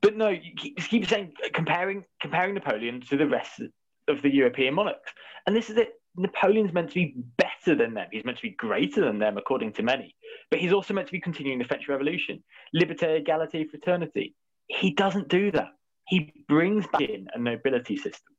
But 0.03 0.17
no, 0.17 0.29
you 0.29 0.53
keep, 0.57 0.77
keep 0.89 1.09
saying 1.09 1.33
comparing 1.53 2.05
comparing 2.21 2.55
Napoleon 2.55 3.01
to 3.09 3.17
the 3.17 3.27
rest 3.27 3.61
of 4.09 4.23
the 4.23 4.33
European 4.33 4.75
monarchs, 4.75 5.13
and 5.47 5.57
this 5.57 5.71
is 5.71 5.77
it. 5.77 5.95
Napoleon's 6.17 6.73
meant 6.73 6.91
to 6.91 6.95
be 6.95 7.17
better 7.39 7.75
than 7.77 7.93
them. 7.95 8.07
He's 8.13 8.25
meant 8.25 8.37
to 8.37 8.43
be 8.43 8.51
greater 8.51 9.05
than 9.05 9.19
them, 9.19 9.37
according 9.37 9.73
to 9.73 9.83
many. 9.83 10.15
But 10.49 10.61
he's 10.61 10.73
also 10.73 10.95
meant 10.95 11.09
to 11.09 11.13
be 11.13 11.21
continuing 11.21 11.59
the 11.59 11.65
French 11.65 11.89
Revolution, 11.89 12.41
liberté, 12.73 13.21
égalité, 13.21 13.69
fraternity. 13.69 14.37
He 14.69 14.93
doesn't 14.93 15.29
do 15.29 15.51
that. 15.51 15.71
He 16.07 16.33
brings 16.47 16.87
back 16.87 17.01
in 17.01 17.27
a 17.35 17.39
nobility 17.41 17.97
system 17.97 18.34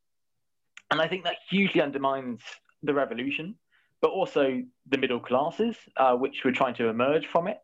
and 0.91 1.01
I 1.01 1.07
think 1.07 1.23
that 1.23 1.37
hugely 1.49 1.81
undermines 1.81 2.41
the 2.83 2.93
revolution, 2.93 3.55
but 4.01 4.11
also 4.11 4.61
the 4.87 4.97
middle 4.97 5.19
classes, 5.19 5.75
uh, 5.97 6.15
which 6.15 6.43
were 6.43 6.51
trying 6.51 6.75
to 6.75 6.87
emerge 6.87 7.25
from 7.25 7.47
it. 7.47 7.57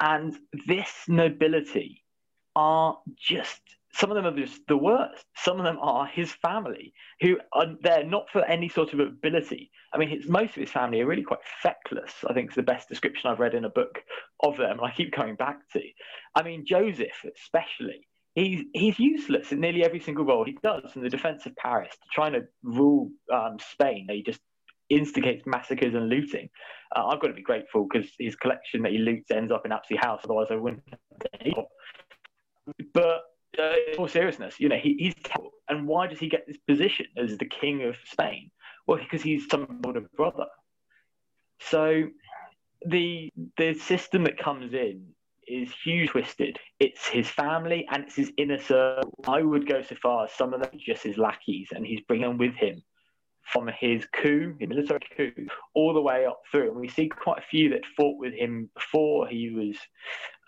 And 0.00 0.36
this 0.66 0.90
nobility 1.08 2.04
are 2.54 2.98
just 3.16 3.60
some 3.92 4.10
of 4.10 4.16
them 4.16 4.26
are 4.26 4.36
just 4.36 4.60
the 4.68 4.76
worst. 4.76 5.24
Some 5.36 5.58
of 5.58 5.64
them 5.64 5.78
are 5.80 6.06
his 6.06 6.32
family, 6.32 6.92
who 7.20 7.38
are 7.52 7.66
there 7.82 8.04
not 8.04 8.28
for 8.30 8.44
any 8.44 8.68
sort 8.68 8.92
of 8.92 9.00
ability. 9.00 9.70
I 9.92 9.98
mean, 9.98 10.10
his, 10.10 10.28
most 10.28 10.50
of 10.50 10.60
his 10.60 10.70
family 10.70 11.00
are 11.00 11.06
really 11.06 11.22
quite 11.22 11.40
feckless. 11.62 12.12
I 12.28 12.34
think 12.34 12.48
it's 12.48 12.56
the 12.56 12.62
best 12.62 12.88
description 12.88 13.30
I've 13.30 13.40
read 13.40 13.54
in 13.54 13.64
a 13.64 13.70
book 13.70 14.02
of 14.40 14.56
them, 14.56 14.78
and 14.78 14.80
I 14.82 14.92
keep 14.92 15.12
coming 15.12 15.36
back 15.36 15.58
to. 15.72 15.80
I 16.34 16.42
mean, 16.42 16.66
Joseph, 16.66 17.24
especially, 17.34 18.06
he's 18.38 18.64
he's 18.72 18.98
useless 18.98 19.52
in 19.52 19.60
nearly 19.60 19.84
every 19.84 20.00
single 20.00 20.24
role 20.24 20.44
he 20.44 20.56
does 20.62 20.92
in 20.94 21.02
the 21.02 21.08
defense 21.08 21.46
of 21.46 21.54
Paris, 21.56 21.90
to 21.92 22.08
trying 22.12 22.32
to 22.32 22.42
rule 22.62 23.10
um, 23.32 23.56
Spain. 23.72 24.06
He 24.10 24.22
just 24.22 24.40
instigates 24.88 25.44
massacres 25.46 25.94
and 25.94 26.08
looting. 26.08 26.48
Uh, 26.94 27.06
I've 27.06 27.20
got 27.20 27.28
to 27.28 27.34
be 27.34 27.42
grateful 27.42 27.86
because 27.90 28.10
his 28.18 28.36
collection 28.36 28.82
that 28.82 28.92
he 28.92 28.98
loots 28.98 29.30
ends 29.30 29.52
up 29.52 29.66
in 29.66 29.72
Apsley 29.72 29.96
House. 29.96 30.20
Otherwise, 30.24 30.48
I 30.50 30.56
wouldn't. 30.56 30.82
But 32.94 33.22
uh, 33.58 33.72
in 33.92 33.98
all 33.98 34.08
seriousness, 34.08 34.54
you 34.58 34.68
know, 34.68 34.76
he, 34.76 34.96
he's 34.98 35.14
terrible. 35.22 35.50
And 35.68 35.86
why 35.86 36.06
does 36.06 36.18
he 36.18 36.28
get 36.28 36.46
this 36.46 36.56
position 36.66 37.06
as 37.16 37.36
the 37.36 37.44
king 37.44 37.84
of 37.84 37.96
Spain? 38.06 38.50
Well, 38.86 38.98
because 38.98 39.22
he's 39.22 39.46
some 39.50 39.80
older 39.84 40.02
brother. 40.16 40.46
So 41.60 42.04
the 42.86 43.30
the 43.56 43.74
system 43.74 44.24
that 44.24 44.38
comes 44.38 44.72
in 44.72 45.08
is 45.50 45.72
huge 45.84 46.10
twisted. 46.10 46.58
It's 46.80 47.06
his 47.06 47.28
family 47.28 47.86
and 47.90 48.04
it's 48.04 48.16
his 48.16 48.32
inner 48.36 48.58
circle. 48.58 49.12
I 49.26 49.42
would 49.42 49.68
go 49.68 49.82
so 49.82 49.96
far 50.02 50.24
as 50.24 50.32
some 50.32 50.54
of 50.54 50.60
them 50.60 50.70
just 50.78 51.02
his 51.02 51.18
lackeys, 51.18 51.68
and 51.72 51.86
he's 51.86 52.00
bringing 52.08 52.38
with 52.38 52.54
him 52.54 52.82
from 53.52 53.68
his 53.80 54.06
coup, 54.12 54.54
his 54.60 54.68
military 54.68 55.00
coup, 55.16 55.46
all 55.74 55.94
the 55.94 56.00
way 56.00 56.26
up 56.26 56.40
through. 56.50 56.70
And 56.70 56.80
we 56.80 56.88
see 56.88 57.08
quite 57.08 57.38
a 57.38 57.46
few 57.50 57.70
that 57.70 57.80
fought 57.96 58.18
with 58.18 58.34
him 58.34 58.68
before 58.74 59.26
he 59.26 59.50
was 59.50 59.76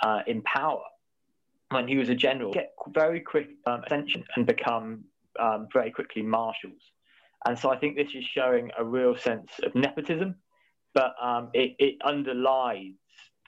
uh, 0.02 0.20
in 0.26 0.42
power, 0.42 0.82
when 1.70 1.88
he 1.88 1.96
was 1.96 2.08
a 2.08 2.14
general, 2.14 2.52
get 2.52 2.72
very 2.88 3.20
quick 3.20 3.48
um, 3.66 3.82
ascension 3.86 4.24
and 4.36 4.46
become 4.46 5.04
um, 5.38 5.68
very 5.72 5.90
quickly 5.90 6.22
marshals. 6.22 6.82
And 7.46 7.58
so 7.58 7.70
I 7.70 7.78
think 7.78 7.96
this 7.96 8.14
is 8.14 8.24
showing 8.24 8.70
a 8.76 8.84
real 8.84 9.16
sense 9.16 9.50
of 9.62 9.74
nepotism, 9.74 10.34
but 10.92 11.14
um, 11.22 11.50
it, 11.54 11.76
it 11.78 11.94
underlies 12.04 12.92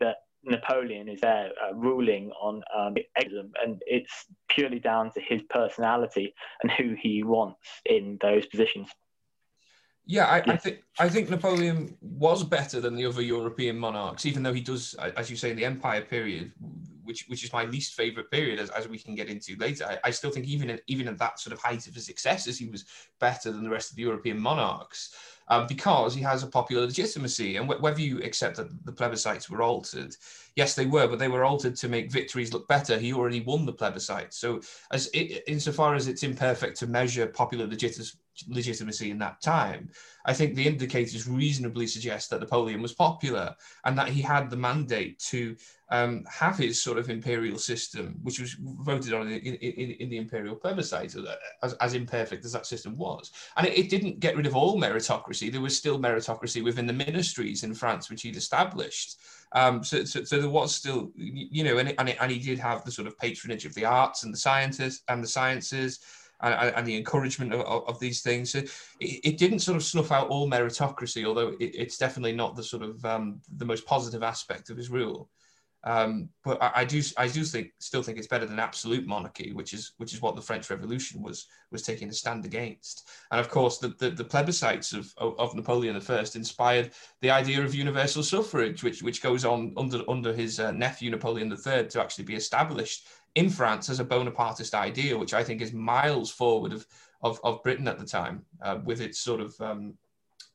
that 0.01 0.17
Napoleon 0.45 1.09
is 1.09 1.21
there 1.21 1.51
uh, 1.63 1.75
ruling 1.75 2.31
on 2.41 2.63
um, 2.77 2.95
and 3.17 3.83
it's 3.87 4.27
purely 4.49 4.79
down 4.79 5.13
to 5.13 5.21
his 5.21 5.43
personality 5.49 6.35
and 6.63 6.73
who 6.73 6.95
he 7.01 7.23
wants 7.23 7.61
in 7.87 8.19
those 8.21 8.47
positions. 8.47 8.89
Yeah, 10.05 10.27
I, 10.27 10.39
I, 10.39 10.57
think 10.57 10.83
I 10.99 11.09
think 11.09 11.31
Napoleon 11.31 11.97
was 12.01 12.43
better 12.43 12.81
than 12.81 12.97
the 12.97 13.07
other 13.07 13.23
European 13.23 13.79
monarchs, 13.79 14.27
even 14.27 14.43
though 14.43 14.53
he 14.53 14.61
does, 14.61 14.95
as 14.95 15.31
you 15.31 15.37
say, 15.37 15.51
in 15.51 15.57
the 15.57 15.65
Empire 15.65 16.03
period, 16.03 16.53
which 17.05 17.27
which 17.29 17.45
is 17.45 17.53
my 17.53 17.65
least 17.65 17.95
favorite 17.95 18.31
period, 18.31 18.59
as, 18.59 18.71
as 18.71 18.89
we 18.89 18.99
can 18.99 19.15
get 19.15 19.29
into 19.29 19.57
later. 19.57 19.85
I, 19.85 19.99
I 20.05 20.11
still 20.11 20.31
think 20.31 20.47
even 20.47 20.71
in, 20.71 20.81
even 20.87 21.09
at 21.09 21.19
that 21.19 21.39
sort 21.39 21.53
of 21.53 21.63
height 21.63 21.87
of 21.87 21.95
his 21.95 22.07
successes, 22.07 22.59
he 22.59 22.67
was 22.67 22.85
better 23.21 23.51
than 23.53 23.65
the 23.65 23.71
rest 23.71 23.91
of 23.91 23.97
the 23.97 24.03
European 24.03 24.39
monarchs 24.39 25.15
um, 25.49 25.67
because 25.67 26.15
he 26.15 26.23
has 26.23 26.43
a 26.43 26.47
popular 26.47 26.87
legitimacy. 26.87 27.57
And 27.57 27.69
whether 27.69 28.01
you 28.01 28.23
accept 28.23 28.57
that 28.57 28.85
the 28.85 28.93
plebiscites 28.93 29.51
were 29.51 29.63
altered, 29.63 30.17
yes, 30.57 30.75
they 30.75 30.87
were, 30.87 31.07
but 31.07 31.19
they 31.19 31.29
were 31.29 31.45
altered 31.45 31.77
to 31.77 31.89
make 31.89 32.13
victories 32.13 32.53
look 32.53 32.69
better. 32.69 32.99
He 32.99 33.13
already 33.13 33.41
won 33.41 33.67
the 33.67 33.73
plebiscite. 33.73 34.33
So, 34.33 34.61
as 34.93 35.11
it, 35.13 35.45
insofar 35.47 35.95
as 35.95 36.09
it's 36.09 36.23
imperfect 36.23 36.79
to 36.79 36.87
measure 36.87 37.27
popular 37.27 37.67
legitimacy 37.67 39.11
in 39.11 39.19
that 39.19 39.41
time. 39.43 39.91
I 40.25 40.33
think 40.33 40.55
the 40.55 40.67
indicators 40.67 41.29
reasonably 41.29 41.87
suggest 41.87 42.31
that 42.31 42.41
Napoleon 42.41 42.81
was 42.81 42.95
popular 42.95 43.55
and 43.85 43.99
that 43.99 44.09
he 44.09 44.23
had 44.23 44.49
the 44.49 44.57
mandate 44.57 45.19
to 45.31 45.57
um, 45.93 46.25
have 46.27 46.57
his 46.57 46.81
sort 46.81 46.97
of 46.97 47.11
imperial 47.11 47.59
system, 47.59 48.19
which 48.23 48.41
was 48.41 48.57
voted 48.59 49.13
on 49.13 49.29
in, 49.29 49.55
in, 49.57 49.91
in 49.91 50.09
the 50.09 50.17
imperial 50.17 50.57
plebiscite, 50.57 51.15
as, 51.63 51.75
as, 51.75 51.93
imperfect 51.93 52.47
as 52.47 52.53
that 52.53 52.65
system 52.65 52.97
was. 52.97 53.31
And 53.59 53.67
it, 53.67 53.79
it, 53.79 53.91
didn't 53.91 54.19
get 54.19 54.35
rid 54.35 54.47
of 54.47 54.57
all 54.57 54.81
meritocracy. 54.81 55.53
There 55.53 55.61
was 55.61 55.77
still 55.77 55.99
meritocracy 55.99 56.65
within 56.65 56.87
the 56.87 56.95
ministries 56.95 57.63
in 57.63 57.75
France, 57.75 58.09
which 58.09 58.23
he'd 58.23 58.37
established. 58.37 59.19
Um, 59.53 59.85
so, 59.85 60.03
so, 60.05 60.25
so, 60.25 60.41
there 60.41 60.49
was 60.49 60.75
still, 60.75 61.13
you 61.15 61.63
know, 61.63 61.77
and, 61.77 61.91
it, 61.91 61.97
and, 61.99 62.09
it, 62.09 62.17
and 62.23 62.33
he 62.33 62.39
did 62.39 62.59
have 62.59 62.87
the 62.87 62.91
sort 62.91 63.07
of 63.07 63.19
patronage 63.19 63.67
of 63.67 63.75
the 63.75 63.85
arts 63.85 64.25
and 64.25 64.33
the 64.33 64.39
scientists 64.39 65.03
and 65.09 65.23
the 65.23 65.29
sciences. 65.29 66.01
And, 66.41 66.75
and, 66.75 66.85
the 66.85 66.97
encouragement 66.97 67.53
of, 67.53 67.61
of, 67.61 68.01
these 68.01 68.21
things. 68.21 68.51
So 68.51 68.63
it, 68.99 69.39
didn't 69.39 69.61
sort 69.61 69.77
of 69.77 69.85
snuff 69.85 70.11
out 70.11 70.27
all 70.27 70.51
meritocracy, 70.51 71.25
although 71.25 71.51
it, 71.61 71.71
it's 71.73 71.99
definitely 71.99 72.33
not 72.33 72.57
the 72.57 72.65
sort 72.65 72.83
of 72.83 73.05
um, 73.05 73.41
the 73.59 73.65
most 73.65 73.87
positive 73.87 74.25
aspect 74.25 74.69
of 74.69 74.77
his 74.77 74.91
rule. 74.91 75.31
Um, 75.85 76.29
but 76.45 76.63
I, 76.63 76.71
I, 76.77 76.85
do, 76.85 77.03
I 77.17 77.27
do 77.27 77.43
think, 77.45 77.73
still 77.79 78.03
think 78.03 78.17
it's 78.17 78.29
better 78.29 78.47
than 78.47 78.61
absolute 78.61 79.07
monarchy, 79.07 79.53
which 79.53 79.75
is 79.75 79.93
which 79.97 80.15
is 80.15 80.23
what 80.23 80.37
the 80.37 80.43
French 80.43 80.71
Revolution 80.71 81.23
was 81.23 81.47
was 81.73 81.83
taking 81.83 82.09
a 82.09 82.13
stand 82.13 82.45
against. 82.45 83.09
And 83.31 83.41
of 83.41 83.49
course, 83.49 83.79
the 83.79 83.89
the, 83.99 84.11
the 84.11 84.25
plebiscites 84.25 84.97
of, 84.97 85.13
of, 85.19 85.55
Napoleon 85.55 85.97
I 85.97 86.25
inspired 86.35 86.93
the 87.21 87.31
idea 87.31 87.63
of 87.63 87.75
universal 87.75 88.23
suffrage, 88.23 88.85
which 88.85 89.03
which 89.03 89.23
goes 89.23 89.45
on 89.45 89.75
under 89.77 90.09
under 90.09 90.33
his 90.33 90.61
uh, 90.61 90.71
nephew 90.71 91.11
Napoleon 91.11 91.51
III 91.51 91.87
to 91.89 92.01
actually 92.01 92.25
be 92.25 92.37
established 92.37 93.09
in 93.35 93.51
France 93.51 93.89
as 93.89 93.99
a 93.99 94.05
Bonapartist 94.05 94.75
idea, 94.75 95.19
which 95.19 95.35
I 95.35 95.43
think 95.43 95.61
is 95.61 95.73
miles 95.73 96.31
forward 96.31 96.73
of 96.73 96.87
of, 97.23 97.41
of 97.45 97.63
Britain 97.63 97.89
at 97.89 97.99
the 97.99 98.07
time, 98.07 98.45
uh, 98.63 98.79
with 98.85 99.01
its 99.01 99.19
sort 99.19 99.41
of 99.41 99.61
um, 99.61 99.95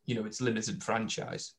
you 0.06 0.16
know 0.16 0.26
its 0.26 0.42
limited 0.42 0.82
franchise. 0.82 1.54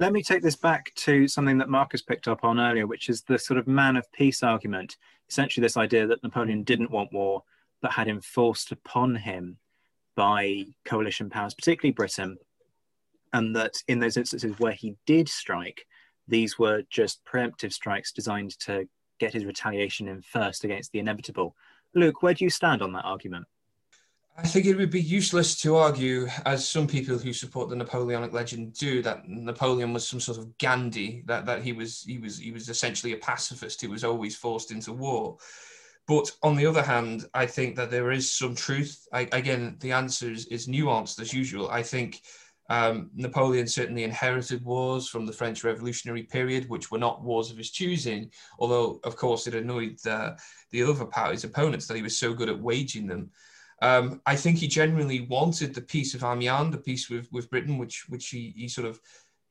Let 0.00 0.12
me 0.12 0.22
take 0.22 0.42
this 0.42 0.54
back 0.54 0.94
to 0.94 1.26
something 1.26 1.58
that 1.58 1.68
Marcus 1.68 2.02
picked 2.02 2.28
up 2.28 2.44
on 2.44 2.60
earlier, 2.60 2.86
which 2.86 3.08
is 3.08 3.22
the 3.22 3.36
sort 3.36 3.58
of 3.58 3.66
man 3.66 3.96
of 3.96 4.10
peace 4.12 4.44
argument. 4.44 4.96
Essentially, 5.28 5.60
this 5.60 5.76
idea 5.76 6.06
that 6.06 6.22
Napoleon 6.22 6.62
didn't 6.62 6.92
want 6.92 7.12
war, 7.12 7.42
but 7.82 7.90
had 7.90 8.06
enforced 8.06 8.70
upon 8.70 9.16
him 9.16 9.56
by 10.14 10.66
coalition 10.84 11.28
powers, 11.28 11.52
particularly 11.52 11.92
Britain, 11.92 12.38
and 13.32 13.56
that 13.56 13.74
in 13.88 13.98
those 13.98 14.16
instances 14.16 14.56
where 14.60 14.72
he 14.72 14.94
did 15.04 15.28
strike, 15.28 15.84
these 16.28 16.60
were 16.60 16.82
just 16.90 17.24
preemptive 17.24 17.72
strikes 17.72 18.12
designed 18.12 18.56
to 18.60 18.88
get 19.18 19.32
his 19.32 19.44
retaliation 19.44 20.06
in 20.06 20.22
first 20.22 20.62
against 20.62 20.92
the 20.92 21.00
inevitable. 21.00 21.56
Luke, 21.92 22.22
where 22.22 22.34
do 22.34 22.44
you 22.44 22.50
stand 22.50 22.82
on 22.82 22.92
that 22.92 23.04
argument? 23.04 23.46
I 24.38 24.46
think 24.46 24.66
it 24.66 24.76
would 24.76 24.90
be 24.92 25.02
useless 25.02 25.60
to 25.62 25.74
argue, 25.74 26.28
as 26.46 26.66
some 26.66 26.86
people 26.86 27.18
who 27.18 27.32
support 27.32 27.68
the 27.68 27.74
Napoleonic 27.76 28.32
legend 28.32 28.74
do, 28.74 29.02
that 29.02 29.28
Napoleon 29.28 29.92
was 29.92 30.06
some 30.06 30.20
sort 30.20 30.38
of 30.38 30.56
Gandhi, 30.58 31.24
that, 31.26 31.44
that 31.46 31.60
he 31.62 31.72
was 31.72 32.04
he 32.04 32.18
was 32.18 32.38
he 32.38 32.52
was 32.52 32.68
essentially 32.68 33.12
a 33.14 33.16
pacifist 33.16 33.82
who 33.82 33.90
was 33.90 34.04
always 34.04 34.36
forced 34.36 34.70
into 34.70 34.92
war. 34.92 35.38
But 36.06 36.30
on 36.44 36.54
the 36.54 36.66
other 36.66 36.84
hand, 36.84 37.26
I 37.34 37.46
think 37.46 37.74
that 37.76 37.90
there 37.90 38.12
is 38.12 38.30
some 38.30 38.54
truth. 38.54 39.08
I, 39.12 39.28
again, 39.32 39.76
the 39.80 39.90
answer 39.90 40.30
is, 40.30 40.46
is, 40.46 40.68
nuanced 40.68 41.20
as 41.20 41.34
usual. 41.34 41.68
I 41.68 41.82
think 41.82 42.22
um, 42.70 43.10
Napoleon 43.14 43.66
certainly 43.66 44.04
inherited 44.04 44.64
wars 44.64 45.08
from 45.08 45.26
the 45.26 45.32
French 45.32 45.64
Revolutionary 45.64 46.22
period, 46.22 46.68
which 46.68 46.90
were 46.90 46.98
not 46.98 47.22
wars 47.22 47.50
of 47.50 47.58
his 47.58 47.70
choosing, 47.70 48.30
although, 48.58 49.00
of 49.04 49.16
course, 49.16 49.46
it 49.46 49.54
annoyed 49.54 49.98
the, 50.04 50.38
the 50.70 50.84
other 50.84 51.04
party's 51.04 51.44
opponents 51.44 51.86
that 51.86 51.96
he 51.96 52.02
was 52.02 52.16
so 52.16 52.32
good 52.32 52.48
at 52.48 52.58
waging 52.58 53.06
them. 53.06 53.30
Um, 53.80 54.20
I 54.26 54.34
think 54.34 54.58
he 54.58 54.66
genuinely 54.66 55.20
wanted 55.20 55.74
the 55.74 55.80
peace 55.80 56.14
of 56.14 56.24
Amiens, 56.24 56.72
the 56.72 56.78
peace 56.78 57.08
with, 57.08 57.30
with 57.32 57.50
Britain, 57.50 57.78
which 57.78 58.08
which 58.08 58.28
he, 58.28 58.52
he 58.56 58.68
sort 58.68 58.88
of 58.88 59.00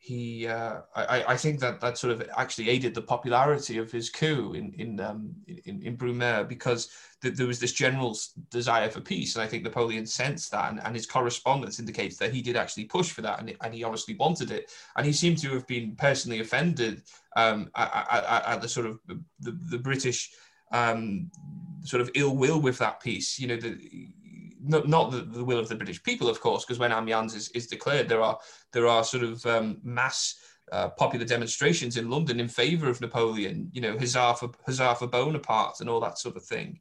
he 0.08 0.48
uh, 0.48 0.82
I, 0.96 1.24
I 1.30 1.38
think 1.38 1.60
that 1.60 1.82
that 1.82 1.98
sort 1.98 2.14
of 2.14 2.30
actually 2.38 2.70
aided 2.70 2.94
the 2.94 3.02
popularity 3.02 3.78
of 3.78 3.92
his 3.92 4.10
coup 4.10 4.54
in 4.54 4.74
in 4.78 5.00
um, 5.00 5.36
in, 5.66 5.82
in 5.82 5.98
Brumaire 5.98 6.48
because 6.48 6.90
th- 7.22 7.36
there 7.36 7.48
was 7.48 7.60
this 7.60 7.74
general 7.74 8.18
desire 8.50 8.90
for 8.90 9.02
peace, 9.02 9.36
and 9.36 9.44
I 9.44 9.48
think 9.48 9.64
Napoleon 9.64 10.06
sensed 10.06 10.52
that, 10.52 10.72
and, 10.72 10.82
and 10.86 10.96
his 10.96 11.06
correspondence 11.06 11.80
indicates 11.80 12.18
that 12.18 12.34
he 12.34 12.42
did 12.42 12.56
actually 12.56 12.86
push 12.86 13.12
for 13.12 13.22
that, 13.24 13.40
and, 13.40 13.54
and 13.62 13.74
he 13.74 13.84
honestly 13.84 14.16
wanted 14.16 14.52
it, 14.52 14.72
and 14.96 15.06
he 15.06 15.12
seemed 15.12 15.40
to 15.40 15.50
have 15.50 15.68
been 15.68 15.96
personally 15.96 16.40
offended 16.40 17.02
um, 17.36 17.70
at, 17.76 18.08
at, 18.10 18.46
at, 18.48 18.62
the 18.62 18.70
sort 18.70 18.86
of 18.86 19.00
the, 19.08 19.22
the 19.42 19.78
British 19.78 20.32
um, 20.72 21.30
sort 21.84 22.02
of 22.02 22.10
ill 22.16 22.36
will 22.36 22.62
with 22.62 22.78
that 22.78 23.02
peace. 23.02 23.40
You 23.40 23.48
know, 23.48 23.58
the, 23.58 23.78
not, 24.68 24.88
not 24.88 25.12
the, 25.12 25.22
the 25.22 25.44
will 25.44 25.60
of 25.60 25.70
the 25.70 25.76
British 25.76 26.02
people, 26.04 26.30
of 26.30 26.40
course, 26.40 26.66
because 26.66 26.80
when 26.80 26.92
Amiens 26.92 27.36
is, 27.36 27.50
is 27.50 27.68
declared, 27.68 28.10
there 28.10 28.22
are 28.22 28.38
there 28.74 28.88
are 28.88 29.04
sort 29.04 29.24
of 29.24 29.46
um, 29.46 29.78
mass 29.84 30.36
uh, 30.72 30.90
popular 30.90 31.26
demonstrations 31.26 31.98
in 31.98 32.10
London 32.10 32.40
in 32.40 32.48
favour 32.48 32.90
of 32.90 33.02
Napoleon. 33.02 33.70
You 33.74 33.82
know, 33.82 33.98
Hussar 33.98 34.36
for 34.36 34.52
Hussar 34.66 34.96
for 34.96 35.08
Bonaparte 35.08 35.80
and 35.80 35.90
all 35.90 36.02
that 36.02 36.18
sort 36.18 36.36
of 36.36 36.46
thing. 36.46 36.80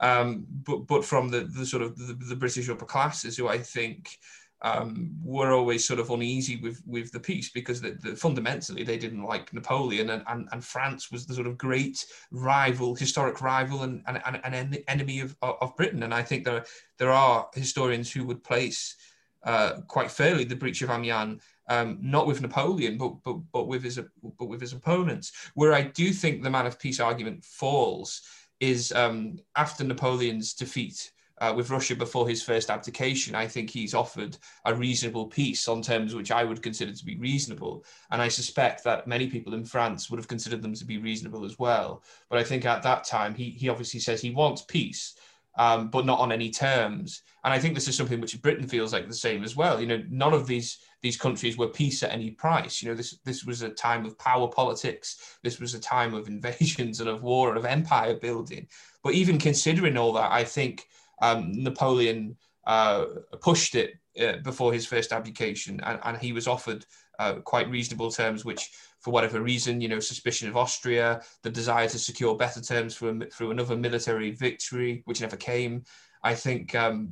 Um, 0.00 0.46
but 0.48 0.86
but 0.86 1.04
from 1.04 1.28
the, 1.28 1.40
the 1.40 1.64
sort 1.64 1.82
of 1.82 1.96
the, 1.96 2.14
the 2.14 2.36
British 2.36 2.68
upper 2.68 2.84
classes, 2.84 3.36
who 3.36 3.48
I 3.48 3.58
think 3.58 4.18
um, 4.64 5.14
were 5.22 5.52
always 5.52 5.86
sort 5.86 6.00
of 6.00 6.10
uneasy 6.10 6.56
with 6.56 6.82
with 6.86 7.12
the 7.12 7.20
peace 7.20 7.50
because 7.50 7.82
the, 7.82 7.98
the, 8.02 8.16
fundamentally 8.16 8.82
they 8.82 8.96
didn't 8.96 9.22
like 9.22 9.52
Napoleon 9.52 10.08
and, 10.10 10.24
and, 10.26 10.48
and 10.52 10.64
France 10.64 11.12
was 11.12 11.26
the 11.26 11.34
sort 11.34 11.46
of 11.46 11.58
great 11.58 12.04
rival, 12.30 12.94
historic 12.94 13.42
rival 13.42 13.82
and, 13.82 14.02
and, 14.06 14.22
and 14.24 14.54
an 14.54 14.76
enemy 14.88 15.20
of, 15.20 15.36
of 15.42 15.76
Britain. 15.76 16.02
And 16.02 16.14
I 16.14 16.22
think 16.22 16.44
there 16.44 16.64
there 16.98 17.12
are 17.12 17.46
historians 17.54 18.10
who 18.10 18.24
would 18.24 18.42
place 18.42 18.96
uh, 19.44 19.82
quite 19.86 20.10
fairly 20.10 20.44
the 20.44 20.56
breach 20.56 20.80
of 20.80 20.88
Amiens 20.88 21.42
um, 21.68 21.98
not 22.00 22.26
with 22.26 22.40
Napoleon, 22.40 22.96
but, 22.96 23.22
but 23.22 23.36
but 23.52 23.68
with 23.68 23.82
his 23.82 24.00
but 24.38 24.46
with 24.48 24.62
his 24.62 24.72
opponents. 24.72 25.32
Where 25.52 25.74
I 25.74 25.82
do 25.82 26.10
think 26.10 26.42
the 26.42 26.50
man 26.50 26.66
of 26.66 26.78
peace 26.78 27.00
argument 27.00 27.44
falls 27.44 28.22
is 28.60 28.92
um, 28.92 29.38
after 29.56 29.84
Napoleon's 29.84 30.54
defeat 30.54 31.12
uh, 31.44 31.52
with 31.52 31.68
Russia 31.68 31.94
before 31.94 32.26
his 32.26 32.42
first 32.42 32.70
abdication, 32.70 33.34
I 33.34 33.46
think 33.46 33.68
he's 33.68 33.92
offered 33.92 34.38
a 34.64 34.74
reasonable 34.74 35.26
peace 35.26 35.68
on 35.68 35.82
terms 35.82 36.14
which 36.14 36.30
I 36.30 36.42
would 36.42 36.62
consider 36.62 36.92
to 36.92 37.04
be 37.04 37.18
reasonable. 37.18 37.84
And 38.10 38.22
I 38.22 38.28
suspect 38.28 38.82
that 38.84 39.06
many 39.06 39.26
people 39.26 39.52
in 39.52 39.64
France 39.64 40.08
would 40.08 40.18
have 40.18 40.28
considered 40.28 40.62
them 40.62 40.74
to 40.74 40.86
be 40.86 40.96
reasonable 40.96 41.44
as 41.44 41.58
well. 41.58 42.02
But 42.30 42.38
I 42.38 42.44
think 42.44 42.64
at 42.64 42.82
that 42.84 43.04
time, 43.04 43.34
he, 43.34 43.50
he 43.50 43.68
obviously 43.68 44.00
says 44.00 44.22
he 44.22 44.30
wants 44.30 44.62
peace, 44.62 45.16
um, 45.58 45.90
but 45.90 46.06
not 46.06 46.18
on 46.18 46.32
any 46.32 46.50
terms. 46.50 47.22
And 47.44 47.52
I 47.52 47.58
think 47.58 47.74
this 47.74 47.88
is 47.88 47.96
something 47.96 48.22
which 48.22 48.40
Britain 48.40 48.66
feels 48.66 48.94
like 48.94 49.06
the 49.06 49.14
same 49.14 49.44
as 49.44 49.54
well. 49.54 49.78
You 49.78 49.86
know, 49.86 50.02
none 50.08 50.32
of 50.32 50.46
these 50.46 50.78
these 51.02 51.18
countries 51.18 51.58
were 51.58 51.68
peace 51.68 52.02
at 52.02 52.10
any 52.10 52.30
price. 52.30 52.82
You 52.82 52.88
know, 52.88 52.94
this 52.94 53.18
this 53.24 53.44
was 53.44 53.60
a 53.60 53.68
time 53.68 54.06
of 54.06 54.18
power 54.18 54.48
politics. 54.48 55.36
This 55.42 55.60
was 55.60 55.74
a 55.74 55.80
time 55.80 56.14
of 56.14 56.28
invasions 56.36 57.00
and 57.00 57.08
of 57.10 57.22
war 57.22 57.50
and 57.50 57.58
of 57.58 57.66
empire 57.66 58.14
building. 58.14 58.66
But 59.02 59.12
even 59.12 59.36
considering 59.36 59.98
all 59.98 60.14
that, 60.14 60.32
I 60.32 60.42
think 60.42 60.88
um, 61.20 61.52
Napoleon 61.52 62.36
uh, 62.66 63.06
pushed 63.40 63.74
it 63.74 63.94
uh, 64.20 64.38
before 64.38 64.72
his 64.72 64.86
first 64.86 65.12
abdication, 65.12 65.80
and, 65.82 65.98
and 66.04 66.16
he 66.18 66.32
was 66.32 66.46
offered 66.46 66.86
uh, 67.18 67.34
quite 67.34 67.68
reasonable 67.70 68.10
terms, 68.10 68.44
which, 68.44 68.70
for 69.00 69.10
whatever 69.10 69.40
reason, 69.40 69.80
you 69.80 69.88
know, 69.88 70.00
suspicion 70.00 70.48
of 70.48 70.56
Austria, 70.56 71.22
the 71.42 71.50
desire 71.50 71.88
to 71.88 71.98
secure 71.98 72.36
better 72.36 72.60
terms 72.60 72.96
through, 72.96 73.20
through 73.30 73.50
another 73.50 73.76
military 73.76 74.30
victory, 74.30 75.02
which 75.04 75.20
never 75.20 75.36
came. 75.36 75.84
I 76.22 76.34
think 76.34 76.74
um, 76.74 77.10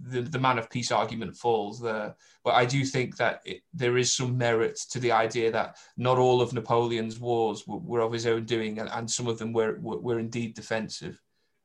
the, 0.00 0.20
the 0.22 0.38
man 0.38 0.58
of 0.58 0.70
peace 0.70 0.92
argument 0.92 1.36
falls 1.36 1.80
there. 1.80 2.14
But 2.44 2.54
I 2.54 2.64
do 2.64 2.84
think 2.84 3.16
that 3.16 3.40
it, 3.44 3.62
there 3.72 3.96
is 3.96 4.12
some 4.12 4.36
merit 4.36 4.78
to 4.90 4.98
the 4.98 5.12
idea 5.12 5.50
that 5.52 5.76
not 5.96 6.18
all 6.18 6.40
of 6.40 6.52
Napoleon's 6.52 7.18
wars 7.18 7.66
were, 7.66 7.78
were 7.78 8.00
of 8.00 8.12
his 8.12 8.26
own 8.26 8.44
doing, 8.44 8.78
and, 8.78 8.88
and 8.90 9.10
some 9.10 9.26
of 9.26 9.38
them 9.38 9.52
were, 9.52 9.78
were, 9.80 9.98
were 9.98 10.18
indeed 10.18 10.54
defensive 10.54 11.20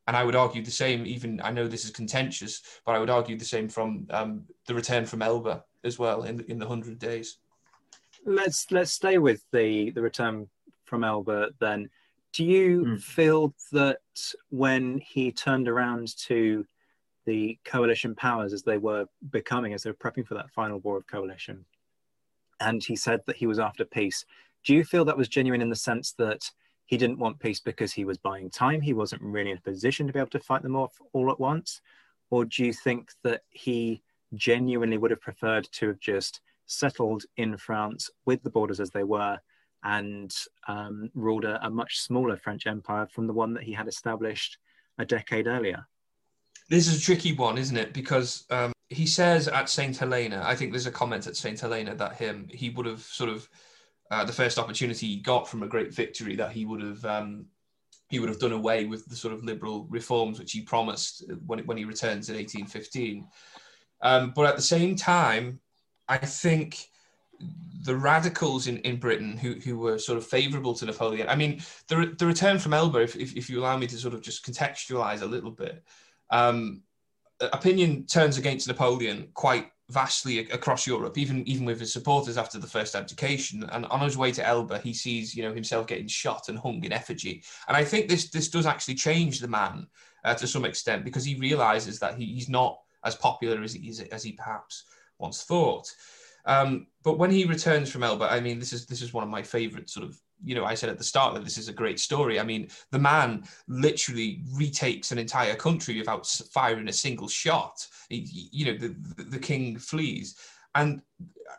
and 0.07 0.15
I 0.15 0.23
would 0.23 0.35
argue 0.35 0.63
the 0.63 0.71
same. 0.71 1.05
Even 1.05 1.41
I 1.43 1.51
know 1.51 1.67
this 1.67 1.85
is 1.85 1.91
contentious, 1.91 2.61
but 2.85 2.95
I 2.95 2.99
would 2.99 3.09
argue 3.09 3.37
the 3.37 3.45
same 3.45 3.67
from 3.67 4.07
um, 4.11 4.43
the 4.67 4.75
return 4.75 5.05
from 5.05 5.21
Elba 5.21 5.63
as 5.83 5.97
well 5.97 6.23
in 6.23 6.41
in 6.41 6.59
the 6.59 6.67
hundred 6.67 6.99
days. 6.99 7.37
Let's 8.25 8.71
let's 8.71 8.91
stay 8.91 9.17
with 9.17 9.43
the 9.51 9.91
the 9.91 10.01
return 10.01 10.47
from 10.85 11.03
Elba 11.03 11.49
then. 11.59 11.89
Do 12.33 12.43
you 12.43 12.81
mm. 12.81 13.01
feel 13.01 13.53
that 13.71 13.99
when 14.49 14.99
he 14.99 15.31
turned 15.31 15.69
around 15.69 16.15
to 16.25 16.65
the 17.25 17.57
coalition 17.63 18.13
powers 18.13 18.53
as 18.53 18.61
they 18.61 18.77
were 18.77 19.05
becoming, 19.31 19.73
as 19.73 19.83
they 19.83 19.89
were 19.89 19.95
prepping 19.95 20.27
for 20.27 20.35
that 20.35 20.51
final 20.51 20.79
war 20.79 20.97
of 20.97 21.07
coalition, 21.07 21.65
and 22.59 22.83
he 22.83 22.95
said 22.95 23.21
that 23.25 23.37
he 23.37 23.47
was 23.47 23.57
after 23.57 23.85
peace, 23.85 24.25
do 24.63 24.75
you 24.75 24.83
feel 24.83 25.05
that 25.05 25.17
was 25.17 25.27
genuine 25.27 25.61
in 25.61 25.69
the 25.69 25.75
sense 25.75 26.11
that 26.13 26.51
he 26.85 26.97
didn't 26.97 27.19
want 27.19 27.39
peace 27.39 27.59
because 27.59 27.93
he 27.93 28.05
was 28.05 28.17
buying 28.17 28.49
time. 28.49 28.81
He 28.81 28.93
wasn't 28.93 29.21
really 29.21 29.51
in 29.51 29.57
a 29.57 29.61
position 29.61 30.07
to 30.07 30.13
be 30.13 30.19
able 30.19 30.29
to 30.29 30.39
fight 30.39 30.61
them 30.61 30.75
off 30.75 31.01
all 31.13 31.31
at 31.31 31.39
once. 31.39 31.81
Or 32.29 32.45
do 32.45 32.63
you 32.63 32.73
think 32.73 33.11
that 33.23 33.41
he 33.49 34.01
genuinely 34.33 34.97
would 34.97 35.11
have 35.11 35.21
preferred 35.21 35.67
to 35.73 35.87
have 35.87 35.99
just 35.99 36.41
settled 36.67 37.23
in 37.37 37.57
France 37.57 38.09
with 38.25 38.41
the 38.43 38.49
borders 38.49 38.79
as 38.79 38.89
they 38.91 39.03
were 39.03 39.37
and 39.83 40.35
um, 40.67 41.09
ruled 41.13 41.45
a, 41.45 41.63
a 41.65 41.69
much 41.69 41.99
smaller 41.99 42.37
French 42.37 42.65
empire 42.65 43.07
from 43.07 43.27
the 43.27 43.33
one 43.33 43.53
that 43.53 43.63
he 43.63 43.73
had 43.73 43.87
established 43.87 44.57
a 44.97 45.05
decade 45.05 45.47
earlier? 45.47 45.87
This 46.69 46.87
is 46.87 46.99
a 46.99 47.01
tricky 47.01 47.33
one, 47.33 47.57
isn't 47.57 47.77
it? 47.77 47.93
Because 47.93 48.45
um, 48.49 48.73
he 48.89 49.05
says 49.05 49.47
at 49.47 49.69
Saint 49.69 49.97
Helena, 49.97 50.41
I 50.43 50.55
think 50.55 50.71
there's 50.71 50.87
a 50.87 50.91
comment 50.91 51.27
at 51.27 51.35
Saint 51.35 51.59
Helena 51.59 51.93
that 51.95 52.15
him 52.15 52.47
he 52.51 52.71
would 52.71 52.87
have 52.87 53.01
sort 53.01 53.29
of 53.29 53.47
uh, 54.15 54.23
the 54.23 54.31
first 54.31 54.57
opportunity 54.57 55.07
he 55.07 55.17
got 55.17 55.45
from 55.45 55.61
a 55.61 55.67
great 55.67 55.93
victory 55.93 56.37
that 56.37 56.53
he 56.53 56.65
would 56.65 56.81
have 56.81 57.03
um, 57.03 57.45
he 58.07 58.19
would 58.19 58.29
have 58.29 58.39
done 58.39 58.53
away 58.53 58.85
with 58.85 59.05
the 59.07 59.15
sort 59.15 59.33
of 59.33 59.43
liberal 59.43 59.85
reforms 59.89 60.39
which 60.39 60.53
he 60.53 60.61
promised 60.61 61.25
when, 61.45 61.59
when 61.65 61.75
he 61.75 61.83
returns 61.83 62.29
in 62.29 62.35
1815. 62.35 63.27
Um, 64.01 64.31
but 64.33 64.45
at 64.45 64.55
the 64.55 64.61
same 64.61 64.95
time, 64.95 65.59
I 66.07 66.17
think 66.17 66.87
the 67.83 67.95
radicals 67.95 68.67
in, 68.67 68.77
in 68.79 68.97
Britain 68.97 69.35
who, 69.35 69.55
who 69.55 69.77
were 69.77 69.99
sort 69.99 70.17
of 70.17 70.25
favourable 70.25 70.73
to 70.75 70.85
Napoleon. 70.85 71.27
I 71.27 71.35
mean, 71.35 71.61
the, 71.89 72.15
the 72.17 72.25
return 72.25 72.57
from 72.57 72.73
Elba, 72.73 72.99
if, 72.99 73.15
if, 73.17 73.35
if 73.35 73.49
you 73.49 73.59
allow 73.59 73.75
me 73.75 73.87
to 73.87 73.97
sort 73.97 74.13
of 74.13 74.21
just 74.21 74.45
contextualise 74.45 75.23
a 75.23 75.25
little 75.25 75.51
bit, 75.51 75.83
um, 76.29 76.83
opinion 77.41 78.05
turns 78.05 78.37
against 78.37 78.67
Napoleon 78.67 79.27
quite 79.33 79.71
vastly 79.89 80.39
across 80.39 80.87
Europe, 80.87 81.17
even 81.17 81.47
even 81.47 81.65
with 81.65 81.79
his 81.79 81.93
supporters 81.93 82.37
after 82.37 82.59
the 82.59 82.67
first 82.67 82.95
abdication. 82.95 83.63
And 83.71 83.85
on 83.87 84.01
his 84.01 84.17
way 84.17 84.31
to 84.31 84.45
Elba, 84.45 84.79
he 84.79 84.93
sees 84.93 85.35
you 85.35 85.43
know 85.43 85.53
himself 85.53 85.87
getting 85.87 86.07
shot 86.07 86.49
and 86.49 86.57
hung 86.57 86.83
in 86.83 86.91
effigy. 86.91 87.43
And 87.67 87.77
I 87.77 87.83
think 87.83 88.09
this 88.09 88.29
this 88.29 88.49
does 88.49 88.65
actually 88.65 88.95
change 88.95 89.39
the 89.39 89.47
man 89.47 89.87
uh, 90.23 90.33
to 90.35 90.47
some 90.47 90.65
extent 90.65 91.05
because 91.05 91.23
he 91.23 91.35
realizes 91.35 91.99
that 91.99 92.17
he, 92.17 92.25
he's 92.25 92.49
not 92.49 92.79
as 93.03 93.15
popular 93.15 93.61
as 93.61 93.73
he, 93.73 93.93
as 94.11 94.23
he 94.23 94.31
perhaps 94.31 94.85
once 95.19 95.43
thought. 95.43 95.87
Um, 96.45 96.87
but 97.03 97.17
when 97.17 97.31
he 97.31 97.45
returns 97.45 97.91
from 97.91 98.03
Elba, 98.03 98.25
I 98.25 98.39
mean, 98.39 98.59
this 98.59 98.73
is 98.73 98.85
this 98.85 99.01
is 99.01 99.13
one 99.13 99.23
of 99.23 99.29
my 99.29 99.43
favorite 99.43 99.89
sort 99.89 100.05
of 100.05 100.19
you 100.45 100.55
know, 100.55 100.63
I 100.63 100.75
said 100.75 100.89
at 100.89 100.97
the 100.97 101.03
start 101.03 101.33
that 101.33 101.43
this 101.43 101.57
is 101.57 101.67
a 101.67 101.73
great 101.73 101.99
story. 101.99 102.39
I 102.39 102.43
mean, 102.43 102.69
the 102.91 102.99
man 102.99 103.43
literally 103.67 104.43
retakes 104.53 105.11
an 105.11 105.17
entire 105.17 105.55
country 105.55 105.97
without 105.97 106.27
firing 106.27 106.87
a 106.87 106.93
single 106.93 107.27
shot. 107.27 107.85
He, 108.09 108.49
you 108.51 108.65
know, 108.65 108.77
the, 108.77 108.95
the 109.23 109.39
king 109.39 109.77
flees. 109.79 110.37
And 110.75 111.01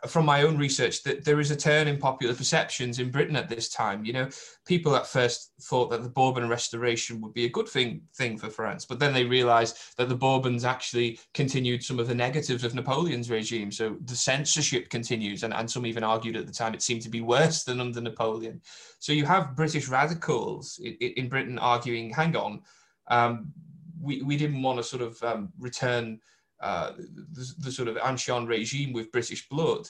from 0.06 0.26
my 0.26 0.42
own 0.42 0.58
research 0.58 1.02
that 1.02 1.24
there 1.24 1.40
is 1.40 1.50
a 1.50 1.56
turn 1.56 1.88
in 1.88 1.98
popular 1.98 2.34
perceptions 2.34 2.98
in 2.98 3.10
Britain 3.10 3.36
at 3.36 3.48
this 3.48 3.68
time. 3.68 4.04
You 4.04 4.12
know, 4.12 4.28
people 4.66 4.94
at 4.96 5.06
first 5.06 5.52
thought 5.62 5.90
that 5.90 6.02
the 6.02 6.08
Bourbon 6.08 6.48
Restoration 6.48 7.20
would 7.20 7.32
be 7.32 7.44
a 7.44 7.50
good 7.50 7.68
thing 7.68 8.02
thing 8.14 8.36
for 8.38 8.50
France, 8.50 8.84
but 8.84 8.98
then 8.98 9.14
they 9.14 9.24
realised 9.24 9.78
that 9.96 10.08
the 10.08 10.14
Bourbons 10.14 10.64
actually 10.64 11.18
continued 11.34 11.82
some 11.82 11.98
of 11.98 12.08
the 12.08 12.14
negatives 12.14 12.64
of 12.64 12.74
Napoleon's 12.74 13.30
regime. 13.30 13.72
So 13.72 13.96
the 14.04 14.16
censorship 14.16 14.90
continues, 14.90 15.42
and, 15.42 15.54
and 15.54 15.70
some 15.70 15.86
even 15.86 16.04
argued 16.04 16.36
at 16.36 16.46
the 16.46 16.52
time 16.52 16.74
it 16.74 16.82
seemed 16.82 17.02
to 17.02 17.10
be 17.10 17.20
worse 17.20 17.64
than 17.64 17.80
under 17.80 18.00
Napoleon. 18.00 18.60
So 18.98 19.12
you 19.12 19.24
have 19.24 19.56
British 19.56 19.88
radicals 19.88 20.78
in, 20.82 20.94
in 20.94 21.28
Britain 21.28 21.58
arguing, 21.58 22.10
hang 22.10 22.36
on, 22.36 22.62
um, 23.08 23.52
we, 24.00 24.22
we 24.22 24.36
didn't 24.36 24.62
want 24.62 24.78
to 24.78 24.84
sort 24.84 25.02
of 25.02 25.22
um, 25.22 25.52
return 25.58 26.20
uh, 26.61 26.92
the, 26.96 27.54
the, 27.59 27.72
sort 27.72 27.88
of 27.88 27.98
ancien 27.98 28.46
regime 28.46 28.92
with 28.92 29.12
British 29.12 29.48
blood. 29.48 29.88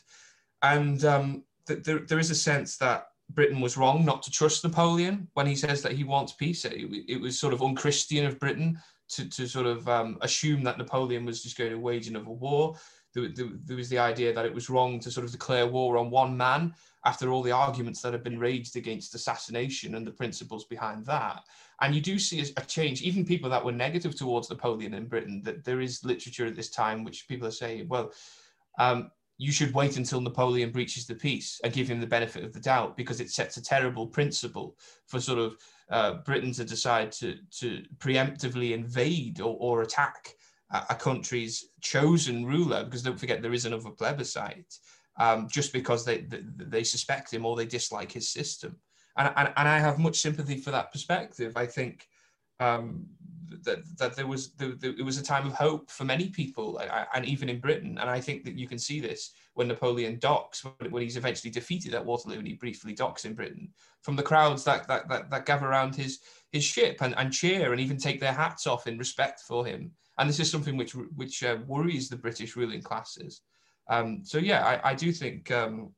And 0.62 1.04
um, 1.04 1.44
th- 1.66 1.84
there, 1.84 2.00
there 2.00 2.18
is 2.18 2.30
a 2.30 2.34
sense 2.34 2.76
that 2.78 3.08
Britain 3.30 3.60
was 3.60 3.76
wrong 3.76 4.04
not 4.04 4.22
to 4.22 4.30
trust 4.30 4.64
Napoleon 4.64 5.28
when 5.34 5.46
he 5.46 5.56
says 5.56 5.82
that 5.82 5.92
he 5.92 6.04
wants 6.04 6.32
peace. 6.32 6.64
It, 6.64 6.88
it 7.08 7.20
was 7.20 7.38
sort 7.38 7.52
of 7.52 7.62
unchristian 7.62 8.26
of 8.26 8.38
Britain 8.38 8.78
to, 9.10 9.28
to 9.28 9.46
sort 9.46 9.66
of 9.66 9.88
um, 9.88 10.18
assume 10.20 10.62
that 10.64 10.78
Napoleon 10.78 11.24
was 11.24 11.42
just 11.42 11.56
going 11.56 11.70
to 11.70 11.78
wage 11.78 12.08
another 12.08 12.30
war. 12.30 12.76
There, 13.24 13.48
there, 13.64 13.76
was 13.76 13.88
the 13.88 13.98
idea 13.98 14.32
that 14.32 14.44
it 14.44 14.54
was 14.54 14.68
wrong 14.68 15.00
to 15.00 15.10
sort 15.10 15.24
of 15.24 15.32
declare 15.32 15.66
war 15.66 15.96
on 15.96 16.10
one 16.10 16.36
man 16.36 16.74
after 17.04 17.30
all 17.30 17.42
the 17.42 17.52
arguments 17.52 18.02
that 18.02 18.12
had 18.12 18.22
been 18.22 18.38
raised 18.38 18.76
against 18.76 19.14
assassination 19.14 19.94
and 19.94 20.06
the 20.06 20.10
principles 20.10 20.64
behind 20.64 21.06
that. 21.06 21.42
And 21.80 21.94
you 21.94 22.00
do 22.00 22.18
see 22.18 22.40
a 22.40 22.60
change, 22.62 23.02
even 23.02 23.24
people 23.24 23.48
that 23.50 23.64
were 23.64 23.72
negative 23.72 24.14
towards 24.14 24.50
Napoleon 24.50 24.94
in 24.94 25.06
Britain, 25.06 25.40
that 25.44 25.64
there 25.64 25.80
is 25.80 26.04
literature 26.04 26.46
at 26.46 26.56
this 26.56 26.70
time 26.70 27.04
which 27.04 27.28
people 27.28 27.46
are 27.46 27.52
saying, 27.52 27.88
well, 27.88 28.12
um, 28.78 29.10
you 29.38 29.52
should 29.52 29.74
wait 29.74 29.96
until 29.96 30.20
Napoleon 30.20 30.70
breaches 30.70 31.06
the 31.06 31.14
peace 31.14 31.60
and 31.62 31.72
give 31.72 31.88
him 31.88 32.00
the 32.00 32.06
benefit 32.06 32.44
of 32.44 32.52
the 32.52 32.60
doubt 32.60 32.96
because 32.96 33.20
it 33.20 33.30
sets 33.30 33.56
a 33.56 33.62
terrible 33.62 34.06
principle 34.06 34.76
for 35.06 35.20
sort 35.20 35.38
of 35.38 35.56
uh, 35.90 36.14
Britain 36.24 36.52
to 36.52 36.64
decide 36.64 37.12
to, 37.12 37.36
to 37.50 37.82
preemptively 37.98 38.72
invade 38.72 39.40
or, 39.40 39.56
or 39.60 39.82
attack 39.82 40.34
a, 40.70 40.94
country's 40.94 41.68
chosen 41.80 42.44
ruler. 42.44 42.84
Because 42.84 43.02
don't 43.02 43.18
forget, 43.18 43.42
there 43.42 43.54
is 43.54 43.66
another 43.66 43.90
plebiscite 43.90 44.74
um, 45.18 45.48
just 45.48 45.72
because 45.72 46.04
they, 46.04 46.18
they, 46.22 46.40
they 46.42 46.84
suspect 46.84 47.32
him 47.32 47.46
or 47.46 47.56
they 47.56 47.66
dislike 47.66 48.12
his 48.12 48.30
system 48.30 48.76
and, 49.16 49.32
and, 49.36 49.52
and 49.56 49.68
I 49.68 49.78
have 49.78 49.98
much 49.98 50.18
sympathy 50.18 50.58
for 50.58 50.70
that 50.70 50.92
perspective. 50.92 51.56
I 51.56 51.66
think 51.66 52.06
um, 52.60 53.06
that 53.62 53.78
that 53.98 54.14
there 54.14 54.26
was 54.26 54.52
it 54.60 55.04
was 55.04 55.18
a 55.18 55.22
time 55.22 55.46
of 55.46 55.54
hope 55.54 55.90
for 55.90 56.04
many 56.04 56.28
people, 56.28 56.80
and 57.14 57.24
even 57.24 57.48
in 57.48 57.60
Britain. 57.60 57.98
And 57.98 58.10
I 58.10 58.20
think 58.20 58.44
that 58.44 58.58
you 58.58 58.68
can 58.68 58.78
see 58.78 59.00
this 59.00 59.32
when 59.54 59.68
Napoleon 59.68 60.18
docks, 60.18 60.64
when 60.90 61.02
he's 61.02 61.16
eventually 61.16 61.50
defeated 61.50 61.94
at 61.94 62.04
Waterloo, 62.04 62.38
and 62.38 62.46
he 62.46 62.54
briefly 62.54 62.92
docks 62.92 63.24
in 63.24 63.34
Britain, 63.34 63.70
from 64.02 64.16
the 64.16 64.22
crowds 64.22 64.64
that 64.64 64.86
that 64.88 65.08
that, 65.08 65.30
that 65.30 65.46
gather 65.46 65.66
around 65.66 65.94
his 65.94 66.20
his 66.52 66.64
ship 66.64 66.98
and, 67.00 67.16
and 67.16 67.32
cheer 67.32 67.72
and 67.72 67.80
even 67.80 67.96
take 67.96 68.20
their 68.20 68.32
hats 68.32 68.66
off 68.66 68.86
in 68.86 68.98
respect 68.98 69.40
for 69.40 69.64
him. 69.64 69.92
And 70.18 70.28
this 70.28 70.40
is 70.40 70.50
something 70.50 70.76
which 70.76 70.94
which 70.94 71.42
uh, 71.42 71.58
worries 71.66 72.08
the 72.08 72.16
British 72.16 72.56
ruling 72.56 72.82
classes. 72.82 73.42
Um, 73.88 74.22
so 74.24 74.38
yeah, 74.38 74.64
I, 74.64 74.90
I 74.90 74.94
do 74.94 75.12
think 75.12 75.50
um, 75.50 75.92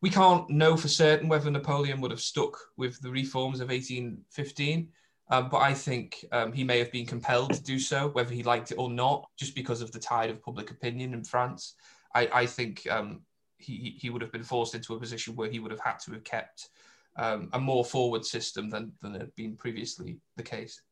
we 0.00 0.10
can't 0.10 0.48
know 0.50 0.76
for 0.76 0.88
certain 0.88 1.28
whether 1.28 1.50
Napoleon 1.50 2.00
would 2.00 2.10
have 2.10 2.20
stuck 2.20 2.56
with 2.76 3.00
the 3.00 3.10
reforms 3.10 3.60
of 3.60 3.68
1815. 3.68 4.88
Um, 5.30 5.48
but 5.48 5.58
I 5.58 5.72
think 5.72 6.24
um, 6.32 6.52
he 6.52 6.64
may 6.64 6.78
have 6.78 6.92
been 6.92 7.06
compelled 7.06 7.54
to 7.54 7.62
do 7.62 7.78
so, 7.78 8.08
whether 8.08 8.34
he 8.34 8.42
liked 8.42 8.70
it 8.70 8.78
or 8.78 8.90
not, 8.90 9.28
just 9.38 9.54
because 9.54 9.80
of 9.80 9.90
the 9.92 9.98
tide 9.98 10.28
of 10.28 10.42
public 10.42 10.70
opinion 10.70 11.14
in 11.14 11.24
France. 11.24 11.74
I, 12.14 12.28
I 12.32 12.46
think 12.46 12.86
um, 12.90 13.22
he, 13.56 13.96
he 13.98 14.10
would 14.10 14.20
have 14.20 14.32
been 14.32 14.42
forced 14.42 14.74
into 14.74 14.94
a 14.94 15.00
position 15.00 15.34
where 15.36 15.48
he 15.48 15.58
would 15.58 15.70
have 15.70 15.80
had 15.80 15.98
to 16.00 16.12
have 16.12 16.24
kept 16.24 16.68
um, 17.16 17.48
a 17.52 17.60
more 17.60 17.84
forward 17.84 18.26
system 18.26 18.68
than, 18.68 18.92
than 19.00 19.14
had 19.14 19.34
been 19.34 19.56
previously 19.56 20.18
the 20.36 20.42
case. 20.42 20.82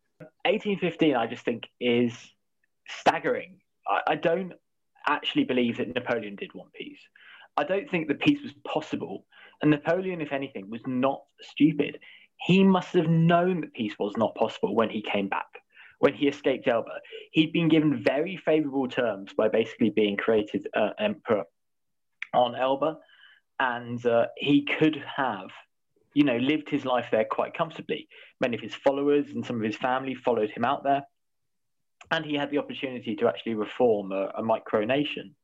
1815, 0.45 1.17
I 1.17 1.27
just 1.27 1.45
think, 1.45 1.69
is 1.81 2.13
staggering. 2.89 3.61
I, 3.87 4.01
I 4.09 4.15
don't 4.17 4.53
actually 5.07 5.45
believe 5.45 5.79
that 5.79 5.95
Napoleon 5.95 6.37
did 6.37 6.53
want 6.55 6.73
peace. 6.73 7.01
I 7.57 7.65
don't 7.65 7.91
think 7.91 8.09
the 8.09 8.15
peace 8.15 8.41
was 8.43 8.53
possible. 8.65 9.27
And 9.63 9.71
Napoleon, 9.71 10.21
if 10.21 10.33
anything, 10.33 10.71
was 10.71 10.81
not 10.87 11.23
stupid. 11.43 11.99
He 12.37 12.65
must 12.65 12.95
have 12.95 13.09
known 13.09 13.61
that 13.61 13.75
peace 13.75 13.95
was 13.99 14.17
not 14.17 14.35
possible 14.35 14.75
when 14.75 14.89
he 14.89 15.03
came 15.03 15.29
back, 15.29 15.49
when 15.99 16.15
he 16.15 16.29
escaped 16.29 16.69
Elba. 16.69 17.01
He'd 17.33 17.53
been 17.53 17.69
given 17.69 18.03
very 18.03 18.37
favorable 18.39 18.89
terms 18.89 19.33
by 19.37 19.49
basically 19.49 19.91
being 19.91 20.17
created 20.17 20.67
uh, 20.75 20.91
emperor 20.99 21.45
on 22.33 22.55
Elba. 22.55 22.99
And 23.59 24.05
uh, 24.07 24.27
he 24.39 24.65
could 24.65 25.03
have, 25.17 25.51
you 26.15 26.25
know, 26.25 26.37
lived 26.37 26.69
his 26.69 26.85
life 26.85 27.07
there 27.11 27.27
quite 27.31 27.55
comfortably. 27.55 28.09
Many 28.41 28.57
of 28.57 28.63
his 28.63 28.75
followers 28.75 29.27
and 29.31 29.45
some 29.45 29.57
of 29.57 29.63
his 29.63 29.77
family 29.77 30.15
followed 30.15 30.51
him 30.51 30.65
out 30.65 30.85
there. 30.85 31.03
And 32.11 32.25
he 32.25 32.35
had 32.35 32.51
the 32.51 32.59
opportunity 32.59 33.15
to 33.17 33.29
actually 33.29 33.55
reform 33.55 34.11
a, 34.11 34.33
a 34.37 34.43
micronation 34.43 35.35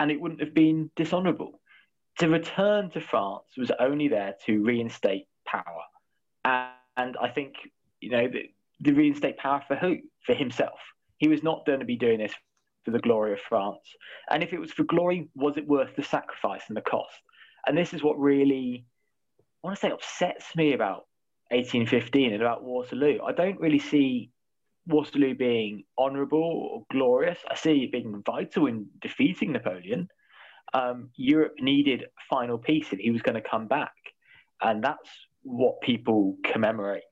and 0.00 0.10
it 0.10 0.20
wouldn't 0.20 0.40
have 0.40 0.54
been 0.54 0.90
dishonourable. 0.96 1.60
To 2.18 2.28
return 2.28 2.90
to 2.90 3.00
France 3.00 3.44
was 3.56 3.72
only 3.80 4.08
there 4.08 4.34
to 4.46 4.62
reinstate 4.62 5.26
power. 5.46 5.82
And, 6.44 6.72
and 6.96 7.16
I 7.20 7.28
think, 7.28 7.54
you 8.00 8.10
know, 8.10 8.28
the, 8.28 8.50
the 8.80 8.92
reinstate 8.92 9.36
power 9.36 9.62
for 9.66 9.76
who? 9.76 9.96
For 10.26 10.34
himself. 10.34 10.78
He 11.18 11.28
was 11.28 11.42
not 11.42 11.66
going 11.66 11.80
to 11.80 11.86
be 11.86 11.96
doing 11.96 12.18
this 12.18 12.34
for 12.84 12.90
the 12.90 12.98
glory 12.98 13.32
of 13.32 13.40
France. 13.40 13.80
And 14.30 14.42
if 14.42 14.52
it 14.52 14.60
was 14.60 14.72
for 14.72 14.84
glory, 14.84 15.28
was 15.34 15.56
it 15.56 15.66
worth 15.66 15.96
the 15.96 16.02
sacrifice 16.02 16.62
and 16.68 16.76
the 16.76 16.82
cost? 16.82 17.14
And 17.66 17.76
this 17.76 17.94
is 17.94 18.02
what 18.02 18.18
really, 18.20 18.84
want 19.64 19.76
to 19.76 19.80
say, 19.80 19.90
upsets 19.90 20.54
me 20.56 20.74
about 20.74 21.06
1815 21.50 22.32
and 22.32 22.42
about 22.42 22.62
Waterloo. 22.62 23.18
I 23.26 23.32
don't 23.32 23.58
really 23.58 23.78
see 23.78 24.30
Waterloo 24.86 25.34
being 25.34 25.84
honourable 25.98 26.42
or 26.42 26.84
glorious. 26.90 27.38
I 27.50 27.54
see 27.54 27.84
it 27.84 27.92
being 27.92 28.22
vital 28.24 28.66
in 28.66 28.86
defeating 29.00 29.52
Napoleon. 29.52 30.08
Um, 30.74 31.10
Europe 31.16 31.54
needed 31.60 32.04
final 32.28 32.58
peace 32.58 32.88
if 32.92 32.98
he 32.98 33.10
was 33.10 33.22
going 33.22 33.40
to 33.40 33.48
come 33.48 33.66
back, 33.66 33.94
and 34.60 34.82
that's 34.82 35.08
what 35.42 35.80
people 35.80 36.36
commemorate. 36.44 37.02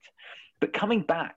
But 0.61 0.73
coming 0.73 1.03
back, 1.03 1.37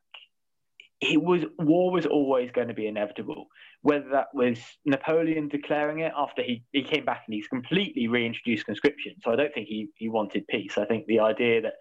it 1.02 1.22
was 1.22 1.44
war 1.60 1.92
was 1.92 2.06
always 2.06 2.52
going 2.52 2.70
to 2.70 2.74
be 2.74 2.88
inevitable. 2.88 3.48
Whether 3.86 4.10
that 4.14 4.30
was 4.34 4.58
Napoleon 4.84 5.48
declaring 5.48 6.00
it 6.00 6.12
after 6.18 6.42
he, 6.42 6.64
he 6.72 6.82
came 6.82 7.06
back 7.06 7.22
and 7.28 7.36
he's 7.36 7.48
completely 7.48 8.08
reintroduced 8.08 8.66
conscription. 8.66 9.14
So 9.22 9.32
I 9.32 9.36
don't 9.36 9.54
think 9.54 9.68
he, 9.68 9.90
he 9.96 10.10
wanted 10.10 10.48
peace. 10.48 10.80
I 10.80 10.86
think 10.86 11.06
the 11.06 11.20
idea 11.20 11.62
that 11.62 11.74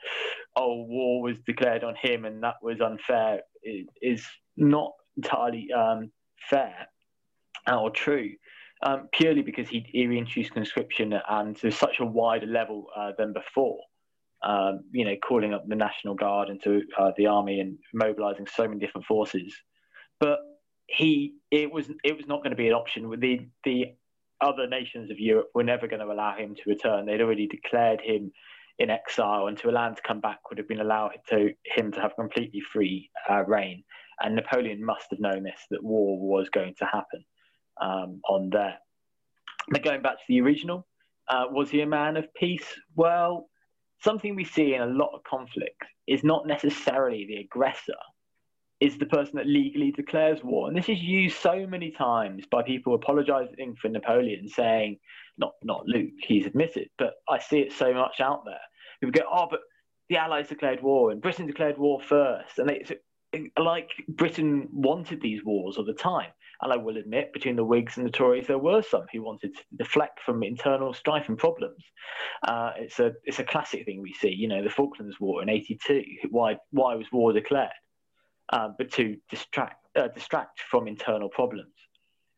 oh 0.55 0.85
war 0.87 1.23
was 1.23 1.39
declared 1.47 1.83
on 1.83 1.95
him 1.99 2.27
and 2.27 2.43
that 2.43 2.57
was 2.61 2.83
unfair 2.83 3.41
is, 4.03 4.23
not 4.59 4.93
entirely 5.17 5.69
um, 5.73 6.13
fair 6.51 6.89
or 7.73 7.89
true. 7.91 8.33
Um, 8.83 9.09
purely 9.15 9.41
because 9.41 9.71
he, 9.71 9.87
he, 9.89 10.07
reintroduced 10.07 10.53
conscription 10.53 11.15
and 11.31 11.57
to 11.57 11.71
such 11.71 12.01
a 12.01 12.05
wider 12.05 12.45
level 12.45 12.85
uh, 12.95 13.13
than 13.17 13.33
before. 13.33 13.79
Um, 14.43 14.81
you 14.93 15.07
know, 15.07 15.15
calling 15.27 15.55
up 15.55 15.65
the 15.67 15.75
National 15.75 16.15
Guard 16.15 16.51
into 16.51 16.83
uh, 16.99 17.13
the 17.17 17.29
army 17.29 17.61
and 17.61 17.79
mobilizing 17.95 18.47
so 18.47 18.69
many 18.69 18.79
different 18.79 19.07
forces. 19.07 19.55
But 20.21 20.39
he, 20.87 21.35
it 21.51 21.73
was, 21.73 21.89
it 22.05 22.17
was 22.17 22.27
not 22.27 22.43
going 22.43 22.51
to 22.51 22.57
be 22.57 22.69
an 22.69 22.75
option. 22.75 23.09
The 23.19 23.47
the 23.65 23.95
other 24.41 24.67
nations 24.67 25.11
of 25.11 25.19
Europe 25.19 25.51
were 25.55 25.65
never 25.65 25.87
going 25.87 26.01
to 26.01 26.13
allow 26.13 26.37
him 26.37 26.55
to 26.55 26.63
return. 26.67 27.07
They'd 27.07 27.23
already 27.23 27.47
declared 27.47 28.01
him 28.01 28.33
in 28.79 28.91
exile, 28.91 29.47
and 29.47 29.57
to 29.59 29.71
allow 29.71 29.89
him 29.89 29.95
to 29.95 30.03
come 30.03 30.21
back 30.21 30.49
would 30.49 30.59
have 30.59 30.69
been 30.69 30.81
allowed 30.81 31.13
to 31.31 31.55
him 31.65 31.93
to 31.93 32.01
have 32.01 32.17
completely 32.17 32.61
free 32.61 33.11
uh, 33.31 33.45
reign. 33.45 33.85
And 34.21 34.35
Napoleon 34.35 34.85
must 34.85 35.07
have 35.11 35.21
known 35.21 35.43
this 35.45 35.61
that 35.71 35.83
war 35.83 36.19
was 36.19 36.49
going 36.51 36.75
to 36.79 36.85
happen 36.85 37.25
um, 37.81 38.21
on 38.29 38.51
there. 38.51 38.79
But 39.69 39.83
going 39.83 40.03
back 40.03 40.15
to 40.15 40.25
the 40.29 40.41
original, 40.41 40.87
uh, 41.29 41.47
was 41.51 41.71
he 41.71 41.81
a 41.81 41.87
man 41.87 42.17
of 42.17 42.33
peace? 42.35 42.67
Well, 42.95 43.49
something 44.03 44.37
we 44.37 44.45
see 44.45 44.75
in 44.75 44.83
a 44.83 44.87
lot 44.87 45.13
of 45.15 45.23
conflicts 45.25 45.87
is 46.07 46.23
not 46.23 46.47
necessarily 46.47 47.27
the 47.27 47.37
aggressor 47.37 47.95
is 48.81 48.99
the 48.99 49.07
person 49.07 49.37
that 49.37 49.47
legally 49.47 49.93
declares 49.93 50.43
war. 50.43 50.69
And 50.69 50.77
this 50.77 50.89
is 50.89 51.01
used 51.01 51.37
so 51.37 51.67
many 51.67 51.91
times 51.91 52.45
by 52.51 52.63
people 52.63 52.95
apologizing 52.95 53.77
for 53.81 53.89
Napoleon, 53.89 54.49
saying, 54.49 54.99
not 55.39 55.53
not 55.63 55.87
Luke, 55.87 56.13
he's 56.21 56.47
admitted, 56.47 56.89
but 56.99 57.15
I 57.29 57.39
see 57.39 57.61
it 57.61 57.73
so 57.73 57.93
much 57.93 58.21
out 58.21 58.45
there. 58.45 58.61
People 59.01 59.21
go, 59.21 59.29
oh, 59.31 59.47
but 59.51 59.61
the 60.09 60.17
Allies 60.17 60.49
declared 60.49 60.83
war 60.83 61.11
and 61.11 61.23
Britain 61.23 61.47
declared 61.47 61.79
war 61.79 62.01
first. 62.01 62.59
And 62.59 62.71
it's 62.71 62.93
like 63.59 63.91
Britain 64.09 64.69
wanted 64.73 65.21
these 65.21 65.45
wars 65.45 65.77
all 65.77 65.85
the 65.85 65.95
time. 65.95 66.31
And 66.63 66.73
I 66.73 66.77
will 66.77 66.97
admit, 66.97 67.33
between 67.33 67.57
the 67.57 67.65
Whigs 67.65 67.97
and 67.97 68.07
the 68.07 68.11
Tories, 68.11 68.47
there 68.47 68.59
were 68.59 68.81
some 68.81 69.07
who 69.13 69.23
wanted 69.23 69.57
to 69.57 69.63
deflect 69.77 70.21
from 70.21 70.43
internal 70.43 70.95
strife 70.95 71.29
and 71.29 71.37
problems. 71.37 71.83
Uh, 72.47 72.71
it's 72.79 73.01
a 73.01 73.13
it's 73.25 73.41
a 73.41 73.45
classic 73.45 73.85
thing 73.85 74.01
we 74.01 74.13
see. 74.13 74.31
You 74.31 74.49
know, 74.49 74.63
the 74.63 74.71
Falklands 74.71 75.19
War 75.19 75.43
in 75.43 75.49
'82. 75.49 76.03
Why 76.31 76.57
why 76.71 76.95
was 76.95 77.07
war 77.13 77.33
declared? 77.33 77.71
Uh, 78.51 78.69
but 78.77 78.91
to 78.93 79.17
distract 79.31 79.85
uh, 79.97 80.09
distract 80.09 80.61
from 80.71 80.87
internal 80.87 81.29
problems. 81.29 81.73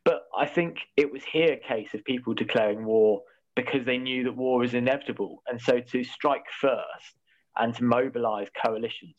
But 0.04 0.22
I 0.38 0.46
think 0.46 0.78
it 0.96 1.10
was 1.10 1.24
here 1.24 1.54
a 1.54 1.68
case 1.68 1.94
of 1.94 2.04
people 2.04 2.32
declaring 2.32 2.84
war 2.84 3.22
because 3.56 3.84
they 3.84 3.98
knew 3.98 4.22
that 4.24 4.36
war 4.36 4.58
was 4.58 4.74
inevitable, 4.74 5.42
and 5.48 5.60
so 5.60 5.80
to 5.80 6.04
strike 6.04 6.44
first 6.60 7.16
and 7.56 7.74
to 7.74 7.84
mobilize 7.84 8.48
coalitions 8.64 9.16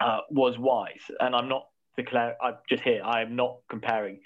uh, 0.00 0.20
was 0.30 0.58
wise. 0.58 1.02
And 1.20 1.34
I'm 1.36 1.48
not 1.48 1.66
declaring, 1.96 2.34
I'm 2.42 2.54
just 2.68 2.82
here, 2.82 3.02
I 3.04 3.22
am 3.22 3.36
not 3.36 3.58
comparing 3.68 4.20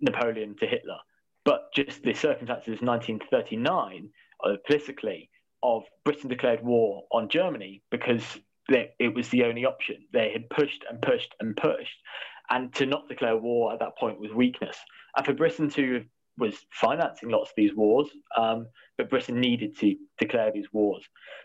Napoleon 0.00 0.56
to 0.60 0.66
Hitler, 0.66 0.98
but 1.44 1.72
just 1.74 2.02
the 2.02 2.14
circumstances 2.14 2.74
of 2.74 2.86
1939 2.86 4.10
uh, 4.44 4.56
politically 4.66 5.30
of 5.62 5.82
Britain 6.04 6.28
declared 6.28 6.62
war 6.62 7.04
on 7.10 7.28
Germany 7.28 7.82
because 7.90 8.38
they, 8.68 8.90
it 8.98 9.14
was 9.14 9.28
the 9.28 9.44
only 9.44 9.64
option. 9.64 9.96
They 10.12 10.30
had 10.32 10.48
pushed 10.50 10.84
and 10.88 11.00
pushed 11.00 11.34
and 11.40 11.56
pushed. 11.56 11.98
And 12.50 12.74
to 12.74 12.86
not 12.86 13.08
declare 13.08 13.36
war 13.36 13.72
at 13.72 13.80
that 13.80 13.96
point 13.98 14.20
was 14.20 14.32
weakness. 14.32 14.76
And 15.16 15.24
for 15.24 15.32
Britain 15.32 15.70
to 15.70 16.04
was 16.36 16.56
financing 16.72 17.28
lots 17.28 17.50
of 17.50 17.54
these 17.56 17.74
wars, 17.74 18.08
um, 18.36 18.66
but 18.98 19.08
Britain 19.08 19.40
needed 19.40 19.78
to 19.78 19.94
declare 20.18 20.50
these 20.52 20.72
wars. 20.72 21.04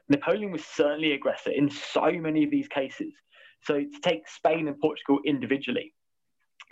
Napoleon 0.10 0.52
was 0.52 0.66
certainly 0.66 1.12
aggressor 1.12 1.52
in 1.52 1.70
so 1.70 2.12
many 2.12 2.44
of 2.44 2.50
these 2.50 2.68
cases. 2.68 3.14
So 3.62 3.76
to 3.76 4.00
take 4.02 4.28
Spain 4.28 4.68
and 4.68 4.80
Portugal 4.80 5.20
individually, 5.26 5.94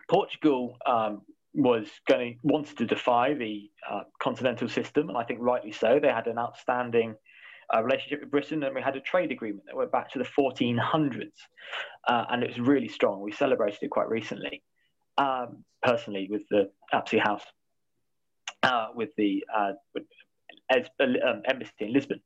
Portugal 0.09 0.77
um, 0.85 1.21
was 1.53 1.87
going 2.07 2.39
wanted 2.43 2.77
to 2.77 2.85
defy 2.85 3.33
the 3.33 3.69
uh, 3.89 4.01
continental 4.19 4.69
system, 4.69 5.09
and 5.09 5.17
I 5.17 5.23
think 5.23 5.39
rightly 5.41 5.71
so. 5.71 5.99
They 6.01 6.07
had 6.07 6.27
an 6.27 6.37
outstanding 6.37 7.15
uh, 7.73 7.83
relationship 7.83 8.21
with 8.21 8.31
Britain, 8.31 8.63
and 8.63 8.73
we 8.75 8.81
had 8.81 8.95
a 8.95 9.01
trade 9.01 9.31
agreement 9.31 9.65
that 9.65 9.75
went 9.75 9.91
back 9.91 10.11
to 10.11 10.19
the 10.19 10.25
1400s, 10.25 11.31
uh, 12.07 12.25
and 12.29 12.43
it 12.43 12.49
was 12.49 12.59
really 12.59 12.87
strong. 12.87 13.21
We 13.21 13.31
celebrated 13.31 13.79
it 13.81 13.89
quite 13.89 14.09
recently, 14.09 14.63
um, 15.17 15.63
personally, 15.83 16.27
with 16.29 16.43
the 16.49 16.69
Apsley 16.93 17.19
House, 17.19 17.43
uh, 18.63 18.87
with 18.95 19.09
the 19.17 19.43
uh, 19.55 19.73
with, 19.93 20.03
um, 20.99 21.43
embassy 21.45 21.71
in 21.79 21.93
Lisbon. 21.93 22.21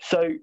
So 0.00 0.34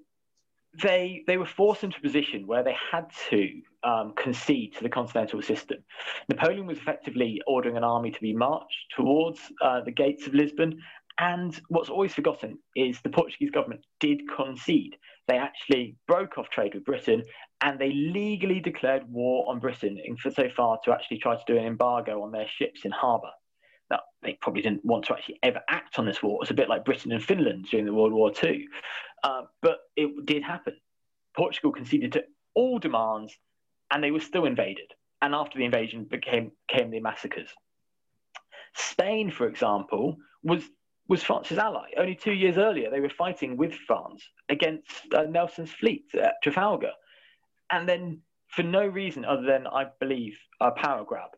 they 0.82 1.22
they 1.26 1.36
were 1.36 1.46
forced 1.46 1.84
into 1.84 1.98
a 1.98 2.00
position 2.00 2.46
where 2.46 2.64
they 2.64 2.76
had 2.90 3.06
to 3.30 3.48
um, 3.84 4.12
concede 4.16 4.74
to 4.76 4.82
the 4.82 4.88
continental 4.88 5.40
system. 5.42 5.78
Napoleon 6.28 6.66
was 6.66 6.78
effectively 6.78 7.40
ordering 7.46 7.76
an 7.76 7.84
army 7.84 8.10
to 8.10 8.20
be 8.20 8.32
marched 8.32 8.92
towards 8.96 9.40
uh, 9.62 9.82
the 9.82 9.92
gates 9.92 10.26
of 10.26 10.34
Lisbon. 10.34 10.80
And 11.18 11.58
what's 11.68 11.90
always 11.90 12.12
forgotten 12.12 12.58
is 12.74 13.00
the 13.00 13.08
Portuguese 13.10 13.50
government 13.50 13.82
did 14.00 14.22
concede. 14.34 14.96
They 15.28 15.36
actually 15.38 15.96
broke 16.08 16.38
off 16.38 16.50
trade 16.50 16.74
with 16.74 16.84
Britain 16.84 17.22
and 17.60 17.78
they 17.78 17.92
legally 17.92 18.60
declared 18.60 19.04
war 19.08 19.48
on 19.48 19.60
Britain 19.60 19.98
in 20.04 20.16
so 20.16 20.48
far 20.56 20.78
to 20.84 20.92
actually 20.92 21.18
try 21.18 21.36
to 21.36 21.42
do 21.46 21.56
an 21.56 21.66
embargo 21.66 22.22
on 22.22 22.32
their 22.32 22.48
ships 22.48 22.84
in 22.84 22.90
harbour. 22.90 23.30
Now, 23.90 24.00
they 24.22 24.36
probably 24.40 24.62
didn't 24.62 24.84
want 24.84 25.04
to 25.06 25.12
actually 25.12 25.38
ever 25.42 25.60
act 25.68 25.98
on 25.98 26.06
this 26.06 26.22
war. 26.22 26.34
It 26.34 26.40
was 26.40 26.50
a 26.50 26.54
bit 26.54 26.68
like 26.68 26.84
Britain 26.84 27.12
and 27.12 27.22
Finland 27.22 27.66
during 27.70 27.86
the 27.86 27.94
World 27.94 28.12
War 28.12 28.32
II. 28.42 28.66
Uh, 29.22 29.42
but 29.62 29.78
it 29.96 30.26
did 30.26 30.42
happen. 30.42 30.76
Portugal 31.36 31.70
conceded 31.70 32.12
to 32.12 32.24
all 32.54 32.78
demands 32.78 33.36
and 33.90 34.02
they 34.02 34.10
were 34.10 34.20
still 34.20 34.46
invaded. 34.46 34.92
And 35.22 35.34
after 35.34 35.58
the 35.58 35.64
invasion 35.64 36.04
became 36.04 36.52
came 36.68 36.90
the 36.90 37.00
massacres. 37.00 37.48
Spain, 38.74 39.30
for 39.30 39.46
example, 39.46 40.16
was 40.42 40.64
was 41.08 41.22
France's 41.22 41.58
ally. 41.58 41.90
Only 41.98 42.14
two 42.14 42.32
years 42.32 42.56
earlier, 42.56 42.90
they 42.90 43.00
were 43.00 43.10
fighting 43.10 43.56
with 43.56 43.74
France 43.86 44.22
against 44.48 44.90
uh, 45.14 45.24
Nelson's 45.24 45.72
fleet 45.72 46.06
at 46.14 46.34
Trafalgar. 46.42 46.92
And 47.70 47.88
then, 47.88 48.20
for 48.48 48.62
no 48.62 48.86
reason 48.86 49.24
other 49.24 49.42
than, 49.42 49.66
I 49.66 49.86
believe, 50.00 50.36
a 50.60 50.70
power 50.70 51.04
grab, 51.04 51.30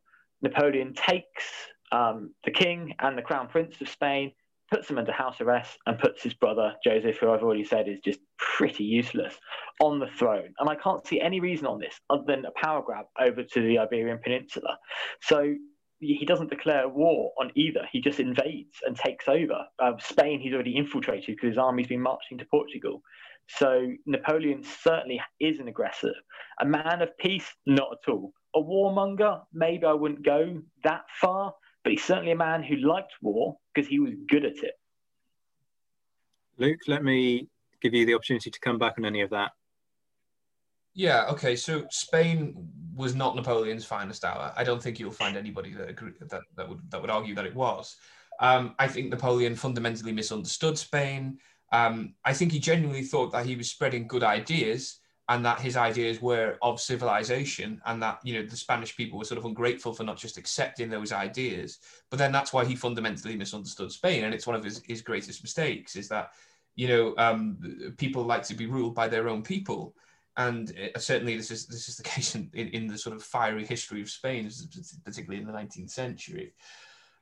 Napoleon 0.43 0.95
takes 0.95 1.45
um, 1.93 2.33
the 2.45 2.51
king 2.51 2.95
and 3.01 3.17
the 3.17 3.23
crown 3.23 3.49
prince 3.49 3.81
of 3.81 3.89
Spain, 3.89 4.33
puts 4.71 4.89
them 4.89 4.99
under 4.99 5.13
house 5.13 5.41
arrest, 5.41 5.79
and 5.87 5.99
puts 5.99 6.23
his 6.23 6.35
brother, 6.35 6.75
Joseph, 6.85 7.19
who 7.19 7.31
I've 7.31 7.43
already 7.43 7.65
said 7.65 7.89
is 7.89 8.01
just 8.01 8.21
pretty 8.39 8.85
useless, 8.85 9.35
on 9.81 9.99
the 9.99 10.09
throne. 10.19 10.55
And 10.59 10.69
I 10.69 10.75
can't 10.75 11.07
see 11.07 11.21
any 11.21 11.41
reason 11.41 11.67
on 11.67 11.79
this 11.79 12.01
other 12.11 12.25
than 12.27 12.45
a 12.45 12.51
power 12.61 12.83
grab 12.83 13.07
over 13.21 13.43
to 13.43 13.61
the 13.61 13.79
Iberian 13.79 14.19
Peninsula. 14.23 14.79
So 15.23 15.55
he 16.01 16.25
doesn't 16.27 16.51
declare 16.51 16.89
war 16.89 17.33
on 17.41 17.51
either. 17.55 17.87
He 17.91 18.01
just 18.01 18.21
invades 18.21 18.77
and 18.87 18.97
takes 18.97 19.29
over. 19.29 19.65
Uh, 19.79 19.93
Spain, 19.99 20.41
he's 20.41 20.53
already 20.53 20.77
infiltrated 20.77 21.37
because 21.37 21.49
his 21.49 21.59
army's 21.59 21.87
been 21.87 22.03
marching 22.03 22.39
to 22.39 22.45
Portugal. 22.47 23.03
So 23.49 23.93
Napoleon 24.07 24.63
certainly 24.63 25.21
is 25.41 25.59
an 25.59 25.69
aggressor. 25.69 26.13
A 26.61 26.67
man 26.67 27.01
of 27.01 27.17
peace, 27.19 27.47
not 27.65 27.89
at 27.93 28.11
all. 28.11 28.33
A 28.55 28.61
warmonger, 28.61 29.41
maybe 29.53 29.87
I 29.87 29.93
wouldn't 29.93 30.25
go 30.25 30.61
that 30.85 31.03
far, 31.21 31.55
but 31.85 31.93
he's 31.93 32.05
certainly 32.05 32.33
a 32.33 32.37
man 32.37 32.63
who 32.63 32.77
liked 32.77 33.13
war 33.23 33.57
because 33.75 33.89
he 33.89 34.01
was 34.01 34.13
good 34.29 34.45
at 34.45 34.57
it. 34.59 34.75
Luke, 36.59 36.81
let 36.89 37.05
me 37.05 37.49
give 37.81 37.95
you 37.95 38.07
the 38.07 38.15
opportunity 38.15 38.51
to 38.51 38.61
come 38.61 38.79
back 38.79 38.95
on 38.99 39.05
any 39.05 39.21
of 39.21 39.31
that. 39.31 39.53
Yeah, 40.95 41.27
okay. 41.31 41.57
So 41.57 41.85
Spain 41.91 42.69
was 42.97 43.15
not 43.15 43.37
Napoleon's 43.37 43.85
finest 43.85 44.25
hour. 44.25 44.53
I 44.57 44.65
don't 44.65 44.83
think 44.83 44.99
you'll 44.99 45.11
find 45.11 45.37
anybody 45.37 45.73
that 45.75 45.89
agree, 45.89 46.13
that, 46.21 46.41
that 46.57 46.69
would 46.69 46.91
that 46.91 47.01
would 47.01 47.11
argue 47.11 47.35
that 47.35 47.47
it 47.47 47.55
was. 47.55 47.97
Um, 48.41 48.75
I 48.79 48.89
think 48.89 49.11
Napoleon 49.11 49.55
fundamentally 49.55 50.13
misunderstood 50.13 50.77
Spain. 50.79 51.39
Um, 51.73 52.15
I 52.25 52.33
think 52.33 52.53
he 52.53 52.59
genuinely 52.59 53.03
thought 53.03 53.33
that 53.33 53.47
he 53.47 53.57
was 53.57 53.71
spreading 53.71 54.07
good 54.07 54.23
ideas, 54.25 55.01
and 55.29 55.45
that 55.45 55.61
his 55.61 55.77
ideas 55.77 56.23
were 56.23 56.57
of 56.63 56.81
civilization 56.81 57.81
and 57.87 58.03
that 58.03 58.21
you 58.23 58.35
know 58.35 58.47
the 58.47 58.57
spanish 58.57 58.97
people 58.97 59.19
were 59.19 59.25
sort 59.25 59.39
of 59.39 59.45
ungrateful 59.45 59.93
for 59.93 60.05
not 60.05 60.17
just 60.17 60.39
accepting 60.39 60.89
those 60.89 61.13
ideas 61.13 61.79
but 62.11 62.19
then 62.19 62.33
that's 62.33 62.53
why 62.53 62.65
he 62.65 62.77
fundamentally 62.77 63.37
misunderstood 63.37 63.91
spain 63.91 64.25
and 64.25 64.33
it's 64.33 64.47
one 64.47 64.57
of 64.57 64.65
his, 64.65 64.81
his 64.87 65.03
greatest 65.03 65.43
mistakes 65.43 65.97
is 65.97 66.09
that 66.09 66.31
you 66.77 66.87
know 66.87 67.15
um, 67.19 67.59
people 67.97 68.23
like 68.23 68.45
to 68.45 68.55
be 68.55 68.67
ruled 68.67 68.95
by 68.95 69.09
their 69.09 69.29
own 69.29 69.43
people 69.43 69.95
and 70.37 70.71
it, 70.71 71.01
certainly 71.01 71.37
this 71.37 71.51
is 71.51 71.67
this 71.67 71.89
is 71.89 71.97
the 71.97 72.03
case 72.15 72.35
in, 72.35 72.51
in, 72.55 72.69
in, 72.69 72.87
the 72.87 72.99
sort 72.99 73.17
of 73.17 73.23
fiery 73.23 73.67
history 73.67 74.01
of 74.01 74.11
spain 74.11 74.51
particularly 75.05 75.41
in 75.41 75.47
the 75.47 75.53
19th 75.53 75.91
century 75.91 76.53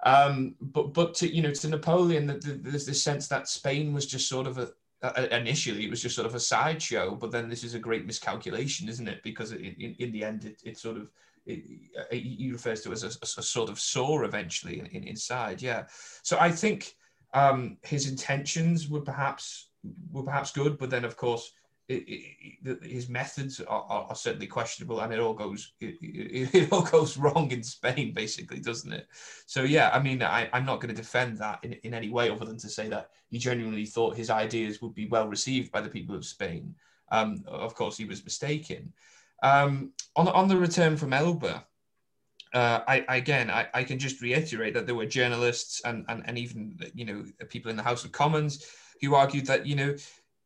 um, 0.05 0.55
but 0.61 0.93
but 0.93 1.15
to 1.15 1.35
you 1.35 1.43
know 1.43 1.53
to 1.53 1.69
napoleon 1.69 2.41
there's 2.43 2.87
this 2.87 3.03
sense 3.03 3.29
that 3.29 3.49
spain 3.49 3.93
was 3.93 4.07
just 4.07 4.29
sort 4.29 4.47
of 4.47 4.59
a, 4.59 4.71
uh, 5.05 5.27
initially 5.33 5.85
it 5.85 5.91
was 5.91 6.01
just 6.01 6.15
sort 6.15 6.27
of 6.27 6.35
a 6.35 6.41
sideshow, 6.41 7.15
but 7.15 7.31
then 7.31 7.51
this 7.51 7.63
is 7.63 7.75
a 7.75 7.79
great 7.79 8.07
miscalculation, 8.07 8.89
isn't 8.89 9.07
it? 9.07 9.23
Because 9.23 9.53
in, 9.53 9.95
in 9.99 10.13
the 10.13 10.25
end, 10.25 10.47
it, 10.47 10.63
it 10.65 10.79
sort 10.79 10.97
of 10.97 11.11
it, 11.45 11.63
it, 12.11 12.21
he 12.21 12.51
refers 12.51 12.81
to 12.83 12.91
it 12.91 12.95
as 12.95 13.05
a, 13.05 13.41
a, 13.41 13.43
sort 13.43 13.69
of 13.69 13.79
sore 13.79 14.25
eventually 14.25 14.81
in, 14.81 14.87
in, 14.87 15.05
inside. 15.05 15.61
Yeah. 15.61 15.85
So 16.23 16.39
I 16.41 16.51
think 16.51 16.95
um, 17.35 17.77
his 17.83 18.09
intentions 18.09 18.89
were 18.89 19.03
perhaps 19.03 19.69
were 20.11 20.23
perhaps 20.23 20.53
good, 20.53 20.79
but 20.79 20.89
then 20.89 21.05
of 21.05 21.19
course 21.19 21.53
it, 21.89 22.05
it, 22.65 22.85
his 22.85 23.09
methods 23.09 23.61
are, 23.61 23.85
are, 23.89 24.15
certainly 24.15 24.47
questionable, 24.47 25.01
and 25.01 25.13
it 25.13 25.21
all 25.21 25.35
goes 25.35 25.73
it, 25.81 25.97
it, 26.01 26.73
all 26.73 26.83
goes 26.97 27.17
wrong 27.19 27.51
in 27.51 27.63
Spain, 27.63 28.15
basically, 28.15 28.61
doesn't 28.61 28.93
it? 28.93 29.07
So 29.47 29.65
yeah, 29.65 29.91
I 29.93 30.01
mean, 30.01 30.23
I, 30.23 30.49
am 30.53 30.65
not 30.65 30.81
going 30.81 30.95
to 30.95 31.01
defend 31.01 31.39
that 31.39 31.61
in, 31.63 31.75
in 31.85 31.95
any 31.95 32.09
way, 32.09 32.31
other 32.31 32.47
than 32.47 32.59
to 32.59 32.69
say 32.69 32.89
that 32.89 33.11
he 33.29 33.39
genuinely 33.39 33.85
thought 33.85 34.17
his 34.17 34.31
ideas 34.31 34.81
would 34.81 34.95
be 34.95 35.07
well 35.07 35.29
received 35.29 35.71
by 35.73 35.83
the 35.83 35.91
people 35.91 36.15
of 36.15 36.25
Spain. 36.25 36.75
Um, 37.11 37.45
of 37.47 37.75
course, 37.75 37.99
he 37.99 38.07
was 38.07 38.25
mistaken. 38.25 38.93
Um, 39.43 39.93
on 40.17 40.29
on 40.29 40.49
the 40.49 40.57
return 40.57 40.97
from 40.97 41.13
Elba, 41.13 41.67
uh, 42.55 42.81
I, 42.87 43.05
again, 43.09 43.51
I, 43.51 43.67
I 43.75 43.85
can 43.85 43.99
just 43.99 44.23
reiterate 44.23 44.75
that 44.75 44.87
there 44.87 44.95
were 44.95 45.07
journalists 45.07 45.83
and, 45.85 46.05
and, 46.09 46.23
and 46.25 46.39
even 46.39 46.79
you 46.95 47.05
know 47.05 47.25
people 47.51 47.71
in 47.71 47.77
the 47.77 47.83
House 47.83 48.05
of 48.05 48.13
Commons 48.13 48.65
who 49.03 49.15
argued 49.15 49.47
that 49.47 49.67
you 49.67 49.75
know 49.75 49.95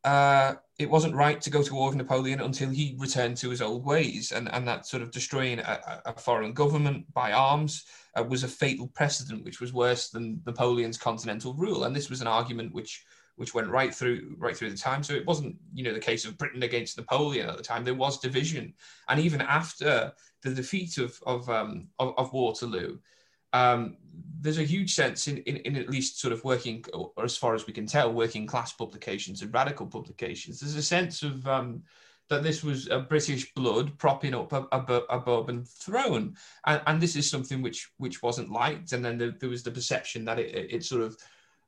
uh, 0.03 0.55
it 0.77 0.89
wasn't 0.89 1.13
right 1.13 1.41
to 1.41 1.49
go 1.49 1.61
to 1.61 1.73
war 1.73 1.89
with 1.89 1.97
Napoleon 1.97 2.39
until 2.39 2.69
he 2.69 2.95
returned 2.97 3.35
to 3.37 3.49
his 3.49 3.61
old 3.61 3.85
ways, 3.85 4.31
and, 4.31 4.51
and 4.53 4.67
that 4.67 4.85
sort 4.85 5.03
of 5.03 5.11
destroying 5.11 5.59
a, 5.59 6.01
a 6.05 6.13
foreign 6.13 6.53
government 6.53 7.11
by 7.13 7.33
arms 7.33 7.85
uh, 8.17 8.23
was 8.23 8.43
a 8.43 8.47
fatal 8.47 8.87
precedent, 8.87 9.43
which 9.43 9.59
was 9.59 9.73
worse 9.73 10.09
than 10.09 10.41
Napoleon's 10.45 10.97
continental 10.97 11.53
rule. 11.53 11.83
And 11.83 11.95
this 11.95 12.09
was 12.09 12.21
an 12.21 12.27
argument 12.27 12.73
which 12.73 13.03
which 13.35 13.53
went 13.53 13.69
right 13.69 13.95
through 13.95 14.35
right 14.37 14.55
through 14.55 14.69
the 14.69 14.77
time. 14.77 15.01
So 15.03 15.13
it 15.13 15.25
wasn't 15.25 15.55
you 15.73 15.83
know 15.83 15.93
the 15.93 15.99
case 15.99 16.25
of 16.25 16.37
Britain 16.37 16.63
against 16.63 16.97
Napoleon 16.97 17.49
at 17.49 17.57
the 17.57 17.63
time. 17.63 17.83
There 17.83 17.93
was 17.93 18.19
division, 18.19 18.73
and 19.09 19.19
even 19.19 19.41
after 19.41 20.13
the 20.43 20.53
defeat 20.53 20.97
of 20.97 21.19
of 21.25 21.49
um, 21.49 21.87
of, 21.99 22.13
of 22.17 22.31
Waterloo. 22.33 22.99
Um, 23.53 23.97
there's 24.41 24.57
a 24.57 24.63
huge 24.63 24.93
sense 24.93 25.27
in, 25.27 25.37
in, 25.39 25.57
in, 25.57 25.75
at 25.75 25.89
least 25.89 26.19
sort 26.19 26.31
of 26.31 26.43
working, 26.43 26.83
or 26.93 27.11
as 27.23 27.35
far 27.35 27.55
as 27.55 27.67
we 27.67 27.73
can 27.73 27.85
tell, 27.85 28.13
working 28.13 28.47
class 28.47 28.71
publications 28.71 29.41
and 29.41 29.53
radical 29.53 29.85
publications. 29.85 30.59
There's 30.59 30.75
a 30.75 30.81
sense 30.81 31.23
of 31.23 31.45
um, 31.45 31.83
that 32.29 32.43
this 32.43 32.63
was 32.63 32.87
a 32.87 32.99
British 32.99 33.53
blood 33.53 33.97
propping 33.97 34.33
up 34.33 34.53
a, 34.53 34.65
a, 34.71 35.01
a 35.09 35.19
Bourbon 35.19 35.65
throne, 35.65 36.35
and, 36.65 36.81
and, 36.87 37.01
this 37.01 37.15
is 37.15 37.29
something 37.29 37.61
which 37.61 37.91
which 37.97 38.23
wasn't 38.23 38.51
liked. 38.51 38.93
And 38.93 39.03
then 39.03 39.17
there, 39.17 39.31
there 39.31 39.49
was 39.49 39.63
the 39.63 39.71
perception 39.71 40.23
that 40.25 40.39
it, 40.39 40.55
it, 40.55 40.73
it 40.75 40.83
sort 40.85 41.01
of 41.01 41.17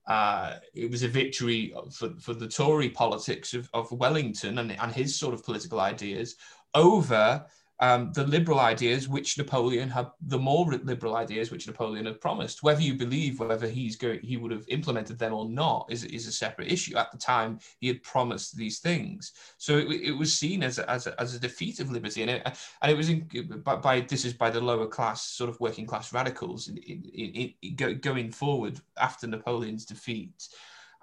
uh, 0.08 0.56
it 0.74 0.90
was 0.90 1.04
a 1.04 1.08
victory 1.08 1.74
for, 1.92 2.10
for 2.20 2.34
the 2.34 2.48
Tory 2.48 2.90
politics 2.90 3.54
of, 3.54 3.70
of 3.74 3.92
Wellington 3.92 4.58
and, 4.58 4.72
and 4.72 4.92
his 4.92 5.16
sort 5.16 5.34
of 5.34 5.44
political 5.44 5.80
ideas 5.80 6.36
over 6.74 7.46
um, 7.82 8.12
the 8.14 8.26
liberal 8.28 8.60
ideas 8.60 9.10
which 9.10 9.40
Napoleon 9.40 9.90
had, 9.90 10.08
the 10.28 10.38
more 10.38 10.72
liberal 10.72 11.16
ideas 11.16 11.50
which 11.50 11.66
Napoleon 11.66 12.06
had 12.06 12.22
promised. 12.22 12.62
Whether 12.62 12.82
you 12.82 12.94
believe 12.94 13.40
whether 13.40 13.68
he's 13.68 13.96
going, 13.96 14.20
he 14.22 14.38
would 14.38 14.52
have 14.52 14.66
implemented 14.68 15.18
them 15.18 15.34
or 15.34 15.50
not 15.50 15.88
is, 15.90 16.04
is 16.04 16.28
a 16.28 16.32
separate 16.32 16.72
issue. 16.72 16.96
At 16.96 17.12
the 17.12 17.18
time, 17.18 17.60
he 17.80 17.88
had 17.88 18.04
promised 18.04 18.56
these 18.56 18.80
things, 18.80 19.34
so 19.58 19.78
it, 19.78 19.90
it 19.90 20.12
was 20.12 20.34
seen 20.34 20.62
as 20.62 20.78
a, 20.78 20.90
as, 20.90 21.08
a, 21.08 21.20
as 21.20 21.34
a 21.34 21.40
defeat 21.40 21.80
of 21.80 21.92
liberty, 21.92 22.22
and 22.22 22.30
it, 22.30 22.58
and 22.82 22.92
it 22.92 22.96
was 22.96 23.10
in, 23.10 23.28
by, 23.64 23.76
by, 23.76 24.02
this 24.02 24.26
is 24.26 24.34
by 24.34 24.52
the 24.52 24.62
lower 24.62 24.88
class, 24.88 25.24
sort 25.24 25.50
of 25.50 25.60
working 25.60 25.88
class 25.88 26.14
radicals 26.14 26.68
in, 26.68 26.78
in, 26.78 27.76
go, 27.76 27.96
going 27.96 28.32
forward 28.32 28.80
after 28.98 29.26
Napoleon's 29.26 29.86
defeat. 29.86 30.50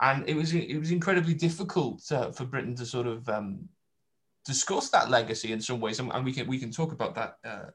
And 0.01 0.29
it 0.29 0.37
was 0.37 0.55
it 0.55 0.79
was 0.79 0.93
incredibly 0.93 1.35
difficult 1.35 2.01
uh, 2.13 2.31
for 2.31 2.45
Britain 2.45 2.77
to 2.77 2.87
sort 2.87 3.09
of 3.09 3.29
um, 3.29 3.69
discuss 4.49 4.89
that 4.89 5.11
legacy 5.11 5.53
in 5.53 5.61
some 5.61 5.79
ways, 5.79 6.01
and, 6.01 6.11
and 6.13 6.25
we 6.25 6.33
can 6.33 6.47
we 6.49 6.59
can 6.59 6.73
talk 6.73 6.93
about 6.93 7.15
that 7.15 7.37
uh, 7.45 7.71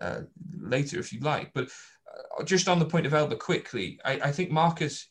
uh, 0.00 0.20
later 0.58 0.98
if 0.98 1.12
you 1.12 1.20
like. 1.20 1.52
But 1.52 1.68
uh, 1.68 2.42
just 2.44 2.66
on 2.66 2.78
the 2.78 2.86
point 2.86 3.06
of 3.06 3.14
Elba 3.14 3.36
quickly, 3.36 4.00
I, 4.04 4.12
I 4.24 4.32
think 4.32 4.50
Marcus 4.50 5.06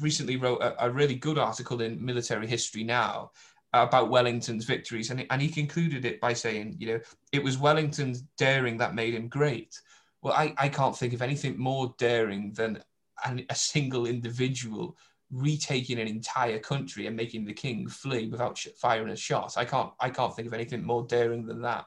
recently 0.00 0.36
wrote 0.36 0.60
a, 0.60 0.86
a, 0.86 0.90
really 0.90 1.14
good 1.14 1.38
article 1.38 1.80
in 1.80 2.04
Military 2.04 2.46
History 2.46 2.84
Now 2.84 3.30
about 3.72 4.10
Wellington's 4.10 4.64
victories, 4.64 5.10
and, 5.10 5.24
and 5.30 5.40
he 5.40 5.48
concluded 5.48 6.04
it 6.04 6.20
by 6.20 6.32
saying, 6.32 6.76
you 6.78 6.88
know, 6.88 7.00
it 7.32 7.42
was 7.42 7.56
Wellington's 7.56 8.22
daring 8.36 8.76
that 8.78 8.94
made 8.94 9.14
him 9.14 9.28
great. 9.28 9.80
Well, 10.22 10.34
I, 10.34 10.52
I 10.58 10.68
can't 10.68 10.96
think 10.96 11.14
of 11.14 11.22
anything 11.22 11.56
more 11.56 11.94
daring 11.96 12.52
than 12.52 12.82
an, 13.24 13.46
a 13.48 13.54
single 13.54 14.06
individual 14.06 14.96
retaking 15.30 15.98
an 15.98 16.08
entire 16.08 16.58
country 16.58 17.06
and 17.06 17.16
making 17.16 17.44
the 17.44 17.52
king 17.52 17.88
flee 17.88 18.28
without 18.28 18.58
firing 18.80 19.10
a 19.10 19.16
shot. 19.16 19.54
I 19.56 19.64
can't 19.64 19.92
I 20.00 20.10
can't 20.10 20.34
think 20.34 20.48
of 20.48 20.54
anything 20.54 20.82
more 20.82 21.04
daring 21.04 21.46
than 21.46 21.62
that. 21.62 21.86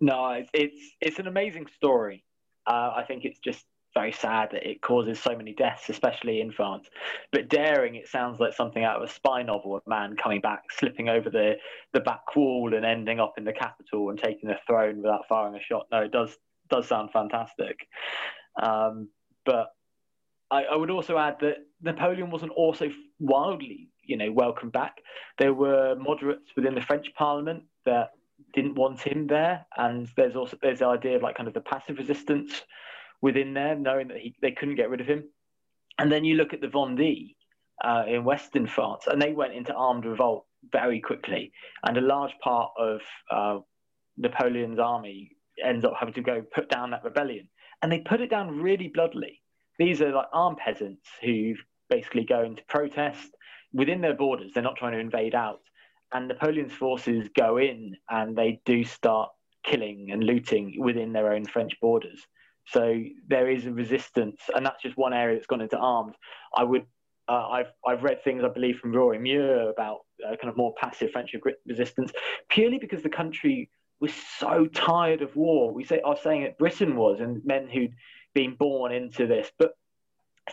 No, 0.00 0.44
it's 0.52 0.94
it's 1.00 1.18
an 1.18 1.26
amazing 1.26 1.66
story. 1.76 2.24
Uh, 2.66 2.92
I 2.96 3.04
think 3.06 3.24
it's 3.24 3.38
just 3.38 3.64
very 3.94 4.12
sad 4.12 4.50
that 4.52 4.68
it 4.68 4.82
causes 4.82 5.18
so 5.18 5.34
many 5.34 5.54
deaths, 5.54 5.88
especially 5.88 6.40
in 6.40 6.52
France. 6.52 6.86
But 7.32 7.48
daring, 7.48 7.94
it 7.94 8.06
sounds 8.06 8.38
like 8.38 8.52
something 8.52 8.84
out 8.84 9.02
of 9.02 9.08
a 9.08 9.12
spy 9.12 9.42
novel: 9.42 9.76
a 9.76 9.90
man 9.90 10.16
coming 10.16 10.40
back, 10.40 10.64
slipping 10.70 11.08
over 11.08 11.30
the 11.30 11.54
the 11.92 12.00
back 12.00 12.36
wall, 12.36 12.74
and 12.74 12.84
ending 12.84 13.20
up 13.20 13.34
in 13.38 13.44
the 13.44 13.52
capital 13.52 14.10
and 14.10 14.18
taking 14.18 14.48
the 14.48 14.58
throne 14.66 14.98
without 14.98 15.26
firing 15.28 15.54
a 15.54 15.62
shot. 15.62 15.86
No, 15.90 16.00
it 16.02 16.12
does 16.12 16.36
does 16.70 16.86
sound 16.86 17.10
fantastic. 17.12 17.86
Um, 18.62 19.08
but 19.44 19.68
I, 20.50 20.64
I, 20.64 20.76
would 20.76 20.90
also 20.90 21.18
add 21.18 21.36
that 21.40 21.58
Napoleon 21.82 22.30
wasn't 22.30 22.52
also 22.52 22.90
wildly, 23.18 23.88
you 24.04 24.16
know, 24.16 24.32
welcome 24.32 24.70
back. 24.70 24.96
There 25.38 25.52
were 25.52 25.94
moderates 25.96 26.50
within 26.56 26.74
the 26.74 26.80
French 26.80 27.12
Parliament 27.14 27.64
that 27.84 28.10
didn't 28.54 28.74
want 28.74 29.00
him 29.00 29.26
there, 29.26 29.66
and 29.76 30.08
there's 30.16 30.36
also 30.36 30.56
there's 30.62 30.78
the 30.78 30.86
idea 30.86 31.16
of 31.16 31.22
like 31.22 31.36
kind 31.36 31.48
of 31.48 31.54
the 31.54 31.60
passive 31.60 31.98
resistance 31.98 32.62
within 33.20 33.52
there, 33.52 33.74
knowing 33.74 34.08
that 34.08 34.18
he, 34.18 34.34
they 34.40 34.52
couldn't 34.52 34.76
get 34.76 34.90
rid 34.90 35.00
of 35.00 35.06
him. 35.06 35.24
And 35.98 36.10
then 36.10 36.24
you 36.24 36.36
look 36.36 36.54
at 36.54 36.60
the 36.60 36.68
Vendée 36.68 37.34
uh, 37.84 38.04
in 38.06 38.24
Western 38.24 38.66
France, 38.66 39.04
and 39.06 39.20
they 39.20 39.32
went 39.32 39.54
into 39.54 39.74
armed 39.74 40.06
revolt 40.06 40.46
very 40.72 41.00
quickly, 41.00 41.52
and 41.84 41.96
a 41.96 42.00
large 42.00 42.32
part 42.42 42.70
of 42.78 43.00
uh, 43.30 43.58
Napoleon's 44.16 44.78
army 44.78 45.32
ends 45.62 45.84
up 45.84 45.94
having 45.98 46.14
to 46.14 46.22
go 46.22 46.42
put 46.54 46.70
down 46.70 46.90
that 46.92 47.04
rebellion, 47.04 47.48
and 47.82 47.92
they 47.92 48.00
put 48.00 48.20
it 48.20 48.30
down 48.30 48.60
really 48.60 48.88
bloodily 48.88 49.42
these 49.78 50.02
are 50.02 50.12
like 50.12 50.26
armed 50.32 50.58
peasants 50.58 51.08
who 51.22 51.54
basically 51.88 52.24
go 52.24 52.42
into 52.42 52.62
protest 52.68 53.34
within 53.72 54.00
their 54.00 54.14
borders. 54.14 54.52
They're 54.52 54.62
not 54.62 54.76
trying 54.76 54.92
to 54.92 54.98
invade 54.98 55.34
out. 55.34 55.60
And 56.12 56.28
Napoleon's 56.28 56.72
forces 56.72 57.28
go 57.36 57.58
in 57.58 57.96
and 58.10 58.36
they 58.36 58.60
do 58.64 58.84
start 58.84 59.30
killing 59.64 60.10
and 60.10 60.24
looting 60.24 60.76
within 60.78 61.12
their 61.12 61.32
own 61.32 61.44
French 61.44 61.72
borders. 61.80 62.26
So 62.66 63.02
there 63.28 63.50
is 63.50 63.66
a 63.66 63.72
resistance, 63.72 64.40
and 64.54 64.64
that's 64.64 64.82
just 64.82 64.96
one 64.96 65.14
area 65.14 65.36
that's 65.36 65.46
gone 65.46 65.62
into 65.62 65.78
arms. 65.78 66.14
I 66.54 66.64
would, 66.64 66.84
uh, 67.26 67.48
I've 67.48 67.72
I've 67.86 68.02
read 68.02 68.22
things 68.22 68.44
I 68.44 68.48
believe 68.48 68.78
from 68.78 68.92
Rory 68.92 69.18
Muir 69.18 69.70
about 69.70 70.00
uh, 70.26 70.36
kind 70.36 70.50
of 70.50 70.56
more 70.56 70.74
passive 70.78 71.10
French 71.10 71.34
resistance, 71.66 72.12
purely 72.50 72.78
because 72.78 73.02
the 73.02 73.08
country 73.08 73.70
was 74.00 74.12
so 74.38 74.66
tired 74.66 75.22
of 75.22 75.34
war. 75.34 75.72
We 75.72 75.84
say 75.84 76.00
I 76.04 76.08
was 76.10 76.22
saying 76.22 76.42
that 76.42 76.58
Britain 76.58 76.94
was, 76.96 77.20
and 77.20 77.42
men 77.44 77.68
who'd 77.68 77.94
been 78.38 78.54
born 78.54 78.92
into 78.92 79.26
this. 79.26 79.50
But 79.58 79.72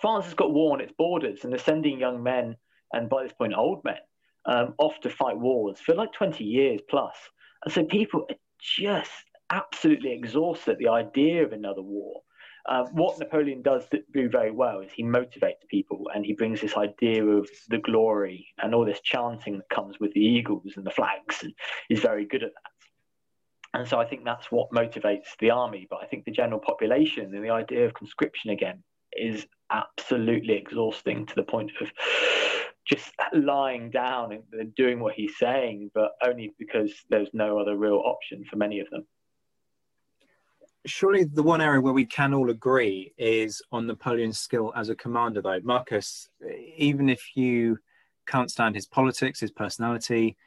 France 0.01 0.25
has 0.25 0.33
got 0.33 0.51
war 0.51 0.73
on 0.73 0.81
its 0.81 0.93
borders, 0.97 1.43
and 1.43 1.51
they're 1.51 1.59
sending 1.59 1.99
young 1.99 2.23
men, 2.23 2.55
and 2.91 3.07
by 3.07 3.21
this 3.21 3.33
point, 3.33 3.53
old 3.55 3.83
men, 3.83 3.99
um, 4.47 4.73
off 4.79 4.99
to 5.01 5.09
fight 5.11 5.37
wars 5.37 5.79
for 5.79 5.93
like 5.93 6.11
20 6.13 6.43
years 6.43 6.81
plus. 6.89 7.15
And 7.63 7.71
so 7.71 7.83
people 7.83 8.25
are 8.27 8.35
just 8.59 9.11
absolutely 9.51 10.13
exhausted 10.13 10.71
at 10.71 10.77
the 10.79 10.87
idea 10.87 11.43
of 11.43 11.53
another 11.53 11.83
war. 11.83 12.21
Uh, 12.67 12.85
what 12.93 13.19
Napoleon 13.19 13.61
does 13.61 13.83
do 14.11 14.27
very 14.27 14.49
well 14.49 14.79
is 14.79 14.91
he 14.91 15.03
motivates 15.03 15.67
people 15.69 16.09
and 16.15 16.25
he 16.25 16.33
brings 16.33 16.61
this 16.61 16.75
idea 16.75 17.23
of 17.23 17.47
the 17.69 17.77
glory 17.77 18.47
and 18.57 18.73
all 18.73 18.83
this 18.83 19.01
chanting 19.01 19.57
that 19.57 19.69
comes 19.69 19.99
with 19.99 20.11
the 20.13 20.19
eagles 20.19 20.73
and 20.75 20.83
the 20.83 20.89
flags 20.89 21.43
and 21.43 21.53
he's 21.89 21.99
very 21.99 22.25
good 22.25 22.41
at 22.41 22.51
that. 22.55 22.71
And 23.75 23.85
so 23.85 23.99
I 23.99 24.05
think 24.05 24.23
that's 24.23 24.49
what 24.51 24.71
motivates 24.71 25.35
the 25.39 25.51
army. 25.51 25.85
But 25.89 25.99
I 26.01 26.05
think 26.05 26.23
the 26.23 26.31
general 26.31 26.61
population 26.61 27.35
and 27.35 27.43
the 27.43 27.49
idea 27.49 27.85
of 27.85 27.93
conscription 27.93 28.51
again 28.51 28.81
is 29.11 29.45
absolutely 29.69 30.53
exhausting 30.53 31.25
to 31.25 31.35
the 31.35 31.43
point 31.43 31.71
of 31.81 31.91
just 32.87 33.11
lying 33.33 33.89
down 33.89 34.31
and 34.53 34.73
doing 34.75 35.01
what 35.01 35.13
he's 35.15 35.37
saying, 35.37 35.91
but 35.93 36.11
only 36.25 36.53
because 36.57 36.93
there's 37.09 37.27
no 37.33 37.59
other 37.59 37.75
real 37.75 38.01
option 38.05 38.45
for 38.49 38.55
many 38.55 38.79
of 38.79 38.89
them. 38.91 39.05
Surely 40.85 41.25
the 41.25 41.43
one 41.43 41.61
area 41.61 41.81
where 41.81 41.93
we 41.93 42.05
can 42.05 42.33
all 42.33 42.51
agree 42.51 43.11
is 43.17 43.61
on 43.73 43.87
Napoleon's 43.87 44.39
skill 44.39 44.71
as 44.75 44.87
a 44.87 44.95
commander, 44.95 45.41
though. 45.41 45.59
Marcus, 45.63 46.29
even 46.77 47.09
if 47.09 47.35
you 47.35 47.77
can't 48.25 48.51
stand 48.51 48.75
his 48.75 48.85
politics, 48.85 49.41
his 49.41 49.51
personality, 49.51 50.37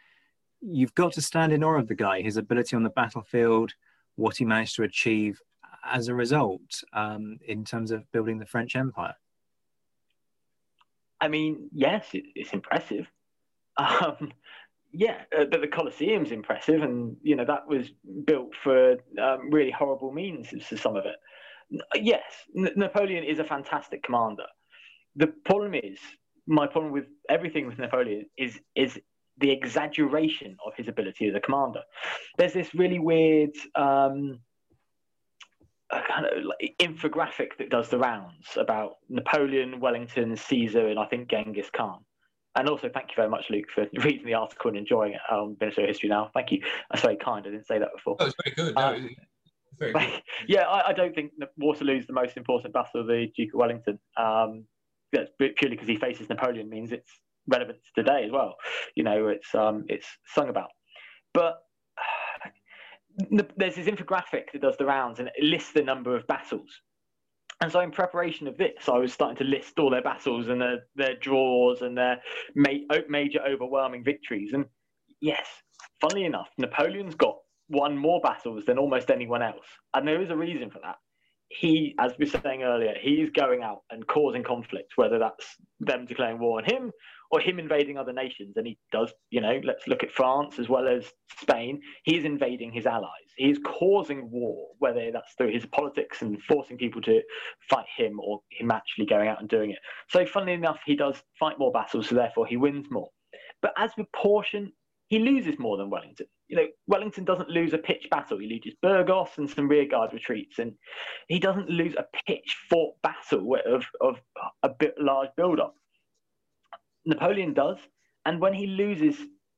you've 0.61 0.95
got 0.95 1.13
to 1.13 1.23
stand 1.23 1.53
in 1.53 1.65
awe 1.65 1.79
of 1.79 1.89
the 1.89 1.95
guy, 1.95 2.23
his 2.23 2.37
ability 2.37 2.77
on 2.77 2.83
the 2.83 2.91
battlefield, 2.91 3.73
what 4.17 4.37
he 4.37 4.45
managed 4.45 4.77
to 4.77 4.83
achieve 4.83 5.41
as 5.85 6.09
a 6.09 6.15
result 6.15 6.83
um, 6.93 7.39
in 7.47 7.65
terms 7.65 7.91
of 7.91 8.11
building 8.13 8.39
the 8.39 8.47
French 8.47 8.77
Empire. 8.77 9.15
I 11.21 11.29
mean, 11.29 11.69
yes, 11.73 12.07
it, 12.13 12.25
it's 12.35 12.53
impressive. 12.53 13.07
Um, 13.79 14.33
yeah, 14.93 15.23
uh, 15.39 15.45
but 15.45 15.61
the 15.61 15.69
Colosseum's 15.69 16.33
impressive, 16.33 16.83
and 16.83 17.17
you 17.23 17.37
know 17.37 17.45
that 17.45 17.69
was 17.69 17.91
built 18.25 18.53
for 18.65 18.97
um, 19.23 19.51
really 19.51 19.71
horrible 19.71 20.11
means. 20.11 20.49
To 20.69 20.77
some 20.77 20.97
of 20.97 21.05
it, 21.07 21.15
yes, 21.95 22.25
N- 22.57 22.73
Napoleon 22.75 23.23
is 23.23 23.39
a 23.39 23.45
fantastic 23.45 24.03
commander. 24.03 24.47
The 25.15 25.29
problem 25.45 25.75
is, 25.75 25.99
my 26.49 26.67
problem 26.67 26.93
with 26.93 27.07
everything 27.29 27.67
with 27.67 27.79
Napoleon 27.79 28.27
is 28.37 28.59
is 28.75 28.99
the 29.41 29.51
exaggeration 29.51 30.57
of 30.65 30.73
his 30.77 30.89
ability 30.89 31.29
as 31.29 31.35
a 31.35 31.41
commander. 31.41 31.83
There's 32.37 32.53
this 32.53 32.75
really 32.75 32.99
weird 32.99 33.55
um, 33.75 34.41
kind 35.91 36.27
of 36.27 36.45
like 36.45 36.75
infographic 36.81 37.57
that 37.59 37.71
does 37.71 37.89
the 37.89 37.99
rounds 37.99 38.57
about 38.57 38.97
Napoleon, 39.09 39.81
Wellington, 39.81 40.37
Caesar, 40.37 40.89
and 40.89 40.99
I 40.99 41.07
think 41.07 41.29
Genghis 41.29 41.71
Khan. 41.71 42.01
And 42.57 42.69
also, 42.69 42.89
thank 42.93 43.11
you 43.11 43.15
very 43.17 43.29
much, 43.29 43.45
Luke, 43.51 43.67
for 43.73 43.87
reading 44.05 44.27
the 44.27 44.35
article 44.35 44.69
and 44.69 44.79
enjoying 44.79 45.15
it 45.15 45.21
on 45.31 45.57
Ministry 45.61 45.85
of 45.85 45.89
History 45.89 46.09
Now. 46.09 46.31
Thank 46.35 46.51
you. 46.51 46.63
That's 46.91 47.03
very 47.03 47.17
kind. 47.17 47.47
I 47.47 47.51
didn't 47.51 47.67
say 47.67 47.79
that 47.79 47.91
before. 47.95 48.17
That 48.19 48.25
was 48.25 48.35
very 48.45 48.55
good. 48.55 48.77
Uh, 48.77 48.99
yeah, 50.49 50.63
I, 50.63 50.89
I, 50.89 50.93
don't 50.93 51.15
think 51.15 51.33
Waterloo 51.57 51.97
is 51.97 52.07
the 52.07 52.13
most 52.13 52.37
important 52.37 52.75
battle 52.75 53.01
of 53.01 53.07
the 53.07 53.29
Duke 53.37 53.55
of 53.55 53.61
Wellington. 53.61 53.99
Um, 54.17 54.65
that's 55.13 55.31
purely 55.39 55.77
because 55.77 55.87
he 55.87 55.97
faces 55.97 56.29
Napoleon 56.29 56.69
means 56.69 56.91
it's 56.91 57.21
relevant 57.49 57.79
to 57.95 58.03
today 58.03 58.25
as 58.25 58.31
well. 58.31 58.55
You 58.95 59.05
know, 59.05 59.29
it's 59.29 59.55
um, 59.55 59.85
it's 59.89 60.07
sung 60.35 60.49
about. 60.49 60.69
But 61.35 61.59
there's 63.57 63.75
this 63.75 63.87
infographic 63.87 64.53
that 64.53 64.63
does 64.63 64.77
the 64.77 64.87
rounds 64.87 65.19
and 65.19 65.29
it 65.29 65.45
lists 65.45 65.73
the 65.73 65.83
number 65.83 66.17
of 66.17 66.27
battles. 66.27 66.71
And 67.61 67.73
so, 67.73 67.81
in 67.81 67.91
preparation 67.91 68.47
of 68.47 68.57
this, 68.57 68.89
I 68.89 68.99
was 68.99 69.13
starting 69.13 69.37
to 69.39 69.45
list 69.45 69.79
all 69.81 69.91
their 69.91 70.03
battles 70.03 70.49
and 70.49 70.61
their, 70.61 70.87
their 70.95 71.17
draws 71.17 71.83
and 71.83 71.99
their 71.99 72.21
ma- 72.55 72.99
major 73.09 73.41
overwhelming 73.45 74.05
victories. 74.05 74.53
And 74.53 74.65
yes, 75.21 75.47
funnily 76.01 76.25
enough, 76.25 76.49
Napoleon's 76.57 77.17
got 77.17 77.37
won 77.69 77.97
more 77.97 78.21
battles 78.21 78.65
than 78.67 78.79
almost 78.79 79.11
anyone 79.11 79.43
else. 79.43 79.67
And 79.93 80.07
there 80.07 80.23
is 80.23 80.31
a 80.31 80.37
reason 80.37 80.71
for 80.71 80.79
that. 80.85 80.97
He, 81.49 81.97
as 81.99 82.13
we 82.19 82.27
were 82.27 82.41
saying 82.43 82.63
earlier, 82.63 82.95
he's 83.01 83.31
going 83.31 83.63
out 83.63 83.81
and 83.91 84.07
causing 84.07 84.45
conflict, 84.45 84.93
whether 84.97 85.19
that's 85.19 85.57
them 85.81 86.07
declaring 86.07 86.39
war 86.39 86.59
on 86.59 86.65
him 86.65 86.93
or 87.31 87.41
him 87.41 87.59
invading 87.59 87.99
other 87.99 88.13
nations. 88.13 88.57
And 88.57 88.67
he 88.67 88.79
does, 88.93 89.13
you 89.31 89.41
know, 89.41 89.61
let's 89.65 89.87
look 89.87 90.03
at 90.03 90.11
France 90.11 90.59
as 90.59 90.69
well 90.69 90.89
as 90.89 91.13
Spain. 91.41 91.81
He's 92.05 92.25
invading 92.25 92.73
his 92.73 92.87
allies. 92.87 93.09
He's 93.37 93.59
causing 93.65 94.31
war, 94.31 94.69
whether 94.79 95.11
that's 95.13 95.33
through 95.37 95.53
his 95.53 95.67
politics 95.67 96.23
and 96.23 96.41
forcing 96.43 96.77
people 96.77 97.01
to 97.03 97.21
fight 97.71 97.87
him 97.97 98.19
or 98.21 98.41
him 98.51 98.71
actually 98.71 99.07
going 99.07 99.29
out 99.29 99.41
and 99.41 99.49
doing 99.49 99.71
it. 99.71 99.79
So, 100.09 100.27
funnily 100.27 100.55
enough, 100.55 100.81
he 100.85 100.97
does 100.97 101.23
fight 101.39 101.59
more 101.59 101.73
battles, 101.73 102.09
so 102.09 102.15
therefore 102.15 102.47
he 102.47 102.57
wins 102.57 102.87
more. 102.91 103.09
But 103.63 103.73
as 103.77 103.93
proportion, 103.95 104.73
he 105.09 105.19
loses 105.19 105.59
more 105.59 105.77
than 105.77 105.91
Wellington. 105.91 106.27
You 106.49 106.57
know, 106.57 106.67
Wellington 106.87 107.25
doesn't 107.25 107.49
lose 107.49 107.73
a 107.73 107.79
pitched 107.79 108.11
battle. 108.11 108.39
He 108.39 108.47
loses 108.47 108.79
Burgos 108.83 109.31
and 109.37 109.49
some 109.49 109.69
rearguard 109.69 110.13
retreats, 110.13 110.59
and 110.59 110.73
he 111.29 111.39
doesn't 111.39 111.69
lose 111.69 111.95
a 111.95 112.07
pitch 112.27 112.57
fought 112.69 112.95
battle 113.03 113.57
of, 113.67 113.85
of 114.01 114.17
a 114.63 114.69
bit 114.69 114.95
large 114.99 115.29
build 115.37 115.61
up. 115.61 115.75
Napoleon 117.09 117.55
does, 117.55 117.79
and 118.27 118.41
when 118.41 118.53
he 118.53 118.67
loses 118.67 119.17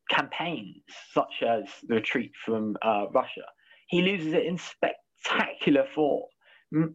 campaigns 0.09 0.83
such 1.13 1.43
as 1.47 1.65
the 1.89 1.97
retreat 1.97 2.33
from 2.45 2.77
uh, 2.83 3.07
Russia, 3.13 3.45
he 3.89 4.03
loses 4.03 4.33
it 4.33 4.47
in 4.47 4.57
spectacular 4.59 5.85
form. 5.95 6.29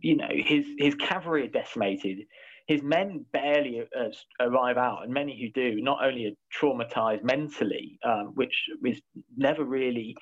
You 0.01 0.15
know, 0.15 0.29
his 0.31 0.65
his 0.77 0.95
cavalry 0.95 1.43
are 1.43 1.51
decimated, 1.51 2.19
his 2.67 2.81
men 2.81 3.25
barely 3.33 3.81
uh, 3.81 4.09
arrive 4.39 4.77
out, 4.77 5.03
and 5.03 5.13
many 5.13 5.39
who 5.39 5.49
do 5.61 5.81
not 5.81 6.03
only 6.03 6.27
are 6.27 6.57
traumatized 6.57 7.23
mentally, 7.23 7.99
um, 8.03 8.31
which 8.35 8.55
is 8.85 9.01
never 9.35 9.65
really 9.65 10.15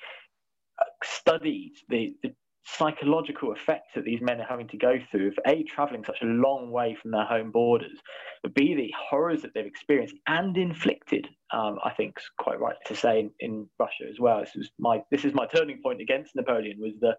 uh, 0.80 0.84
studied 1.04 1.72
the, 1.88 2.14
the 2.22 2.34
psychological 2.66 3.52
effects 3.52 3.92
that 3.94 4.04
these 4.04 4.22
men 4.22 4.40
are 4.40 4.46
having 4.46 4.68
to 4.68 4.78
go 4.78 4.98
through 5.10 5.28
of 5.28 5.38
a 5.46 5.62
traveling 5.64 6.02
such 6.04 6.22
a 6.22 6.26
long 6.26 6.70
way 6.70 6.96
from 7.00 7.10
their 7.10 7.24
home 7.24 7.50
borders 7.50 7.98
but 8.42 8.54
b 8.54 8.74
the 8.74 8.90
horrors 8.98 9.42
that 9.42 9.52
they've 9.54 9.66
experienced 9.66 10.14
and 10.26 10.56
inflicted 10.56 11.28
um, 11.52 11.78
i 11.84 11.90
think 11.90 12.16
is 12.16 12.24
quite 12.38 12.58
right 12.58 12.76
to 12.86 12.96
say 12.96 13.20
in, 13.20 13.30
in, 13.40 13.68
russia 13.78 14.04
as 14.08 14.18
well. 14.18 14.40
This 14.40 14.56
is 14.56 14.70
my 14.78 15.02
this 15.10 15.24
is 15.24 15.34
my 15.34 15.46
turning 15.46 15.80
point 15.82 16.00
against 16.00 16.34
napoleon 16.34 16.80
was 16.80 16.94
the, 17.00 17.16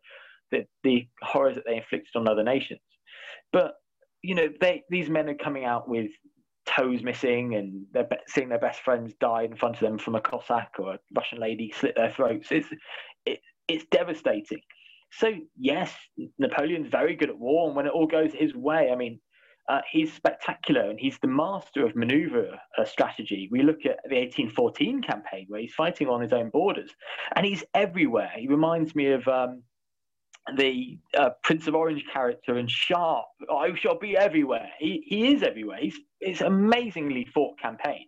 the 0.51 0.65
the 0.83 1.07
horrors 1.21 1.55
that 1.55 1.65
they 1.65 1.77
inflicted 1.77 2.15
on 2.15 2.27
other 2.27 2.43
nations. 2.43 2.81
But 3.53 3.75
you 4.21 4.35
know 4.35 4.49
they 4.59 4.83
these 4.89 5.09
men 5.09 5.29
are 5.29 5.35
coming 5.35 5.65
out 5.65 5.87
with 5.87 6.09
toes 6.65 7.03
missing 7.03 7.55
and 7.55 7.85
they're 7.93 8.07
seeing 8.27 8.49
their 8.49 8.59
best 8.59 8.81
friends 8.81 9.13
die 9.19 9.43
in 9.43 9.55
front 9.55 9.75
of 9.75 9.81
them 9.81 9.99
from 9.99 10.15
a 10.15 10.21
cossack 10.21 10.71
or 10.79 10.95
a 10.95 10.99
russian 11.15 11.39
lady 11.39 11.71
slit 11.71 11.95
their 11.95 12.11
throats. 12.11 12.47
It's 12.51 12.67
it, 13.25 13.39
it's 13.67 13.85
devastating 13.91 14.61
so 15.17 15.33
yes, 15.57 15.93
Napoleon's 16.37 16.87
very 16.87 17.15
good 17.15 17.29
at 17.29 17.37
war, 17.37 17.67
and 17.67 17.75
when 17.75 17.85
it 17.85 17.91
all 17.93 18.07
goes 18.07 18.33
his 18.33 18.53
way, 18.53 18.89
I 18.91 18.95
mean, 18.95 19.19
uh, 19.67 19.81
he's 19.91 20.13
spectacular 20.13 20.89
and 20.89 20.99
he's 20.99 21.17
the 21.19 21.27
master 21.27 21.85
of 21.85 21.95
maneuver 21.95 22.59
uh, 22.77 22.85
strategy. 22.85 23.49
We 23.51 23.63
look 23.63 23.79
at 23.85 23.97
the 24.07 24.15
1814 24.15 25.01
campaign 25.01 25.45
where 25.47 25.61
he's 25.61 25.73
fighting 25.73 26.07
on 26.07 26.21
his 26.21 26.33
own 26.33 26.49
borders, 26.49 26.91
and 27.35 27.45
he's 27.45 27.63
everywhere. 27.73 28.31
He 28.35 28.47
reminds 28.47 28.93
me 28.93 29.11
of 29.11 29.27
um, 29.27 29.63
the 30.57 30.99
uh, 31.17 31.31
Prince 31.43 31.67
of 31.67 31.75
Orange 31.75 32.03
character 32.11 32.57
in 32.57 32.67
Sharpe. 32.67 33.25
I 33.51 33.73
shall 33.75 33.97
be 33.97 34.15
everywhere. 34.17 34.69
He 34.79 35.03
he 35.07 35.33
is 35.33 35.43
everywhere. 35.43 35.79
He's 35.81 35.97
it's 36.19 36.41
amazingly 36.41 37.25
fought 37.33 37.57
campaign. 37.59 38.05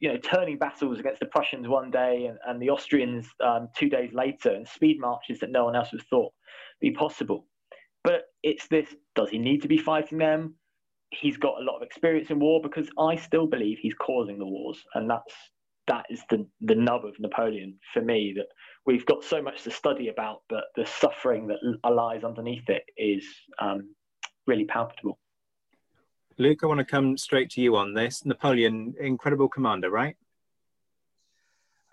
You 0.00 0.12
know, 0.12 0.18
turning 0.18 0.58
battles 0.58 1.00
against 1.00 1.20
the 1.20 1.26
Prussians 1.26 1.66
one 1.66 1.90
day 1.90 2.26
and, 2.26 2.38
and 2.46 2.62
the 2.62 2.70
Austrians 2.70 3.26
um, 3.44 3.68
two 3.76 3.88
days 3.88 4.12
later, 4.12 4.50
and 4.50 4.66
speed 4.66 5.00
marches 5.00 5.40
that 5.40 5.50
no 5.50 5.64
one 5.64 5.74
else 5.76 5.92
would 5.92 6.04
thought 6.08 6.32
be 6.80 6.92
possible. 6.92 7.46
But 8.04 8.22
it's 8.42 8.68
this: 8.68 8.94
does 9.14 9.30
he 9.30 9.38
need 9.38 9.62
to 9.62 9.68
be 9.68 9.78
fighting 9.78 10.18
them? 10.18 10.54
He's 11.10 11.36
got 11.36 11.60
a 11.60 11.64
lot 11.64 11.76
of 11.76 11.82
experience 11.82 12.30
in 12.30 12.38
war 12.38 12.60
because 12.62 12.88
I 12.98 13.16
still 13.16 13.46
believe 13.46 13.78
he's 13.80 13.94
causing 13.94 14.38
the 14.38 14.46
wars, 14.46 14.82
and 14.94 15.10
that's 15.10 15.34
that 15.88 16.04
is 16.10 16.22
the 16.30 16.46
the 16.60 16.74
nub 16.74 17.04
of 17.04 17.18
Napoleon 17.18 17.78
for 17.92 18.02
me. 18.02 18.32
That 18.36 18.46
we've 18.86 19.06
got 19.06 19.24
so 19.24 19.42
much 19.42 19.64
to 19.64 19.70
study 19.70 20.08
about, 20.08 20.42
but 20.48 20.64
the 20.76 20.86
suffering 20.86 21.48
that 21.48 21.90
lies 21.90 22.22
underneath 22.24 22.68
it 22.68 22.84
is 22.96 23.26
um, 23.60 23.94
really 24.46 24.64
palpable. 24.64 25.18
Luke, 26.38 26.60
I 26.62 26.66
want 26.66 26.78
to 26.78 26.84
come 26.84 27.16
straight 27.16 27.50
to 27.50 27.60
you 27.60 27.76
on 27.76 27.94
this. 27.94 28.24
Napoleon, 28.24 28.94
incredible 29.00 29.48
commander, 29.48 29.90
right? 29.90 30.16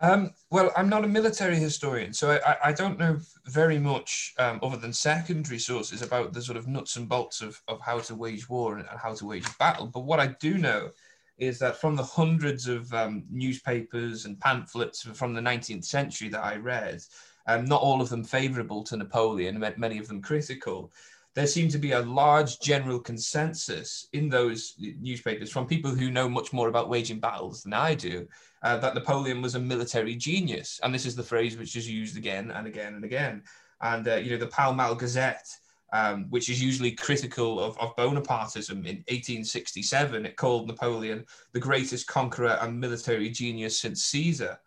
Um, 0.02 0.32
well, 0.52 0.72
I'm 0.78 0.90
not 0.90 1.04
a 1.04 1.08
military 1.08 1.56
historian, 1.56 2.14
so 2.14 2.38
I, 2.46 2.58
I 2.66 2.72
don't 2.74 3.00
know 3.00 3.18
very 3.48 3.80
much 3.80 4.34
um, 4.38 4.60
other 4.62 4.78
than 4.78 4.94
secondary 4.94 5.58
sources 5.58 6.04
about 6.04 6.34
the 6.34 6.42
sort 6.42 6.58
of 6.58 6.68
nuts 6.68 6.96
and 6.98 7.10
bolts 7.10 7.42
of, 7.42 7.60
of 7.68 7.82
how 7.82 8.00
to 8.00 8.14
wage 8.14 8.48
war 8.48 8.78
and, 8.78 8.88
how 8.88 9.16
to 9.16 9.26
wage 9.26 9.46
battle. 9.58 9.88
But 9.88 10.02
what 10.02 10.20
I 10.20 10.28
do 10.28 10.58
know 10.60 10.92
is 11.38 11.58
that 11.60 11.78
from 11.78 11.96
the 11.96 12.04
hundreds 12.04 12.68
of 12.68 12.94
um, 12.94 13.24
newspapers 13.32 14.26
and 14.26 14.40
pamphlets 14.40 15.02
from 15.02 15.34
the 15.34 15.42
19th 15.42 15.86
century 15.86 16.30
that 16.30 16.44
I 16.44 16.58
read, 16.58 17.02
um, 17.48 17.66
not 17.66 17.82
all 17.82 18.02
of 18.02 18.10
them 18.10 18.24
favorable 18.24 18.84
to 18.84 18.98
Napoleon, 18.98 19.64
many 19.78 19.98
of 19.98 20.08
them 20.08 20.22
critical, 20.22 20.92
there 21.36 21.48
seemed 21.48 21.72
to 21.72 21.78
be 21.78 21.92
a 21.92 22.02
large 22.02 22.60
general 22.62 22.98
consensus 22.98 24.08
in 24.14 24.30
those 24.30 24.76
newspapers 24.80 25.52
from 25.52 25.68
people 25.68 25.92
who 25.92 26.10
know 26.10 26.30
much 26.30 26.54
more 26.54 26.70
about 26.70 26.90
waging 26.90 27.20
battles 27.20 27.62
than 27.62 27.74
I 27.74 27.94
do 27.94 28.26
uh, 28.64 28.78
that 28.78 28.96
Napoleon 28.96 29.42
was 29.42 29.56
a 29.56 29.60
military 29.60 30.16
genius. 30.16 30.80
And 30.82 30.96
this 30.96 31.06
is 31.06 31.16
the 31.16 31.24
phrase 31.24 31.58
which 31.58 31.76
is 31.76 31.92
used 31.92 32.18
again 32.18 32.52
and 32.52 32.66
again 32.66 32.96
and 32.96 33.04
again. 33.04 33.44
And, 33.82 34.08
uh, 34.08 34.16
you 34.16 34.32
know, 34.32 34.38
the 34.38 34.48
Pall 34.48 34.74
Mall 34.74 34.96
Gazette, 34.96 35.48
um, 35.92 36.28
which 36.30 36.50
is 36.50 36.64
usually 36.64 36.92
critical 36.92 37.60
of, 37.60 37.78
of 37.80 37.96
Bonapartism 37.98 38.86
in 38.86 39.04
1867, 39.10 40.26
it 40.26 40.38
called 40.38 40.68
Napoleon 40.68 41.26
the 41.52 41.60
greatest 41.60 42.08
conqueror 42.08 42.58
and 42.62 42.80
military 42.80 43.30
genius 43.30 43.82
since 43.82 44.04
Caesar. 44.06 44.58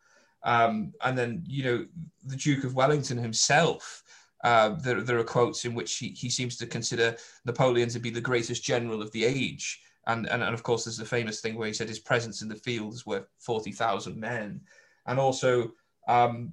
Um, 0.45 0.93
and 1.03 1.17
then, 1.17 1.43
you 1.47 1.65
know, 1.65 1.87
the 2.25 2.37
Duke 2.37 2.65
of 2.65 2.75
Wellington 2.75 3.17
himself 3.17 4.03
uh, 4.45 4.71
there, 4.81 5.01
there 5.01 5.19
are 5.19 5.25
quotes 5.25 5.65
in 5.65 5.75
which 5.75 5.97
he, 5.97 6.09
he 6.11 6.31
seems 6.31 6.57
to 6.57 6.67
consider 6.67 7.17
Napoleon 7.45 7.89
to 7.91 7.99
be 7.99 8.11
the 8.11 8.21
greatest 8.21 8.63
general 8.63 9.03
of 9.03 9.11
the 9.13 9.25
age. 9.25 9.81
And, 10.07 10.27
and, 10.27 10.43
and 10.43 10.55
of 10.55 10.63
course, 10.63 10.85
there's 10.85 10.97
the 10.97 11.05
famous 11.05 11.41
thing 11.41 11.57
where 11.57 11.67
he 11.67 11.75
said 11.75 11.89
his 11.89 11.99
presence 11.99 12.41
in 12.41 12.49
the 12.49 12.57
field 12.57 12.95
is 12.95 13.05
worth 13.05 13.27
40,000 13.41 14.19
men. 14.19 14.61
And 15.07 15.19
also, 15.19 15.73
um, 16.07 16.53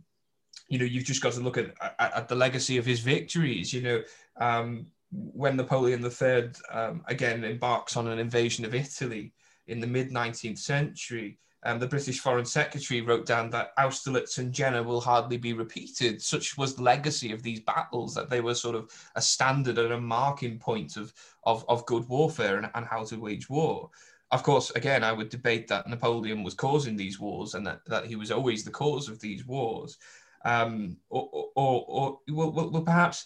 you 0.68 0.80
know, 0.80 0.86
you've 0.86 1.06
just 1.06 1.22
got 1.22 1.34
to 1.34 1.42
look 1.42 1.58
at, 1.58 1.74
at, 2.00 2.14
at 2.16 2.28
the 2.28 2.36
legacy 2.36 2.78
of 2.78 2.86
his 2.86 3.00
victories. 3.00 3.72
You 3.72 3.82
know, 3.82 4.02
um, 4.38 4.88
when 5.12 5.56
Napoleon 5.56 6.04
III 6.04 6.50
um, 6.72 7.04
again 7.08 7.44
embarks 7.44 7.96
on 7.96 8.08
an 8.08 8.20
invasion 8.20 8.66
of 8.66 8.76
Italy 8.76 9.34
in 9.68 9.80
the 9.80 9.88
mid 9.88 10.12
19th 10.12 10.60
century, 10.60 11.38
um, 11.66 11.80
the 11.80 11.88
British 11.88 12.20
Foreign 12.20 12.46
Secretary 12.46 13.02
wrote 13.02 13.26
down 13.26 13.50
that 13.50 13.72
Austerlitz 13.78 14.38
and 14.38 14.54
Jena 14.54 14.84
will 14.84 15.02
hardly 15.02 15.38
be 15.38 15.54
repeated. 15.54 16.22
Such 16.22 16.58
was 16.58 16.76
the 16.76 16.84
legacy 16.84 17.32
of 17.32 17.42
these 17.42 17.60
battles 17.60 18.14
that 18.14 18.30
they 18.30 18.40
were 18.40 18.54
sort 18.54 18.76
of 18.76 18.92
a 19.16 19.22
standard 19.22 19.80
and 19.80 19.94
a 19.94 20.00
marking 20.00 20.60
point 20.60 20.96
of, 20.96 21.12
of, 21.44 21.66
of 21.68 21.86
good 21.88 22.08
warfare 22.08 22.58
and, 22.58 22.70
and 22.76 22.86
how 22.86 23.04
to 23.06 23.20
wage 23.20 23.50
war. 23.50 23.90
Of 24.32 24.44
course, 24.44 24.72
again, 24.72 25.04
I 25.04 25.12
would 25.12 25.30
debate 25.30 25.68
that 25.68 25.90
Napoleon 25.90 26.44
was 26.44 26.54
causing 26.54 26.96
these 26.96 27.20
wars 27.20 27.56
and 27.56 27.66
that, 27.66 27.80
that 27.88 28.06
he 28.06 28.16
was 28.16 28.32
always 28.32 28.64
the 28.64 28.72
cause 28.72 29.10
of 29.10 29.20
these 29.20 29.46
wars. 29.46 29.98
Um, 30.46 30.98
or, 31.10 31.28
or, 31.34 31.86
or, 31.88 32.20
or 32.32 32.52
well, 32.52 32.84
perhaps 32.84 33.26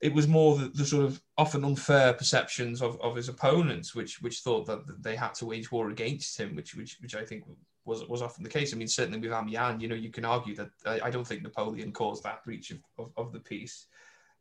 it 0.00 0.12
was 0.12 0.28
more 0.28 0.56
the, 0.56 0.68
the, 0.68 0.84
sort 0.84 1.04
of 1.04 1.20
often 1.36 1.64
unfair 1.64 2.12
perceptions 2.12 2.82
of, 2.82 3.00
of 3.00 3.16
his 3.16 3.28
opponents, 3.28 3.94
which 3.94 4.20
which 4.22 4.40
thought 4.40 4.66
that 4.66 5.02
they 5.02 5.16
had 5.16 5.34
to 5.34 5.46
wage 5.46 5.72
war 5.72 5.90
against 5.90 6.38
him, 6.38 6.54
which 6.54 6.74
which 6.74 6.98
which 7.00 7.14
I 7.14 7.24
think 7.24 7.44
was 7.88 8.06
was 8.08 8.22
often 8.22 8.44
the 8.44 8.50
case. 8.50 8.72
I 8.72 8.76
mean, 8.76 8.88
certainly 8.88 9.18
with 9.18 9.32
Amiens, 9.32 9.82
you 9.82 9.88
know, 9.88 9.94
you 9.94 10.10
can 10.10 10.24
argue 10.24 10.54
that 10.56 10.70
I, 10.86 11.00
I 11.04 11.10
don't 11.10 11.26
think 11.26 11.42
Napoleon 11.42 11.92
caused 11.92 12.22
that 12.22 12.44
breach 12.44 12.70
of, 12.70 12.78
of, 12.98 13.10
of 13.16 13.32
the 13.32 13.40
peace. 13.40 13.86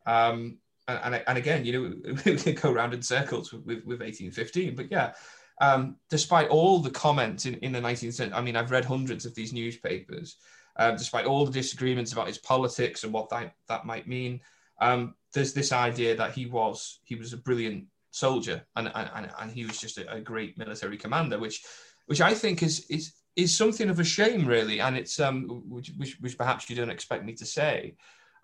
Um, 0.06 0.58
and, 0.88 1.22
and, 1.28 1.38
again, 1.38 1.66
you 1.66 1.74
know, 1.74 2.14
we 2.26 2.38
can 2.38 2.56
go 2.56 2.72
around 2.72 2.94
in 2.94 3.02
circles 3.02 3.52
with, 3.52 3.66
with, 3.66 3.78
with 3.80 4.00
1815. 4.00 4.76
But 4.76 4.90
yeah, 4.90 5.14
um, 5.60 5.98
despite 6.10 6.48
all 6.48 6.80
the 6.80 6.90
comments 6.90 7.46
in, 7.46 7.56
in 7.56 7.74
the 7.74 7.82
19th 7.82 8.14
century, 8.14 8.38
I 8.38 8.42
mean, 8.42 8.56
I've 8.56 8.72
read 8.72 8.86
hundreds 8.86 9.26
of 9.26 9.36
these 9.36 9.52
newspapers, 9.52 10.38
um, 10.78 10.96
despite 10.96 11.26
all 11.26 11.46
the 11.46 11.52
disagreements 11.52 12.14
about 12.14 12.28
his 12.28 12.38
politics 12.38 13.04
and 13.04 13.12
what 13.12 13.30
that, 13.30 13.56
that 13.68 13.86
might 13.86 14.08
mean, 14.08 14.40
um, 14.80 15.16
there's 15.34 15.54
this 15.54 15.72
idea 15.72 16.16
that 16.16 16.34
he 16.34 16.46
was 16.46 17.00
he 17.04 17.16
was 17.16 17.34
a 17.34 17.38
brilliant 17.38 17.86
soldier 18.12 18.66
and 18.76 18.92
and, 18.96 19.30
and 19.40 19.52
he 19.52 19.66
was 19.66 19.80
just 19.80 19.98
a, 19.98 20.12
a 20.12 20.22
great 20.22 20.58
military 20.58 20.98
commander, 20.98 21.40
which 21.40 21.64
which 22.06 22.22
I 22.22 22.34
think 22.34 22.64
is 22.64 22.86
is 22.90 23.14
is 23.38 23.56
something 23.56 23.90
of 23.90 24.00
a 24.00 24.04
shame, 24.04 24.46
really, 24.46 24.82
and 24.82 24.98
it's 24.98 25.20
um 25.20 25.64
which 25.70 25.94
which, 25.96 26.18
which 26.20 26.38
perhaps 26.38 26.70
you 26.70 26.76
don't 26.76 26.90
expect 26.90 27.24
me 27.24 27.34
to 27.34 27.46
say, 27.46 27.96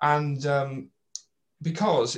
and 0.01 0.45
um, 0.45 0.89
because 1.61 2.17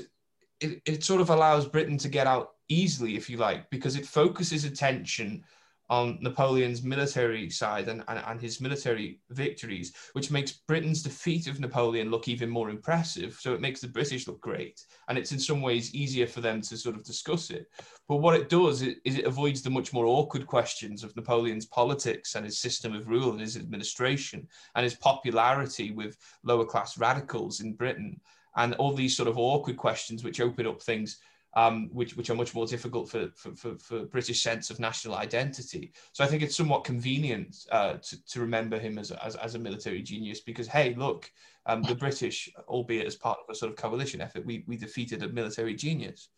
it, 0.59 0.81
it 0.85 1.03
sort 1.03 1.21
of 1.21 1.29
allows 1.29 1.67
Britain 1.67 1.97
to 1.97 2.09
get 2.09 2.27
out 2.27 2.51
easily, 2.67 3.15
if 3.15 3.29
you 3.29 3.37
like, 3.37 3.69
because 3.69 3.95
it 3.95 4.05
focuses 4.05 4.65
attention 4.65 5.43
on 5.89 6.17
Napoleon's 6.21 6.83
military 6.83 7.49
side 7.49 7.87
and, 7.89 8.03
and, 8.07 8.19
and, 8.25 8.41
his 8.41 8.59
military 8.59 9.19
victories, 9.29 9.93
which 10.13 10.31
makes 10.31 10.63
Britain's 10.67 11.03
defeat 11.03 11.47
of 11.47 11.59
Napoleon 11.59 12.09
look 12.09 12.27
even 12.27 12.49
more 12.49 12.69
impressive. 12.69 13.37
So 13.39 13.53
it 13.53 13.61
makes 13.61 13.81
the 13.81 13.87
British 13.87 14.27
look 14.27 14.41
great. 14.41 14.83
And 15.09 15.17
it's 15.17 15.31
in 15.31 15.39
some 15.39 15.61
ways 15.61 15.93
easier 15.93 16.25
for 16.25 16.41
them 16.41 16.61
to 16.61 16.77
sort 16.77 16.95
of 16.95 17.03
discuss 17.03 17.51
it. 17.51 17.67
But 18.07 18.17
what 18.17 18.35
it 18.35 18.49
does 18.49 18.81
is 18.81 18.95
it 19.03 19.25
avoids 19.25 19.61
the 19.61 19.69
much 19.69 19.93
more 19.93 20.07
awkward 20.07 20.47
questions 20.47 21.03
of 21.03 21.15
Napoleon's 21.15 21.67
politics 21.67 22.35
and 22.35 22.45
his 22.45 22.59
system 22.59 22.95
of 22.95 23.07
rule 23.07 23.31
and 23.31 23.39
his 23.39 23.55
administration 23.55 24.47
and 24.75 24.83
his 24.83 24.95
popularity 24.95 25.91
with 25.91 26.17
lower 26.43 26.65
class 26.65 26.97
radicals 26.97 27.61
in 27.61 27.73
Britain 27.73 28.19
and 28.57 28.73
all 28.75 28.93
these 28.93 29.15
sort 29.15 29.27
of 29.27 29.37
awkward 29.37 29.77
questions 29.77 30.23
which 30.23 30.41
open 30.41 30.65
up 30.65 30.81
things 30.81 31.19
um, 31.55 31.89
which, 31.93 32.17
which 32.17 32.29
are 32.29 32.35
much 32.35 32.53
more 32.53 32.65
difficult 32.65 33.09
for, 33.09 33.29
for, 33.35 33.55
for, 33.55 33.77
for, 33.77 34.05
British 34.05 34.43
sense 34.43 34.69
of 34.69 34.79
national 34.79 35.15
identity. 35.15 35.93
So 36.11 36.23
I 36.23 36.27
think 36.27 36.43
it's 36.43 36.55
somewhat 36.55 36.83
convenient 36.83 37.65
uh, 37.71 37.93
to, 37.93 38.25
to 38.25 38.41
remember 38.41 38.77
him 38.77 38.97
as, 38.97 39.11
as, 39.11 39.35
as 39.37 39.55
a 39.55 39.59
military 39.59 40.01
genius 40.01 40.41
because, 40.41 40.67
hey, 40.67 40.93
look, 40.95 41.31
um, 41.65 41.81
the 41.83 41.95
British, 41.95 42.49
albeit 42.67 43.07
as 43.07 43.15
part 43.15 43.39
of 43.39 43.49
a 43.49 43.55
sort 43.55 43.71
of 43.71 43.77
coalition 43.77 44.21
effort, 44.21 44.45
we, 44.45 44.65
we 44.67 44.75
defeated 44.75 45.23
a 45.23 45.29
military 45.29 45.75
genius. 45.75 46.29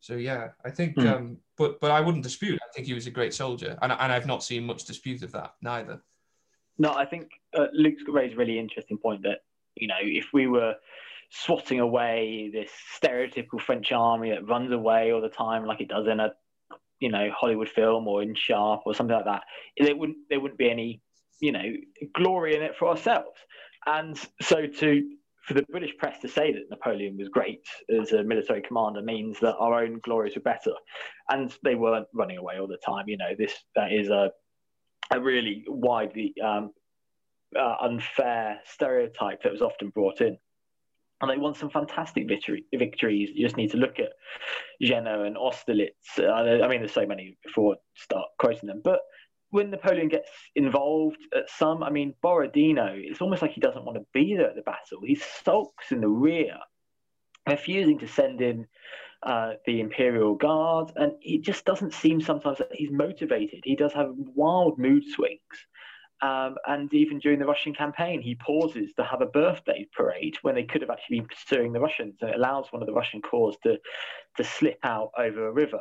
So 0.00 0.14
yeah, 0.14 0.48
I 0.64 0.70
think, 0.70 0.96
mm. 0.96 1.12
um, 1.12 1.38
but 1.56 1.80
but 1.80 1.90
I 1.90 2.00
wouldn't 2.00 2.22
dispute. 2.22 2.58
I 2.62 2.72
think 2.72 2.86
he 2.86 2.94
was 2.94 3.08
a 3.08 3.10
great 3.10 3.34
soldier, 3.34 3.76
and 3.82 3.90
and 3.90 4.12
I've 4.12 4.26
not 4.26 4.44
seen 4.44 4.64
much 4.64 4.84
dispute 4.84 5.24
of 5.24 5.32
that 5.32 5.54
neither. 5.60 6.00
No, 6.78 6.92
I 6.92 7.04
think 7.04 7.30
uh, 7.52 7.66
Luke's 7.72 8.02
raised 8.06 8.34
a 8.34 8.36
really 8.36 8.60
interesting 8.60 8.96
point 8.96 9.22
that 9.24 9.40
you 9.74 9.88
know 9.88 9.96
if 10.00 10.26
we 10.32 10.46
were 10.46 10.76
swatting 11.30 11.80
away 11.80 12.50
this 12.52 12.70
stereotypical 13.00 13.60
French 13.60 13.92
army 13.92 14.30
that 14.30 14.48
runs 14.48 14.72
away 14.72 15.12
all 15.12 15.20
the 15.20 15.28
time, 15.28 15.64
like 15.64 15.80
it 15.80 15.88
does 15.88 16.06
in 16.06 16.20
a 16.20 16.32
you 17.00 17.10
know 17.10 17.30
Hollywood 17.36 17.68
film 17.68 18.08
or 18.08 18.22
in 18.22 18.34
Sharpe 18.34 18.82
or 18.86 18.94
something 18.94 19.14
like 19.14 19.26
that. 19.26 19.42
There 19.78 19.96
wouldn't 19.96 20.18
there 20.30 20.40
wouldn't 20.40 20.58
be 20.58 20.70
any 20.70 21.02
you 21.40 21.52
know 21.52 21.64
glory 22.14 22.56
in 22.56 22.62
it 22.62 22.76
for 22.76 22.88
ourselves. 22.88 23.38
And 23.86 24.18
so 24.40 24.66
to 24.66 25.10
for 25.42 25.54
the 25.54 25.64
British 25.70 25.96
press 25.96 26.18
to 26.20 26.28
say 26.28 26.52
that 26.52 26.68
Napoleon 26.70 27.16
was 27.16 27.28
great 27.28 27.66
as 27.98 28.12
a 28.12 28.22
military 28.22 28.60
commander 28.60 29.00
means 29.00 29.40
that 29.40 29.56
our 29.56 29.82
own 29.82 29.98
glories 30.04 30.34
were 30.34 30.42
better, 30.42 30.72
and 31.30 31.56
they 31.64 31.74
weren't 31.74 32.08
running 32.12 32.36
away 32.36 32.58
all 32.58 32.66
the 32.66 32.78
time. 32.84 33.08
You 33.08 33.16
know, 33.16 33.34
this 33.36 33.54
that 33.74 33.92
is 33.92 34.08
a 34.08 34.30
a 35.10 35.20
really 35.20 35.64
widely 35.66 36.34
um, 36.44 36.72
uh, 37.58 37.76
unfair 37.80 38.60
stereotype 38.64 39.42
that 39.42 39.52
was 39.52 39.62
often 39.62 39.88
brought 39.88 40.20
in 40.20 40.36
and 41.20 41.30
they 41.30 41.36
won 41.36 41.54
some 41.54 41.70
fantastic 41.70 42.28
victory, 42.28 42.64
victories. 42.72 43.30
You 43.34 43.44
just 43.44 43.56
need 43.56 43.72
to 43.72 43.76
look 43.76 43.98
at 43.98 44.12
Jena 44.80 45.22
and 45.22 45.36
Austerlitz. 45.36 46.18
I 46.18 46.68
mean, 46.68 46.80
there's 46.80 46.92
so 46.92 47.06
many 47.06 47.36
before 47.44 47.76
start 47.94 48.26
quoting 48.38 48.68
them. 48.68 48.80
But 48.84 49.00
when 49.50 49.70
Napoleon 49.70 50.08
gets 50.08 50.30
involved 50.54 51.18
at 51.34 51.50
some, 51.50 51.82
I 51.82 51.90
mean, 51.90 52.14
Borodino, 52.22 52.92
it's 52.94 53.20
almost 53.20 53.42
like 53.42 53.52
he 53.52 53.60
doesn't 53.60 53.84
want 53.84 53.98
to 53.98 54.06
be 54.12 54.36
there 54.36 54.50
at 54.50 54.56
the 54.56 54.62
battle. 54.62 55.00
He 55.04 55.16
sulks 55.16 55.90
in 55.90 56.00
the 56.00 56.08
rear, 56.08 56.56
refusing 57.48 57.98
to 57.98 58.06
send 58.06 58.40
in 58.40 58.66
uh, 59.24 59.54
the 59.66 59.80
Imperial 59.80 60.34
Guard. 60.36 60.92
And 60.94 61.12
it 61.20 61.42
just 61.42 61.64
doesn't 61.64 61.94
seem 61.94 62.20
sometimes 62.20 62.58
that 62.58 62.68
he's 62.72 62.92
motivated. 62.92 63.60
He 63.64 63.74
does 63.74 63.92
have 63.94 64.12
wild 64.16 64.78
mood 64.78 65.02
swings. 65.08 65.40
Um, 66.20 66.56
and 66.66 66.92
even 66.92 67.18
during 67.18 67.38
the 67.38 67.46
Russian 67.46 67.74
campaign, 67.74 68.20
he 68.20 68.34
pauses 68.34 68.92
to 68.94 69.04
have 69.04 69.20
a 69.20 69.26
birthday 69.26 69.86
parade 69.96 70.36
when 70.42 70.54
they 70.54 70.64
could 70.64 70.80
have 70.80 70.90
actually 70.90 71.20
been 71.20 71.28
pursuing 71.28 71.72
the 71.72 71.80
Russians. 71.80 72.16
And 72.20 72.30
it 72.30 72.36
allows 72.36 72.66
one 72.70 72.82
of 72.82 72.86
the 72.86 72.94
Russian 72.94 73.22
corps 73.22 73.56
to, 73.62 73.78
to 74.36 74.44
slip 74.44 74.78
out 74.82 75.10
over 75.16 75.46
a 75.46 75.52
river. 75.52 75.78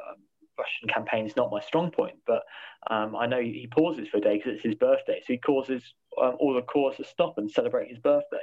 Russian 0.58 0.90
campaign 0.90 1.26
is 1.26 1.36
not 1.36 1.52
my 1.52 1.62
strong 1.62 1.92
point, 1.92 2.18
but 2.26 2.44
um, 2.90 3.16
I 3.16 3.28
know 3.28 3.42
he 3.42 3.68
pauses 3.72 4.08
for 4.08 4.18
a 4.18 4.22
day 4.22 4.38
because 4.38 4.54
it's 4.56 4.64
his 4.64 4.76
birthday. 4.76 5.20
So 5.22 5.34
he 5.34 5.38
causes 5.38 5.84
um, 6.22 6.36
all 6.40 6.54
the 6.54 6.62
corps 6.62 6.94
to 6.96 7.04
stop 7.04 7.38
and 7.38 7.50
celebrate 7.50 7.90
his 7.90 8.00
birthday. 8.00 8.38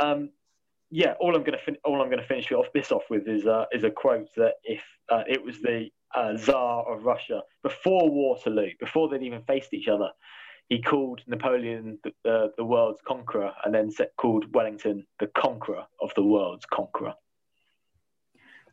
Um, 0.00 0.30
yeah, 0.90 1.14
all 1.20 1.34
I'm 1.34 1.42
going 1.42 1.58
to 1.58 1.64
fin- 1.64 1.78
all 1.84 2.02
I'm 2.02 2.08
going 2.08 2.20
to 2.20 2.26
finish 2.26 2.52
off 2.52 2.66
this 2.74 2.92
off 2.92 3.04
with 3.08 3.26
is 3.26 3.46
uh, 3.46 3.64
is 3.72 3.84
a 3.84 3.90
quote 3.90 4.28
that 4.36 4.54
if 4.62 4.82
uh, 5.08 5.22
it 5.26 5.42
was 5.42 5.60
the 5.60 5.88
uh, 6.14 6.36
Tsar 6.36 6.90
of 6.90 7.04
Russia 7.04 7.40
before 7.62 8.10
Waterloo, 8.10 8.70
before 8.78 9.08
they'd 9.08 9.22
even 9.22 9.42
faced 9.42 9.72
each 9.72 9.88
other, 9.88 10.10
he 10.72 10.80
called 10.80 11.20
Napoleon 11.26 11.98
the, 12.24 12.50
the 12.56 12.64
world's 12.64 13.02
conqueror 13.06 13.52
and 13.62 13.74
then 13.74 13.90
set, 13.90 14.16
called 14.16 14.46
Wellington 14.54 15.06
the 15.20 15.26
conqueror 15.26 15.84
of 16.00 16.10
the 16.16 16.22
world's 16.22 16.64
conqueror. 16.64 17.12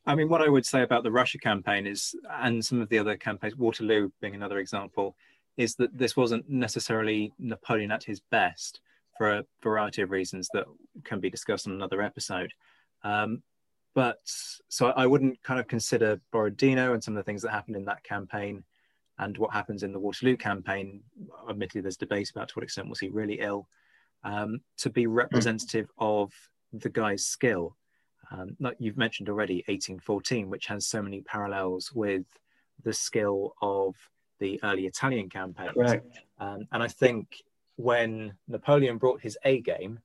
I 0.06 0.16
mean, 0.16 0.30
what 0.30 0.42
I 0.42 0.48
would 0.48 0.66
say 0.66 0.82
about 0.82 1.04
the 1.04 1.12
Russia 1.12 1.40
campaign 1.40 1.86
is, 1.86 2.16
and 2.30 2.64
some 2.64 2.80
of 2.80 2.88
the 2.88 3.00
other 3.00 3.18
campaigns, 3.18 3.58
Waterloo 3.58 4.12
being 4.22 4.34
another 4.34 4.60
example, 4.60 5.18
is 5.58 5.76
that 5.76 5.98
this 5.98 6.16
wasn't 6.16 6.50
necessarily 6.50 7.34
Napoleon 7.38 7.92
at 7.92 8.06
his 8.06 8.22
best 8.32 8.80
for 9.18 9.32
a 9.32 9.46
variety 9.62 10.02
of 10.02 10.10
reasons 10.10 10.48
that 10.54 10.64
can 11.04 11.20
be 11.20 11.30
discussed 11.30 11.68
in 11.68 11.74
another 11.74 12.02
episode. 12.02 12.54
Um, 13.04 13.44
but 13.94 14.20
so 14.24 14.88
I 14.96 15.06
wouldn't 15.06 15.44
kind 15.44 15.60
of 15.60 15.68
consider 15.68 16.22
Borodino 16.32 16.94
and 16.94 17.04
some 17.04 17.18
of 17.18 17.18
the 17.18 17.30
things 17.30 17.42
that 17.42 17.52
happened 17.52 17.76
in 17.76 17.84
that 17.86 18.06
campaign 18.06 18.64
and 19.20 19.38
what 19.38 19.54
happens 19.54 19.84
in 19.84 19.92
the 19.92 20.00
Waterloo 20.00 20.38
campaign, 20.38 21.02
admittedly, 21.50 21.82
there's 21.82 21.98
debate 21.98 22.32
about 22.32 22.50
to 22.50 22.54
what 22.56 22.64
extent 22.64 22.90
was 22.90 23.00
he 23.00 23.10
really 23.10 23.40
ill, 23.40 23.68
um, 24.24 24.62
to 24.78 24.90
be 24.90 25.08
representative 25.08 25.88
mm. 26.00 26.22
of 26.24 26.32
the 26.74 26.90
guy's 26.90 27.26
skill. 27.26 27.76
Um, 28.32 28.56
like 28.60 28.78
you've 28.80 28.98
mentioned 28.98 29.28
already, 29.28 29.56
1814, 29.68 30.50
which 30.50 30.68
has 30.68 30.88
so 30.88 31.02
many 31.02 31.22
parallels 31.22 31.92
with 31.94 32.26
the 32.84 32.94
skill 32.94 33.56
of 33.62 33.96
the 34.40 34.60
early 34.64 34.86
Italian 34.86 35.30
campaigns. 35.30 35.74
Correct. 35.74 36.20
Um, 36.40 36.68
and 36.72 36.82
I 36.82 36.88
think 36.88 37.44
when 37.76 38.34
Napoleon 38.48 38.98
brought 38.98 39.22
his 39.22 39.38
A 39.44 39.60
game, 39.62 40.00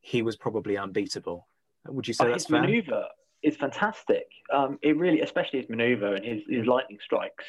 he 0.00 0.22
was 0.22 0.36
probably 0.36 0.76
unbeatable. 0.76 1.48
Would 1.88 2.06
you 2.06 2.14
say 2.14 2.26
that's 2.26 2.44
his 2.44 2.50
fair? 2.50 2.60
maneuver 2.60 3.06
is 3.42 3.56
fantastic. 3.56 4.26
Um, 4.52 4.78
it 4.82 4.96
really, 4.96 5.20
especially 5.20 5.60
his 5.60 5.68
maneuver 5.68 6.14
and 6.14 6.24
his, 6.24 6.42
his 6.48 6.66
lightning 6.66 6.98
strikes. 7.04 7.44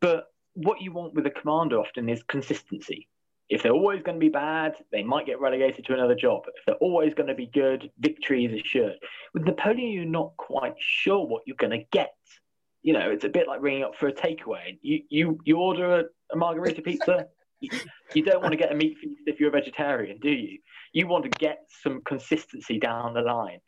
But 0.00 0.26
what 0.54 0.80
you 0.80 0.92
want 0.92 1.14
with 1.14 1.26
a 1.26 1.30
commander 1.30 1.78
often 1.78 2.08
is 2.08 2.22
consistency. 2.24 3.08
If 3.48 3.62
they're 3.62 3.72
always 3.72 4.02
going 4.02 4.18
to 4.18 4.24
be 4.24 4.30
bad, 4.30 4.74
they 4.90 5.02
might 5.02 5.26
get 5.26 5.40
relegated 5.40 5.84
to 5.84 5.94
another 5.94 6.14
job. 6.14 6.44
If 6.46 6.64
they're 6.64 6.74
always 6.76 7.12
going 7.12 7.28
to 7.28 7.34
be 7.34 7.46
good, 7.46 7.90
victory 7.98 8.46
is 8.46 8.60
assured. 8.60 8.96
With 9.34 9.44
Napoleon, 9.44 9.90
you're 9.90 10.04
not 10.06 10.36
quite 10.38 10.74
sure 10.78 11.26
what 11.26 11.42
you're 11.46 11.56
going 11.56 11.78
to 11.78 11.84
get. 11.92 12.14
You 12.82 12.94
know, 12.94 13.10
it's 13.10 13.24
a 13.24 13.28
bit 13.28 13.46
like 13.46 13.60
ringing 13.60 13.84
up 13.84 13.96
for 13.96 14.08
a 14.08 14.12
takeaway. 14.12 14.78
You 14.82 15.02
you 15.08 15.38
you 15.44 15.58
order 15.58 16.00
a, 16.00 16.04
a 16.32 16.36
margarita 16.36 16.82
pizza. 16.82 17.26
you, 17.60 17.70
you 18.14 18.22
don't 18.22 18.42
want 18.42 18.52
to 18.52 18.58
get 18.58 18.72
a 18.72 18.74
meat 18.74 18.96
feast 18.98 19.22
if 19.26 19.40
you're 19.40 19.48
a 19.48 19.52
vegetarian, 19.52 20.18
do 20.20 20.30
you? 20.30 20.58
You 20.92 21.06
want 21.06 21.24
to 21.24 21.30
get 21.30 21.66
some 21.82 22.02
consistency 22.04 22.78
down 22.78 23.14
the 23.14 23.22
line. 23.22 23.60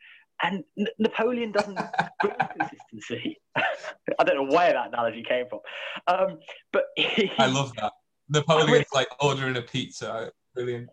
And 0.43 0.65
N- 0.79 0.87
Napoleon 0.99 1.53
doesn't 1.53 1.79
bring 2.21 2.35
consistency. 2.59 3.39
I 3.57 4.25
don't 4.25 4.37
know 4.37 4.57
where 4.57 4.73
that 4.73 4.89
analogy 4.89 5.25
came 5.27 5.47
from, 5.49 5.61
um, 6.07 6.39
but 6.73 6.85
he, 6.97 7.31
I 7.39 7.47
love 7.47 7.73
that. 7.77 7.93
Napoleon's 8.29 8.87
like 8.93 9.09
ordering 9.21 9.57
a 9.57 9.63
pizza. 9.63 10.31
Brilliant. 10.55 10.89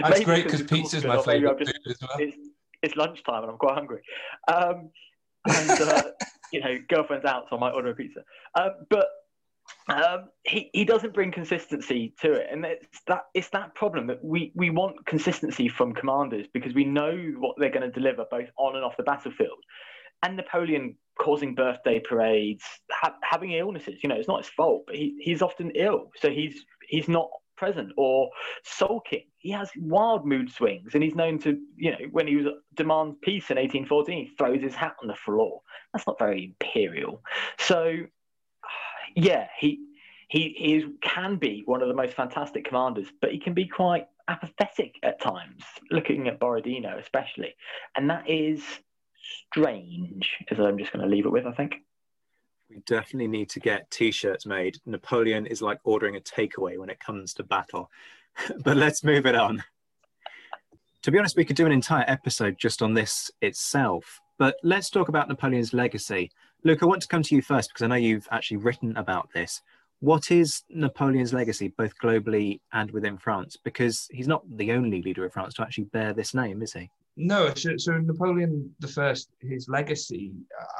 That's 0.00 0.24
great 0.24 0.44
because 0.44 0.62
pizza 0.62 0.98
is 0.98 1.04
my 1.04 1.20
favorite 1.22 1.58
food 1.58 1.68
as 1.88 1.96
well. 2.00 2.10
It's, 2.18 2.36
it's, 2.82 2.96
lunchtime 2.96 3.42
and 3.42 3.52
I'm 3.52 3.58
quite 3.58 3.74
hungry. 3.74 4.00
Um, 4.48 4.90
and 5.46 5.70
uh, 5.70 6.02
you 6.52 6.60
know, 6.60 6.76
girlfriend's 6.88 7.24
out, 7.24 7.46
so 7.48 7.56
I 7.56 7.60
might 7.60 7.72
order 7.72 7.90
a 7.90 7.94
pizza. 7.94 8.20
Um, 8.54 8.70
but 8.90 9.06
um, 9.88 10.28
he, 10.44 10.70
he 10.72 10.84
doesn't 10.84 11.14
bring 11.14 11.30
consistency 11.30 12.12
to 12.20 12.32
it, 12.32 12.48
and 12.50 12.64
it's 12.64 13.00
that 13.06 13.26
it's 13.34 13.50
that 13.50 13.74
problem 13.74 14.08
that 14.08 14.22
we 14.24 14.52
we 14.54 14.70
want 14.70 15.06
consistency 15.06 15.68
from 15.68 15.92
commanders 15.94 16.46
because 16.52 16.74
we 16.74 16.84
know 16.84 17.16
what 17.38 17.54
they're 17.58 17.70
going 17.70 17.90
to 17.90 17.90
deliver 17.90 18.24
both 18.30 18.48
on 18.58 18.74
and 18.74 18.84
off 18.84 18.96
the 18.96 19.04
battlefield. 19.04 19.58
And 20.22 20.36
Napoleon 20.36 20.96
causing 21.20 21.54
birthday 21.54 22.00
parades, 22.00 22.64
ha- 22.90 23.16
having 23.22 23.52
illnesses, 23.52 24.00
you 24.02 24.08
know, 24.08 24.16
it's 24.16 24.28
not 24.28 24.44
his 24.44 24.50
fault, 24.50 24.84
but 24.86 24.96
he, 24.96 25.16
he's 25.20 25.42
often 25.42 25.70
ill, 25.76 26.10
so 26.20 26.30
he's 26.30 26.64
he's 26.88 27.08
not 27.08 27.28
present 27.56 27.92
or 27.96 28.30
sulking. 28.64 29.24
He 29.38 29.50
has 29.50 29.70
wild 29.76 30.26
mood 30.26 30.50
swings, 30.50 30.94
and 30.94 31.02
he's 31.02 31.14
known 31.14 31.38
to, 31.40 31.58
you 31.76 31.92
know, 31.92 31.98
when 32.10 32.26
he 32.26 32.36
was 32.36 32.46
demands 32.74 33.16
peace 33.22 33.50
in 33.50 33.56
1814, 33.56 34.26
he 34.26 34.34
throws 34.36 34.60
his 34.60 34.74
hat 34.74 34.96
on 35.00 35.08
the 35.08 35.14
floor. 35.14 35.60
That's 35.92 36.06
not 36.06 36.18
very 36.18 36.44
imperial. 36.60 37.22
So 37.58 37.98
yeah, 39.16 39.48
he 39.58 39.80
he, 40.28 40.54
he 40.56 40.74
is, 40.74 40.84
can 41.02 41.36
be 41.36 41.62
one 41.66 41.82
of 41.82 41.88
the 41.88 41.94
most 41.94 42.14
fantastic 42.14 42.64
commanders, 42.64 43.06
but 43.20 43.30
he 43.30 43.38
can 43.38 43.54
be 43.54 43.66
quite 43.66 44.08
apathetic 44.28 44.96
at 45.02 45.20
times, 45.20 45.62
looking 45.90 46.26
at 46.26 46.40
Borodino 46.40 46.98
especially. 46.98 47.54
And 47.96 48.10
that 48.10 48.28
is 48.28 48.62
strange, 49.50 50.28
as 50.50 50.58
I'm 50.58 50.78
just 50.78 50.92
going 50.92 51.08
to 51.08 51.14
leave 51.14 51.26
it 51.26 51.32
with, 51.32 51.46
I 51.46 51.52
think. 51.52 51.76
We 52.68 52.82
definitely 52.86 53.28
need 53.28 53.48
to 53.50 53.60
get 53.60 53.90
t 53.92 54.10
shirts 54.10 54.46
made. 54.46 54.78
Napoleon 54.84 55.46
is 55.46 55.62
like 55.62 55.78
ordering 55.84 56.16
a 56.16 56.20
takeaway 56.20 56.76
when 56.76 56.90
it 56.90 56.98
comes 56.98 57.32
to 57.34 57.44
battle. 57.44 57.90
but 58.64 58.76
let's 58.76 59.04
move 59.04 59.26
it 59.26 59.36
on. 59.36 59.62
To 61.02 61.12
be 61.12 61.18
honest, 61.18 61.36
we 61.36 61.44
could 61.44 61.54
do 61.54 61.66
an 61.66 61.72
entire 61.72 62.04
episode 62.08 62.56
just 62.58 62.82
on 62.82 62.94
this 62.94 63.30
itself. 63.40 64.20
But 64.38 64.56
let's 64.64 64.90
talk 64.90 65.08
about 65.08 65.28
Napoleon's 65.28 65.72
legacy. 65.72 66.32
Luke, 66.66 66.82
I 66.82 66.86
want 66.86 67.00
to 67.02 67.06
come 67.06 67.22
to 67.22 67.34
you 67.36 67.42
first 67.42 67.70
because 67.70 67.84
I 67.84 67.86
know 67.86 67.94
you've 67.94 68.26
actually 68.32 68.56
written 68.56 68.96
about 68.96 69.30
this. 69.32 69.62
What 70.00 70.32
is 70.32 70.64
Napoleon's 70.68 71.32
legacy, 71.32 71.68
both 71.68 71.96
globally 72.02 72.58
and 72.72 72.90
within 72.90 73.18
France? 73.18 73.56
Because 73.56 74.08
he's 74.10 74.26
not 74.26 74.42
the 74.56 74.72
only 74.72 75.00
leader 75.00 75.24
of 75.24 75.32
France 75.32 75.54
to 75.54 75.62
actually 75.62 75.84
bear 75.84 76.12
this 76.12 76.34
name, 76.34 76.62
is 76.62 76.72
he? 76.72 76.90
No, 77.16 77.54
so, 77.54 77.76
so 77.76 77.92
Napoleon 77.98 78.74
the 78.80 78.88
First, 78.88 79.30
his 79.40 79.68
legacy. 79.68 80.32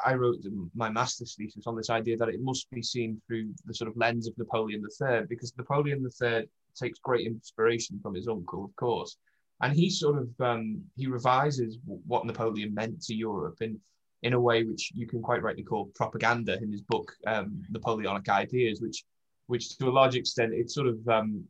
I 0.04 0.14
wrote 0.14 0.38
my 0.74 0.90
master's 0.90 1.36
thesis 1.36 1.68
on 1.68 1.76
this 1.76 1.88
idea 1.88 2.16
that 2.16 2.30
it 2.30 2.42
must 2.42 2.68
be 2.72 2.82
seen 2.82 3.22
through 3.28 3.54
the 3.64 3.72
sort 3.72 3.88
of 3.88 3.96
lens 3.96 4.26
of 4.26 4.36
Napoleon 4.38 4.82
the 4.82 4.90
Third, 4.98 5.28
because 5.28 5.56
Napoleon 5.56 6.02
the 6.02 6.10
Third 6.10 6.48
takes 6.74 6.98
great 6.98 7.28
inspiration 7.28 8.00
from 8.02 8.16
his 8.16 8.26
uncle, 8.26 8.64
of 8.64 8.74
course, 8.74 9.18
and 9.62 9.72
he 9.72 9.88
sort 9.88 10.18
of 10.18 10.28
um, 10.40 10.82
he 10.96 11.06
revises 11.06 11.78
what 11.84 12.26
Napoleon 12.26 12.74
meant 12.74 13.00
to 13.02 13.14
Europe 13.14 13.58
in 13.60 13.78
in 14.22 14.32
a 14.32 14.40
way 14.40 14.64
which 14.64 14.92
you 14.94 15.06
can 15.06 15.22
quite 15.22 15.42
rightly 15.42 15.62
call 15.62 15.86
propaganda 15.94 16.58
in 16.62 16.72
his 16.72 16.82
book 16.82 17.12
um, 17.26 17.62
Napoleonic 17.70 18.28
Ideas, 18.28 18.80
which 18.80 19.04
which 19.46 19.76
to 19.78 19.88
a 19.88 19.90
large 19.90 20.16
extent 20.16 20.52
it 20.52 20.70
sort 20.70 20.88
of 20.88 21.06
um, 21.08 21.44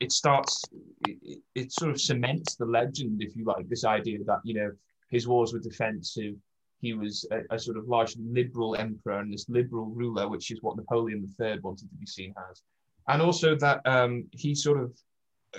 it 0.00 0.12
starts 0.12 0.64
it, 1.02 1.40
it, 1.54 1.72
sort 1.72 1.90
of 1.90 2.00
cements 2.00 2.56
the 2.56 2.64
legend, 2.64 3.22
if 3.22 3.36
you 3.36 3.44
like, 3.44 3.68
this 3.68 3.84
idea 3.84 4.18
that 4.24 4.40
you 4.44 4.54
know 4.54 4.70
his 5.10 5.28
wars 5.28 5.52
were 5.52 5.60
defensive. 5.60 6.34
He 6.80 6.92
was 6.92 7.26
a, 7.30 7.54
a 7.54 7.58
sort 7.58 7.78
of 7.78 7.88
large 7.88 8.14
liberal 8.18 8.76
emperor 8.76 9.20
and 9.20 9.32
this 9.32 9.48
liberal 9.48 9.86
ruler, 9.86 10.28
which 10.28 10.50
is 10.50 10.62
what 10.62 10.76
Napoleon 10.76 11.26
III 11.40 11.60
wanted 11.60 11.88
to 11.88 11.96
be 11.96 12.06
seen 12.06 12.34
as, 12.50 12.62
and 13.08 13.22
also 13.22 13.54
that 13.56 13.80
um, 13.86 14.26
he 14.32 14.54
sort 14.54 14.80
of 14.80 14.92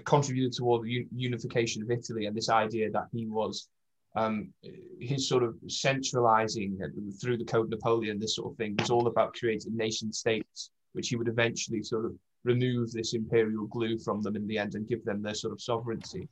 contributed 0.04 0.54
toward 0.54 0.84
the 0.84 1.08
unification 1.16 1.82
of 1.82 1.90
Italy 1.90 2.26
and 2.26 2.36
this 2.36 2.50
idea 2.50 2.92
that 2.92 3.08
he 3.14 3.28
was 3.28 3.70
um, 4.16 4.54
his 5.00 5.28
sort 5.28 5.44
of 5.44 5.56
centralizing 5.68 6.80
through 7.22 7.38
the 7.38 7.46
Code 7.46 7.70
Napoleon, 7.70 8.20
this 8.20 8.36
sort 8.36 8.52
of 8.52 8.58
thing, 8.58 8.76
was 8.80 8.90
all 8.90 9.08
about 9.08 9.34
creating 9.34 9.76
nation 9.76 10.12
states, 10.14 10.72
which 10.94 11.10
he 11.10 11.16
would 11.16 11.28
eventually 11.28 11.84
sort 11.84 12.06
of 12.06 12.14
remove 12.44 12.92
this 12.92 13.14
imperial 13.14 13.66
glue 13.68 13.98
from 13.98 14.22
them 14.22 14.36
in 14.36 14.48
the 14.48 14.58
end 14.58 14.76
and 14.76 14.88
give 14.88 15.04
them 15.04 15.22
their 15.22 15.34
sort 15.34 15.52
of 15.52 15.62
sovereignty. 15.62 16.30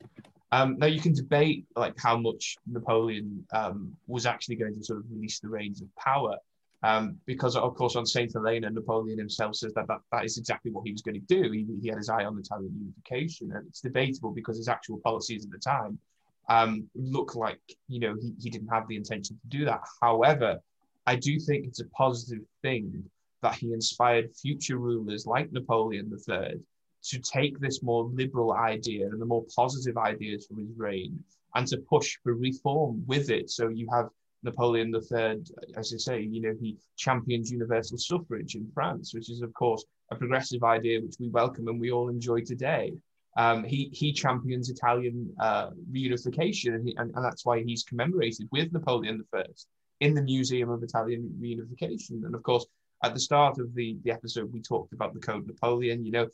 Um, 0.51 0.77
now 0.77 0.85
you 0.85 1.01
can 1.01 1.13
debate 1.13 1.65
like 1.75 1.95
how 1.97 2.15
much 2.15 2.55
Napoleon 2.67 3.43
um, 3.51 3.97
was 4.07 4.27
actually 4.27 4.55
going 4.55 4.75
to 4.75 4.83
sort 4.83 4.99
of 4.99 5.05
release 5.09 5.39
the 5.39 5.49
reins 5.49 5.81
of 5.81 5.87
power, 5.95 6.37
um, 6.83 7.17
because 7.25 7.55
of 7.55 7.73
course 7.75 7.95
on 7.95 8.05
Saint 8.05 8.33
Helena, 8.33 8.69
Napoleon 8.69 9.17
himself 9.17 9.55
says 9.55 9.73
that, 9.73 9.87
that 9.87 10.01
that 10.11 10.25
is 10.25 10.37
exactly 10.37 10.71
what 10.71 10.85
he 10.85 10.91
was 10.91 11.01
going 11.01 11.15
to 11.15 11.41
do. 11.41 11.51
He, 11.51 11.65
he 11.81 11.87
had 11.87 11.97
his 11.97 12.09
eye 12.09 12.25
on 12.25 12.37
Italian 12.37 12.71
unification, 12.77 13.51
and 13.51 13.67
it's 13.67 13.81
debatable 13.81 14.31
because 14.31 14.57
his 14.57 14.67
actual 14.67 14.99
policies 14.99 15.43
at 15.43 15.51
the 15.51 15.57
time 15.57 15.97
um, 16.49 16.89
look 16.95 17.35
like 17.35 17.61
you 17.87 17.99
know 17.99 18.15
he, 18.21 18.33
he 18.41 18.49
didn't 18.49 18.67
have 18.67 18.87
the 18.87 18.95
intention 18.95 19.37
to 19.37 19.57
do 19.57 19.65
that. 19.65 19.81
However, 20.01 20.59
I 21.05 21.15
do 21.15 21.39
think 21.39 21.65
it's 21.65 21.81
a 21.81 21.87
positive 21.89 22.43
thing 22.61 23.03
that 23.41 23.55
he 23.55 23.73
inspired 23.73 24.35
future 24.35 24.77
rulers 24.77 25.25
like 25.25 25.51
Napoleon 25.51 26.11
III 26.11 26.59
to 27.03 27.19
take 27.19 27.59
this 27.59 27.83
more 27.83 28.05
liberal 28.05 28.53
idea 28.53 29.07
and 29.07 29.21
the 29.21 29.25
more 29.25 29.45
positive 29.53 29.97
ideas 29.97 30.47
from 30.47 30.59
his 30.59 30.69
reign 30.77 31.21
and 31.55 31.67
to 31.67 31.77
push 31.77 32.17
for 32.23 32.33
reform 32.33 33.03
with 33.05 33.29
it. 33.29 33.49
So 33.49 33.67
you 33.67 33.87
have 33.91 34.07
Napoleon 34.43 34.93
III, 34.93 35.43
as 35.75 35.93
I 35.93 35.97
say, 35.97 36.21
you 36.21 36.41
know, 36.41 36.55
he 36.59 36.77
championed 36.97 37.47
universal 37.47 37.97
suffrage 37.97 38.55
in 38.55 38.69
France, 38.73 39.13
which 39.13 39.29
is, 39.29 39.41
of 39.41 39.53
course, 39.53 39.85
a 40.11 40.15
progressive 40.15 40.63
idea 40.63 41.01
which 41.01 41.15
we 41.19 41.29
welcome 41.29 41.67
and 41.67 41.79
we 41.79 41.91
all 41.91 42.09
enjoy 42.09 42.41
today. 42.41 42.93
Um, 43.35 43.63
he, 43.63 43.89
he 43.93 44.13
champions 44.13 44.69
Italian 44.69 45.33
uh, 45.39 45.71
reunification, 45.91 46.75
and, 46.75 46.87
he, 46.87 46.95
and, 46.97 47.11
and, 47.15 47.25
that's 47.25 47.45
why 47.45 47.63
he's 47.63 47.83
commemorated 47.83 48.47
with 48.51 48.71
Napoleon 48.71 49.23
I 49.33 49.43
in 50.01 50.13
the 50.13 50.21
Museum 50.21 50.69
of 50.69 50.83
Italian 50.83 51.35
Reunification. 51.41 52.25
And 52.25 52.35
of 52.35 52.43
course, 52.43 52.65
at 53.03 53.13
the 53.13 53.19
start 53.19 53.57
of 53.57 53.73
the, 53.73 53.97
the 54.03 54.11
episode, 54.11 54.53
we 54.53 54.61
talked 54.61 54.93
about 54.93 55.13
the 55.13 55.19
Code 55.19 55.47
Napoleon. 55.47 56.05
You 56.05 56.11
know, 56.11 56.27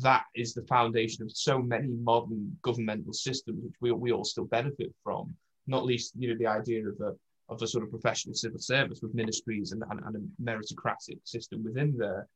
that 0.00 0.24
is 0.34 0.52
the 0.52 0.62
foundation 0.62 1.24
of 1.24 1.32
so 1.32 1.58
many 1.58 1.88
modern 1.88 2.56
governmental 2.62 3.12
systems, 3.12 3.64
which 3.64 3.74
we, 3.80 3.90
we 3.92 4.12
all 4.12 4.24
still 4.24 4.44
benefit 4.44 4.94
from. 5.02 5.34
Not 5.66 5.84
least, 5.86 6.12
you 6.18 6.28
know, 6.28 6.38
the 6.38 6.46
idea 6.46 6.86
of 6.86 7.00
a 7.00 7.14
of 7.48 7.60
a 7.60 7.66
sort 7.66 7.84
of 7.84 7.90
professional 7.90 8.34
civil 8.34 8.58
service 8.58 9.00
with 9.02 9.14
ministries 9.14 9.72
and, 9.72 9.82
and, 9.90 10.00
and 10.04 10.16
a 10.16 10.42
meritocratic 10.42 11.18
system 11.24 11.62
within 11.62 11.94
there. 11.96 12.26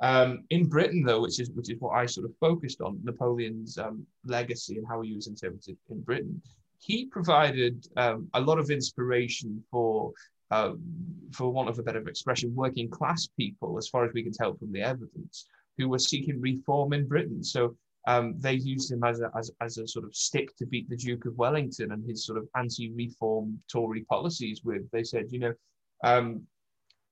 Um, 0.00 0.44
in 0.50 0.66
Britain, 0.66 1.02
though, 1.02 1.22
which 1.22 1.40
is 1.40 1.50
which 1.50 1.70
is 1.70 1.80
what 1.80 1.96
I 1.96 2.06
sort 2.06 2.26
of 2.26 2.36
focused 2.38 2.80
on, 2.80 3.00
Napoleon's 3.02 3.78
um, 3.78 4.06
legacy 4.24 4.76
and 4.78 4.86
how 4.86 5.00
he 5.00 5.14
was 5.14 5.26
interpreted 5.26 5.76
in 5.90 6.00
Britain, 6.02 6.40
he 6.78 7.06
provided 7.06 7.86
um, 7.96 8.28
a 8.34 8.40
lot 8.40 8.58
of 8.58 8.70
inspiration 8.70 9.62
for, 9.70 10.12
uh, 10.52 10.72
for 11.32 11.50
want 11.50 11.68
of 11.68 11.78
a 11.78 11.82
better 11.82 12.06
expression, 12.08 12.54
working 12.54 12.88
class 12.88 13.28
people, 13.36 13.76
as 13.76 13.88
far 13.88 14.04
as 14.04 14.12
we 14.12 14.22
can 14.22 14.32
tell 14.32 14.54
from 14.54 14.72
the 14.72 14.80
evidence, 14.80 15.46
who 15.76 15.88
were 15.88 15.98
seeking 15.98 16.40
reform 16.40 16.92
in 16.92 17.06
Britain. 17.06 17.42
So 17.42 17.76
um, 18.06 18.34
they 18.38 18.54
used 18.54 18.92
him 18.92 19.02
as 19.02 19.20
a, 19.20 19.30
as, 19.36 19.50
as 19.60 19.78
a 19.78 19.88
sort 19.88 20.04
of 20.04 20.14
stick 20.14 20.56
to 20.56 20.66
beat 20.66 20.88
the 20.88 20.96
Duke 20.96 21.26
of 21.26 21.36
Wellington 21.36 21.92
and 21.92 22.08
his 22.08 22.24
sort 22.24 22.38
of 22.38 22.48
anti-reform 22.56 23.60
Tory 23.70 24.02
policies 24.02 24.62
with. 24.64 24.88
They 24.90 25.02
said, 25.02 25.26
you 25.30 25.40
know, 25.40 25.54
um, 26.04 26.42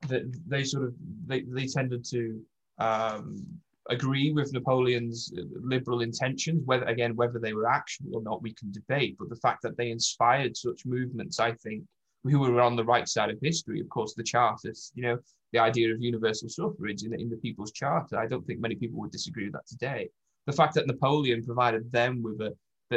that 0.09 0.23
they 0.47 0.63
sort 0.63 0.85
of 0.85 0.95
they, 1.27 1.41
they 1.41 1.67
tended 1.67 2.05
to 2.11 2.41
um, 2.79 3.45
agree 3.91 4.33
with 4.33 4.53
Napoleon's 4.53 5.33
liberal 5.35 6.01
intentions. 6.01 6.63
Whether 6.65 6.87
again 6.87 7.17
whether 7.17 7.39
they 7.39 7.53
were 7.53 7.69
actual 7.69 8.17
or 8.17 8.23
not, 8.23 8.43
we 8.43 8.55
can 8.55 8.73
debate. 8.73 9.17
But 9.19 9.29
the 9.29 9.37
fact 9.37 9.63
that 9.63 9.77
they 9.77 9.91
inspired 9.91 10.57
such 10.57 10.87
movements, 10.87 11.41
I 11.41 11.53
think, 11.53 11.85
who 12.25 12.39
were 12.41 12.61
on 12.61 12.77
the 12.77 12.85
right 12.85 13.09
side 13.09 13.31
of 13.31 13.39
history, 13.41 13.81
of 13.81 13.89
course, 13.89 14.15
the 14.15 14.23
Chartists, 14.23 14.93
you 14.95 15.03
know, 15.03 15.19
the 15.53 15.59
idea 15.59 15.93
of 15.93 16.01
universal 16.01 16.49
suffrage 16.49 17.05
in, 17.05 17.19
in 17.19 17.31
the 17.31 17.37
People's 17.37 17.73
Charter. 17.73 18.19
I 18.19 18.27
don't 18.27 18.47
think 18.47 18.61
many 18.61 18.75
people 18.75 19.01
would 19.01 19.13
disagree 19.13 19.45
with 19.45 19.55
that 19.55 19.67
today. 19.67 20.09
The 20.47 20.53
fact 20.53 20.75
that 20.75 20.87
Napoleon 20.87 21.45
provided 21.45 21.91
them 21.91 22.23
with 22.23 22.41
a 22.41 22.55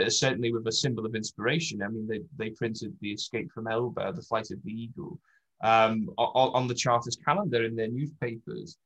certainly 0.08 0.54
with 0.54 0.68
a 0.68 0.72
symbol 0.72 1.06
of 1.06 1.16
inspiration. 1.16 1.82
I 1.82 1.88
mean, 1.88 2.08
they, 2.08 2.22
they 2.38 2.52
printed 2.52 2.96
the 3.02 3.12
Escape 3.12 3.52
from 3.52 3.68
Elba, 3.68 4.14
the 4.16 4.22
Flight 4.22 4.52
of 4.52 4.62
the 4.64 4.72
Eagle, 4.72 5.20
um, 5.64 6.10
on, 6.18 6.52
on, 6.54 6.68
the 6.68 6.76
Chartist 6.76 7.24
calendar 7.26 7.66
in 7.66 7.76
their 7.76 7.88
newspapers. 7.88 8.78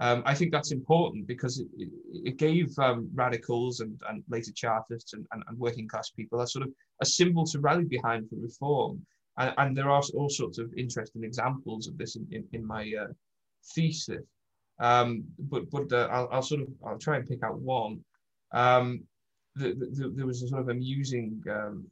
Um, 0.00 0.22
I 0.24 0.34
think 0.34 0.52
that's 0.52 0.70
important 0.70 1.26
because 1.26 1.58
it, 1.58 1.88
it 2.12 2.36
gave 2.36 2.78
um, 2.78 3.10
radicals 3.14 3.80
and, 3.80 4.00
and 4.08 4.22
later 4.28 4.52
Chartists 4.54 5.12
and, 5.12 5.26
and, 5.32 5.42
and, 5.48 5.58
working 5.58 5.88
class 5.88 6.10
people 6.10 6.40
a 6.40 6.46
sort 6.46 6.66
of 6.66 6.72
a 7.02 7.06
symbol 7.06 7.44
to 7.46 7.58
rally 7.58 7.84
behind 7.84 8.30
for 8.30 8.36
reform. 8.36 9.04
And, 9.38 9.52
and 9.58 9.76
there 9.76 9.90
are 9.90 10.02
all 10.14 10.28
sorts 10.28 10.58
of 10.58 10.72
interesting 10.76 11.24
examples 11.24 11.88
of 11.88 11.98
this 11.98 12.14
in, 12.14 12.28
in, 12.30 12.44
in 12.52 12.64
my 12.64 12.92
uh, 13.00 13.12
thesis. 13.74 14.22
Um, 14.78 15.24
but 15.38 15.68
but 15.70 15.92
uh, 15.92 16.08
I'll, 16.12 16.28
I'll, 16.30 16.42
sort 16.42 16.60
of 16.60 16.68
I'll 16.86 16.98
try 16.98 17.16
and 17.16 17.28
pick 17.28 17.42
out 17.42 17.58
one. 17.58 17.98
Um, 18.52 19.02
the, 19.56 19.74
the, 19.74 20.12
there 20.14 20.26
was 20.26 20.42
a 20.42 20.48
sort 20.48 20.60
of 20.60 20.68
amusing 20.68 21.42
um, 21.50 21.86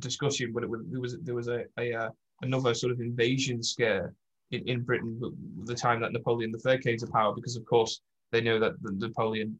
discussion 0.00 0.52
when 0.52 0.64
it 0.64 0.70
there 0.90 1.00
was 1.00 1.16
there 1.22 1.36
was 1.36 1.46
a, 1.46 1.64
a 1.78 1.92
uh, 1.94 2.08
another 2.42 2.74
sort 2.74 2.92
of 2.92 3.00
invasion 3.00 3.62
scare 3.62 4.12
in, 4.52 4.68
in 4.68 4.82
Britain 4.82 5.18
the 5.64 5.74
time 5.74 6.00
that 6.00 6.12
Napoleon 6.12 6.52
III 6.64 6.78
came 6.78 6.98
to 6.98 7.06
power, 7.06 7.34
because 7.34 7.56
of 7.56 7.64
course 7.64 8.00
they 8.30 8.40
know 8.40 8.58
that 8.58 8.72
Napoleon 8.82 9.58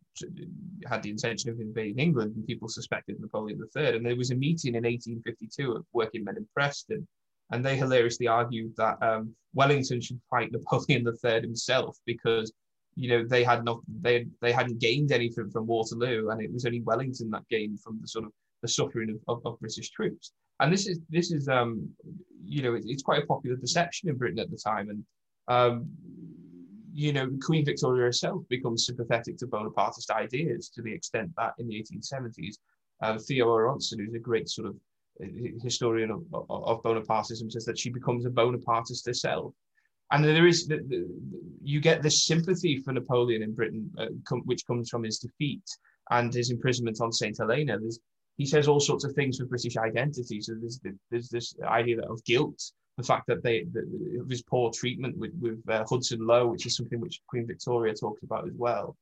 had 0.86 1.02
the 1.02 1.10
intention 1.10 1.51
of 1.51 1.60
invading 1.60 1.98
England, 1.98 2.35
and 2.36 2.47
people 2.47 2.69
suspected 2.69 3.20
Napoleon 3.20 3.60
III. 3.77 3.97
And 3.97 4.06
there 4.06 4.16
was 4.16 4.31
a 4.31 4.35
meeting 4.35 4.74
in 4.74 4.85
1852 4.85 5.73
of 5.73 5.85
working 5.93 6.24
men 6.24 6.39
in 6.39 6.48
Preston, 6.55 7.06
and 7.51 7.64
they 7.64 7.77
hilariously 7.77 8.28
argued 8.28 8.73
that 8.78 8.97
um, 9.02 9.35
Wellington 9.55 10.01
should 10.01 10.20
fight 10.31 10.52
Napoleon 10.52 11.06
III 11.06 11.43
himself 11.43 11.98
because 12.06 12.52
you 12.94 13.09
know 13.09 13.27
they 13.27 13.43
had 13.44 13.64
not 13.64 13.81
they 14.01 14.27
they 14.40 14.52
hadn't 14.52 14.81
gained 14.81 15.12
anything 15.12 15.51
from 15.51 15.66
Waterloo, 15.66 16.31
and 16.31 16.40
it 16.40 16.52
was 16.52 16.64
only 16.64 16.81
Wellington 16.81 17.31
that 17.31 17.48
gained 17.48 17.81
from 17.81 17.98
the 18.01 18.09
sort 18.09 18.24
of 18.24 18.32
the 18.62 18.69
suffering 18.69 19.10
of, 19.10 19.19
of, 19.28 19.47
of 19.47 19.60
British 19.60 19.90
troops. 19.90 20.32
And 20.62 20.72
this 20.72 20.86
is 20.86 21.01
this 21.10 21.32
is 21.32 21.48
um, 21.48 21.89
you 22.44 22.62
know 22.62 22.74
it, 22.74 22.84
it's 22.86 23.02
quite 23.02 23.22
a 23.22 23.26
popular 23.26 23.56
perception 23.56 24.09
in 24.09 24.16
Britain 24.16 24.39
at 24.39 24.51
the 24.51 24.56
time, 24.56 24.89
and 24.89 25.05
um, 25.48 25.89
you 26.93 27.12
know 27.12 27.28
Queen 27.44 27.64
Victoria 27.64 28.05
herself 28.05 28.43
becomes 28.48 28.86
sympathetic 28.86 29.36
to 29.39 29.47
Bonapartist 29.47 30.10
ideas 30.10 30.70
to 30.70 30.82
the 30.82 30.93
extent 30.93 31.30
that 31.36 31.52
in 31.59 31.68
the 31.68 31.74
1870s, 31.82 32.55
uh, 33.02 33.18
Theo 33.18 33.55
Aronson, 33.55 33.98
who's 33.98 34.14
a 34.14 34.18
great 34.18 34.48
sort 34.48 34.68
of 34.68 34.76
uh, 35.22 35.26
historian 35.62 36.10
of, 36.10 36.22
of, 36.48 36.82
Bonapartism, 36.82 37.51
says 37.51 37.66
that 37.66 37.78
she 37.78 37.90
becomes 37.90 38.24
a 38.24 38.30
Bonapartist 38.30 39.05
herself 39.05 39.52
and 40.12 40.22
there 40.22 40.47
is 40.47 40.70
you 41.62 41.80
get 41.80 42.02
this 42.02 42.26
sympathy 42.26 42.76
for 42.76 42.93
Napoleon 42.93 43.43
in 43.43 43.55
Britain, 43.55 43.90
uh, 43.98 44.06
com, 44.28 44.43
which 44.44 44.66
comes 44.66 44.90
from 44.90 45.02
his 45.02 45.18
defeat 45.18 45.64
and 46.10 46.32
his 46.32 46.51
imprisonment 46.51 47.01
on 47.01 47.12
Saint 47.12 47.39
Helena. 47.39 47.78
There's, 47.78 47.98
he 48.39 48.47
says 48.47 48.69
all 48.69 48.81
sorts 48.81 49.05
of 49.05 49.13
things 49.13 49.39
for 49.39 49.45
British 49.45 49.77
identity. 49.77 50.41
So 50.41 50.55
there's, 50.61 50.81
there's 51.11 51.29
this 51.29 51.55
idea 51.65 52.01
of 52.01 52.25
guilt 52.25 52.73
the 52.97 53.03
fact 53.03 53.27
that 53.27 53.43
they 53.43 53.65
the, 53.73 54.25
his 54.29 54.43
poor 54.43 54.71
treatment 54.71 55.17
with 55.17 55.33
with 55.41 55.63
uh, 55.69 55.85
Hudson 55.89 56.27
Lowe, 56.27 56.47
which 56.47 56.67
is 56.67 56.77
something 56.77 57.01
which 57.01 57.21
Queen 57.27 57.47
Victoria 57.47 57.95
talked 57.95 58.23
about 58.23 58.47
as 58.47 58.55
well, 58.55 58.97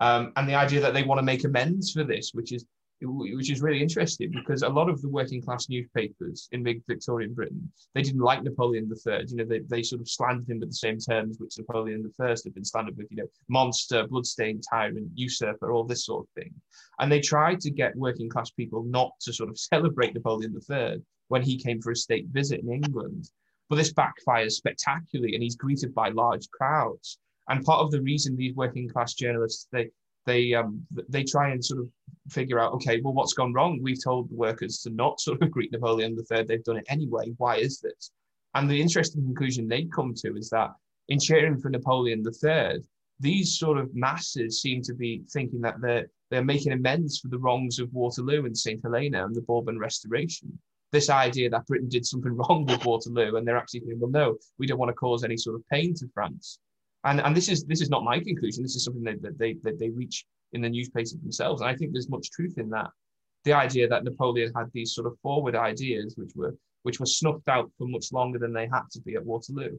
um, 0.00 0.32
and 0.36 0.48
the 0.48 0.54
idea 0.54 0.80
that 0.80 0.94
they 0.94 1.02
want 1.02 1.18
to 1.18 1.24
make 1.24 1.44
amends 1.44 1.90
for 1.92 2.04
this, 2.04 2.30
which 2.32 2.52
is 2.52 2.64
which 3.04 3.50
is 3.50 3.62
really 3.62 3.82
interesting 3.82 4.30
because 4.32 4.62
a 4.62 4.68
lot 4.68 4.88
of 4.88 5.00
the 5.02 5.08
working 5.08 5.42
class 5.42 5.68
newspapers 5.68 6.48
in 6.52 6.64
Victorian 6.64 7.34
Britain, 7.34 7.70
they 7.94 8.02
didn't 8.02 8.20
like 8.20 8.42
Napoleon 8.42 8.90
III. 8.90 9.24
You 9.28 9.36
know, 9.36 9.44
they, 9.44 9.60
they 9.60 9.82
sort 9.82 10.00
of 10.00 10.08
slandered 10.08 10.48
him 10.48 10.60
with 10.60 10.70
the 10.70 10.76
same 10.76 10.98
terms 10.98 11.38
which 11.38 11.58
Napoleon 11.58 12.10
I 12.20 12.28
had 12.28 12.54
been 12.54 12.64
slandered 12.64 12.96
with, 12.96 13.06
you 13.10 13.18
know, 13.18 13.28
monster, 13.48 14.06
bloodstained 14.06 14.64
tyrant, 14.68 15.10
usurper, 15.14 15.72
all 15.72 15.84
this 15.84 16.06
sort 16.06 16.26
of 16.26 16.42
thing. 16.42 16.52
And 16.98 17.10
they 17.10 17.20
tried 17.20 17.60
to 17.60 17.70
get 17.70 17.96
working 17.96 18.28
class 18.28 18.50
people 18.50 18.84
not 18.84 19.12
to 19.22 19.32
sort 19.32 19.50
of 19.50 19.58
celebrate 19.72 20.14
Napoleon 20.14 20.54
III 20.70 21.02
when 21.28 21.42
he 21.42 21.56
came 21.56 21.80
for 21.80 21.92
a 21.92 21.96
state 21.96 22.26
visit 22.28 22.60
in 22.60 22.72
England. 22.72 23.30
But 23.68 23.76
this 23.76 23.92
backfires 23.92 24.52
spectacularly 24.52 25.34
and 25.34 25.42
he's 25.42 25.56
greeted 25.56 25.94
by 25.94 26.10
large 26.10 26.48
crowds. 26.50 27.18
And 27.48 27.64
part 27.64 27.80
of 27.80 27.90
the 27.90 28.00
reason 28.00 28.36
these 28.36 28.54
working 28.54 28.88
class 28.88 29.14
journalists, 29.14 29.68
they, 29.72 29.90
they 30.26 30.54
um, 30.54 30.86
they 31.08 31.24
try 31.24 31.50
and 31.50 31.64
sort 31.64 31.80
of 31.80 31.88
figure 32.30 32.58
out, 32.58 32.72
okay, 32.72 33.00
well, 33.00 33.12
what's 33.12 33.34
gone 33.34 33.52
wrong? 33.52 33.80
We've 33.82 34.02
told 34.02 34.30
the 34.30 34.36
workers 34.36 34.78
to 34.82 34.90
not 34.90 35.20
sort 35.20 35.42
of 35.42 35.50
greet 35.52 35.72
Napoleon 35.72 36.16
III. 36.18 36.44
They've 36.44 36.64
done 36.64 36.78
it 36.78 36.86
anyway. 36.88 37.32
Why 37.36 37.56
is 37.56 37.80
this? 37.80 38.10
And 38.54 38.70
the 38.70 38.80
interesting 38.80 39.22
conclusion 39.22 39.68
they 39.68 39.84
come 39.84 40.14
to 40.18 40.36
is 40.36 40.48
that 40.50 40.70
in 41.08 41.18
cheering 41.18 41.58
for 41.58 41.70
Napoleon 41.70 42.24
III, 42.24 42.80
these 43.20 43.58
sort 43.58 43.78
of 43.78 43.94
masses 43.94 44.60
seem 44.60 44.82
to 44.82 44.94
be 44.94 45.22
thinking 45.30 45.60
that 45.60 45.80
they're 45.80 46.06
they're 46.30 46.44
making 46.44 46.72
amends 46.72 47.18
for 47.18 47.28
the 47.28 47.38
wrongs 47.38 47.78
of 47.78 47.92
Waterloo 47.92 48.46
and 48.46 48.56
St. 48.56 48.80
Helena 48.82 49.24
and 49.24 49.34
the 49.34 49.42
Bourbon 49.42 49.78
Restoration. 49.78 50.58
This 50.90 51.10
idea 51.10 51.50
that 51.50 51.66
Britain 51.66 51.88
did 51.88 52.06
something 52.06 52.32
wrong 52.36 52.64
with 52.64 52.84
Waterloo, 52.84 53.36
and 53.36 53.46
they're 53.46 53.56
actually 53.56 53.80
saying, 53.80 54.00
well, 54.00 54.10
no, 54.10 54.36
we 54.58 54.66
don't 54.66 54.78
want 54.78 54.88
to 54.88 54.94
cause 54.94 55.22
any 55.22 55.36
sort 55.36 55.56
of 55.56 55.68
pain 55.68 55.94
to 55.94 56.08
France. 56.14 56.58
And, 57.04 57.20
and 57.20 57.36
this 57.36 57.48
is 57.48 57.64
this 57.64 57.80
is 57.80 57.90
not 57.90 58.02
my 58.02 58.18
conclusion. 58.18 58.62
This 58.62 58.76
is 58.76 58.84
something 58.84 59.04
that, 59.04 59.20
that 59.22 59.38
they 59.38 59.54
that 59.62 59.78
they 59.78 59.90
reach 59.90 60.24
in 60.52 60.62
the 60.62 60.68
newspapers 60.68 61.12
themselves. 61.12 61.60
And 61.60 61.70
I 61.70 61.76
think 61.76 61.92
there's 61.92 62.08
much 62.08 62.30
truth 62.30 62.58
in 62.58 62.70
that. 62.70 62.90
The 63.44 63.52
idea 63.52 63.86
that 63.88 64.04
Napoleon 64.04 64.52
had 64.56 64.70
these 64.72 64.94
sort 64.94 65.06
of 65.06 65.18
forward 65.22 65.54
ideas, 65.54 66.14
which 66.16 66.32
were 66.34 66.56
which 66.82 67.00
were 67.00 67.06
snuffed 67.06 67.48
out 67.48 67.70
for 67.76 67.86
much 67.88 68.12
longer 68.12 68.38
than 68.38 68.52
they 68.52 68.66
had 68.66 68.84
to 68.92 69.00
be 69.00 69.14
at 69.16 69.24
Waterloo. 69.24 69.76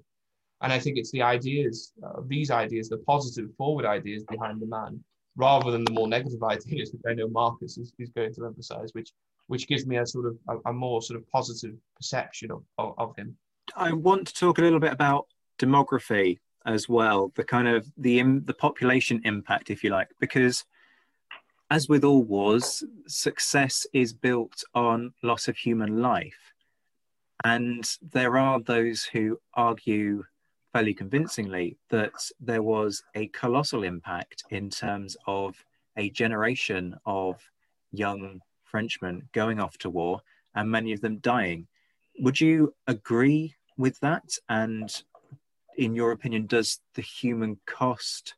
And 0.62 0.72
I 0.72 0.80
think 0.80 0.98
it's 0.98 1.12
the 1.12 1.22
ideas, 1.22 1.94
uh, 2.04 2.22
these 2.28 2.50
ideas, 2.50 2.90
the 2.90 2.98
positive 3.00 3.50
forward 3.58 3.86
ideas 3.86 4.24
behind 4.30 4.62
the 4.62 4.66
man, 4.66 5.04
rather 5.36 5.70
than 5.70 5.84
the 5.84 5.92
more 5.92 6.08
negative 6.08 6.42
ideas, 6.44 6.92
which 6.94 7.02
I 7.08 7.14
know 7.14 7.28
Marcus 7.28 7.78
is, 7.78 7.94
is 8.00 8.10
going 8.10 8.34
to 8.36 8.46
emphasize, 8.46 8.90
which 8.94 9.12
which 9.48 9.68
gives 9.68 9.86
me 9.86 9.98
a 9.98 10.06
sort 10.06 10.26
of 10.28 10.38
a, 10.50 10.70
a 10.70 10.74
more 10.74 11.02
sort 11.02 11.20
of 11.20 11.30
positive 11.30 11.76
perception 11.96 12.52
of, 12.52 12.64
of, 12.78 12.94
of 12.98 13.16
him. 13.16 13.36
I 13.76 13.94
want 13.94 14.28
to 14.28 14.34
talk 14.34 14.58
a 14.58 14.62
little 14.62 14.80
bit 14.80 14.94
about 14.94 15.28
demography 15.60 16.40
as 16.66 16.90
well 16.90 17.32
the 17.36 17.44
kind 17.44 17.68
of 17.68 17.86
the 17.98 18.22
the 18.46 18.54
population 18.54 19.22
impact 19.24 19.70
if 19.70 19.84
you 19.84 19.90
like 19.90 20.10
because 20.20 20.66
as 21.72 21.90
with 21.90 22.04
all 22.04 22.24
wars 22.24 22.84
success 23.08 23.88
is 23.94 24.14
built 24.14 24.64
on 24.74 25.14
loss 25.24 25.48
of 25.48 25.58
human 25.58 26.02
life 26.02 26.54
and 27.44 27.98
there 28.02 28.38
are 28.38 28.60
those 28.60 29.04
who 29.04 29.40
argue 29.54 30.24
fairly 30.74 30.94
convincingly 30.94 31.78
that 31.90 32.12
there 32.40 32.64
was 32.64 33.04
a 33.16 33.28
colossal 33.28 33.84
impact 33.84 34.44
in 34.50 34.70
terms 34.70 35.16
of 35.28 35.56
a 35.96 36.10
generation 36.10 36.94
of 37.06 37.40
young 37.92 38.42
Frenchmen 38.64 39.30
going 39.32 39.60
off 39.60 39.78
to 39.78 39.90
war 39.90 40.22
and 40.56 40.70
many 40.70 40.92
of 40.92 41.02
them 41.02 41.20
dying. 41.20 41.68
Would 42.20 42.42
you 42.42 42.74
agree 42.88 43.56
with 43.78 43.98
that? 44.02 44.38
And 44.50 44.90
in 45.78 45.96
your 45.96 46.12
opinion, 46.12 46.46
does 46.46 46.80
the 46.94 47.02
human 47.02 47.60
cost 47.66 48.36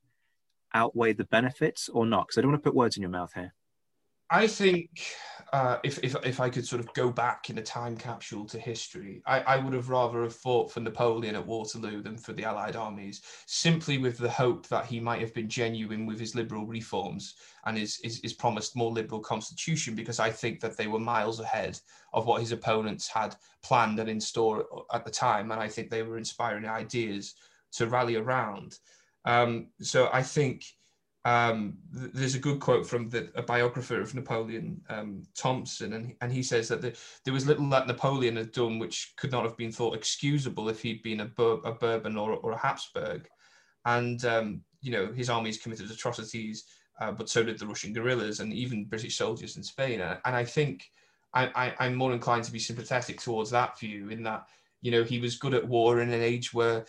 outweigh 0.74 1.14
the 1.14 1.26
benefits 1.26 1.90
or 1.90 2.06
not? 2.06 2.28
Because 2.28 2.38
I 2.38 2.42
don't 2.42 2.52
want 2.52 2.64
to 2.64 2.70
put 2.70 2.76
words 2.76 2.98
in 2.98 3.02
your 3.02 3.12
mouth 3.12 3.34
here. 3.34 3.54
I 4.30 4.48
think 4.48 4.90
uh, 5.54 5.78
if, 5.84 6.00
if, 6.04 6.16
if 6.26 6.42
I 6.42 6.50
could 6.50 6.68
sort 6.68 6.82
of 6.82 6.94
go 6.94 7.10
back 7.10 7.50
in 7.50 7.58
a 7.58 7.64
time 7.64 7.96
capsule 7.96 8.46
to 8.48 8.60
history, 8.60 9.22
I, 9.26 9.40
I 9.40 9.58
would 9.58 9.74
have 9.74 9.90
rather 9.90 10.24
have 10.24 10.36
fought 10.36 10.72
for 10.72 10.82
Napoleon 10.82 11.36
at 11.36 11.46
Waterloo 11.48 12.02
than 12.02 12.18
for 12.18 12.34
the 12.34 12.44
Allied 12.44 12.76
armies, 12.76 13.22
simply 13.46 13.98
with 13.98 14.18
the 14.18 14.30
hope 14.30 14.68
that 14.68 14.86
he 14.86 15.00
might 15.00 15.22
have 15.22 15.34
been 15.34 15.48
genuine 15.48 16.06
with 16.06 16.20
his 16.20 16.36
liberal 16.36 16.66
reforms 16.66 17.36
and 17.66 17.78
his, 17.78 17.98
his, 18.04 18.20
his 18.22 18.34
promised 18.34 18.76
more 18.76 18.92
liberal 18.92 19.22
constitution, 19.22 19.96
because 19.96 20.20
I 20.20 20.30
think 20.30 20.60
that 20.60 20.76
they 20.76 20.88
were 20.88 21.00
miles 21.00 21.40
ahead 21.40 21.80
of 22.12 22.26
what 22.26 22.42
his 22.42 22.52
opponents 22.52 23.08
had 23.08 23.36
planned 23.64 24.00
and 24.00 24.10
in 24.10 24.20
store 24.20 24.66
at 24.94 25.06
the 25.06 25.12
time. 25.12 25.52
And 25.52 25.62
I 25.62 25.70
think 25.70 25.90
they 25.90 26.04
were 26.04 26.18
inspiring 26.18 26.66
ideas 26.66 27.36
to 27.74 27.88
rally 27.88 28.18
around. 28.18 28.80
Um, 29.24 29.68
so 29.82 30.10
I 30.12 30.24
think 30.24 30.66
um, 31.26 31.78
th- 31.94 32.12
there's 32.14 32.36
a 32.36 32.40
good 32.40 32.60
quote 32.60 32.88
from 32.88 33.10
the, 33.10 33.30
a 33.36 33.42
biographer 33.42 34.00
of 34.00 34.16
Napoleon, 34.16 34.82
um, 34.90 35.24
Thompson, 35.36 35.94
and, 35.94 36.16
and 36.22 36.32
he 36.32 36.44
says 36.44 36.68
that 36.70 36.82
the, 36.82 36.98
there 37.26 37.34
was 37.34 37.46
little 37.46 37.70
that 37.70 37.88
Napoleon 37.88 38.38
had 38.38 38.52
done 38.52 38.80
which 38.80 39.14
could 39.18 39.32
not 39.32 39.44
have 39.44 39.58
been 39.58 39.72
thought 39.72 39.96
excusable 39.96 40.70
if 40.70 40.82
he'd 40.82 41.04
been 41.04 41.22
a, 41.22 41.26
Bur- 41.26 41.62
a 41.66 41.74
Bourbon 41.74 42.18
or, 42.18 42.34
or 42.34 42.52
a 42.52 42.58
Habsburg. 42.58 43.28
And, 43.86 44.24
um, 44.26 44.62
you 44.82 44.92
know, 44.92 45.12
his 45.12 45.30
armies 45.30 45.58
committed 45.58 45.90
atrocities, 45.90 46.66
uh, 47.02 47.12
but 47.12 47.30
so 47.30 47.44
did 47.44 47.60
the 47.60 47.68
Russian 47.68 47.94
guerrillas 47.94 48.40
and 48.40 48.54
even 48.54 48.86
British 48.86 49.18
soldiers 49.18 49.58
in 49.58 49.64
Spain. 49.64 50.02
And, 50.02 50.20
and 50.26 50.36
I 50.36 50.44
think 50.44 50.86
I, 51.34 51.48
I, 51.56 51.76
I'm 51.80 51.96
more 51.96 52.14
inclined 52.14 52.44
to 52.46 52.52
be 52.52 52.60
sympathetic 52.60 53.22
towards 53.22 53.50
that 53.52 53.80
view 53.80 54.10
in 54.10 54.24
that, 54.24 54.46
you 54.82 54.92
know, 54.92 55.04
he 55.04 55.20
was 55.20 55.38
good 55.38 55.54
at 55.54 55.68
war 55.68 56.02
in 56.02 56.10
an 56.10 56.22
age 56.22 56.54
where 56.54 56.86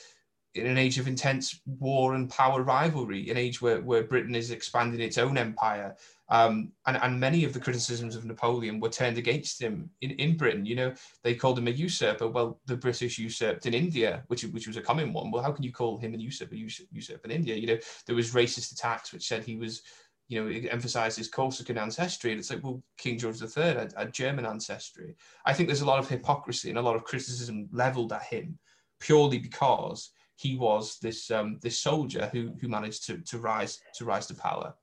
in 0.58 0.66
an 0.66 0.78
age 0.78 0.98
of 0.98 1.08
intense 1.08 1.60
war 1.66 2.14
and 2.14 2.28
power 2.30 2.62
rivalry, 2.62 3.30
an 3.30 3.36
age 3.36 3.62
where, 3.62 3.80
where 3.80 4.02
Britain 4.02 4.34
is 4.34 4.50
expanding 4.50 5.00
its 5.00 5.18
own 5.18 5.38
empire. 5.38 5.96
Um, 6.30 6.72
and, 6.86 6.98
and 6.98 7.18
many 7.18 7.44
of 7.44 7.52
the 7.52 7.60
criticisms 7.60 8.14
of 8.14 8.24
Napoleon 8.24 8.80
were 8.80 8.90
turned 8.90 9.16
against 9.16 9.60
him 9.60 9.90
in, 10.02 10.10
in 10.12 10.36
Britain. 10.36 10.66
You 10.66 10.76
know, 10.76 10.94
they 11.22 11.34
called 11.34 11.58
him 11.58 11.68
a 11.68 11.70
usurper. 11.70 12.28
Well, 12.28 12.60
the 12.66 12.76
British 12.76 13.18
usurped 13.18 13.66
in 13.66 13.74
India, 13.74 14.24
which, 14.26 14.42
which 14.44 14.66
was 14.66 14.76
a 14.76 14.82
common 14.82 15.12
one. 15.12 15.30
Well, 15.30 15.42
how 15.42 15.52
can 15.52 15.64
you 15.64 15.72
call 15.72 15.98
him 15.98 16.14
a 16.14 16.18
usurper, 16.18 16.54
usurp, 16.54 16.88
usurp 16.92 17.24
in 17.24 17.30
India? 17.30 17.56
You 17.56 17.68
know, 17.68 17.78
there 18.06 18.16
was 18.16 18.34
racist 18.34 18.72
attacks 18.72 19.12
which 19.12 19.26
said 19.26 19.44
he 19.44 19.56
was, 19.56 19.82
you 20.28 20.44
know, 20.44 20.68
emphasized 20.70 21.16
his 21.16 21.28
Corsican 21.28 21.78
ancestry. 21.78 22.32
And 22.32 22.40
it's 22.40 22.50
like, 22.50 22.62
well, 22.62 22.82
King 22.98 23.18
George 23.18 23.40
III 23.40 23.64
had, 23.64 23.94
had 23.96 24.12
German 24.12 24.44
ancestry. 24.44 25.16
I 25.46 25.54
think 25.54 25.68
there's 25.68 25.80
a 25.80 25.86
lot 25.86 25.98
of 25.98 26.08
hypocrisy 26.08 26.68
and 26.68 26.78
a 26.78 26.82
lot 26.82 26.96
of 26.96 27.04
criticism 27.04 27.68
leveled 27.72 28.12
at 28.12 28.24
him 28.24 28.58
purely 29.00 29.38
because 29.38 30.10
he 30.38 30.56
was 30.56 30.98
this 31.00 31.30
um, 31.30 31.58
this 31.60 31.78
soldier 31.78 32.30
who 32.32 32.52
who 32.60 32.68
managed 32.68 33.04
to 33.06 33.18
to 33.18 33.38
rise 33.38 33.80
to 33.94 34.04
rise 34.04 34.26
to 34.28 34.34
power. 34.34 34.74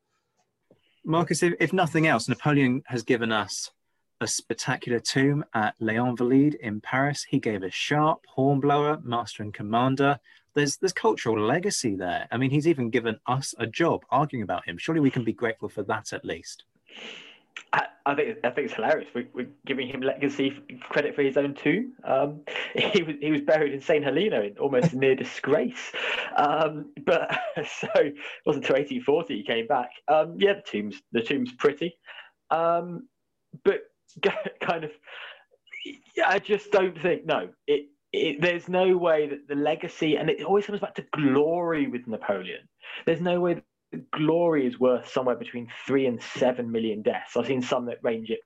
Marcus, 1.05 1.43
if, 1.43 1.53
if 1.59 1.71
nothing 1.71 2.07
else, 2.07 2.27
Napoleon 2.27 2.83
has 2.87 3.03
given 3.03 3.31
us 3.31 3.71
a 4.19 4.27
spectacular 4.27 4.99
tomb 4.99 5.45
at 5.53 5.75
Les 5.79 5.95
Invalides 5.95 6.55
in 6.55 6.81
Paris. 6.81 7.23
He 7.23 7.39
gave 7.39 7.63
us 7.63 7.73
Sharpe, 7.73 8.25
Hornblower, 8.27 8.99
Master 9.03 9.43
and 9.43 9.53
Commander. 9.53 10.19
There's 10.55 10.77
there's 10.77 10.93
cultural 10.93 11.39
legacy 11.39 11.95
there. 11.95 12.27
I 12.31 12.37
mean, 12.37 12.51
he's 12.51 12.67
even 12.67 12.89
given 12.89 13.17
us 13.27 13.55
a 13.57 13.67
job 13.67 14.03
arguing 14.09 14.43
about 14.43 14.67
him. 14.67 14.77
Surely 14.77 14.99
we 14.99 15.11
can 15.11 15.23
be 15.23 15.33
grateful 15.33 15.69
for 15.69 15.83
that 15.83 16.11
at 16.11 16.25
least. 16.25 16.65
I, 17.73 17.85
I, 18.05 18.15
think 18.15 18.37
I 18.43 18.49
think 18.49 18.65
it's 18.67 18.75
hilarious. 18.75 19.07
We, 19.13 19.43
are 19.43 19.47
giving 19.65 19.87
him 19.87 20.01
legacy 20.01 20.57
credit 20.89 21.15
for 21.15 21.23
his 21.23 21.37
own 21.37 21.53
tomb. 21.53 21.93
Um, 22.03 22.41
he 22.75 23.03
was 23.03 23.15
he 23.19 23.31
was 23.31 23.41
buried 23.41 23.73
in 23.73 23.81
Saint 23.81 24.03
Helena 24.03 24.41
in 24.41 24.57
almost 24.57 24.93
near 24.93 25.15
disgrace. 25.23 25.91
Um, 26.37 26.91
but 27.05 27.29
so 27.57 27.87
it 27.95 28.15
wasn't 28.45 28.65
until 28.65 28.77
1840 28.77 29.35
he 29.35 29.43
came 29.43 29.67
back. 29.67 29.89
Um, 30.07 30.35
yeah, 30.37 30.53
the 30.53 30.61
tomb's 30.61 31.01
the 31.11 31.21
tomb's 31.21 31.53
pretty, 31.53 31.97
um, 32.51 33.07
but 33.63 33.81
kind 34.61 34.83
of. 34.83 34.91
I 36.25 36.39
just 36.39 36.71
don't 36.71 36.99
think 36.99 37.25
no. 37.25 37.49
It, 37.67 37.89
it 38.11 38.41
there's 38.41 38.67
no 38.67 38.97
way 38.97 39.27
that 39.27 39.47
the 39.47 39.55
legacy 39.55 40.15
and 40.15 40.29
it 40.29 40.43
always 40.43 40.65
comes 40.65 40.79
back 40.79 40.95
to 40.95 41.05
glory 41.13 41.87
with 41.87 42.07
Napoleon. 42.07 42.67
There's 43.05 43.21
no 43.21 43.39
way 43.39 43.61
glory 44.11 44.67
is 44.67 44.79
worth 44.79 45.09
somewhere 45.09 45.35
between 45.35 45.67
three 45.85 46.07
and 46.07 46.21
seven 46.21 46.71
million 46.71 47.01
deaths. 47.01 47.35
I've 47.35 47.47
seen 47.47 47.61
some 47.61 47.85
that 47.85 47.97
range 48.03 48.29
it 48.29 48.39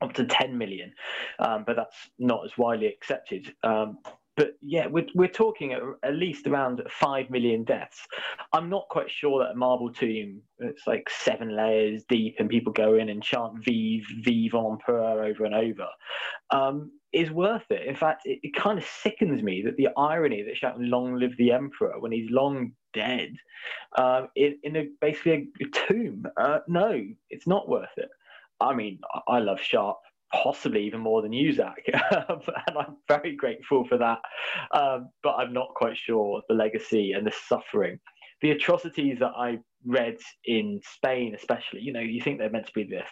up 0.00 0.12
to 0.14 0.24
10 0.24 0.58
million, 0.58 0.92
um, 1.38 1.64
but 1.66 1.76
that's 1.76 1.96
not 2.18 2.44
as 2.44 2.50
widely 2.58 2.86
accepted. 2.86 3.54
Um, 3.62 3.98
but 4.36 4.52
yeah, 4.62 4.86
we're, 4.86 5.06
we're 5.14 5.28
talking 5.28 5.74
at, 5.74 5.82
at, 6.02 6.14
least 6.14 6.46
around 6.46 6.82
5 6.88 7.30
million 7.30 7.64
deaths. 7.64 8.06
I'm 8.52 8.70
not 8.70 8.88
quite 8.88 9.10
sure 9.10 9.40
that 9.40 9.52
a 9.52 9.54
marble 9.54 9.92
tomb, 9.92 10.40
it's 10.58 10.86
like 10.86 11.08
seven 11.10 11.54
layers 11.54 12.04
deep 12.08 12.36
and 12.38 12.48
people 12.48 12.72
go 12.72 12.94
in 12.94 13.10
and 13.10 13.22
chant 13.22 13.62
Vive, 13.64 14.06
Vive 14.24 14.54
Empereur 14.54 15.24
over 15.24 15.44
and 15.44 15.54
over, 15.54 15.86
um, 16.50 16.90
is 17.12 17.30
worth 17.30 17.70
it. 17.70 17.86
In 17.86 17.94
fact, 17.94 18.22
it, 18.24 18.40
it, 18.42 18.54
kind 18.54 18.78
of 18.78 18.84
sickens 18.84 19.42
me 19.42 19.62
that 19.64 19.76
the 19.76 19.88
irony 19.96 20.42
that 20.42 20.56
shouting 20.56 20.88
Long 20.88 21.16
live 21.16 21.36
the 21.36 21.52
Emperor 21.52 21.98
when 22.00 22.12
he's 22.12 22.30
long 22.30 22.72
dead 22.94 23.34
um, 23.98 24.28
in, 24.34 24.58
in 24.62 24.76
a, 24.76 24.88
basically 25.00 25.48
a, 25.60 25.64
tomb. 25.86 26.24
Uh, 26.36 26.60
no, 26.68 27.04
it's 27.30 27.46
not 27.46 27.68
worth 27.68 27.96
it. 27.96 28.08
I 28.60 28.74
mean, 28.74 28.98
I, 29.12 29.36
I 29.36 29.38
love 29.40 29.60
Sharpe 29.60 30.00
possibly 30.32 30.84
even 30.84 31.00
more 31.00 31.20
than 31.20 31.32
you, 31.32 31.52
Zach. 31.52 31.76
and 31.86 32.78
I'm 32.78 32.96
very 33.08 33.36
grateful 33.36 33.86
for 33.86 33.98
that. 33.98 34.18
Um, 34.72 35.10
but 35.22 35.34
I'm 35.34 35.52
not 35.52 35.74
quite 35.74 35.96
sure 35.96 36.42
the 36.48 36.54
legacy 36.54 37.12
and 37.12 37.26
the 37.26 37.32
suffering. 37.46 37.98
The 38.40 38.52
atrocities 38.52 39.18
that 39.20 39.32
I 39.36 39.58
read 39.84 40.16
in 40.46 40.80
Spain, 40.94 41.34
especially, 41.34 41.80
you 41.80 41.92
know, 41.92 42.00
you 42.00 42.22
think 42.22 42.38
they're 42.38 42.50
meant 42.50 42.66
to 42.66 42.72
be 42.72 42.84
this 42.84 43.08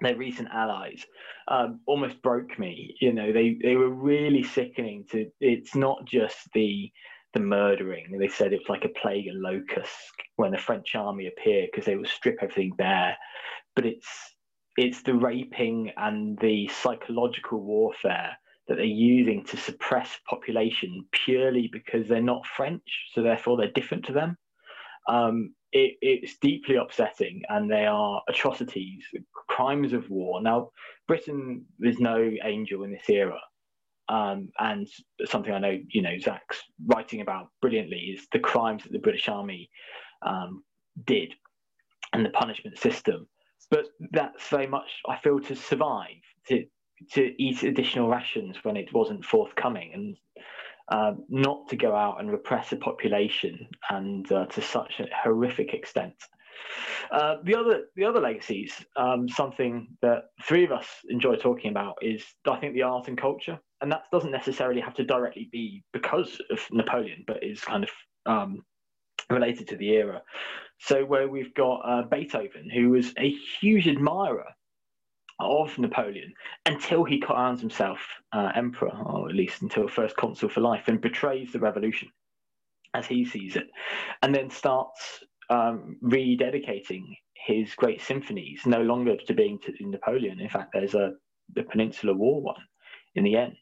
their 0.00 0.16
recent 0.16 0.48
allies 0.52 1.04
um, 1.48 1.80
almost 1.86 2.20
broke 2.22 2.58
me. 2.58 2.94
You 3.00 3.12
know, 3.12 3.32
they 3.32 3.58
they 3.62 3.76
were 3.76 3.90
really 3.90 4.42
sickening. 4.42 5.04
To 5.12 5.26
it's 5.40 5.74
not 5.74 6.04
just 6.04 6.36
the 6.54 6.90
the 7.34 7.40
murdering. 7.40 8.18
They 8.18 8.28
said 8.28 8.52
it 8.52 8.60
was 8.60 8.68
like 8.68 8.84
a 8.84 9.00
plague 9.00 9.28
of 9.28 9.34
locusts 9.36 10.12
when 10.36 10.52
the 10.52 10.58
French 10.58 10.94
army 10.94 11.26
appeared 11.26 11.68
because 11.70 11.86
they 11.86 11.96
would 11.96 12.08
strip 12.08 12.38
everything 12.40 12.72
bare. 12.76 13.16
But 13.74 13.86
it's 13.86 14.08
it's 14.76 15.02
the 15.02 15.14
raping 15.14 15.90
and 15.96 16.38
the 16.38 16.68
psychological 16.68 17.60
warfare 17.60 18.36
that 18.68 18.76
they're 18.76 18.84
using 18.84 19.44
to 19.44 19.56
suppress 19.56 20.18
population 20.28 21.04
purely 21.12 21.68
because 21.72 22.08
they're 22.08 22.20
not 22.20 22.46
French, 22.46 22.82
so 23.12 23.22
therefore 23.22 23.56
they're 23.56 23.70
different 23.72 24.04
to 24.06 24.12
them. 24.12 24.36
Um, 25.08 25.54
it, 25.72 25.96
it's 26.00 26.38
deeply 26.38 26.76
upsetting, 26.76 27.42
and 27.48 27.70
they 27.70 27.86
are 27.86 28.22
atrocities, 28.28 29.04
crimes 29.48 29.92
of 29.92 30.08
war. 30.10 30.40
Now, 30.42 30.70
Britain 31.08 31.64
is 31.80 31.98
no 31.98 32.30
angel 32.44 32.84
in 32.84 32.92
this 32.92 33.08
era, 33.08 33.40
um, 34.08 34.48
and 34.58 34.86
something 35.24 35.52
I 35.52 35.58
know, 35.58 35.78
you 35.88 36.02
know, 36.02 36.18
Zach's 36.18 36.62
writing 36.86 37.20
about 37.20 37.48
brilliantly 37.60 38.16
is 38.16 38.26
the 38.32 38.38
crimes 38.38 38.84
that 38.84 38.92
the 38.92 38.98
British 38.98 39.28
Army 39.28 39.68
um, 40.24 40.62
did 41.04 41.34
and 42.12 42.24
the 42.24 42.30
punishment 42.30 42.78
system. 42.78 43.26
But 43.70 43.86
that's 44.12 44.48
very 44.48 44.66
much 44.68 44.88
I 45.08 45.16
feel 45.18 45.40
to 45.40 45.56
survive 45.56 46.22
to 46.48 46.64
to 47.12 47.42
eat 47.42 47.62
additional 47.62 48.08
rations 48.08 48.56
when 48.62 48.76
it 48.76 48.92
wasn't 48.92 49.24
forthcoming. 49.24 49.90
And 49.92 50.16
uh, 50.88 51.12
not 51.28 51.68
to 51.68 51.76
go 51.76 51.94
out 51.94 52.20
and 52.20 52.30
repress 52.30 52.72
a 52.72 52.76
population 52.76 53.66
and 53.90 54.30
uh, 54.30 54.46
to 54.46 54.62
such 54.62 55.00
a 55.00 55.06
horrific 55.22 55.74
extent. 55.74 56.14
Uh, 57.10 57.36
the 57.44 57.54
other 57.54 57.84
the 57.96 58.04
other 58.04 58.20
legacies, 58.20 58.72
um, 58.96 59.28
something 59.28 59.88
that 60.02 60.24
three 60.42 60.64
of 60.64 60.72
us 60.72 60.88
enjoy 61.08 61.36
talking 61.36 61.70
about 61.70 61.96
is 62.02 62.24
I 62.48 62.56
think 62.56 62.74
the 62.74 62.82
art 62.82 63.08
and 63.08 63.18
culture, 63.18 63.58
and 63.80 63.92
that 63.92 64.04
doesn't 64.10 64.30
necessarily 64.30 64.80
have 64.80 64.94
to 64.94 65.04
directly 65.04 65.48
be 65.52 65.84
because 65.92 66.40
of 66.50 66.60
Napoleon, 66.72 67.24
but 67.26 67.42
is 67.42 67.60
kind 67.60 67.84
of 67.84 67.90
um, 68.24 68.62
related 69.30 69.68
to 69.68 69.76
the 69.76 69.90
era. 69.90 70.22
So 70.78 71.04
where 71.04 71.28
we've 71.28 71.54
got 71.54 71.80
uh, 71.84 72.02
Beethoven, 72.02 72.68
who 72.70 72.90
was 72.90 73.12
a 73.18 73.34
huge 73.60 73.88
admirer 73.88 74.46
of 75.38 75.76
Napoleon 75.78 76.32
until 76.64 77.04
he 77.04 77.18
crowns 77.18 77.60
himself 77.60 77.98
uh, 78.32 78.52
emperor, 78.54 78.96
or 79.04 79.28
at 79.28 79.34
least 79.34 79.62
until 79.62 79.88
first 79.88 80.16
consul 80.16 80.48
for 80.48 80.60
life, 80.60 80.88
and 80.88 81.00
betrays 81.00 81.52
the 81.52 81.60
revolution 81.60 82.08
as 82.94 83.06
he 83.06 83.24
sees 83.24 83.56
it, 83.56 83.66
and 84.22 84.34
then 84.34 84.48
starts 84.48 85.22
um, 85.50 85.96
rededicating 86.02 87.04
his 87.46 87.74
great 87.74 88.00
symphonies 88.00 88.62
no 88.66 88.82
longer 88.82 89.16
to 89.16 89.34
being 89.34 89.58
to 89.60 89.72
Napoleon. 89.80 90.40
In 90.40 90.48
fact, 90.48 90.70
there's 90.72 90.94
a 90.94 91.12
the 91.54 91.62
Peninsular 91.62 92.14
War 92.14 92.42
one 92.42 92.62
in 93.14 93.24
the 93.24 93.36
end. 93.36 93.56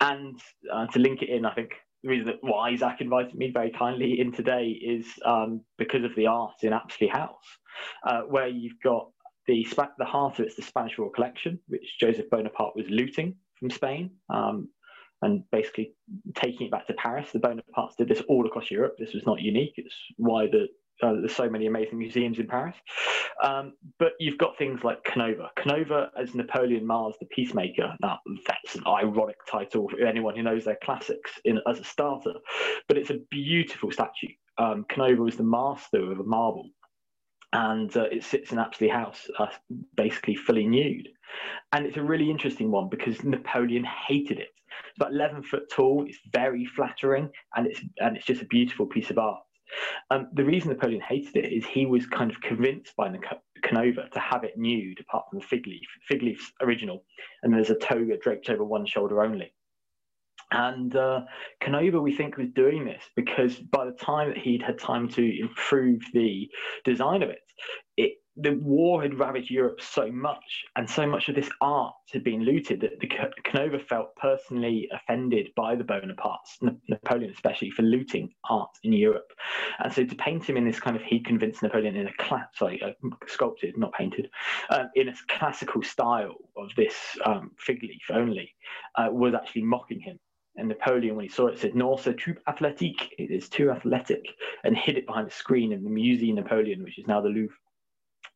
And 0.00 0.38
uh, 0.72 0.86
to 0.88 0.98
link 0.98 1.22
it 1.22 1.28
in, 1.28 1.44
I 1.44 1.54
think 1.54 1.70
the 2.02 2.10
reason 2.10 2.26
that 2.26 2.38
why 2.40 2.74
Zach 2.76 3.00
invited 3.00 3.34
me 3.34 3.50
very 3.52 3.70
kindly 3.70 4.20
in 4.20 4.32
today 4.32 4.66
is 4.66 5.06
um, 5.24 5.62
because 5.76 6.04
of 6.04 6.14
the 6.14 6.26
art 6.26 6.54
in 6.62 6.72
Apsley 6.72 7.08
House, 7.08 7.58
uh, 8.06 8.22
where 8.22 8.48
you've 8.48 8.80
got 8.82 9.10
the 9.48 9.66
the 9.98 10.04
heart 10.04 10.38
of 10.38 10.46
it's 10.46 10.54
the 10.54 10.62
Spanish 10.62 10.98
Royal 10.98 11.10
Collection, 11.10 11.58
which 11.66 11.96
Joseph 12.00 12.30
Bonaparte 12.30 12.76
was 12.76 12.86
looting 12.88 13.34
from 13.58 13.70
Spain. 13.70 14.10
Um, 14.32 14.68
and 15.22 15.42
basically 15.50 15.94
taking 16.36 16.68
it 16.68 16.70
back 16.70 16.86
to 16.86 16.92
Paris. 16.94 17.30
The 17.32 17.40
Bonapartes 17.40 17.96
did 17.98 18.08
this 18.08 18.22
all 18.28 18.46
across 18.46 18.70
Europe. 18.70 18.94
This 18.98 19.14
was 19.14 19.26
not 19.26 19.40
unique. 19.40 19.72
It's 19.76 19.96
why 20.16 20.46
the 20.46 20.68
uh, 21.02 21.12
there's 21.20 21.34
so 21.34 21.48
many 21.48 21.66
amazing 21.66 21.98
museums 21.98 22.38
in 22.38 22.46
Paris. 22.46 22.74
Um, 23.44 23.74
but 23.98 24.12
you've 24.18 24.38
got 24.38 24.58
things 24.58 24.82
like 24.82 25.02
Canova. 25.04 25.50
Canova 25.56 26.10
as 26.20 26.34
Napoleon 26.34 26.84
Mars 26.84 27.14
the 27.20 27.26
Peacemaker. 27.26 27.94
Now, 28.00 28.18
that's 28.46 28.74
an 28.74 28.82
ironic 28.86 29.36
title 29.48 29.88
for 29.88 30.00
anyone 30.04 30.34
who 30.34 30.42
knows 30.42 30.64
their 30.64 30.78
classics 30.82 31.30
in, 31.44 31.60
as 31.68 31.78
a 31.78 31.84
starter, 31.84 32.34
but 32.88 32.98
it's 32.98 33.10
a 33.10 33.20
beautiful 33.30 33.92
statue. 33.92 34.32
Um, 34.58 34.84
Canova 34.88 35.22
was 35.22 35.36
the 35.36 35.44
master 35.44 36.10
of 36.10 36.26
marble, 36.26 36.68
and 37.52 37.96
uh, 37.96 38.04
it 38.04 38.24
sits 38.24 38.52
in 38.52 38.58
Apsley 38.58 38.88
House, 38.88 39.28
uh, 39.38 39.46
basically 39.96 40.34
fully 40.34 40.66
nude. 40.66 41.08
And 41.72 41.86
it's 41.86 41.96
a 41.96 42.02
really 42.02 42.30
interesting 42.30 42.70
one 42.70 42.88
because 42.88 43.22
Napoleon 43.24 43.84
hated 43.84 44.38
it. 44.38 44.48
It's 44.88 44.96
about 44.96 45.12
11 45.12 45.42
foot 45.42 45.70
tall, 45.70 46.04
it's 46.06 46.18
very 46.32 46.66
flattering, 46.66 47.30
and 47.56 47.66
it's, 47.66 47.80
and 47.98 48.16
it's 48.16 48.26
just 48.26 48.42
a 48.42 48.46
beautiful 48.46 48.86
piece 48.86 49.10
of 49.10 49.18
art. 49.18 49.40
Um, 50.10 50.28
the 50.32 50.44
reason 50.44 50.70
Napoleon 50.70 51.02
hated 51.06 51.36
it 51.36 51.52
is 51.52 51.66
he 51.66 51.84
was 51.86 52.06
kind 52.06 52.30
of 52.30 52.40
convinced 52.40 52.96
by 52.96 53.12
Canova 53.62 54.08
to 54.12 54.20
have 54.20 54.44
it 54.44 54.56
nude, 54.56 55.00
apart 55.00 55.26
from 55.28 55.40
the 55.40 55.44
fig 55.46 55.66
leaf. 55.66 55.86
Fig 56.06 56.22
leaf's 56.22 56.52
original, 56.62 57.04
and 57.42 57.52
there's 57.52 57.70
a 57.70 57.74
toga 57.74 58.16
draped 58.16 58.48
over 58.48 58.64
one 58.64 58.86
shoulder 58.86 59.22
only. 59.22 59.52
And 60.50 60.94
uh, 60.96 61.22
Canova, 61.60 62.00
we 62.00 62.16
think, 62.16 62.36
was 62.36 62.48
doing 62.54 62.84
this 62.84 63.02
because 63.16 63.56
by 63.56 63.84
the 63.84 63.92
time 63.92 64.28
that 64.28 64.38
he'd 64.38 64.62
had 64.62 64.78
time 64.78 65.08
to 65.10 65.40
improve 65.40 66.00
the 66.14 66.48
design 66.84 67.22
of 67.22 67.30
it, 67.30 67.40
it 67.96 68.12
the 68.40 68.52
war 68.62 69.02
had 69.02 69.18
ravaged 69.18 69.50
Europe 69.50 69.80
so 69.80 70.10
much, 70.12 70.64
and 70.76 70.88
so 70.88 71.06
much 71.06 71.28
of 71.28 71.34
this 71.34 71.50
art 71.60 71.94
had 72.12 72.22
been 72.22 72.44
looted 72.44 72.80
that 72.80 73.00
the 73.00 73.10
Canova 73.44 73.80
felt 73.80 74.14
personally 74.14 74.88
offended 74.92 75.48
by 75.56 75.74
the 75.74 75.82
Bonapartes, 75.82 76.78
Napoleon 76.88 77.32
especially, 77.32 77.70
for 77.70 77.82
looting 77.82 78.32
art 78.48 78.70
in 78.84 78.92
Europe. 78.92 79.32
And 79.80 79.92
so 79.92 80.04
to 80.04 80.14
paint 80.14 80.48
him 80.48 80.56
in 80.56 80.64
this 80.64 80.78
kind 80.78 80.94
of, 80.94 81.02
he 81.02 81.18
convinced 81.20 81.62
Napoleon 81.62 81.96
in 81.96 82.06
a 82.06 82.14
class, 82.14 82.46
sorry, 82.54 82.80
uh, 82.80 82.92
sculpted, 83.26 83.76
not 83.76 83.92
painted, 83.92 84.30
um, 84.70 84.88
in 84.94 85.08
a 85.08 85.14
classical 85.28 85.82
style 85.82 86.36
of 86.56 86.70
this 86.76 86.94
um, 87.24 87.50
fig 87.58 87.82
leaf 87.82 88.08
only, 88.12 88.54
uh, 88.94 89.08
was 89.10 89.34
actually 89.34 89.62
mocking 89.62 90.00
him. 90.00 90.18
And 90.58 90.68
Napoleon, 90.68 91.16
when 91.16 91.24
he 91.24 91.30
saw 91.30 91.46
it, 91.46 91.58
said, 91.58 91.74
"Non, 91.74 91.96
c'est 91.96 92.18
trop 92.18 92.36
athlétique. 92.46 93.08
It 93.18 93.30
is 93.30 93.48
too 93.48 93.70
athletic," 93.70 94.24
and 94.64 94.76
hid 94.76 94.98
it 94.98 95.06
behind 95.06 95.28
a 95.28 95.30
screen 95.30 95.72
in 95.72 95.84
the 95.84 95.90
Musée 95.90 96.34
Napoleon, 96.34 96.82
which 96.82 96.98
is 96.98 97.06
now 97.06 97.20
the 97.20 97.28
Louvre. 97.28 97.54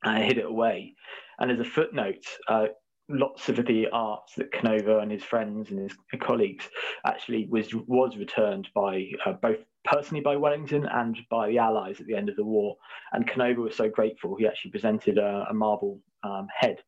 I 0.05 0.23
hid 0.23 0.39
it 0.39 0.47
away. 0.47 0.95
And 1.39 1.51
as 1.51 1.61
a 1.61 1.65
footnote, 1.65 2.25
uh, 2.49 2.69
lots 3.09 3.49
of 3.49 3.57
the 3.67 3.89
art 3.93 4.31
that 4.37 4.53
Canova 4.53 4.99
and 4.99 5.11
his 5.11 5.25
friends 5.25 5.71
and 5.71 5.79
his 5.81 5.97
colleagues 6.21 6.69
actually 7.07 7.47
was 7.51 7.75
was 7.75 8.17
returned 8.17 8.69
by 8.75 9.11
uh, 9.27 9.33
both 9.33 9.59
personally 9.85 10.23
by 10.23 10.37
Wellington 10.37 10.87
and 10.87 11.19
by 11.31 11.49
the 11.49 11.59
Allies 11.59 12.01
at 12.01 12.07
the 12.07 12.15
end 12.15 12.29
of 12.29 12.37
the 12.37 12.45
war. 12.45 12.77
And 13.13 13.27
Canova 13.27 13.61
was 13.61 13.77
so 13.77 13.89
grateful, 13.89 14.37
he 14.37 14.47
actually 14.47 14.71
presented 14.71 15.19
a, 15.19 15.47
a 15.51 15.55
marble 15.55 16.01
um, 16.23 16.47
head 16.57 16.79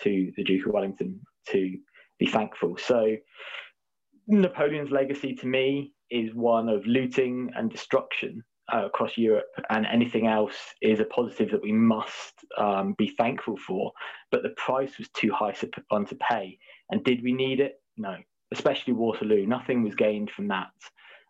to 0.00 0.32
the 0.36 0.44
Duke 0.44 0.66
of 0.66 0.72
Wellington 0.72 1.20
to 1.48 1.76
be 2.18 2.26
thankful. 2.26 2.76
So 2.76 3.16
Napoleon's 4.26 4.90
legacy 4.90 5.34
to 5.34 5.46
me 5.46 5.92
is 6.10 6.34
one 6.34 6.68
of 6.68 6.86
looting 6.86 7.50
and 7.56 7.70
destruction 7.70 8.42
uh, 8.72 8.86
across 8.86 9.18
Europe, 9.18 9.46
and 9.70 9.86
anything 9.86 10.26
else 10.26 10.56
is 10.80 11.00
a 11.00 11.04
positive 11.04 11.50
that 11.50 11.62
we 11.62 11.72
must 11.72 12.34
um, 12.56 12.94
be 12.96 13.08
thankful 13.18 13.56
for. 13.56 13.92
But 14.30 14.42
the 14.42 14.54
price 14.56 14.96
was 14.98 15.08
too 15.10 15.30
high 15.32 15.52
to, 15.52 15.70
on 15.90 16.06
to 16.06 16.16
pay. 16.16 16.58
And 16.90 17.04
did 17.04 17.22
we 17.22 17.32
need 17.32 17.60
it? 17.60 17.74
No, 17.96 18.16
especially 18.52 18.94
Waterloo. 18.94 19.46
Nothing 19.46 19.82
was 19.82 19.94
gained 19.94 20.30
from 20.30 20.48
that 20.48 20.70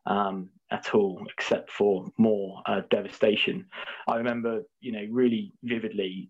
um, 0.07 0.49
at 0.75 0.93
all, 0.93 1.25
except 1.31 1.71
for 1.71 2.05
more 2.19 2.61
uh, 2.67 2.81
devastation. 2.91 3.65
I 4.09 4.17
remember, 4.17 4.63
you 4.81 4.91
know, 4.91 5.07
really 5.09 5.53
vividly, 5.63 6.29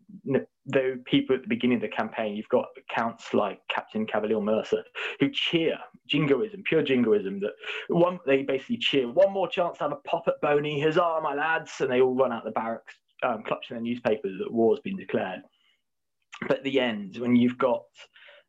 though 0.67 0.97
people 1.07 1.35
at 1.35 1.43
the 1.43 1.49
beginning 1.49 1.77
of 1.77 1.83
the 1.83 1.89
campaign, 1.89 2.37
you've 2.37 2.49
got 2.51 2.67
accounts 2.77 3.33
like 3.33 3.59
Captain 3.71 4.07
Cavalié 4.07 4.43
Mercer 4.43 4.85
who 5.19 5.31
cheer 5.31 5.79
jingoism, 6.07 6.63
pure 6.65 6.83
jingoism. 6.83 7.41
That 7.41 7.55
one, 7.89 8.19
they 8.27 8.43
basically 8.43 8.77
cheer 8.77 9.11
one 9.11 9.33
more 9.33 9.49
chance 9.49 9.79
to 9.79 9.85
have 9.85 9.93
a 9.93 10.09
pop 10.09 10.25
at 10.29 10.35
Boney, 10.43 10.79
huzzah, 10.79 11.21
my 11.23 11.35
lads, 11.35 11.73
and 11.81 11.91
they 11.91 12.03
all 12.03 12.15
run 12.15 12.33
out 12.33 12.45
the 12.45 12.51
barracks, 12.51 12.95
um, 13.23 13.43
clutching 13.47 13.77
their 13.77 13.83
newspapers 13.83 14.39
that 14.39 14.53
war's 14.53 14.81
been 14.81 14.99
declared. 14.99 15.41
But 16.43 16.59
at 16.59 16.65
the 16.65 16.81
end, 16.81 17.17
when 17.17 17.35
you've 17.35 17.57
got 17.57 17.85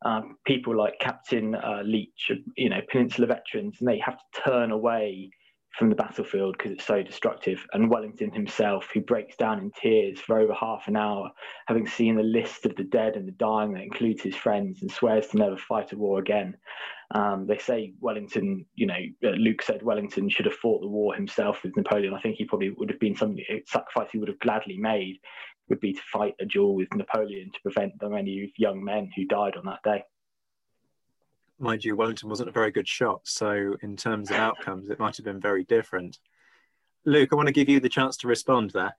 um, 0.04 0.36
people 0.46 0.76
like 0.76 1.00
Captain 1.00 1.56
uh, 1.56 1.84
Leach, 1.86 2.32
you 2.58 2.70
know, 2.70 2.82
Peninsula 2.92 3.28
veterans, 3.28 3.78
and 3.80 3.88
they 3.88 4.00
have 4.00 4.18
to 4.18 4.42
turn 4.46 4.72
away 4.72 5.30
from 5.78 5.90
the 5.90 5.96
battlefield 5.96 6.56
because 6.58 6.72
it's 6.72 6.86
so 6.86 7.04
destructive. 7.04 7.66
And 7.74 7.90
Wellington 7.90 8.32
himself, 8.32 8.88
who 8.94 9.02
breaks 9.02 9.36
down 9.36 9.60
in 9.60 9.72
tears 9.72 10.20
for 10.20 10.40
over 10.40 10.54
half 10.54 10.88
an 10.88 10.96
hour, 10.96 11.30
having 11.68 11.88
seen 11.88 12.16
the 12.16 12.24
list 12.24 12.66
of 12.66 12.76
the 12.76 12.84
dead 12.84 13.16
and 13.16 13.28
the 13.28 13.34
dying 13.34 13.74
that 13.74 13.84
includes 13.84 14.22
his 14.22 14.36
friends, 14.36 14.82
and 14.82 14.92
swears 14.92 15.28
to 15.28 15.38
never 15.38 15.58
fight 15.58 15.92
a 15.92 15.98
war 15.98 16.20
again. 16.20 16.56
Um, 17.12 17.46
they 17.48 17.58
say 17.58 17.94
Wellington, 18.00 18.66
you 18.76 18.88
know, 18.88 19.00
uh, 19.24 19.32
Luke 19.32 19.62
said 19.62 19.84
Wellington 19.84 20.30
should 20.30 20.46
have 20.46 20.56
fought 20.56 20.82
the 20.82 20.88
war 20.88 21.14
himself 21.14 21.64
with 21.64 21.76
Napoleon. 21.78 22.14
I 22.14 22.22
think 22.22 22.38
he 22.38 22.46
probably 22.46 22.72
would 22.72 22.90
have 22.90 23.00
been 23.00 23.16
some 23.16 23.36
sacrifice 23.68 24.10
he 24.12 24.18
would 24.18 24.30
have 24.30 24.40
gladly 24.40 24.78
made 24.78 25.20
would 25.70 25.80
be 25.80 25.94
to 25.94 26.02
fight 26.12 26.36
a 26.40 26.46
duel 26.46 26.76
with 26.76 26.94
Napoleon 26.94 27.52
to 27.52 27.60
prevent 27.62 27.94
the 28.00 28.10
many 28.10 28.54
young 28.58 28.84
men 28.84 29.10
who 29.16 29.26
died 29.26 29.56
on 29.58 29.66
that 29.66 29.80
day. 29.84 30.04
Mind 31.60 31.86
you, 31.86 31.96
Wellington 31.96 32.30
wasn't 32.30 32.50
a 32.50 32.54
very 32.54 32.72
good 32.72 32.88
shot. 32.88 33.22
So, 33.24 33.76
in 33.82 33.96
terms 33.96 34.30
of 34.30 34.38
outcomes, 34.38 34.90
it 34.90 35.00
might 35.00 35.18
have 35.18 35.26
been 35.26 35.40
very 35.40 35.64
different. 35.64 36.20
Luke, 37.06 37.30
I 37.32 37.36
want 37.36 37.48
to 37.48 37.54
give 37.54 37.70
you 37.70 37.80
the 37.80 37.90
chance 37.90 38.18
to 38.18 38.28
respond 38.28 38.72
there. 38.72 38.96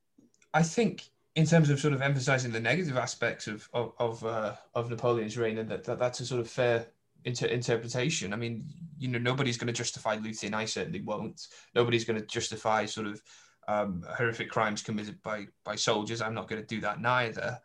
I 0.54 0.62
think, 0.62 1.10
in 1.34 1.44
terms 1.44 1.70
of 1.70 1.80
sort 1.80 1.92
of 1.92 2.02
emphasizing 2.02 2.52
the 2.52 2.60
negative 2.60 2.96
aspects 2.96 3.46
of 3.46 3.68
of 3.72 3.92
of, 3.98 4.24
uh, 4.24 4.54
of 4.74 4.90
Napoleon's 4.90 5.36
reign, 5.36 5.58
and 5.58 5.68
that, 5.68 5.84
that 5.84 5.98
that's 5.98 6.20
a 6.20 6.26
sort 6.26 6.40
of 6.40 6.48
fair 6.48 6.86
inter- 7.24 7.46
interpretation. 7.46 8.32
I 8.32 8.36
mean, 8.36 8.64
you 8.98 9.08
know, 9.08 9.18
nobody's 9.18 9.58
going 9.58 9.66
to 9.66 9.72
justify 9.72 10.16
looting. 10.16 10.54
I 10.54 10.64
certainly 10.64 11.02
won't. 11.02 11.48
Nobody's 11.74 12.04
going 12.04 12.20
to 12.20 12.26
justify 12.26 12.86
sort 12.86 13.08
of 13.08 13.22
um, 13.68 14.04
horrific 14.16 14.50
crimes 14.50 14.82
committed 14.82 15.20
by 15.22 15.46
by 15.64 15.76
soldiers. 15.76 16.22
I'm 16.22 16.34
not 16.34 16.48
going 16.48 16.62
to 16.62 16.66
do 16.66 16.80
that 16.82 17.00
neither. 17.00 17.58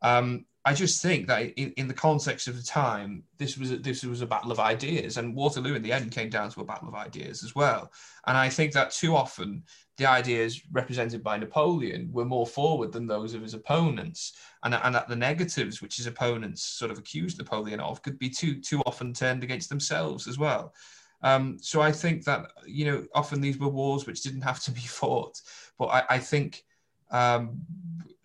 Um, 0.00 0.46
I 0.64 0.74
just 0.74 1.00
think 1.00 1.26
that 1.28 1.52
in, 1.52 1.72
in 1.76 1.88
the 1.88 1.94
context 1.94 2.48
of 2.48 2.56
the 2.56 2.62
time, 2.62 3.22
this 3.38 3.56
was 3.56 3.70
a, 3.70 3.76
this 3.76 4.04
was 4.04 4.20
a 4.20 4.26
battle 4.26 4.52
of 4.52 4.58
ideas, 4.58 5.16
and 5.16 5.34
Waterloo 5.34 5.74
in 5.74 5.82
the 5.82 5.92
end 5.92 6.10
came 6.10 6.28
down 6.28 6.50
to 6.50 6.60
a 6.60 6.64
battle 6.64 6.88
of 6.88 6.94
ideas 6.94 7.42
as 7.42 7.54
well. 7.54 7.90
And 8.26 8.36
I 8.36 8.48
think 8.48 8.72
that 8.72 8.90
too 8.90 9.16
often 9.16 9.62
the 9.96 10.06
ideas 10.06 10.60
represented 10.72 11.22
by 11.22 11.38
Napoleon 11.38 12.10
were 12.12 12.24
more 12.24 12.46
forward 12.46 12.92
than 12.92 13.06
those 13.06 13.34
of 13.34 13.42
his 13.42 13.54
opponents, 13.54 14.34
and, 14.64 14.74
and 14.74 14.94
that 14.94 15.08
the 15.08 15.16
negatives 15.16 15.80
which 15.80 15.96
his 15.96 16.06
opponents 16.06 16.62
sort 16.62 16.90
of 16.90 16.98
accused 16.98 17.38
Napoleon 17.38 17.80
of 17.80 18.02
could 18.02 18.18
be 18.18 18.28
too 18.28 18.60
too 18.60 18.82
often 18.84 19.14
turned 19.14 19.44
against 19.44 19.68
themselves 19.68 20.26
as 20.26 20.38
well. 20.38 20.74
Um, 21.22 21.58
so 21.60 21.80
I 21.80 21.92
think 21.92 22.24
that 22.24 22.50
you 22.66 22.84
know 22.84 23.06
often 23.14 23.40
these 23.40 23.58
were 23.58 23.68
wars 23.68 24.06
which 24.06 24.22
didn't 24.22 24.42
have 24.42 24.60
to 24.64 24.70
be 24.70 24.80
fought, 24.98 25.40
but 25.78 25.86
I, 25.86 26.02
I 26.10 26.18
think 26.18 26.64
um, 27.10 27.60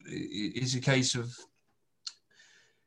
is 0.06 0.76
a 0.76 0.82
case 0.82 1.16
of 1.16 1.34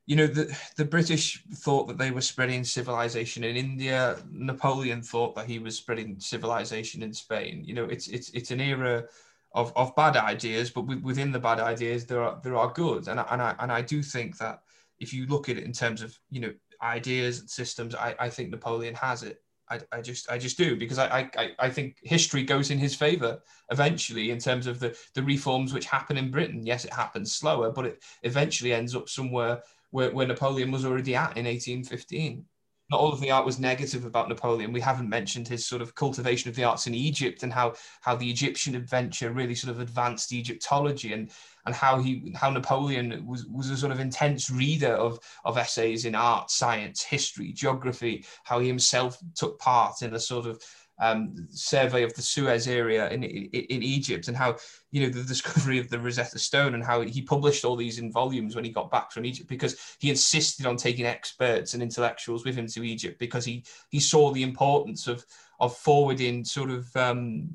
you 0.07 0.15
know, 0.15 0.29
the, 0.29 0.57
the 0.77 0.85
British 0.85 1.43
thought 1.55 1.89
that 1.89 1.99
they 1.99 2.13
were 2.13 2.21
spreading 2.21 2.63
civilization 2.63 3.43
in 3.43 3.57
India. 3.57 4.17
Napoleon 4.31 5.03
thought 5.03 5.35
that 5.35 5.47
he 5.47 5.59
was 5.59 5.77
spreading 5.77 6.21
civilization 6.21 7.03
in 7.03 7.13
Spain. 7.13 7.65
You 7.65 7.75
know, 7.75 7.85
it's 7.85 8.07
it's 8.07 8.31
it's 8.31 8.53
an 8.53 8.61
era 8.61 9.05
of, 9.53 9.73
of 9.75 9.97
bad 9.97 10.17
ideas, 10.17 10.71
but 10.71 10.83
within 11.03 11.33
the 11.33 11.41
bad 11.41 11.59
ideas 11.59 12.07
there 12.07 12.23
are 12.23 12.41
there 12.45 12.57
are 12.57 12.73
good, 12.73 13.09
and 13.09 13.19
I, 13.19 13.27
and 13.31 13.43
I 13.43 13.55
and 13.59 13.73
I 13.73 13.83
do 13.83 14.01
think 14.01 14.39
that 14.39 14.61
if 15.01 15.13
you 15.13 15.27
look 15.27 15.49
at 15.49 15.59
it 15.59 15.65
in 15.65 15.73
terms 15.73 16.03
of 16.03 16.17
you 16.31 16.41
know 16.41 16.55
ideas 16.81 17.41
and 17.41 17.51
systems, 17.51 17.97
I, 17.97 18.15
I 18.21 18.29
think 18.29 18.51
Napoleon 18.51 18.95
has 18.95 19.25
it. 19.25 19.43
I, 19.69 19.81
I 19.93 20.01
just 20.01 20.31
I 20.31 20.39
just 20.39 20.57
do 20.57 20.77
because 20.77 20.99
I, 20.99 21.31
I 21.37 21.51
I 21.59 21.71
think 21.71 21.97
history 22.03 22.43
goes 22.43 22.71
in 22.71 22.79
his 22.79 22.95
favor 22.95 23.41
eventually 23.71 24.31
in 24.31 24.39
terms 24.39 24.67
of 24.67 24.79
the 24.79 24.97
the 25.15 25.23
reforms 25.23 25.73
which 25.73 25.87
happen 25.87 26.17
in 26.17 26.31
Britain. 26.31 26.65
Yes, 26.65 26.85
it 26.85 26.93
happens 26.93 27.35
slower, 27.35 27.71
but 27.71 27.87
it 27.87 28.05
eventually 28.23 28.73
ends 28.73 28.95
up 28.95 29.09
somewhere 29.09 29.63
where, 29.91 30.11
where 30.13 30.27
Napoleon 30.27 30.71
was 30.71 30.85
already 30.85 31.15
at 31.15 31.37
in 31.37 31.47
1815. 31.47 32.45
Not 32.89 33.01
all 33.01 33.13
of 33.13 33.21
the 33.21 33.33
art 33.33 33.45
was 33.45 33.59
negative 33.59 34.05
about 34.05 34.29
Napoleon. 34.29 34.73
We 34.73 34.81
haven't 34.81 35.09
mentioned 35.09 35.49
his 35.49 35.67
sort 35.67 35.83
of 35.83 35.97
cultivation 35.97 36.49
of 36.49 36.55
the 36.55 36.63
arts 36.63 36.87
in 36.87 36.95
Egypt 36.95 37.43
and 37.43 37.53
how 37.53 37.75
how 38.01 38.15
the 38.15 38.31
Egyptian 38.31 38.77
adventure 38.77 39.33
really 39.33 39.57
sort 39.57 39.73
of 39.73 39.81
advanced 39.81 40.33
Egyptology 40.33 41.13
and 41.13 41.31
and 41.65 41.75
how 41.75 41.99
he 41.99 42.33
how 42.37 42.51
Napoleon 42.51 43.27
was 43.27 43.45
was 43.47 43.71
a 43.71 43.77
sort 43.77 43.91
of 43.91 43.99
intense 43.99 44.51
reader 44.51 44.93
of 44.93 45.19
of 45.45 45.59
essays 45.59 46.05
in 46.05 46.15
art, 46.15 46.51
science, 46.51 47.03
history, 47.03 47.53
geography. 47.53 48.25
How 48.45 48.61
he 48.61 48.69
himself 48.69 49.19
took 49.35 49.59
part 49.59 50.03
in 50.03 50.15
a 50.15 50.21
sort 50.21 50.47
of 50.47 50.63
um, 50.99 51.47
survey 51.51 52.03
of 52.03 52.15
the 52.15 52.23
Suez 52.23 52.69
area 52.69 53.09
in, 53.11 53.23
in, 53.23 53.45
in 53.53 53.83
Egypt 53.83 54.29
and 54.29 54.37
how 54.37 54.57
you 54.91 55.03
know 55.03 55.09
the 55.09 55.23
discovery 55.25 55.79
of 55.79 55.89
the 55.91 55.99
Rosetta 55.99 56.39
Stone 56.39 56.75
and 56.75 56.85
how 56.85 57.03
he 57.03 57.23
published 57.23 57.65
all 57.65 57.77
these 57.77 57.99
in 57.99 58.11
volumes 58.11 58.55
when 58.55 58.65
he 58.65 58.71
got 58.71 58.91
back 58.91 59.13
from 59.13 59.25
Egypt 59.25 59.49
because 59.49 59.97
he 59.99 60.11
insisted 60.11 60.67
on 60.67 60.77
taking 60.77 61.07
experts 61.07 61.75
and 61.75 61.83
intellectuals 61.83 62.45
with 62.45 62.57
him 62.57 62.67
to 62.69 62.83
Egypt 62.83 63.19
because 63.19 63.45
he 63.45 63.65
he 63.91 64.01
saw 64.01 64.31
the 64.31 64.43
importance 64.43 65.07
of 65.07 65.25
of 65.61 65.77
forwarding 65.77 66.45
sort 66.45 66.71
of 66.71 66.95
um, 66.97 67.49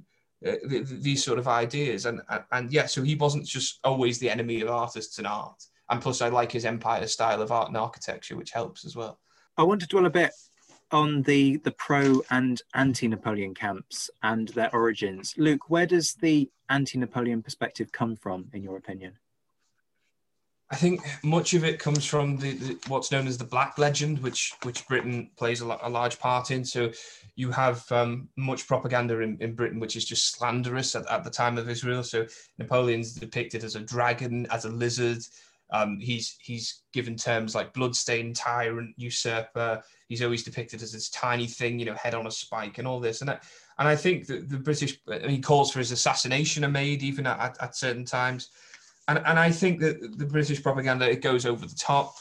uh, 0.45 0.53
these 0.83 1.23
sort 1.23 1.39
of 1.39 1.47
ideas 1.47 2.05
and, 2.05 2.21
and 2.29 2.43
and 2.51 2.73
yeah 2.73 2.85
so 2.85 3.01
he 3.01 3.15
wasn't 3.15 3.45
just 3.45 3.79
always 3.83 4.19
the 4.19 4.29
enemy 4.29 4.61
of 4.61 4.69
artists 4.69 5.17
and 5.17 5.27
art 5.27 5.63
and 5.89 6.01
plus 6.01 6.21
I 6.21 6.29
like 6.29 6.51
his 6.51 6.65
empire 6.65 7.05
style 7.07 7.41
of 7.41 7.51
art 7.51 7.67
and 7.67 7.77
architecture 7.77 8.35
which 8.35 8.51
helps 8.51 8.85
as 8.85 8.95
well. 8.95 9.19
I 9.57 9.63
want 9.63 9.81
to 9.81 9.87
dwell 9.87 10.05
a 10.05 10.09
bit 10.09 10.31
on 10.91 11.23
the 11.23 11.57
the 11.57 11.71
pro 11.71 12.21
and 12.29 12.61
anti-Napoleon 12.73 13.53
camps 13.53 14.09
and 14.23 14.49
their 14.49 14.73
origins. 14.73 15.35
Luke, 15.37 15.69
where 15.69 15.85
does 15.85 16.13
the 16.15 16.49
anti-Napoleon 16.69 17.41
perspective 17.43 17.91
come 17.91 18.15
from, 18.15 18.47
in 18.53 18.63
your 18.63 18.77
opinion? 18.77 19.13
I 20.73 20.77
think 20.77 21.01
much 21.21 21.53
of 21.53 21.65
it 21.65 21.79
comes 21.79 22.05
from 22.05 22.37
the, 22.37 22.53
the, 22.53 22.79
what's 22.87 23.11
known 23.11 23.27
as 23.27 23.37
the 23.37 23.43
Black 23.43 23.77
Legend, 23.77 24.19
which 24.19 24.53
which 24.63 24.87
Britain 24.87 25.29
plays 25.35 25.61
a, 25.61 25.77
a 25.81 25.89
large 25.89 26.17
part 26.17 26.49
in. 26.49 26.63
So 26.63 26.91
you 27.35 27.51
have 27.51 27.91
um, 27.91 28.29
much 28.37 28.67
propaganda 28.67 29.19
in, 29.19 29.37
in 29.41 29.53
Britain, 29.53 29.81
which 29.81 29.97
is 29.97 30.05
just 30.05 30.33
slanderous 30.33 30.95
at, 30.95 31.05
at 31.11 31.25
the 31.25 31.29
time 31.29 31.57
of 31.57 31.69
Israel. 31.69 32.03
So 32.03 32.25
Napoleon's 32.57 33.13
depicted 33.13 33.65
as 33.65 33.75
a 33.75 33.81
dragon, 33.81 34.47
as 34.49 34.63
a 34.63 34.69
lizard, 34.69 35.21
um, 35.71 35.99
he's 35.99 36.35
he's 36.39 36.81
given 36.91 37.15
terms 37.15 37.55
like 37.55 37.73
bloodstained 37.73 38.35
tyrant, 38.35 38.93
usurper. 38.97 39.81
He's 40.09 40.21
always 40.21 40.43
depicted 40.43 40.81
as 40.81 40.91
this 40.91 41.09
tiny 41.09 41.47
thing, 41.47 41.79
you 41.79 41.85
know, 41.85 41.95
head 41.95 42.13
on 42.13 42.27
a 42.27 42.31
spike, 42.31 42.77
and 42.77 42.87
all 42.87 42.99
this. 42.99 43.21
And 43.21 43.29
I, 43.29 43.39
and 43.79 43.87
I 43.87 43.95
think 43.95 44.27
that 44.27 44.49
the 44.49 44.57
British 44.57 44.99
mean, 45.07 45.41
calls 45.41 45.71
for 45.71 45.79
his 45.79 45.91
assassination 45.91 46.65
are 46.65 46.69
made 46.69 47.03
even 47.03 47.25
at, 47.25 47.39
at, 47.39 47.57
at, 47.61 47.75
certain 47.75 48.03
times. 48.03 48.49
And 49.07 49.19
and 49.19 49.39
I 49.39 49.49
think 49.49 49.79
that 49.79 50.17
the 50.17 50.25
British 50.25 50.61
propaganda 50.61 51.09
it 51.09 51.21
goes 51.21 51.45
over 51.45 51.65
the 51.65 51.75
top. 51.75 52.15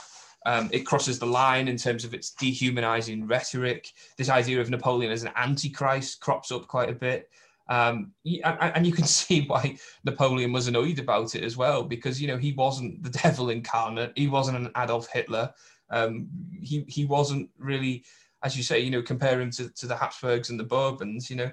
Um, 0.46 0.70
it 0.72 0.86
crosses 0.86 1.18
the 1.18 1.26
line 1.26 1.68
in 1.68 1.76
terms 1.76 2.04
of 2.04 2.14
its 2.14 2.30
dehumanizing 2.30 3.26
rhetoric. 3.26 3.92
This 4.16 4.30
idea 4.30 4.60
of 4.60 4.70
Napoleon 4.70 5.12
as 5.12 5.22
an 5.22 5.32
antichrist 5.36 6.20
crops 6.20 6.50
up 6.50 6.66
quite 6.66 6.88
a 6.88 6.94
bit. 6.94 7.28
Um, 7.70 8.12
and 8.44 8.86
you 8.86 8.92
can 8.92 9.04
see 9.06 9.46
why 9.46 9.78
Napoleon 10.04 10.52
was 10.52 10.68
annoyed 10.68 10.98
about 10.98 11.34
it 11.34 11.44
as 11.44 11.56
well, 11.56 11.84
because 11.84 12.20
you 12.20 12.28
know 12.28 12.36
he 12.36 12.52
wasn't 12.52 13.02
the 13.02 13.10
devil 13.22 13.48
incarnate. 13.50 14.12
He 14.16 14.26
wasn't 14.28 14.58
an 14.58 14.70
Adolf 14.76 15.08
Hitler. 15.12 15.52
Um, 15.88 16.28
he 16.60 16.84
he 16.88 17.04
wasn't 17.04 17.48
really, 17.58 18.04
as 18.42 18.56
you 18.56 18.62
say, 18.62 18.80
you 18.80 18.90
know, 18.90 19.02
compare 19.02 19.40
him 19.40 19.50
to, 19.52 19.70
to 19.70 19.86
the 19.86 19.96
Habsburgs 19.96 20.50
and 20.50 20.58
the 20.58 20.64
Bourbons. 20.64 21.30
You 21.30 21.36
know, 21.36 21.50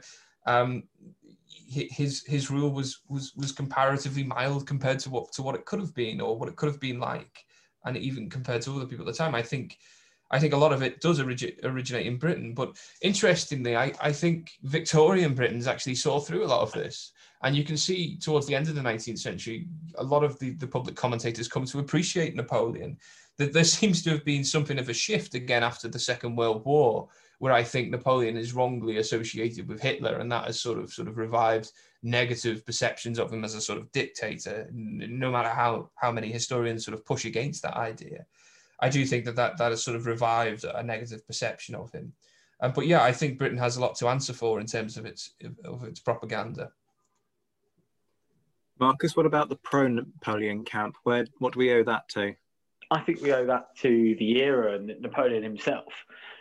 um, 0.47 0.83
his 1.69 2.23
his 2.25 2.49
rule 2.49 2.71
was 2.71 3.01
was 3.07 3.33
was 3.35 3.51
comparatively 3.51 4.23
mild 4.23 4.65
compared 4.67 4.99
to 4.99 5.09
what 5.11 5.31
to 5.33 5.43
what 5.43 5.55
it 5.55 5.65
could 5.65 5.79
have 5.79 5.93
been 5.93 6.19
or 6.19 6.37
what 6.37 6.49
it 6.49 6.55
could 6.55 6.69
have 6.69 6.79
been 6.79 6.99
like, 6.99 7.45
and 7.85 7.95
even 7.95 8.29
compared 8.29 8.63
to 8.63 8.75
other 8.75 8.85
people 8.87 9.07
at 9.07 9.13
the 9.13 9.17
time. 9.17 9.35
I 9.35 9.43
think 9.43 9.77
I 10.29 10.39
think 10.39 10.53
a 10.53 10.57
lot 10.57 10.73
of 10.73 10.81
it 10.81 10.99
does 10.99 11.19
origi- 11.19 11.63
originate 11.63 12.05
in 12.05 12.17
Britain. 12.17 12.53
But 12.53 12.77
interestingly, 13.01 13.75
I, 13.75 13.93
I 14.01 14.11
think 14.11 14.51
Victorian 14.63 15.33
Britons 15.33 15.67
actually 15.67 15.95
saw 15.95 16.19
through 16.19 16.45
a 16.45 16.47
lot 16.47 16.61
of 16.61 16.71
this. 16.73 17.13
And 17.43 17.55
you 17.55 17.63
can 17.63 17.77
see 17.77 18.17
towards 18.17 18.47
the 18.47 18.55
end 18.55 18.67
of 18.67 18.75
the 18.75 18.81
19th 18.81 19.19
century, 19.19 19.67
a 19.95 20.03
lot 20.03 20.23
of 20.23 20.37
the, 20.39 20.51
the 20.51 20.67
public 20.67 20.95
commentators 20.95 21.47
come 21.47 21.65
to 21.65 21.79
appreciate 21.79 22.35
Napoleon. 22.35 22.97
That 23.37 23.53
there 23.53 23.63
seems 23.77 24.03
to 24.03 24.11
have 24.11 24.25
been 24.25 24.43
something 24.43 24.79
of 24.79 24.89
a 24.89 24.93
shift 24.93 25.35
again 25.35 25.63
after 25.63 25.87
the 25.87 25.99
Second 25.99 26.35
World 26.35 26.65
War, 26.65 27.07
where 27.39 27.53
I 27.53 27.63
think 27.63 27.89
Napoleon 27.89 28.35
is 28.35 28.53
wrongly 28.53 28.97
associated 28.97 29.67
with 29.67 29.79
Hitler, 29.79 30.17
and 30.17 30.31
that 30.31 30.45
has 30.45 30.59
sort 30.59 30.79
of 30.79 30.91
sort 30.91 31.07
of 31.07 31.17
revived 31.17 31.71
negative 32.01 32.65
perceptions 32.65 33.19
of 33.19 33.31
him 33.31 33.43
as 33.43 33.53
a 33.53 33.61
sort 33.61 33.77
of 33.77 33.91
dictator. 33.91 34.67
No 34.73 35.31
matter 35.31 35.49
how 35.49 35.91
how 35.95 36.11
many 36.11 36.31
historians 36.31 36.83
sort 36.83 36.97
of 36.97 37.05
push 37.05 37.25
against 37.25 37.61
that 37.61 37.75
idea. 37.75 38.25
I 38.79 38.89
do 38.89 39.05
think 39.05 39.25
that 39.25 39.35
that, 39.35 39.57
that 39.57 39.71
has 39.71 39.83
sort 39.83 39.97
of 39.97 40.05
revived 40.05 40.63
a 40.63 40.83
negative 40.83 41.25
perception 41.25 41.75
of 41.75 41.91
him. 41.91 42.13
Um, 42.59 42.73
but 42.73 42.87
yeah, 42.87 43.03
I 43.03 43.11
think 43.11 43.37
Britain 43.37 43.57
has 43.57 43.77
a 43.77 43.81
lot 43.81 43.95
to 43.97 44.07
answer 44.07 44.33
for 44.33 44.59
in 44.59 44.65
terms 44.65 44.97
of 44.97 45.05
its 45.05 45.33
of 45.63 45.83
its 45.83 45.99
propaganda. 45.99 46.71
Marcus, 48.79 49.15
what 49.15 49.25
about 49.25 49.49
the 49.49 49.55
pro-Napoleon 49.57 50.63
camp? 50.63 50.95
Where 51.03 51.25
what 51.39 51.53
do 51.53 51.59
we 51.59 51.71
owe 51.73 51.83
that 51.83 52.07
to? 52.09 52.33
I 52.89 53.01
think 53.01 53.21
we 53.21 53.33
owe 53.33 53.45
that 53.45 53.75
to 53.77 54.15
the 54.17 54.41
era 54.41 54.75
and 54.75 54.87
Napoleon 55.01 55.43
himself. 55.43 55.93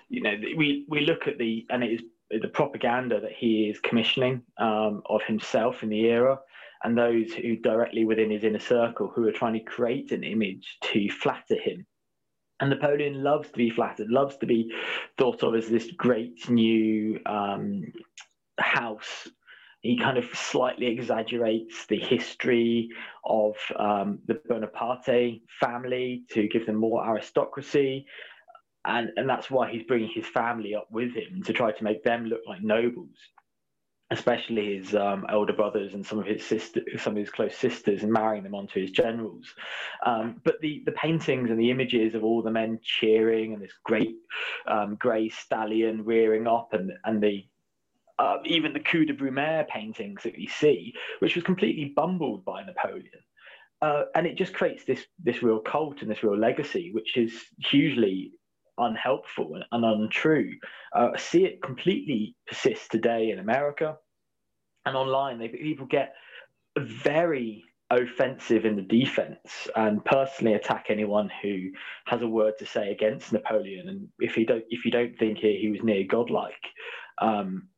You 0.09 0.23
know, 0.23 0.35
we 0.57 0.87
we 0.89 1.01
look 1.01 1.27
at 1.27 1.39
the 1.39 1.67
and 1.71 1.83
it 1.83 1.93
is 1.93 2.01
the 2.43 2.49
propaganda 2.49 3.21
that 3.21 3.33
he 3.33 3.69
is 3.69 3.79
commissioning 3.81 4.43
um, 4.59 5.03
of 5.07 5.23
himself 5.23 5.83
in 5.83 5.91
the 5.91 6.07
era, 6.07 6.39
and 6.83 6.97
those 6.97 7.33
who 7.33 7.57
directly 7.57 8.05
within 8.05 8.31
his 8.31 8.45
inner 8.45 8.59
circle 8.59 9.09
who 9.09 9.27
are 9.27 9.33
trying 9.33 9.55
to 9.55 9.61
create 9.61 10.13
an 10.13 10.25
image 10.25 10.79
to 10.83 11.11
flatter 11.11 11.61
him 11.61 11.87
and 12.61 12.71
Napoleon 12.71 13.23
loves 13.23 13.51
to 13.51 13.57
be 13.57 13.71
flattered, 13.71 14.09
loves 14.09 14.37
to 14.39 14.47
be 14.47 14.73
thought 15.19 15.43
of 15.43 15.55
as 15.55 15.69
this 15.69 15.91
great 15.97 16.49
new 16.49 17.21
um, 17.27 17.93
house. 18.59 19.29
He 19.83 19.99
kind 19.99 20.19
of 20.19 20.25
slightly 20.35 20.87
exaggerates 20.87 21.87
the 21.87 21.99
history 21.99 22.89
of 23.25 23.55
um, 23.79 24.19
the 24.27 24.41
Bonaparte 24.49 25.41
family 25.61 26.25
to 26.31 26.49
give 26.49 26.67
them 26.67 26.77
more 26.77 27.07
aristocracy. 27.07 28.07
And, 28.85 29.11
and 29.17 29.29
that's 29.29 29.51
why 29.51 29.71
he's 29.71 29.83
bringing 29.83 30.11
his 30.15 30.27
family 30.27 30.75
up 30.75 30.89
with 30.91 31.13
him 31.15 31.43
to 31.45 31.53
try 31.53 31.73
to 31.73 31.85
make 31.85 32.03
them 32.05 32.25
look 32.27 32.41
like 32.49 32.63
nobles. 32.63 33.17
Especially 34.11 34.77
his 34.77 34.95
um, 34.95 35.27
elder 35.29 35.53
brothers 35.53 35.95
and 35.95 36.07
some 36.07 36.19
of 36.19 36.27
his 36.27 36.45
sister, 36.45 36.81
some 36.99 37.15
of 37.15 37.19
his 37.19 37.31
close 37.31 37.57
sisters, 37.57 38.03
and 38.03 38.13
marrying 38.13 38.45
them 38.45 38.55
onto 38.55 38.81
his 38.81 38.91
generals. 38.91 39.47
Um, 40.05 40.41
but 40.45 40.61
the 40.61 40.83
the 40.87 40.93
paintings 40.93 41.51
and 41.51 41.59
the 41.59 41.71
images 41.71 42.15
of 42.15 42.23
all 42.23 42.43
the 42.43 42.51
men 42.51 42.79
cheering 42.83 43.53
and 43.53 43.63
this 43.63 43.75
great 43.85 44.17
um, 44.69 44.97
grey 44.97 45.29
stallion 45.29 46.05
rearing 46.05 46.47
up, 46.47 46.73
and 46.73 46.93
and 47.05 47.23
the 47.23 47.45
uh, 48.19 48.39
even 48.45 48.73
the 48.73 48.81
coup 48.81 49.05
de 49.05 49.13
Brumaire 49.13 49.67
paintings 49.69 50.23
that 50.23 50.39
you 50.39 50.49
see, 50.49 50.95
which 51.19 51.35
was 51.35 51.45
completely 51.45 51.93
bumbled 51.97 52.45
by 52.45 52.63
Napoleon. 52.63 53.11
Uh, 53.83 54.05
and 54.15 54.27
it 54.27 54.39
just 54.39 54.55
creates 54.55 54.85
this 54.85 55.05
this 55.23 55.43
real 55.43 55.61
cult 55.61 56.01
and 56.01 56.11
this 56.11 56.23
real 56.23 56.39
legacy, 56.39 56.93
which 56.93 57.17
is 57.17 57.33
hugely 57.59 58.33
unhelpful 58.79 59.55
and, 59.55 59.65
and 59.73 59.85
untrue. 59.85 60.53
Uh, 60.95 61.11
I 61.15 61.19
see 61.19 61.45
it 61.45 61.63
completely 61.63 62.35
persist 62.47 62.91
today 62.91 63.31
in 63.31 63.39
America 63.39 63.97
and 64.85 64.97
online. 64.97 65.39
They, 65.39 65.49
people 65.49 65.87
get 65.87 66.15
very 66.79 67.65
offensive 67.91 68.65
in 68.65 68.77
the 68.77 68.83
defense 68.83 69.69
and 69.77 70.05
personally 70.05 70.55
attack 70.55 70.87
anyone 70.89 71.31
who 71.43 71.71
has 72.07 72.23
a 72.23 72.29
word 72.29 72.55
to 72.59 72.67
say 72.67 72.91
against 72.91 73.33
Napoleon. 73.33 73.89
And 73.89 74.09
if 74.19 74.37
you 74.37 74.47
don't, 74.47 74.65
if 74.69 74.85
you 74.85 74.91
don't 74.91 75.17
think 75.19 75.39
he, 75.39 75.59
he 75.61 75.71
was 75.71 75.83
near 75.83 76.05
godlike, 76.05 76.55
um, 77.21 77.69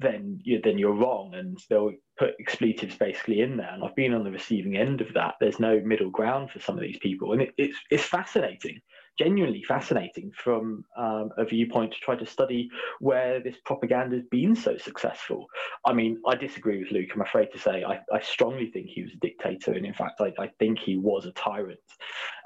then 0.00 0.40
you 0.42 0.60
then 0.62 0.76
you're 0.76 0.92
wrong, 0.92 1.34
and 1.34 1.58
they'll 1.70 1.92
put 2.18 2.34
expletives 2.40 2.96
basically 2.96 3.40
in 3.40 3.56
there. 3.56 3.70
And 3.72 3.84
I've 3.84 3.94
been 3.94 4.12
on 4.12 4.24
the 4.24 4.30
receiving 4.30 4.76
end 4.76 5.00
of 5.00 5.12
that. 5.14 5.34
There's 5.40 5.60
no 5.60 5.80
middle 5.80 6.10
ground 6.10 6.50
for 6.50 6.58
some 6.58 6.76
of 6.76 6.82
these 6.82 6.98
people, 6.98 7.32
and 7.32 7.42
it, 7.42 7.54
it's 7.56 7.78
it's 7.90 8.04
fascinating 8.04 8.80
genuinely 9.18 9.62
fascinating 9.62 10.32
from 10.36 10.84
um, 10.96 11.30
a 11.38 11.44
viewpoint 11.44 11.92
to 11.92 11.98
try 12.00 12.16
to 12.16 12.26
study 12.26 12.68
where 13.00 13.40
this 13.40 13.56
propaganda 13.64 14.16
has 14.16 14.24
been 14.30 14.54
so 14.54 14.76
successful. 14.76 15.46
I 15.86 15.92
mean, 15.92 16.20
I 16.26 16.34
disagree 16.34 16.78
with 16.78 16.90
Luke. 16.90 17.10
I'm 17.14 17.22
afraid 17.22 17.48
to 17.52 17.58
say 17.58 17.84
I, 17.84 18.00
I 18.12 18.20
strongly 18.20 18.70
think 18.70 18.88
he 18.88 19.02
was 19.02 19.12
a 19.12 19.18
dictator, 19.18 19.72
and 19.72 19.86
in 19.86 19.94
fact, 19.94 20.20
I, 20.20 20.32
I 20.42 20.48
think 20.58 20.78
he 20.78 20.96
was 20.96 21.26
a 21.26 21.32
tyrant. 21.32 21.78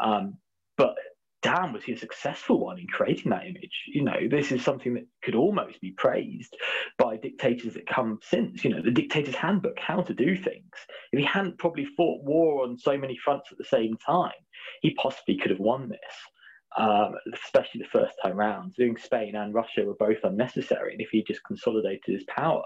Um, 0.03 0.37
but 0.77 0.95
damn, 1.43 1.73
was 1.73 1.85
he 1.85 1.93
a 1.93 1.99
successful 1.99 2.61
one 2.61 2.79
in 2.79 2.87
creating 2.87 3.31
that 3.31 3.47
image? 3.47 3.85
You 3.87 4.03
know, 4.03 4.29
this 4.31 4.53
is 4.53 4.63
something 4.63 4.95
that 4.95 5.07
could 5.23 5.35
almost 5.35 5.81
be 5.81 5.93
praised 5.93 6.57
by 6.99 7.17
dictators 7.17 7.75
that 7.75 7.87
come 7.87 8.19
since. 8.23 8.65
You 8.65 8.71
know, 8.71 8.83
the 8.83 8.91
Dictator's 8.91 9.35
Handbook, 9.35 9.79
how 9.79 10.03
to 10.03 10.15
do 10.15 10.37
things. 10.37 10.73
If 11.13 11.21
he 11.21 11.25
hadn't 11.25 11.59
probably 11.59 11.87
fought 11.97 12.25
war 12.25 12.65
on 12.65 12.77
so 12.77 12.99
many 12.99 13.17
fronts 13.17 13.51
at 13.53 13.59
the 13.59 13.65
same 13.65 13.97
time, 13.97 14.33
he 14.83 14.95
possibly 14.95 15.39
could 15.39 15.51
have 15.51 15.61
won 15.61 15.89
this 15.89 15.99
um, 16.77 17.15
especially 17.33 17.81
the 17.81 17.99
first 17.99 18.15
time 18.23 18.37
round. 18.37 18.75
Doing 18.75 18.97
Spain 18.97 19.35
and 19.37 19.55
Russia 19.55 19.85
were 19.85 19.95
both 19.95 20.19
unnecessary, 20.25 20.93
and 20.93 21.01
if 21.01 21.09
he 21.11 21.25
just 21.25 21.45
consolidated 21.45 22.15
his 22.15 22.25
power, 22.25 22.65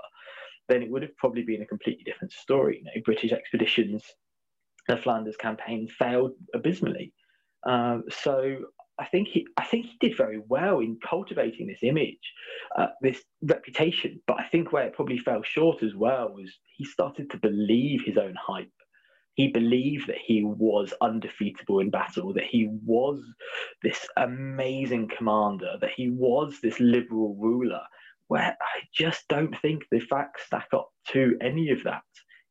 then 0.69 0.83
it 0.83 0.91
would 0.91 1.03
have 1.03 1.17
probably 1.17 1.43
been 1.43 1.63
a 1.63 1.67
completely 1.67 2.05
different 2.05 2.33
story. 2.33 2.79
You 2.79 2.85
know, 2.85 3.03
British 3.05 3.33
expeditions, 3.33 4.03
the 4.89 4.97
Flanders 4.97 5.37
campaign 5.37 5.89
failed 5.89 6.33
abysmally. 6.55 7.13
Um, 7.65 8.05
so 8.11 8.57
I 8.99 9.07
think 9.07 9.29
he, 9.29 9.47
I 9.57 9.65
think 9.65 9.87
he 9.87 9.97
did 10.01 10.17
very 10.17 10.41
well 10.49 10.81
in 10.81 10.99
cultivating 11.05 11.67
this 11.67 11.83
image, 11.83 12.33
uh, 12.77 12.89
this 13.01 13.23
reputation. 13.43 14.21
But 14.27 14.41
I 14.41 14.45
think 14.49 14.73
where 14.73 14.87
it 14.87 14.95
probably 14.95 15.19
fell 15.19 15.43
short 15.43 15.83
as 15.83 15.95
well 15.95 16.33
was 16.33 16.51
he 16.77 16.85
started 16.85 17.31
to 17.31 17.39
believe 17.39 18.03
his 18.05 18.17
own 18.17 18.35
hype 18.41 18.71
he 19.35 19.49
believed 19.49 20.09
that 20.09 20.19
he 20.19 20.45
was 20.45 20.93
undefeatable 21.01 21.81
in 21.81 21.91
battle, 21.91 22.33
that 22.35 22.45
he 22.45 22.69
was 22.85 23.23
this 23.83 24.07
amazing 24.17 25.09
commander, 25.09 25.77
that 25.81 25.93
he 25.97 26.11
was 26.11 26.61
this 26.61 26.79
liberal 26.81 27.35
ruler, 27.39 27.83
where 28.29 28.57
I 28.61 28.81
just 28.95 29.27
don't 29.29 29.59
think 29.61 29.83
the 29.91 30.01
facts 30.01 30.47
stack 30.47 30.69
up 30.73 30.91
to 31.09 31.37
any 31.41 31.71
of 31.71 31.83
that. 31.85 32.03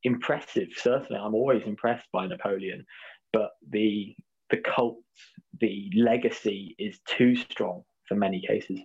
Impressive, 0.04 0.70
certainly. 0.76 1.22
I'm 1.22 1.36
always 1.36 1.64
impressed 1.64 2.08
by 2.12 2.26
Napoleon, 2.26 2.86
but 3.32 3.52
the 3.70 4.16
the 4.50 4.58
cult, 4.58 4.98
the 5.60 5.90
legacy 5.96 6.76
is 6.78 7.00
too 7.08 7.36
strong 7.36 7.84
for 8.08 8.16
many 8.16 8.42
cases. 8.46 8.82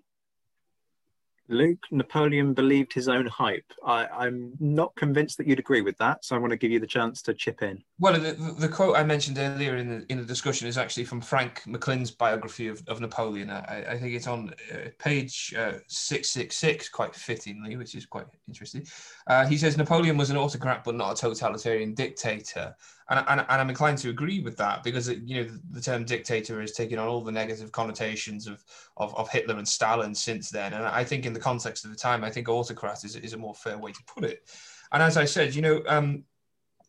Luke, 1.48 1.84
Napoleon 1.90 2.54
believed 2.54 2.92
his 2.92 3.08
own 3.08 3.26
hype. 3.26 3.64
I, 3.84 4.26
am 4.26 4.52
not 4.60 4.94
convinced 4.96 5.38
that 5.38 5.46
you'd 5.46 5.58
agree 5.58 5.80
with 5.80 5.96
that, 5.98 6.24
so 6.24 6.34
I 6.34 6.38
want 6.38 6.50
to 6.50 6.56
give 6.56 6.70
you 6.70 6.80
the 6.80 6.86
chance 6.86 7.22
to 7.22 7.34
chip 7.34 7.62
in. 7.62 7.82
Well, 7.98 8.14
the, 8.14 8.32
the 8.58 8.68
quote 8.68 8.96
I 8.96 9.04
mentioned 9.04 9.38
earlier 9.38 9.76
in 9.76 9.88
the, 9.88 10.06
in 10.08 10.18
the 10.18 10.24
discussion 10.24 10.66
is 10.66 10.78
actually 10.78 11.04
from 11.04 11.20
Frank 11.20 11.62
McLynn's 11.66 12.10
biography 12.10 12.68
of, 12.68 12.82
of 12.88 13.00
Napoleon. 13.00 13.50
I, 13.50 13.84
I 13.90 13.98
think 13.98 14.14
it's 14.14 14.26
on 14.26 14.54
uh, 14.72 14.88
page 14.98 15.54
uh, 15.56 15.74
666, 15.88 16.88
quite 16.88 17.14
fittingly, 17.14 17.76
which 17.76 17.94
is 17.94 18.06
quite 18.06 18.26
interesting. 18.48 18.86
Uh, 19.26 19.46
he 19.46 19.56
says 19.56 19.76
Napoleon 19.76 20.16
was 20.16 20.30
an 20.30 20.36
autocrat 20.36 20.84
but 20.84 20.94
not 20.94 21.12
a 21.12 21.20
totalitarian 21.20 21.94
dictator 21.94 22.74
and, 23.08 23.24
and, 23.28 23.40
and 23.40 23.60
I'm 23.60 23.70
inclined 23.70 23.98
to 23.98 24.10
agree 24.10 24.40
with 24.40 24.56
that 24.56 24.82
because 24.82 25.08
you 25.08 25.36
know 25.36 25.44
the, 25.44 25.60
the 25.72 25.80
term 25.80 26.04
dictator 26.04 26.60
has 26.60 26.72
taken 26.72 26.98
on 26.98 27.06
all 27.06 27.20
the 27.20 27.32
negative 27.32 27.70
connotations 27.72 28.46
of, 28.46 28.64
of, 28.96 29.14
of 29.16 29.30
Hitler 29.30 29.56
and 29.56 29.66
Stalin 29.66 30.14
since 30.14 30.50
then. 30.50 30.72
And 30.72 30.84
I 30.84 31.04
think 31.04 31.24
in 31.24 31.32
the 31.32 31.40
context 31.40 31.84
of 31.84 31.90
the 31.90 31.96
time, 31.96 32.24
I 32.24 32.30
think 32.30 32.48
autocrat 32.48 33.04
is, 33.04 33.14
is 33.16 33.32
a 33.32 33.38
more 33.38 33.54
fair 33.54 33.78
way 33.78 33.92
to 33.92 34.00
put 34.06 34.24
it. 34.24 34.48
And 34.92 35.02
as 35.02 35.16
I 35.16 35.24
said, 35.24 35.54
you 35.54 35.62
know, 35.62 35.82
um, 35.86 36.24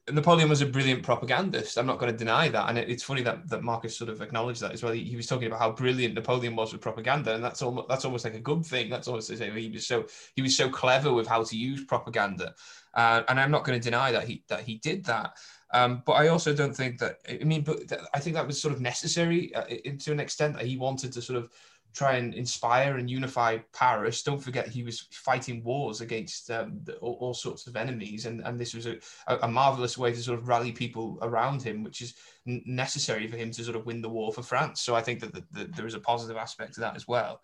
Napoleon 0.09 0.47
was 0.47 0.61
a 0.61 0.65
brilliant 0.65 1.03
propagandist. 1.03 1.77
I'm 1.77 1.85
not 1.85 1.99
going 1.99 2.11
to 2.11 2.17
deny 2.17 2.47
that. 2.47 2.69
And 2.69 2.77
it, 2.77 2.89
it's 2.89 3.03
funny 3.03 3.21
that, 3.23 3.49
that 3.49 3.61
Marcus 3.61 3.97
sort 3.97 4.09
of 4.09 4.21
acknowledged 4.21 4.61
that 4.61 4.71
as 4.71 4.81
well. 4.81 4.93
He, 4.93 5.03
he, 5.03 5.17
was 5.17 5.27
talking 5.27 5.47
about 5.47 5.59
how 5.59 5.71
brilliant 5.71 6.15
Napoleon 6.15 6.55
was 6.55 6.71
with 6.71 6.81
propaganda, 6.81 7.35
and 7.35 7.43
that's 7.43 7.61
almost 7.61 7.89
that's 7.89 8.05
almost 8.05 8.23
like 8.23 8.33
a 8.33 8.39
good 8.39 8.65
thing. 8.65 8.89
That's 8.89 9.07
almost 9.07 9.27
to 9.29 9.37
say 9.37 9.51
he 9.51 9.69
was 9.69 9.85
so 9.85 10.05
he 10.35 10.41
was 10.41 10.55
so 10.55 10.69
clever 10.69 11.13
with 11.13 11.27
how 11.27 11.43
to 11.43 11.57
use 11.57 11.83
propaganda. 11.83 12.55
Uh, 12.93 13.23
and 13.27 13.39
I'm 13.39 13.51
not 13.51 13.65
going 13.65 13.79
to 13.79 13.83
deny 13.83 14.11
that 14.13 14.27
he 14.27 14.43
that 14.47 14.61
he 14.61 14.75
did 14.77 15.03
that. 15.05 15.33
Um, 15.73 16.01
but 16.05 16.13
I 16.13 16.29
also 16.29 16.53
don't 16.53 16.75
think 16.75 16.99
that. 16.99 17.17
I 17.29 17.43
mean, 17.43 17.61
but 17.61 17.91
I 18.13 18.19
think 18.19 18.35
that 18.35 18.47
was 18.47 18.61
sort 18.61 18.73
of 18.73 18.81
necessary 18.81 19.53
uh, 19.53 19.65
to 19.99 20.11
an 20.11 20.19
extent 20.19 20.55
that 20.55 20.65
he 20.65 20.77
wanted 20.77 21.11
to 21.13 21.21
sort 21.21 21.37
of 21.37 21.49
try 21.93 22.13
and 22.17 22.33
inspire 22.35 22.97
and 22.97 23.09
unify 23.09 23.57
Paris. 23.73 24.21
Don't 24.21 24.41
forget 24.41 24.67
he 24.67 24.83
was 24.83 25.07
fighting 25.11 25.63
wars 25.63 26.01
against 26.01 26.51
um, 26.51 26.85
all, 27.01 27.17
all, 27.19 27.33
sorts 27.33 27.65
of 27.65 27.75
enemies, 27.75 28.27
and, 28.27 28.41
and 28.41 28.59
this 28.59 28.73
was 28.73 28.85
a, 28.85 28.97
a, 29.27 29.47
marvelous 29.47 29.97
way 29.97 30.11
to 30.11 30.21
sort 30.21 30.37
of 30.37 30.47
rally 30.47 30.71
people 30.71 31.17
around 31.21 31.63
him, 31.63 31.83
which 31.83 32.01
is 32.01 32.13
necessary 32.45 33.27
for 33.27 33.35
him 33.35 33.51
to 33.51 33.63
sort 33.63 33.75
of 33.75 33.85
win 33.85 34.01
the 34.01 34.09
war 34.09 34.31
for 34.31 34.43
France. 34.43 34.81
So 34.81 34.95
I 34.95 35.01
think 35.01 35.21
that 35.21 35.33
the, 35.33 35.43
the, 35.51 35.65
there 35.75 35.87
is 35.87 35.95
a 35.95 35.99
positive 35.99 36.37
aspect 36.37 36.75
to 36.75 36.81
that 36.81 36.95
as 36.95 37.07
well. 37.07 37.41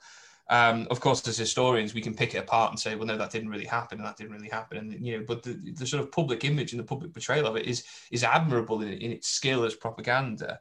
Um, 0.49 0.88
of 0.91 0.99
course, 0.99 1.26
as 1.28 1.38
historians, 1.38 1.94
we 1.94 2.02
can 2.02 2.14
pick 2.14 2.36
it 2.36 2.40
apart 2.40 2.72
and 2.72 2.80
say, 2.80 2.95
well, 2.95 3.07
no, 3.07 3.18
that 3.18 3.32
didn't 3.32 3.49
really 3.49 3.65
happen, 3.65 3.99
and 3.99 4.07
that 4.07 4.18
didn't 4.18 4.34
really 4.34 4.49
happen, 4.49 4.78
and 4.78 5.06
you 5.06 5.18
know, 5.18 5.24
but 5.26 5.41
the, 5.41 5.53
the 5.78 5.88
sort 5.88 6.03
of 6.03 6.11
public 6.11 6.44
image 6.44 6.74
and 6.74 6.80
the 6.80 6.86
public 6.86 7.14
portrayal 7.14 7.48
of 7.48 7.56
it 7.56 7.65
is 7.65 7.86
is 8.11 8.24
admirable 8.24 8.82
in, 8.82 8.90
in 8.90 9.11
its 9.11 9.30
skill 9.30 9.64
as 9.64 9.74
propaganda. 9.74 10.60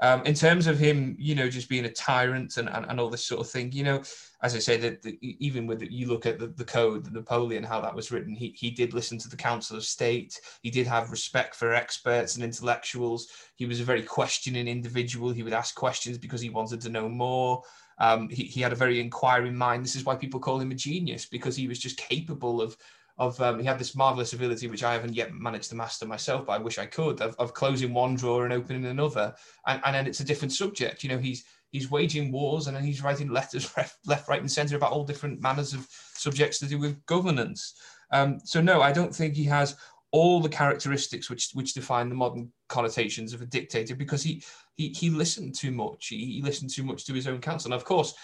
Um, 0.00 0.22
in 0.24 0.34
terms 0.34 0.66
of 0.66 0.78
him, 0.78 1.16
you 1.18 1.34
know, 1.34 1.48
just 1.48 1.68
being 1.68 1.84
a 1.84 1.90
tyrant 1.92 2.56
and, 2.56 2.68
and, 2.68 2.84
and 2.88 2.98
all 2.98 3.08
this 3.08 3.24
sort 3.24 3.40
of 3.40 3.48
thing, 3.48 3.70
you 3.72 3.84
know, 3.84 4.02
as 4.42 4.54
I 4.54 4.58
say, 4.58 4.76
that 4.76 5.06
even 5.22 5.66
with 5.66 5.82
you 5.82 6.08
look 6.08 6.26
at 6.26 6.38
the, 6.38 6.48
the 6.48 6.64
code, 6.64 7.10
Napoleon, 7.12 7.62
how 7.62 7.80
that 7.80 7.94
was 7.94 8.10
written, 8.10 8.34
he, 8.34 8.54
he 8.58 8.70
did 8.70 8.92
listen 8.92 9.18
to 9.18 9.28
the 9.28 9.36
Council 9.36 9.76
of 9.76 9.84
State. 9.84 10.40
He 10.62 10.70
did 10.70 10.86
have 10.86 11.12
respect 11.12 11.54
for 11.54 11.72
experts 11.72 12.34
and 12.34 12.44
intellectuals. 12.44 13.28
He 13.54 13.66
was 13.66 13.80
a 13.80 13.84
very 13.84 14.02
questioning 14.02 14.66
individual. 14.66 15.30
He 15.30 15.44
would 15.44 15.52
ask 15.52 15.74
questions 15.74 16.18
because 16.18 16.40
he 16.40 16.50
wanted 16.50 16.80
to 16.82 16.90
know 16.90 17.08
more. 17.08 17.62
Um, 17.98 18.28
he, 18.28 18.44
he 18.44 18.60
had 18.60 18.72
a 18.72 18.76
very 18.76 19.00
inquiring 19.00 19.56
mind. 19.56 19.84
This 19.84 19.96
is 19.96 20.04
why 20.04 20.16
people 20.16 20.40
call 20.40 20.60
him 20.60 20.70
a 20.70 20.74
genius 20.74 21.26
because 21.26 21.56
he 21.56 21.68
was 21.68 21.78
just 21.78 21.96
capable 21.96 22.60
of 22.60 22.76
of 23.16 23.40
um, 23.40 23.60
he 23.60 23.64
had 23.64 23.78
this 23.78 23.94
marvelous 23.94 24.32
ability 24.32 24.66
which 24.66 24.82
I 24.82 24.92
haven't 24.92 25.14
yet 25.14 25.32
managed 25.32 25.70
to 25.70 25.76
master 25.76 26.04
myself, 26.04 26.46
but 26.46 26.52
I 26.54 26.58
wish 26.58 26.78
I 26.78 26.86
could 26.86 27.20
of, 27.20 27.36
of 27.38 27.54
closing 27.54 27.94
one 27.94 28.16
drawer 28.16 28.42
and 28.42 28.52
opening 28.52 28.86
another, 28.86 29.34
and, 29.68 29.80
and 29.84 29.94
then 29.94 30.06
it's 30.08 30.18
a 30.18 30.24
different 30.24 30.52
subject. 30.52 31.04
You 31.04 31.10
know, 31.10 31.18
he's 31.18 31.44
he's 31.70 31.90
waging 31.90 32.30
wars 32.30 32.66
and 32.66 32.76
then 32.76 32.84
he's 32.84 33.02
writing 33.02 33.30
letters 33.30 33.72
left, 34.06 34.28
right, 34.28 34.40
and 34.40 34.50
centre 34.50 34.76
about 34.76 34.92
all 34.92 35.04
different 35.04 35.40
manners 35.42 35.74
of 35.74 35.86
subjects 35.90 36.58
to 36.60 36.66
do 36.66 36.78
with 36.78 37.04
governance. 37.06 37.74
Um, 38.12 38.38
so 38.44 38.60
no, 38.60 38.80
I 38.80 38.92
don't 38.92 39.14
think 39.14 39.34
he 39.34 39.44
has 39.44 39.76
all 40.12 40.40
the 40.40 40.48
characteristics 40.48 41.28
which 41.28 41.50
which 41.54 41.74
define 41.74 42.08
the 42.08 42.14
modern 42.14 42.52
connotations 42.68 43.32
of 43.32 43.42
a 43.42 43.46
dictator 43.46 43.96
because 43.96 44.22
he 44.22 44.44
he, 44.76 44.88
he 44.88 45.10
listened 45.10 45.54
too 45.54 45.70
much. 45.70 46.08
He, 46.08 46.24
he 46.24 46.42
listened 46.42 46.70
too 46.70 46.82
much 46.82 47.04
to 47.06 47.14
his 47.14 47.26
own 47.26 47.40
counsel. 47.40 47.72
And 47.72 47.80
of 47.80 47.84
course, 47.84 48.14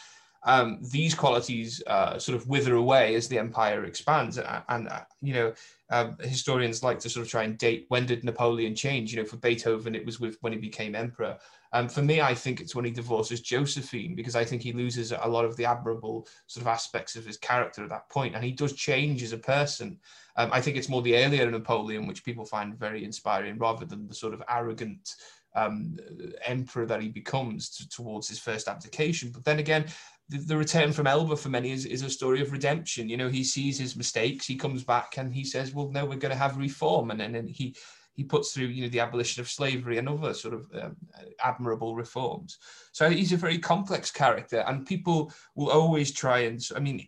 um, 0.42 0.78
these 0.90 1.14
qualities 1.14 1.82
uh, 1.86 2.18
sort 2.18 2.36
of 2.36 2.48
wither 2.48 2.74
away 2.74 3.14
as 3.14 3.28
the 3.28 3.38
empire 3.38 3.84
expands. 3.84 4.38
And, 4.38 4.62
and 4.68 4.88
uh, 4.88 5.00
you 5.20 5.34
know, 5.34 5.52
um, 5.90 6.16
historians 6.20 6.82
like 6.82 6.98
to 7.00 7.10
sort 7.10 7.26
of 7.26 7.30
try 7.30 7.42
and 7.42 7.58
date 7.58 7.86
when 7.88 8.06
did 8.06 8.24
Napoleon 8.24 8.74
change? 8.74 9.12
You 9.12 9.20
know, 9.20 9.28
for 9.28 9.36
Beethoven, 9.36 9.94
it 9.94 10.06
was 10.06 10.18
with 10.20 10.38
when 10.40 10.52
he 10.52 10.58
became 10.58 10.94
emperor. 10.94 11.36
Um, 11.72 11.88
for 11.88 12.02
me, 12.02 12.20
I 12.20 12.34
think 12.34 12.60
it's 12.60 12.74
when 12.74 12.84
he 12.84 12.90
divorces 12.90 13.40
Josephine 13.40 14.16
because 14.16 14.34
I 14.34 14.44
think 14.44 14.62
he 14.62 14.72
loses 14.72 15.12
a 15.12 15.28
lot 15.28 15.44
of 15.44 15.56
the 15.56 15.64
admirable 15.64 16.26
sort 16.46 16.62
of 16.62 16.68
aspects 16.68 17.14
of 17.14 17.24
his 17.24 17.36
character 17.36 17.84
at 17.84 17.90
that 17.90 18.08
point, 18.08 18.34
and 18.34 18.42
he 18.42 18.50
does 18.50 18.72
change 18.72 19.22
as 19.22 19.32
a 19.32 19.38
person. 19.38 19.98
Um, 20.36 20.50
I 20.52 20.60
think 20.60 20.76
it's 20.76 20.88
more 20.88 21.02
the 21.02 21.16
earlier 21.16 21.48
Napoleon 21.48 22.06
which 22.06 22.24
people 22.24 22.44
find 22.44 22.78
very 22.78 23.04
inspiring, 23.04 23.58
rather 23.58 23.84
than 23.84 24.08
the 24.08 24.14
sort 24.14 24.34
of 24.34 24.42
arrogant 24.48 25.14
um, 25.54 25.96
emperor 26.44 26.86
that 26.86 27.02
he 27.02 27.08
becomes 27.08 27.70
to, 27.70 27.88
towards 27.88 28.28
his 28.28 28.38
first 28.38 28.68
abdication. 28.68 29.30
But 29.32 29.44
then 29.44 29.58
again, 29.58 29.86
the, 30.28 30.38
the, 30.38 30.56
return 30.56 30.92
from 30.92 31.06
Elba 31.06 31.36
for 31.36 31.48
many 31.48 31.72
is, 31.72 31.86
is 31.86 32.02
a 32.02 32.10
story 32.10 32.40
of 32.40 32.52
redemption. 32.52 33.08
You 33.08 33.16
know, 33.16 33.28
he 33.28 33.42
sees 33.42 33.78
his 33.78 33.96
mistakes, 33.96 34.46
he 34.46 34.56
comes 34.56 34.84
back 34.84 35.18
and 35.18 35.34
he 35.34 35.44
says, 35.44 35.74
well, 35.74 35.90
no, 35.90 36.04
we're 36.04 36.16
going 36.16 36.32
to 36.32 36.38
have 36.38 36.56
reform. 36.56 37.10
And 37.10 37.20
then 37.20 37.46
he, 37.48 37.74
he 38.14 38.24
puts 38.24 38.52
through, 38.52 38.66
you 38.66 38.82
know, 38.82 38.88
the 38.88 39.00
abolition 39.00 39.40
of 39.40 39.48
slavery 39.48 39.98
and 39.98 40.08
other 40.08 40.34
sort 40.34 40.54
of 40.54 40.66
um, 40.80 40.96
admirable 41.42 41.94
reforms. 41.94 42.58
So 42.92 43.08
he's 43.08 43.32
a 43.32 43.36
very 43.36 43.58
complex 43.58 44.10
character, 44.10 44.64
and 44.66 44.86
people 44.86 45.32
will 45.54 45.70
always 45.70 46.12
try 46.12 46.40
and, 46.40 46.60
I 46.76 46.80
mean, 46.80 47.06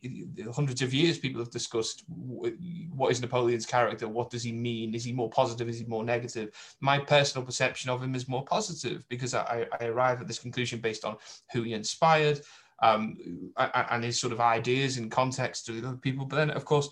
hundreds 0.54 0.80
of 0.80 0.94
years 0.94 1.18
people 1.18 1.40
have 1.40 1.50
discussed 1.50 2.04
what 2.08 3.12
is 3.12 3.20
Napoleon's 3.20 3.66
character, 3.66 4.08
what 4.08 4.30
does 4.30 4.42
he 4.42 4.52
mean, 4.52 4.94
is 4.94 5.04
he 5.04 5.12
more 5.12 5.30
positive, 5.30 5.68
is 5.68 5.80
he 5.80 5.84
more 5.84 6.04
negative? 6.04 6.50
My 6.80 6.98
personal 6.98 7.44
perception 7.44 7.90
of 7.90 8.02
him 8.02 8.14
is 8.14 8.28
more 8.28 8.44
positive 8.44 9.04
because 9.08 9.34
I, 9.34 9.66
I 9.80 9.86
arrive 9.86 10.20
at 10.20 10.28
this 10.28 10.38
conclusion 10.38 10.80
based 10.80 11.04
on 11.04 11.16
who 11.52 11.62
he 11.62 11.74
inspired, 11.74 12.40
um, 12.82 13.16
and 13.56 14.02
his 14.02 14.20
sort 14.20 14.32
of 14.32 14.40
ideas 14.40 14.98
in 14.98 15.08
context 15.08 15.66
to 15.66 15.78
other 15.78 15.96
people. 15.96 16.26
But 16.26 16.36
then, 16.36 16.50
of 16.50 16.64
course, 16.64 16.88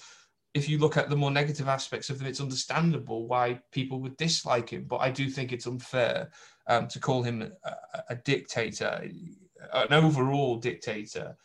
if 0.55 0.69
you 0.69 0.79
look 0.79 0.97
at 0.97 1.09
the 1.09 1.17
more 1.17 1.31
negative 1.31 1.69
aspects 1.69 2.11
of 2.11 2.21
him, 2.21 2.27
it's 2.27 2.41
understandable 2.41 3.27
why 3.27 3.61
people 3.71 4.01
would 4.01 4.17
dislike 4.17 4.71
him. 4.71 4.85
But 4.85 4.99
I 4.99 5.11
do 5.11 5.29
think 5.29 5.53
it's 5.53 5.67
unfair 5.67 6.31
um, 6.67 6.89
to 6.89 6.99
call 6.99 7.23
him 7.23 7.53
a, 7.65 7.73
a, 8.09 8.17
dictator, 8.17 9.09
an 9.73 9.93
overall 9.93 10.57
dictator, 10.57 11.37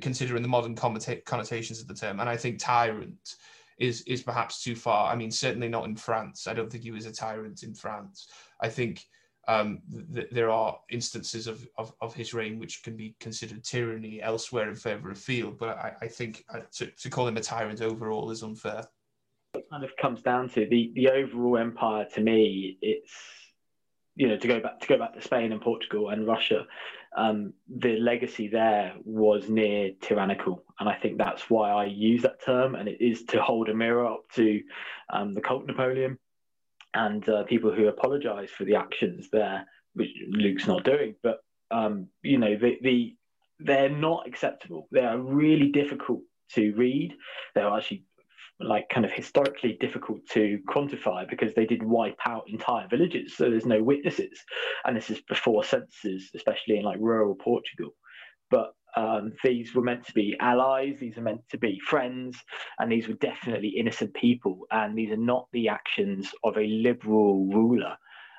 considering 0.00 0.42
the 0.42 0.48
modern 0.48 0.74
connotations 0.74 1.80
of 1.80 1.88
the 1.88 1.94
term. 1.94 2.20
And 2.20 2.28
I 2.28 2.36
think 2.36 2.58
tyrant 2.58 3.36
is 3.78 4.02
is 4.02 4.22
perhaps 4.22 4.62
too 4.62 4.76
far. 4.76 5.12
I 5.12 5.16
mean, 5.16 5.30
certainly 5.30 5.68
not 5.68 5.84
in 5.84 5.96
France. 5.96 6.46
I 6.46 6.54
don't 6.54 6.70
think 6.70 6.84
he 6.84 6.90
was 6.90 7.06
a 7.06 7.12
tyrant 7.12 7.64
in 7.64 7.74
France. 7.74 8.28
I 8.60 8.68
think 8.68 9.04
um, 9.48 9.82
th- 10.14 10.28
there 10.30 10.50
are 10.50 10.78
instances 10.90 11.46
of, 11.46 11.66
of, 11.78 11.92
of, 12.00 12.14
his 12.14 12.34
reign 12.34 12.58
which 12.58 12.82
can 12.82 12.96
be 12.96 13.14
considered 13.20 13.64
tyranny 13.64 14.22
elsewhere 14.22 14.68
in 14.68 14.74
favour 14.74 15.10
of 15.10 15.18
field, 15.18 15.58
but 15.58 15.76
I, 15.78 15.92
I 16.02 16.08
think 16.08 16.44
uh, 16.52 16.60
to, 16.72 16.86
to 16.86 17.10
call 17.10 17.26
him 17.26 17.36
a 17.36 17.40
tyrant 17.40 17.80
overall 17.80 18.30
is 18.30 18.42
unfair. 18.42 18.86
It 19.54 19.66
kind 19.70 19.84
of 19.84 19.96
comes 19.96 20.22
down 20.22 20.48
to 20.50 20.66
the, 20.66 20.92
the 20.94 21.08
overall 21.08 21.58
empire 21.58 22.06
to 22.14 22.20
me, 22.20 22.78
it's 22.80 23.12
you 24.16 24.28
know 24.28 24.36
to 24.36 24.46
go 24.46 24.60
back 24.60 24.80
to 24.80 24.86
go 24.86 24.96
back 24.96 25.12
to 25.14 25.20
Spain 25.20 25.52
and 25.52 25.60
Portugal 25.60 26.10
and 26.10 26.26
Russia, 26.26 26.66
um, 27.16 27.52
the 27.68 27.96
legacy 27.98 28.48
there 28.48 28.94
was 29.04 29.48
near 29.48 29.92
tyrannical, 30.00 30.62
and 30.80 30.88
I 30.88 30.94
think 30.94 31.18
that's 31.18 31.50
why 31.50 31.70
I 31.70 31.84
use 31.86 32.22
that 32.22 32.44
term, 32.44 32.74
and 32.74 32.88
it 32.88 33.00
is 33.00 33.24
to 33.26 33.42
hold 33.42 33.68
a 33.68 33.74
mirror 33.74 34.06
up 34.06 34.24
to 34.34 34.60
um, 35.10 35.34
the 35.34 35.40
cult 35.40 35.66
Napoleon 35.66 36.18
and 36.94 37.28
uh, 37.28 37.44
people 37.44 37.72
who 37.72 37.88
apologise 37.88 38.50
for 38.50 38.64
the 38.64 38.76
actions 38.76 39.28
there, 39.30 39.66
which 39.94 40.10
Luke's 40.28 40.66
not 40.66 40.84
doing. 40.84 41.14
But 41.22 41.38
um, 41.70 42.08
you 42.22 42.38
know, 42.38 42.56
the, 42.56 42.78
the 42.82 43.16
they're 43.60 43.90
not 43.90 44.26
acceptable. 44.26 44.88
They 44.90 45.00
are 45.00 45.18
really 45.18 45.70
difficult 45.70 46.20
to 46.52 46.72
read. 46.74 47.14
They're 47.54 47.68
actually 47.68 48.04
like 48.60 48.88
kind 48.88 49.04
of 49.04 49.12
historically 49.12 49.76
difficult 49.80 50.20
to 50.30 50.60
quantify 50.68 51.28
because 51.28 51.54
they 51.54 51.66
did 51.66 51.82
wipe 51.82 52.18
out 52.24 52.44
entire 52.48 52.86
villages, 52.88 53.36
so 53.36 53.50
there's 53.50 53.66
no 53.66 53.82
witnesses, 53.82 54.40
and 54.84 54.96
this 54.96 55.10
is 55.10 55.20
before 55.22 55.64
censuses, 55.64 56.30
especially 56.34 56.78
in 56.78 56.84
like 56.84 56.98
rural 57.00 57.34
Portugal. 57.34 57.90
But 58.50 58.72
um, 58.96 59.32
these 59.42 59.74
were 59.74 59.82
meant 59.82 60.06
to 60.06 60.12
be 60.12 60.36
allies, 60.40 60.96
these 61.00 61.18
are 61.18 61.22
meant 61.22 61.42
to 61.50 61.58
be 61.58 61.80
friends, 61.80 62.38
and 62.78 62.90
these 62.90 63.08
were 63.08 63.14
definitely 63.14 63.68
innocent 63.68 64.14
people. 64.14 64.66
And 64.70 64.96
these 64.96 65.10
are 65.10 65.16
not 65.16 65.48
the 65.52 65.68
actions 65.68 66.32
of 66.44 66.56
a 66.56 66.66
liberal 66.66 67.46
ruler. 67.46 67.96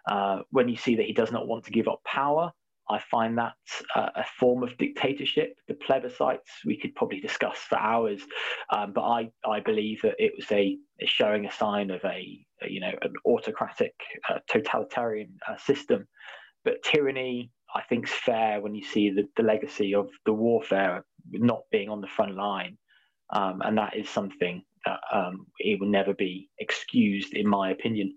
Uh, 0.08 0.40
when 0.52 0.70
you 0.70 0.78
see 0.78 0.96
that 0.96 1.06
he 1.06 1.14
does 1.14 1.32
not 1.32 1.48
want 1.48 1.66
to 1.66 1.72
give 1.72 1.88
up 1.88 2.04
power, 2.06 2.52
I 2.90 3.00
find 3.00 3.38
that 3.38 3.54
uh, 3.96 4.10
a 4.16 4.24
form 4.40 4.62
of 4.64 4.78
dictatorship. 4.78 5.56
The 5.68 5.74
plebiscites 5.74 6.64
we 6.66 6.78
could 6.78 6.94
probably 6.96 7.20
discuss 7.20 7.58
for 7.58 7.80
hours, 7.80 8.22
um, 8.70 8.94
but 8.94 9.02
I, 9.02 9.32
I 9.48 9.60
believe 9.60 10.02
that 10.04 10.16
it 10.20 10.34
was 10.38 10.46
a, 10.52 10.78
showing 11.06 11.46
a 11.46 11.52
sign 11.52 11.90
of 11.90 12.02
a, 12.06 12.46
you 12.68 12.80
know 12.80 12.92
an 13.02 13.14
autocratic, 13.26 13.96
uh, 14.30 14.40
totalitarian 14.48 15.36
uh, 15.50 15.58
system. 15.58 16.08
But 16.66 16.84
tyranny, 16.84 17.52
I 17.74 17.84
think 17.84 18.06
is 18.06 18.14
fair 18.14 18.60
when 18.60 18.76
you 18.76 18.84
see 18.84 19.12
the, 19.12 19.28
the 19.38 19.44
legacy 19.44 19.96
of 19.96 20.10
the 20.26 20.34
warfare 20.34 21.06
not 21.32 21.62
being 21.72 21.90
on 21.90 22.02
the 22.02 22.08
front 22.08 22.36
line. 22.36 22.78
Um, 23.32 23.62
and 23.64 23.78
that 23.78 23.96
is 23.96 24.10
something 24.10 24.64
that 24.86 25.00
um, 25.14 25.48
it 25.60 25.80
will 25.80 25.88
never 25.88 26.14
be 26.14 26.50
excused, 26.60 27.34
in 27.34 27.48
my 27.48 27.72
opinion. 27.72 28.16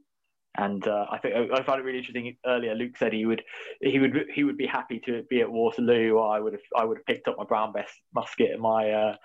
And 0.57 0.87
uh, 0.89 1.07
I 1.11 1.19
think 1.19 1.35
I, 1.53 1.63
found 1.63 1.81
it 1.81 1.85
really 1.85 1.99
interesting. 1.99 2.37
Earlier, 2.45 2.75
Luke 2.75 2.97
said 2.99 3.13
he 3.13 3.27
would 3.27 3.43
he 3.81 4.01
would 4.01 4.25
he 4.35 4.43
would 4.43 4.57
be 4.57 4.67
happy 4.67 5.01
to 5.07 5.23
be 5.31 5.41
at 5.41 5.51
Waterloo. 5.51 6.19
I 6.19 6.41
would 6.41 6.53
have 6.53 6.63
I 6.77 6.85
would 6.85 6.99
have 6.99 7.07
picked 7.07 7.29
up 7.29 7.37
my 7.39 7.45
Brown 7.45 7.73
Bess 7.73 7.91
musket 8.13 8.51
and 8.51 8.61
my 8.61 8.91
uh, 8.91 9.17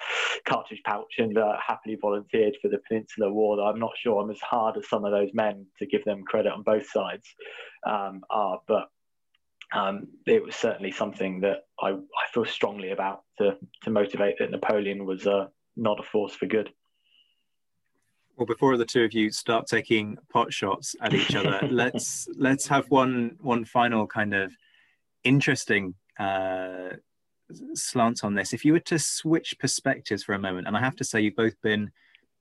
cartridge 0.46 0.82
pouch 0.86 1.16
and 1.18 1.36
uh, 1.38 1.54
happily 1.66 1.98
volunteered 2.00 2.56
for 2.62 2.68
the 2.68 2.78
Peninsular 2.88 3.34
War. 3.34 3.60
I'm 3.62 3.80
not 3.80 3.94
sure 3.98 4.22
I'm 4.22 4.30
as 4.30 4.42
hard 4.42 4.78
as 4.78 4.88
some 4.88 5.06
of 5.06 5.12
those 5.12 5.32
men 5.34 5.66
to 5.80 5.88
give 5.88 6.06
them 6.06 6.24
credit 6.24 6.52
on 6.52 6.62
both 6.62 6.88
sides 6.88 7.26
um, 7.88 8.22
are, 8.30 8.60
but 8.68 8.90
um, 9.74 10.08
it 10.28 10.44
was 10.44 10.56
certainly 10.56 10.92
something 10.92 11.42
that 11.42 11.66
I, 11.82 11.90
I 11.90 12.28
feel 12.32 12.46
strongly 12.46 12.92
about 12.92 13.24
to, 13.40 13.58
to 13.84 13.90
motivate 13.90 14.36
that 14.40 14.52
Napoleon 14.52 15.06
was 15.06 15.26
uh, 15.26 15.48
not 15.76 16.00
a 16.00 16.04
force 16.04 16.34
for 16.34 16.46
good. 16.46 16.72
Well, 18.38 18.46
before 18.46 18.78
the 18.78 18.86
two 18.86 19.04
of 19.04 19.14
you 19.14 19.32
start 19.32 19.68
taking 19.68 20.18
pot 20.32 20.54
shots 20.54 20.96
at 21.02 21.14
each 21.14 21.36
other, 21.36 21.60
let's 21.70 22.28
let's 22.36 22.68
have 22.68 22.90
one 22.90 23.38
one 23.42 23.64
final 23.64 24.08
kind 24.08 24.34
of 24.34 24.52
interesting 25.24 25.94
uh, 26.20 26.90
slant 27.76 28.24
on 28.24 28.34
this. 28.34 28.54
If 28.54 28.66
you 28.66 28.74
were 28.74 28.80
to 28.82 28.98
switch 28.98 29.56
perspectives 29.60 30.24
for 30.24 30.34
a 30.34 30.40
moment, 30.40 30.68
and 30.68 30.76
I 30.76 30.80
have 30.80 30.96
to 30.98 31.04
say 31.04 31.22
you've 31.22 31.36
both 31.36 31.60
been 31.62 31.92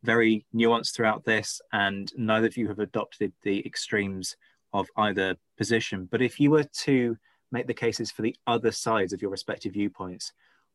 very 0.02 0.46
nuanced 0.54 0.94
throughout 0.94 1.24
this, 1.24 1.60
and 1.72 2.10
neither 2.16 2.46
of 2.46 2.56
you 2.56 2.68
have 2.68 2.78
adopted 2.78 3.32
the 3.42 3.64
extremes 3.66 4.36
of 4.72 4.88
either 4.96 5.36
position. 5.56 6.08
But 6.10 6.22
if 6.22 6.40
you 6.40 6.50
were 6.50 6.64
to 6.84 7.16
make 7.50 7.66
the 7.66 7.74
cases 7.74 8.10
for 8.10 8.22
the 8.22 8.36
other 8.46 8.72
sides 8.72 9.12
of 9.12 9.20
your 9.20 9.30
respective 9.30 9.74
viewpoints, 9.74 10.32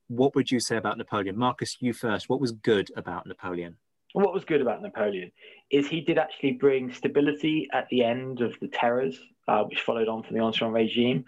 what 0.08 0.36
would 0.36 0.52
you 0.52 0.60
say 0.60 0.78
about 0.78 0.98
Napoleon? 0.98 1.38
Marcus, 1.38 1.78
you 1.80 1.94
first. 1.94 2.30
What 2.30 2.40
was 2.40 2.52
good 2.52 2.92
about 2.96 3.28
Napoleon? 3.28 3.78
What 4.14 4.34
was 4.34 4.46
good 4.46 4.62
about 4.62 4.82
Napoleon 4.82 5.32
is 5.70 5.88
he 5.88 6.02
did 6.02 6.18
actually 6.18 6.54
bring 6.54 6.94
stability 6.94 7.68
at 7.74 7.88
the 7.90 8.04
end 8.04 8.42
of 8.42 8.56
the 8.62 8.70
terrors, 8.70 9.20
uh, 9.48 9.64
which 9.64 9.82
followed 9.82 10.08
on 10.08 10.24
from 10.24 10.38
the 10.38 10.44
Ancien 10.44 10.72
regime, 10.72 11.26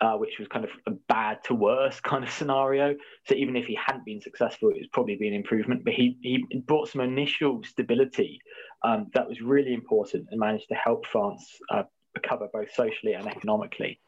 uh, 0.00 0.12
which 0.12 0.38
was 0.38 0.46
kind 0.48 0.64
of 0.64 0.70
a 0.86 0.90
bad 1.08 1.42
to 1.44 1.54
worse 1.54 2.00
kind 2.04 2.22
of 2.22 2.30
scenario. 2.30 2.94
So 3.26 3.34
even 3.34 3.56
if 3.56 3.66
he 3.66 3.76
hadn't 3.82 4.04
been 4.04 4.20
successful, 4.20 4.68
it 4.70 4.78
was 4.78 4.88
probably 4.92 5.16
be 5.16 5.28
an 5.28 5.34
improvement. 5.34 5.84
But 5.84 5.94
he, 5.94 6.18
he 6.22 6.44
brought 6.66 6.88
some 6.88 7.00
initial 7.00 7.62
stability 7.64 8.40
um, 8.84 9.06
that 9.14 9.28
was 9.28 9.40
really 9.40 9.72
important 9.72 10.28
and 10.30 10.38
managed 10.38 10.68
to 10.68 10.74
help 10.74 11.06
France 11.06 11.44
uh, 11.70 11.84
recover 12.14 12.48
both 12.52 12.72
socially 12.74 13.14
and 13.14 13.26
economically. 13.26 14.00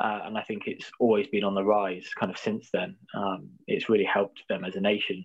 Uh, 0.00 0.20
and 0.24 0.38
I 0.38 0.42
think 0.42 0.64
it's 0.66 0.90
always 1.00 1.26
been 1.26 1.44
on 1.44 1.54
the 1.54 1.64
rise 1.64 2.08
kind 2.18 2.30
of 2.30 2.38
since 2.38 2.70
then. 2.72 2.96
Um, 3.14 3.50
it's 3.66 3.88
really 3.88 4.04
helped 4.04 4.42
them 4.48 4.64
as 4.64 4.76
a 4.76 4.80
nation. 4.80 5.24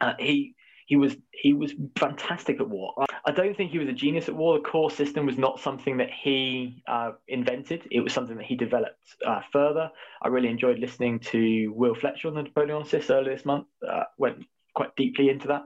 Uh, 0.00 0.12
he 0.18 0.54
he 0.86 0.96
was 0.96 1.16
he 1.32 1.52
was 1.52 1.74
fantastic 1.96 2.60
at 2.60 2.68
war. 2.68 2.94
I 3.26 3.30
don't 3.30 3.54
think 3.56 3.70
he 3.70 3.78
was 3.78 3.88
a 3.88 3.92
genius 3.92 4.28
at 4.28 4.34
war. 4.34 4.58
The 4.58 4.64
corps 4.64 4.90
system 4.90 5.26
was 5.26 5.36
not 5.36 5.60
something 5.60 5.98
that 5.98 6.10
he 6.10 6.82
uh, 6.88 7.12
invented. 7.28 7.86
It 7.90 8.00
was 8.00 8.12
something 8.12 8.36
that 8.36 8.46
he 8.46 8.56
developed 8.56 9.16
uh, 9.26 9.42
further. 9.52 9.90
I 10.22 10.28
really 10.28 10.48
enjoyed 10.48 10.78
listening 10.78 11.18
to 11.20 11.72
Will 11.74 11.94
Fletcher 11.94 12.28
on 12.28 12.34
the 12.34 12.42
Napoleon 12.42 12.82
Napoleonicist 12.82 13.10
earlier 13.10 13.36
this 13.36 13.44
month. 13.44 13.66
Uh, 13.86 14.04
went 14.16 14.44
quite 14.74 14.96
deeply 14.96 15.28
into 15.28 15.48
that, 15.48 15.64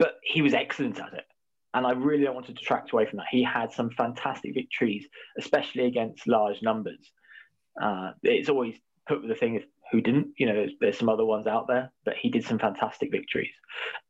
but 0.00 0.18
he 0.22 0.42
was 0.42 0.52
excellent 0.52 0.98
at 0.98 1.14
it. 1.14 1.24
And 1.76 1.86
I 1.86 1.92
really 1.92 2.24
don't 2.24 2.34
want 2.34 2.46
to 2.46 2.54
detract 2.54 2.92
away 2.92 3.04
from 3.04 3.18
that. 3.18 3.26
He 3.30 3.42
had 3.42 3.70
some 3.70 3.90
fantastic 3.90 4.54
victories, 4.54 5.06
especially 5.38 5.84
against 5.84 6.26
large 6.26 6.62
numbers. 6.62 7.12
Uh, 7.80 8.12
it's 8.22 8.48
always 8.48 8.76
put 9.06 9.20
with 9.20 9.28
the 9.28 9.36
thing 9.36 9.56
of 9.56 9.62
who 9.92 10.00
didn't. 10.00 10.28
You 10.38 10.46
know, 10.46 10.54
there's, 10.54 10.72
there's, 10.80 10.98
some 10.98 11.10
other 11.10 11.26
ones 11.26 11.46
out 11.46 11.68
there, 11.68 11.92
but 12.06 12.14
he 12.18 12.30
did 12.30 12.46
some 12.46 12.58
fantastic 12.58 13.10
victories. 13.12 13.52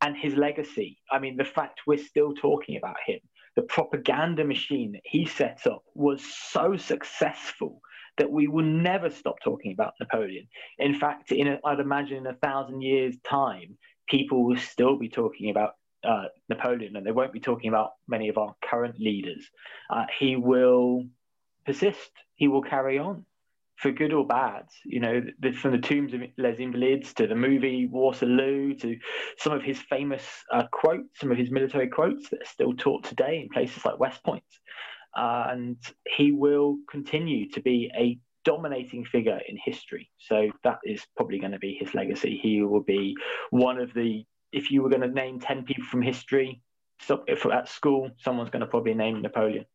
And 0.01 0.17
his 0.17 0.37
legacy, 0.37 1.01
I 1.11 1.19
mean, 1.19 1.37
the 1.37 1.45
fact 1.45 1.81
we're 1.89 1.99
still 1.99 2.35
talking 2.35 2.77
about 2.77 2.99
him, 3.05 3.19
the 3.57 3.63
propaganda 3.63 4.45
machine 4.45 4.93
that 4.93 5.03
he 5.03 5.27
set 5.27 5.67
up 5.67 5.83
was 5.97 6.23
so 6.53 6.77
successful 6.77 7.81
that 8.17 8.31
we 8.31 8.47
will 8.47 8.65
never 8.65 9.11
stop 9.11 9.41
talking 9.43 9.73
about 9.73 9.95
Napoleon. 9.99 10.47
In 10.79 10.95
fact, 10.95 11.33
in 11.33 11.49
a, 11.49 11.59
I'd 11.65 11.81
imagine 11.81 12.19
in 12.19 12.27
a 12.29 12.35
thousand 12.35 12.83
years' 12.83 13.17
time, 13.29 13.77
people 14.09 14.45
will 14.45 14.57
still 14.57 14.97
be 14.97 15.09
talking 15.09 15.51
about 15.51 15.73
uh, 16.07 16.29
Napoleon, 16.49 16.97
and 16.97 17.05
they 17.07 17.13
won't 17.13 17.33
be 17.33 17.41
talking 17.41 17.69
about 17.69 17.91
many 18.07 18.29
of 18.29 18.39
our 18.39 18.55
current 18.65 18.99
leaders. 18.99 19.45
Uh, 19.91 20.05
he 20.19 20.37
will 20.37 21.05
persist. 21.65 22.11
He 22.35 22.49
will 22.49 22.63
carry 22.63 22.99
on, 22.99 23.25
for 23.77 23.91
good 23.91 24.13
or 24.13 24.27
bad. 24.27 24.65
You 24.85 25.01
know, 25.01 25.23
the, 25.41 25.53
from 25.53 25.73
the 25.73 25.79
Tombs 25.79 26.15
of 26.15 26.21
Les 26.39 26.57
Invalides 26.57 27.15
to 27.15 27.27
the 27.27 27.35
movie 27.35 27.87
Waterloo 27.87 28.75
to 28.75 28.97
some 29.39 29.53
of 29.53 29.63
his 29.63 29.81
famous 29.81 30.23
uh, 30.53 30.65
quotes, 30.71 31.19
some 31.21 31.33
of 31.33 31.39
his 31.39 31.51
military 31.51 31.89
quotes 31.89 32.29
that 32.31 32.43
are 32.43 32.53
still 32.53 32.75
taught 32.75 33.05
today 33.05 33.41
in 33.43 33.49
places 33.49 33.85
like 33.85 33.99
West 33.99 34.23
Point. 34.25 34.45
Uh, 35.17 35.47
and 35.51 35.77
he 36.17 36.33
will 36.33 36.77
continue 36.91 37.49
to 37.51 37.61
be 37.63 37.91
a 37.99 38.19
dominating 38.45 39.05
figure 39.05 39.41
in 39.49 39.57
history. 39.65 40.11
So 40.19 40.51
that 40.63 40.79
is 40.85 41.05
probably 41.17 41.39
going 41.39 41.53
to 41.53 41.59
be 41.59 41.77
his 41.81 41.95
legacy. 41.95 42.39
He 42.41 42.63
will 42.63 42.83
be 42.83 43.15
one 43.51 43.81
of 43.81 43.93
the, 43.95 44.25
if 44.57 44.71
you 44.71 44.83
were 44.83 44.89
going 44.89 45.03
to 45.03 45.09
name 45.09 45.39
10 45.39 45.65
people 45.65 45.85
from 45.85 46.03
history 46.03 46.61
so 47.01 47.23
if 47.27 47.45
at 47.47 47.69
school, 47.69 48.11
someone's 48.19 48.51
going 48.51 48.61
to 48.61 48.67
probably 48.67 48.95
name 48.95 49.23
Napoleon. 49.23 49.67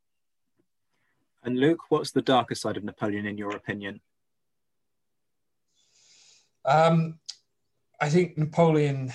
And 1.44 1.60
Luke, 1.60 1.80
what's 1.90 2.12
the 2.12 2.22
darker 2.22 2.56
side 2.56 2.78
of 2.78 2.84
Napoleon 2.84 3.26
in 3.26 3.38
your 3.38 3.56
opinion? 3.56 4.00
Um, 6.66 7.20
I 8.00 8.10
think 8.10 8.38
Napoleon 8.38 9.12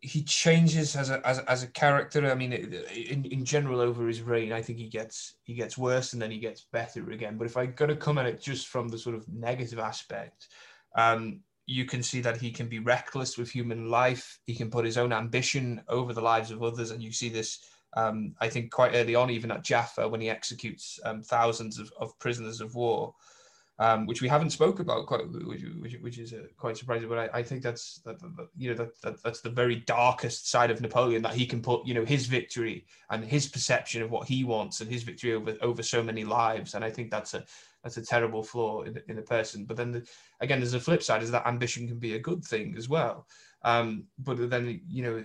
he 0.00 0.22
changes 0.22 0.94
as 0.94 1.10
a 1.10 1.26
as, 1.26 1.38
as 1.40 1.62
a 1.62 1.68
character. 1.68 2.30
I 2.30 2.34
mean, 2.34 2.52
in, 2.52 3.24
in 3.24 3.44
general, 3.44 3.80
over 3.80 4.06
his 4.06 4.22
reign, 4.22 4.52
I 4.52 4.62
think 4.62 4.78
he 4.78 4.88
gets 4.88 5.36
he 5.44 5.54
gets 5.54 5.78
worse 5.78 6.12
and 6.12 6.22
then 6.22 6.30
he 6.30 6.38
gets 6.38 6.66
better 6.72 7.10
again. 7.10 7.38
But 7.38 7.46
if 7.46 7.56
I 7.56 7.66
got 7.66 7.86
to 7.86 7.96
come 7.96 8.18
at 8.18 8.26
it 8.26 8.40
just 8.40 8.68
from 8.68 8.88
the 8.88 8.98
sort 8.98 9.14
of 9.16 9.28
negative 9.28 9.78
aspect, 9.78 10.48
um, 10.96 11.40
you 11.66 11.84
can 11.84 12.02
see 12.02 12.20
that 12.20 12.36
he 12.36 12.50
can 12.50 12.68
be 12.68 12.78
reckless 12.78 13.36
with 13.36 13.50
human 13.50 13.90
life. 13.90 14.38
He 14.44 14.54
can 14.54 14.70
put 14.70 14.84
his 14.84 14.96
own 14.96 15.12
ambition 15.12 15.82
over 15.88 16.12
the 16.12 16.20
lives 16.20 16.50
of 16.50 16.62
others, 16.62 16.90
and 16.90 17.02
you 17.02 17.12
see 17.12 17.28
this. 17.28 17.58
Um, 17.96 18.34
I 18.40 18.48
think 18.48 18.70
quite 18.72 18.94
early 18.94 19.14
on, 19.14 19.30
even 19.30 19.50
at 19.50 19.64
Jaffa, 19.64 20.08
when 20.08 20.20
he 20.20 20.28
executes 20.28 21.00
um, 21.04 21.22
thousands 21.22 21.78
of, 21.78 21.90
of 21.98 22.18
prisoners 22.18 22.60
of 22.60 22.74
war 22.74 23.14
um, 23.78 24.06
which 24.06 24.22
we 24.22 24.28
haven't 24.28 24.50
spoke 24.50 24.80
about 24.80 25.06
quite, 25.06 25.30
which, 25.30 25.62
which, 25.80 25.96
which 26.00 26.18
is 26.18 26.32
uh, 26.32 26.44
quite 26.56 26.76
surprising. 26.76 27.08
But 27.08 27.18
I, 27.18 27.38
I 27.38 27.42
think 27.42 27.62
that's 27.62 28.00
that, 28.04 28.18
that, 28.20 28.48
you 28.56 28.70
know 28.70 28.76
that, 28.76 29.00
that 29.02 29.22
that's 29.22 29.42
the 29.42 29.50
very 29.50 29.76
darkest 29.76 30.50
side 30.50 30.70
of 30.70 30.80
Napoleon 30.80 31.22
that 31.22 31.34
he 31.34 31.46
can 31.46 31.60
put 31.60 31.86
you 31.86 31.92
know 31.92 32.04
his 32.04 32.26
victory 32.26 32.86
and 33.10 33.22
his 33.22 33.46
perception 33.46 34.02
of 34.02 34.10
what 34.10 34.26
he 34.26 34.44
wants 34.44 34.80
and 34.80 34.90
his 34.90 35.02
victory 35.02 35.34
over 35.34 35.56
over 35.60 35.82
so 35.82 36.02
many 36.02 36.24
lives. 36.24 36.74
And 36.74 36.84
I 36.84 36.90
think 36.90 37.10
that's 37.10 37.34
a 37.34 37.44
that's 37.86 37.98
a 37.98 38.04
terrible 38.04 38.42
flaw 38.42 38.82
in, 38.82 39.00
in 39.08 39.18
a 39.18 39.22
person. 39.22 39.64
But 39.64 39.76
then 39.76 39.92
the, 39.92 40.08
again, 40.40 40.58
there's 40.58 40.74
a 40.74 40.80
flip 40.80 41.04
side 41.04 41.22
is 41.22 41.30
that 41.30 41.46
ambition 41.46 41.86
can 41.86 42.00
be 42.00 42.16
a 42.16 42.18
good 42.18 42.44
thing 42.44 42.74
as 42.76 42.88
well. 42.88 43.28
Um, 43.62 44.06
but 44.18 44.50
then 44.50 44.80
you 44.88 45.02
know 45.04 45.24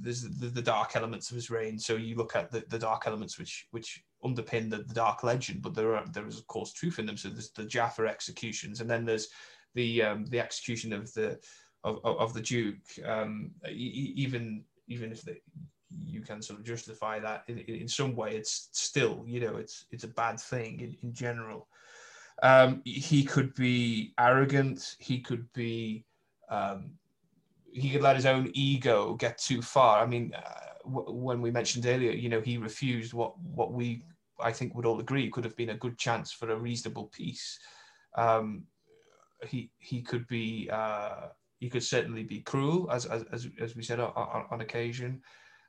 there's 0.00 0.22
the, 0.22 0.46
the, 0.46 0.62
dark 0.62 0.94
elements 0.94 1.30
of 1.30 1.34
his 1.34 1.50
reign. 1.50 1.78
So 1.78 1.96
you 1.96 2.14
look 2.14 2.36
at 2.36 2.50
the, 2.50 2.64
the 2.68 2.78
dark 2.78 3.06
elements 3.06 3.38
which 3.38 3.66
which 3.72 4.04
underpin 4.24 4.70
the, 4.70 4.78
the 4.78 4.94
dark 4.94 5.24
legend, 5.24 5.62
but 5.62 5.74
there 5.74 5.96
are 5.96 6.04
there 6.12 6.28
is 6.28 6.38
of 6.38 6.46
course 6.46 6.72
truth 6.72 7.00
in 7.00 7.06
them. 7.06 7.16
So 7.16 7.28
there's 7.28 7.50
the 7.50 7.64
Jaffa 7.64 8.06
executions, 8.06 8.80
and 8.80 8.88
then 8.88 9.04
there's 9.04 9.28
the 9.74 10.02
um, 10.02 10.26
the 10.26 10.38
execution 10.38 10.92
of 10.92 11.12
the 11.12 11.40
of, 11.82 11.98
of 12.04 12.34
the 12.34 12.40
Duke. 12.40 12.86
Um, 13.04 13.50
even 13.68 14.62
even 14.86 15.10
if 15.10 15.22
the, 15.22 15.36
you 15.90 16.20
can 16.20 16.40
sort 16.40 16.60
of 16.60 16.64
justify 16.64 17.18
that 17.18 17.44
in, 17.48 17.58
in 17.58 17.88
some 17.88 18.14
way, 18.14 18.36
it's 18.36 18.68
still 18.72 19.24
you 19.26 19.40
know 19.40 19.56
it's 19.56 19.86
it's 19.90 20.04
a 20.04 20.08
bad 20.08 20.38
thing 20.38 20.80
in, 20.80 20.96
in 21.02 21.12
general. 21.12 21.68
Um, 22.42 22.82
he 22.84 23.24
could 23.24 23.54
be 23.54 24.14
arrogant. 24.18 24.96
He 24.98 25.20
could 25.20 25.50
be 25.52 26.04
um, 26.48 26.92
he 27.72 27.90
could 27.90 28.02
let 28.02 28.16
his 28.16 28.26
own 28.26 28.50
ego 28.54 29.14
get 29.14 29.38
too 29.38 29.62
far. 29.62 30.02
I 30.02 30.06
mean, 30.06 30.32
uh, 30.34 30.74
w- 30.84 31.12
when 31.12 31.40
we 31.40 31.50
mentioned 31.50 31.86
earlier, 31.86 32.12
you 32.12 32.28
know, 32.28 32.40
he 32.40 32.56
refused 32.56 33.12
what 33.12 33.38
what 33.38 33.72
we 33.72 34.02
I 34.42 34.52
think 34.52 34.74
would 34.74 34.86
all 34.86 35.00
agree 35.00 35.30
could 35.30 35.44
have 35.44 35.56
been 35.56 35.70
a 35.70 35.76
good 35.76 35.98
chance 35.98 36.32
for 36.32 36.50
a 36.50 36.58
reasonable 36.58 37.10
peace. 37.14 37.58
Um, 38.16 38.64
he 39.46 39.70
he 39.78 40.02
could 40.02 40.26
be 40.26 40.68
uh, 40.72 41.28
he 41.58 41.68
could 41.68 41.82
certainly 41.82 42.24
be 42.24 42.40
cruel, 42.40 42.90
as 42.90 43.06
as 43.06 43.48
as 43.60 43.76
we 43.76 43.82
said 43.82 44.00
on, 44.00 44.12
on, 44.16 44.46
on 44.50 44.60
occasion, 44.60 45.22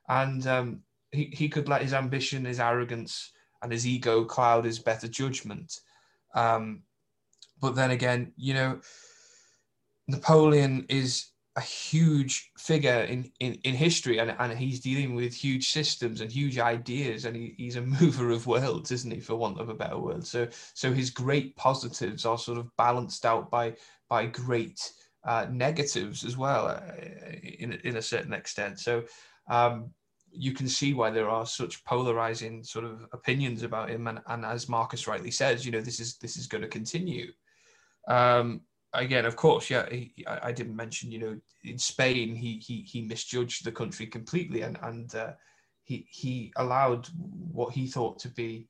and 0.08 0.46
um, 0.46 0.80
he 1.10 1.26
he 1.32 1.48
could 1.48 1.68
let 1.68 1.82
his 1.82 1.92
ambition, 1.92 2.44
his 2.44 2.60
arrogance, 2.60 3.32
and 3.62 3.70
his 3.70 3.86
ego 3.86 4.24
cloud 4.24 4.64
his 4.64 4.78
better 4.78 5.08
judgment. 5.08 5.80
Um, 6.34 6.82
but 7.60 7.74
then 7.74 7.90
again, 7.90 8.32
you 8.36 8.54
know, 8.54 8.80
Napoleon 10.08 10.86
is 10.88 11.32
a 11.56 11.60
huge 11.60 12.50
figure 12.56 13.02
in, 13.02 13.30
in, 13.40 13.54
in 13.64 13.74
history 13.74 14.18
and, 14.18 14.34
and 14.38 14.58
he's 14.58 14.80
dealing 14.80 15.14
with 15.14 15.34
huge 15.34 15.70
systems 15.70 16.22
and 16.22 16.32
huge 16.32 16.58
ideas 16.58 17.26
and 17.26 17.36
he, 17.36 17.54
he's 17.58 17.76
a 17.76 17.82
mover 18.00 18.30
of 18.30 18.46
worlds 18.46 18.90
isn't 18.90 19.10
he 19.10 19.20
for 19.20 19.36
want 19.36 19.60
of 19.60 19.68
a 19.68 19.74
better 19.74 19.98
word? 19.98 20.26
So 20.26 20.48
so 20.74 20.92
his 20.92 21.10
great 21.10 21.54
positives 21.56 22.24
are 22.24 22.38
sort 22.38 22.58
of 22.58 22.74
balanced 22.76 23.26
out 23.26 23.50
by 23.50 23.74
by 24.08 24.26
great 24.26 24.80
uh, 25.24 25.46
negatives 25.50 26.24
as 26.24 26.36
well 26.36 26.66
uh, 26.66 26.80
in, 27.42 27.74
in 27.84 27.96
a 27.96 28.02
certain 28.02 28.32
extent. 28.32 28.80
So 28.80 29.04
um, 29.48 29.90
you 30.34 30.52
can 30.52 30.68
see 30.68 30.94
why 30.94 31.10
there 31.10 31.28
are 31.28 31.46
such 31.46 31.84
polarizing 31.84 32.64
sort 32.64 32.84
of 32.84 33.06
opinions 33.12 33.62
about 33.62 33.90
him 33.90 34.06
and, 34.06 34.20
and 34.28 34.44
as 34.44 34.68
marcus 34.68 35.06
rightly 35.06 35.30
says 35.30 35.64
you 35.66 35.72
know 35.72 35.80
this 35.80 36.00
is 36.00 36.16
this 36.16 36.36
is 36.36 36.46
going 36.46 36.62
to 36.62 36.68
continue. 36.68 37.32
Um, 38.08 38.62
again, 38.92 39.24
of 39.24 39.36
course, 39.36 39.70
yeah, 39.70 39.88
he, 39.90 40.12
I, 40.26 40.48
I, 40.48 40.52
didn't 40.52 40.76
mention, 40.76 41.10
you 41.10 41.18
know, 41.18 41.40
in 41.64 41.78
Spain, 41.78 42.34
he 42.34 42.58
he 42.58 42.82
he 42.82 43.02
misjudged 43.02 43.64
the 43.64 43.72
country 43.72 44.06
completely, 44.06 44.62
and 44.62 44.78
and 44.82 45.14
uh, 45.14 45.32
he 45.84 46.06
he 46.10 46.52
allowed 46.56 47.08
what 47.16 47.72
he 47.72 47.86
thought 47.86 48.18
to 48.20 48.28
be 48.28 48.68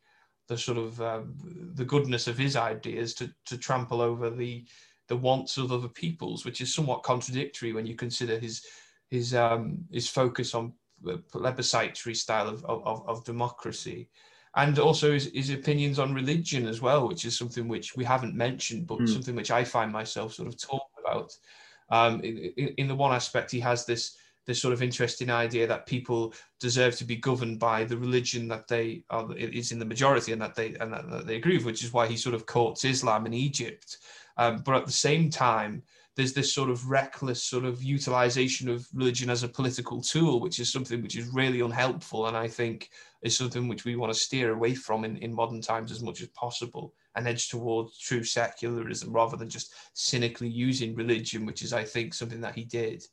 the 0.49 0.59
sort 0.59 0.79
of 0.79 1.01
um, 1.01 1.35
the 1.75 1.85
goodness 1.85 2.27
of 2.27 2.39
his 2.39 2.57
ideas 2.57 3.15
to 3.15 3.31
to 3.47 3.57
trample 3.57 4.01
over 4.01 4.31
the 4.31 4.65
the 5.09 5.17
wants 5.17 5.57
of 5.57 5.73
other 5.73 5.89
peoples, 5.89 6.45
which 6.45 6.61
is 6.61 6.75
somewhat 6.75 7.03
contradictory 7.03 7.73
when 7.73 7.87
you 7.87 7.95
consider 7.95 8.39
his 8.39 8.65
his 9.11 9.35
um, 9.35 9.85
his 9.91 10.09
focus 10.09 10.55
on 10.55 10.73
plebiscitary 11.31 12.15
style 12.15 12.49
of, 12.49 12.65
of, 12.65 13.07
of 13.09 13.25
democracy 13.25 14.09
and 14.55 14.79
also 14.79 15.13
his, 15.13 15.31
his, 15.33 15.51
opinions 15.51 15.99
on 15.99 16.13
religion 16.13 16.67
as 16.67 16.83
well, 16.83 17.09
which 17.09 17.25
is 17.25 17.37
something 17.37 17.69
which 17.69 17.97
we 17.97 18.05
haven't 18.05 18.35
mentioned, 18.35 18.87
but 18.87 18.99
mm. 18.99 19.09
something 19.09 19.35
which 19.35 19.51
I 19.51 19.65
find 19.65 19.91
myself 19.91 20.35
sort 20.35 20.49
of 20.49 20.61
talking 20.61 20.81
about. 21.05 21.35
Um, 21.91 22.21
in, 22.21 22.53
in, 22.77 22.89
the 22.89 22.95
one 22.95 23.15
aspect, 23.15 23.51
he 23.51 23.61
has 23.61 23.87
this 23.87 24.17
this 24.47 24.61
sort 24.61 24.75
of 24.75 24.83
interesting 24.83 25.31
idea 25.31 25.67
that 25.67 25.87
people 25.87 26.35
deserve 26.61 26.97
to 26.97 27.05
be 27.05 27.17
governed 27.17 27.59
by 27.59 27.85
the 27.85 27.97
religion 27.97 28.49
that 28.49 28.67
they 28.69 29.05
are 29.11 29.35
is 29.37 29.73
in 29.73 29.79
the 29.79 29.85
majority 29.85 30.33
and 30.33 30.43
that 30.43 30.55
they 30.55 30.75
and 30.81 30.93
that, 30.93 31.09
that 31.11 31.27
they 31.27 31.37
agree 31.37 31.57
with, 31.57 31.67
which 31.67 31.85
is 31.85 31.93
why 31.93 32.07
he 32.07 32.17
sort 32.17 32.35
of 32.35 32.47
courts 32.47 32.85
Islam 32.85 33.27
in 33.27 33.35
Egypt. 33.35 33.99
Um, 34.37 34.63
but 34.65 34.75
at 34.75 34.87
the 34.87 34.93
same 34.93 35.31
time, 35.31 35.83
there's 36.17 36.35
this 36.35 36.53
sort 36.53 36.71
of 36.71 36.91
reckless 36.91 37.43
sort 37.43 37.65
of 37.65 37.83
utilization 37.83 38.69
of 38.69 38.87
religion 38.93 39.31
as 39.31 39.43
a 39.43 39.49
political 39.49 40.03
tool, 40.03 40.41
which 40.41 40.59
is 40.59 40.71
something 40.71 41.03
which 41.03 41.17
is 41.17 41.33
really 41.33 41.61
unhelpful, 41.61 42.27
and 42.27 42.37
I 42.37 42.49
think 42.49 42.91
is 43.23 43.37
something 43.37 43.69
which 43.69 43.85
we 43.85 43.97
want 43.97 44.13
to 44.13 44.19
steer 44.19 44.53
away 44.53 44.75
from 44.75 45.05
in, 45.05 45.17
in 45.19 45.33
modern 45.33 45.61
times 45.61 45.91
as 45.91 46.03
much 46.03 46.21
as 46.21 46.29
possible 46.29 46.93
and 47.15 47.27
edge 47.27 47.49
towards 47.49 47.99
true 47.99 48.25
secularism 48.25 49.13
rather 49.13 49.37
than 49.37 49.49
just 49.49 49.75
cynically 49.95 50.49
using 50.49 50.95
religion, 50.95 51.47
which 51.47 51.63
is, 51.63 51.73
I 51.73 51.85
think, 51.85 52.15
something 52.15 52.41
that 52.41 52.55
he 52.55 52.65
did. 52.65 53.05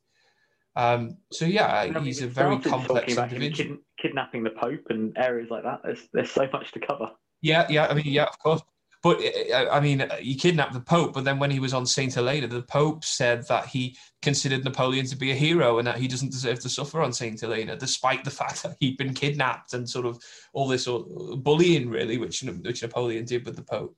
Um, 0.75 1.17
so 1.31 1.45
yeah, 1.45 1.99
he's 2.01 2.21
a 2.21 2.27
very 2.27 2.59
complex 2.59 3.15
individual. 3.15 3.77
Kid- 3.77 3.83
kidnapping 4.01 4.43
the 4.43 4.51
Pope 4.51 4.87
and 4.89 5.17
areas 5.17 5.49
like 5.49 5.63
that. 5.63 5.81
There's 5.83 6.07
there's 6.13 6.31
so 6.31 6.47
much 6.51 6.71
to 6.73 6.79
cover. 6.79 7.09
Yeah, 7.41 7.65
yeah. 7.69 7.87
I 7.87 7.93
mean, 7.93 8.05
yeah, 8.05 8.25
of 8.25 8.37
course. 8.39 8.61
But 9.01 9.21
uh, 9.53 9.69
I 9.71 9.79
mean, 9.79 10.05
he 10.19 10.35
kidnapped 10.35 10.73
the 10.73 10.81
Pope, 10.81 11.13
but 11.13 11.23
then 11.23 11.39
when 11.39 11.51
he 11.51 11.59
was 11.59 11.73
on 11.73 11.85
Saint 11.85 12.13
Helena, 12.13 12.47
the 12.47 12.61
Pope 12.61 13.05
said 13.05 13.47
that 13.47 13.67
he 13.67 13.95
considered 14.21 14.65
Napoleon 14.65 15.05
to 15.05 15.15
be 15.15 15.31
a 15.31 15.35
hero 15.35 15.77
and 15.77 15.87
that 15.87 15.97
he 15.97 16.07
doesn't 16.07 16.31
deserve 16.31 16.59
to 16.59 16.69
suffer 16.69 17.01
on 17.01 17.13
Saint 17.13 17.39
Helena, 17.39 17.77
despite 17.77 18.25
the 18.25 18.31
fact 18.41 18.61
that 18.63 18.75
he'd 18.79 18.97
been 18.97 19.13
kidnapped 19.13 19.73
and 19.73 19.89
sort 19.89 20.05
of 20.05 20.21
all 20.53 20.67
this 20.67 20.85
bullying, 20.85 21.89
really, 21.89 22.17
which 22.17 22.43
which 22.43 22.81
Napoleon 22.81 23.25
did 23.25 23.45
with 23.45 23.55
the 23.55 23.63
Pope. 23.63 23.95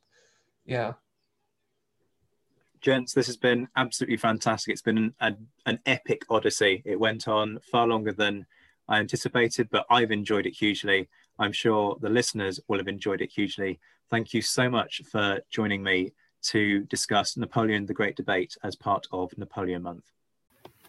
Yeah. 0.65 0.93
Gents, 2.82 3.14
this 3.14 3.28
has 3.28 3.38
been 3.38 3.68
absolutely 3.76 4.18
fantastic. 4.18 4.74
It's 4.74 4.82
been 4.82 5.14
an, 5.20 5.48
an 5.66 5.80
epic 5.86 6.24
odyssey. 6.30 6.82
It 6.84 6.99
went 6.99 7.28
on 7.28 7.60
far 7.72 7.88
longer 7.88 8.12
than 8.12 8.45
I 8.88 8.99
anticipated, 8.99 9.70
but 9.70 9.86
I've 9.90 10.12
enjoyed 10.12 10.48
it 10.48 10.56
hugely. 10.56 11.08
I'm 11.38 11.52
sure 11.52 11.98
the 12.02 12.10
listeners 12.10 12.60
will 12.68 12.80
have 12.80 12.88
enjoyed 12.88 13.22
it 13.22 13.32
hugely. 13.32 13.80
Thank 14.10 14.34
you 14.34 14.41
so 14.41 14.70
much 14.70 15.02
for 15.10 15.40
joining 15.49 15.84
me 15.84 16.12
to 16.44 16.82
discuss 16.86 17.38
Napoleon 17.38 17.86
the 17.86 17.94
Great 17.94 18.16
Debate 18.16 18.58
as 18.64 18.76
part 18.76 19.06
of 19.12 19.38
Napoleon 19.38 19.84
Month. 19.84 20.06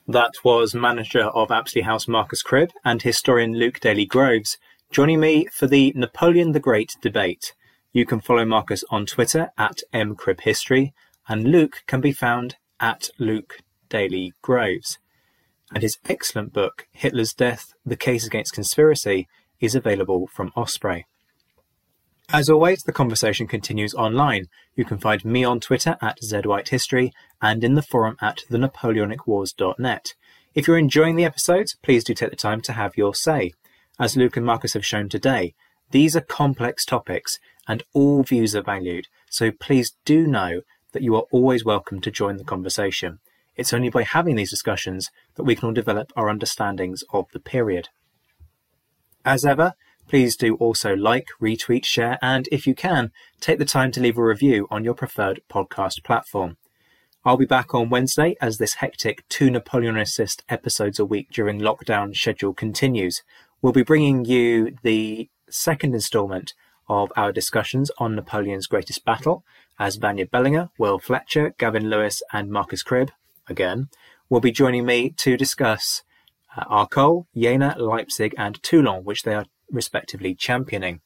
That 0.09 0.32
was 0.43 0.74
manager 0.74 1.24
of 1.24 1.51
Apsley 1.51 1.82
House 1.82 2.09
Marcus 2.09 2.43
Cribb 2.43 2.73
and 2.85 3.02
historian 3.02 3.55
Luke 3.55 3.81
Daly 3.81 4.06
Groves 4.06 4.56
joining 4.90 5.20
me 5.20 5.47
for 5.52 5.66
the 5.66 5.93
Napoleon 5.94 6.52
the 6.52 6.60
Great 6.60 6.97
debate. 7.01 7.55
You 7.93 8.05
can 8.05 8.20
follow 8.20 8.44
Marcus 8.44 8.82
on 8.90 9.06
Twitter 9.06 9.52
at 9.56 9.81
mcribhistory 9.93 10.93
and 11.28 11.44
Luke 11.44 11.82
can 11.86 12.01
be 12.01 12.12
found 12.12 12.57
at 12.81 13.11
Luke 13.19 13.59
Daly 13.89 14.32
Groves. 14.43 14.99
And 15.73 15.82
his 15.82 15.99
excellent 16.09 16.53
book, 16.53 16.86
Hitler's 16.93 17.32
Death, 17.32 17.73
The 17.86 17.97
Case 17.97 18.27
Against 18.27 18.53
Conspiracy, 18.53 19.28
is 19.61 19.74
available 19.74 20.27
from 20.27 20.53
Osprey. 20.57 21.07
As 22.28 22.49
always, 22.49 22.82
the 22.82 22.93
conversation 22.93 23.47
continues 23.47 23.94
online. 23.94 24.47
You 24.74 24.85
can 24.85 24.99
find 24.99 25.24
me 25.24 25.44
on 25.44 25.61
Twitter 25.61 25.97
at 26.01 26.20
ZWhiteHistory 26.23 27.11
and 27.40 27.62
in 27.62 27.74
the 27.74 27.82
forum 27.82 28.16
at 28.20 28.40
thenapoleonicwars.net. 28.51 30.15
If 30.55 30.66
you're 30.66 30.78
enjoying 30.78 31.16
the 31.16 31.24
episodes, 31.24 31.77
please 31.82 32.05
do 32.05 32.15
take 32.15 32.31
the 32.31 32.36
time 32.36 32.61
to 32.62 32.73
have 32.73 32.97
your 32.97 33.15
say. 33.15 33.53
As 33.99 34.16
Luke 34.16 34.36
and 34.36 34.47
Marcus 34.47 34.74
have 34.74 34.85
shown 34.85 35.09
today, 35.09 35.55
these 35.90 36.16
are 36.16 36.23
complex 36.23 36.85
topics 36.85 37.39
and 37.69 37.82
all 37.93 38.23
views 38.23 38.57
are 38.57 38.62
valued, 38.62 39.09
so 39.31 39.51
please 39.51 39.94
do 40.05 40.27
know 40.27 40.62
that 40.93 41.02
you 41.02 41.14
are 41.16 41.24
always 41.31 41.64
welcome 41.64 42.01
to 42.01 42.10
join 42.10 42.36
the 42.36 42.44
conversation. 42.44 43.19
It's 43.56 43.73
only 43.73 43.90
by 43.90 44.02
having 44.02 44.36
these 44.36 44.51
discussions 44.51 45.10
that 45.35 45.43
we 45.43 45.55
can 45.55 45.66
all 45.66 45.74
develop 45.74 46.12
our 46.16 46.28
understandings 46.28 47.05
of 47.12 47.27
the 47.32 47.40
period. 47.40 47.89
As 49.24 49.44
ever, 49.44 49.74
please 50.09 50.36
do 50.36 50.55
also 50.56 50.94
like, 50.94 51.28
retweet, 51.40 51.85
share, 51.85 52.19
and 52.23 52.48
if 52.51 52.66
you 52.66 52.74
can, 52.74 53.12
take 53.40 53.59
the 53.59 53.64
time 53.64 53.93
to 53.93 54.01
leave 54.01 54.19
a 54.19 54.24
review 54.24 54.66
on 54.70 54.85
your 54.85 54.94
preferred 54.94 55.40
podcast 55.51 56.02
platform. 56.02 56.56
I'll 57.24 57.36
be 57.36 57.47
back 57.47 57.73
on 57.73 57.89
Wednesday 57.89 58.35
as 58.40 58.59
this 58.59 58.74
hectic 58.74 59.23
two 59.28 59.48
Napoleonicist 59.48 60.43
episodes 60.48 60.98
a 60.98 61.05
week 61.05 61.31
during 61.31 61.60
lockdown 61.60 62.16
schedule 62.16 62.52
continues. 62.52 63.23
We'll 63.60 63.73
be 63.73 63.85
bringing 63.85 64.24
you 64.24 64.77
the 64.82 65.31
second 65.48 65.94
instalment 65.94 66.52
of 66.89 67.12
our 67.16 67.31
discussions 67.31 67.93
on 67.98 68.16
Napoleon's 68.16 68.66
greatest 68.66 69.05
battle, 69.05 69.44
as 69.82 69.96
Vanya 69.96 70.24
Bellinger, 70.24 70.70
Will 70.78 71.00
Fletcher, 71.00 71.56
Gavin 71.59 71.90
Lewis, 71.90 72.22
and 72.32 72.52
Marcus 72.52 72.84
Cribb, 72.84 73.10
again, 73.48 73.88
will 74.30 74.38
be 74.38 74.52
joining 74.52 74.86
me 74.86 75.10
to 75.16 75.36
discuss 75.36 76.04
uh, 76.56 76.62
Arcole, 76.68 77.26
Jena, 77.36 77.74
Leipzig, 77.76 78.32
and 78.38 78.62
Toulon, 78.62 79.02
which 79.02 79.24
they 79.24 79.34
are 79.34 79.46
respectively 79.72 80.36
championing. 80.36 81.00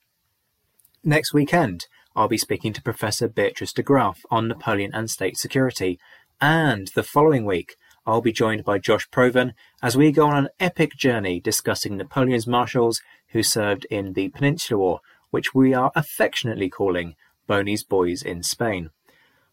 Next 1.02 1.32
weekend, 1.32 1.86
I'll 2.14 2.28
be 2.28 2.36
speaking 2.36 2.74
to 2.74 2.82
Professor 2.82 3.28
Beatrice 3.28 3.72
de 3.72 3.82
Graaf 3.82 4.20
on 4.30 4.46
Napoleon 4.46 4.90
and 4.92 5.08
state 5.08 5.38
security. 5.38 5.98
And 6.38 6.88
the 6.94 7.02
following 7.02 7.46
week, 7.46 7.76
I'll 8.04 8.20
be 8.20 8.30
joined 8.30 8.62
by 8.62 8.78
Josh 8.78 9.10
Proven 9.10 9.54
as 9.82 9.96
we 9.96 10.12
go 10.12 10.26
on 10.26 10.36
an 10.36 10.48
epic 10.60 10.96
journey 10.98 11.40
discussing 11.40 11.96
Napoleon's 11.96 12.46
marshals 12.46 13.00
who 13.28 13.42
served 13.42 13.86
in 13.86 14.12
the 14.12 14.28
Peninsular 14.28 14.78
War, 14.78 15.00
which 15.30 15.54
we 15.54 15.72
are 15.72 15.92
affectionately 15.96 16.68
calling 16.68 17.14
Boney's 17.46 17.84
Boys 17.84 18.22
in 18.22 18.42
Spain. 18.42 18.90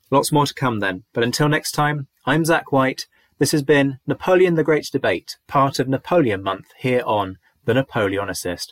Lots 0.09 0.31
more 0.31 0.45
to 0.45 0.53
come 0.53 0.79
then, 0.79 1.03
but 1.13 1.23
until 1.23 1.49
next 1.49 1.71
time, 1.71 2.07
I'm 2.25 2.45
Zach 2.45 2.71
White. 2.71 3.07
This 3.39 3.51
has 3.51 3.63
been 3.63 3.99
Napoleon 4.05 4.55
the 4.55 4.63
Great 4.63 4.87
Debate, 4.91 5.37
part 5.47 5.79
of 5.79 5.87
Napoleon 5.87 6.43
Month 6.43 6.67
here 6.77 7.03
on 7.05 7.37
The 7.65 7.73
Napoleonicist. 7.73 8.67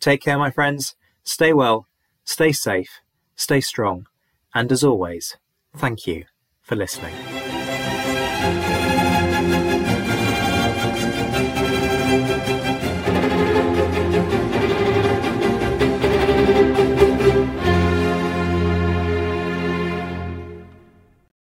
Take 0.00 0.22
care, 0.22 0.38
my 0.38 0.50
friends. 0.50 0.94
Stay 1.24 1.52
well, 1.52 1.86
stay 2.24 2.52
safe, 2.52 3.00
stay 3.36 3.60
strong, 3.60 4.06
and 4.54 4.72
as 4.72 4.82
always, 4.82 5.36
thank 5.76 6.06
you 6.06 6.24
for 6.62 6.74
listening. 6.74 7.14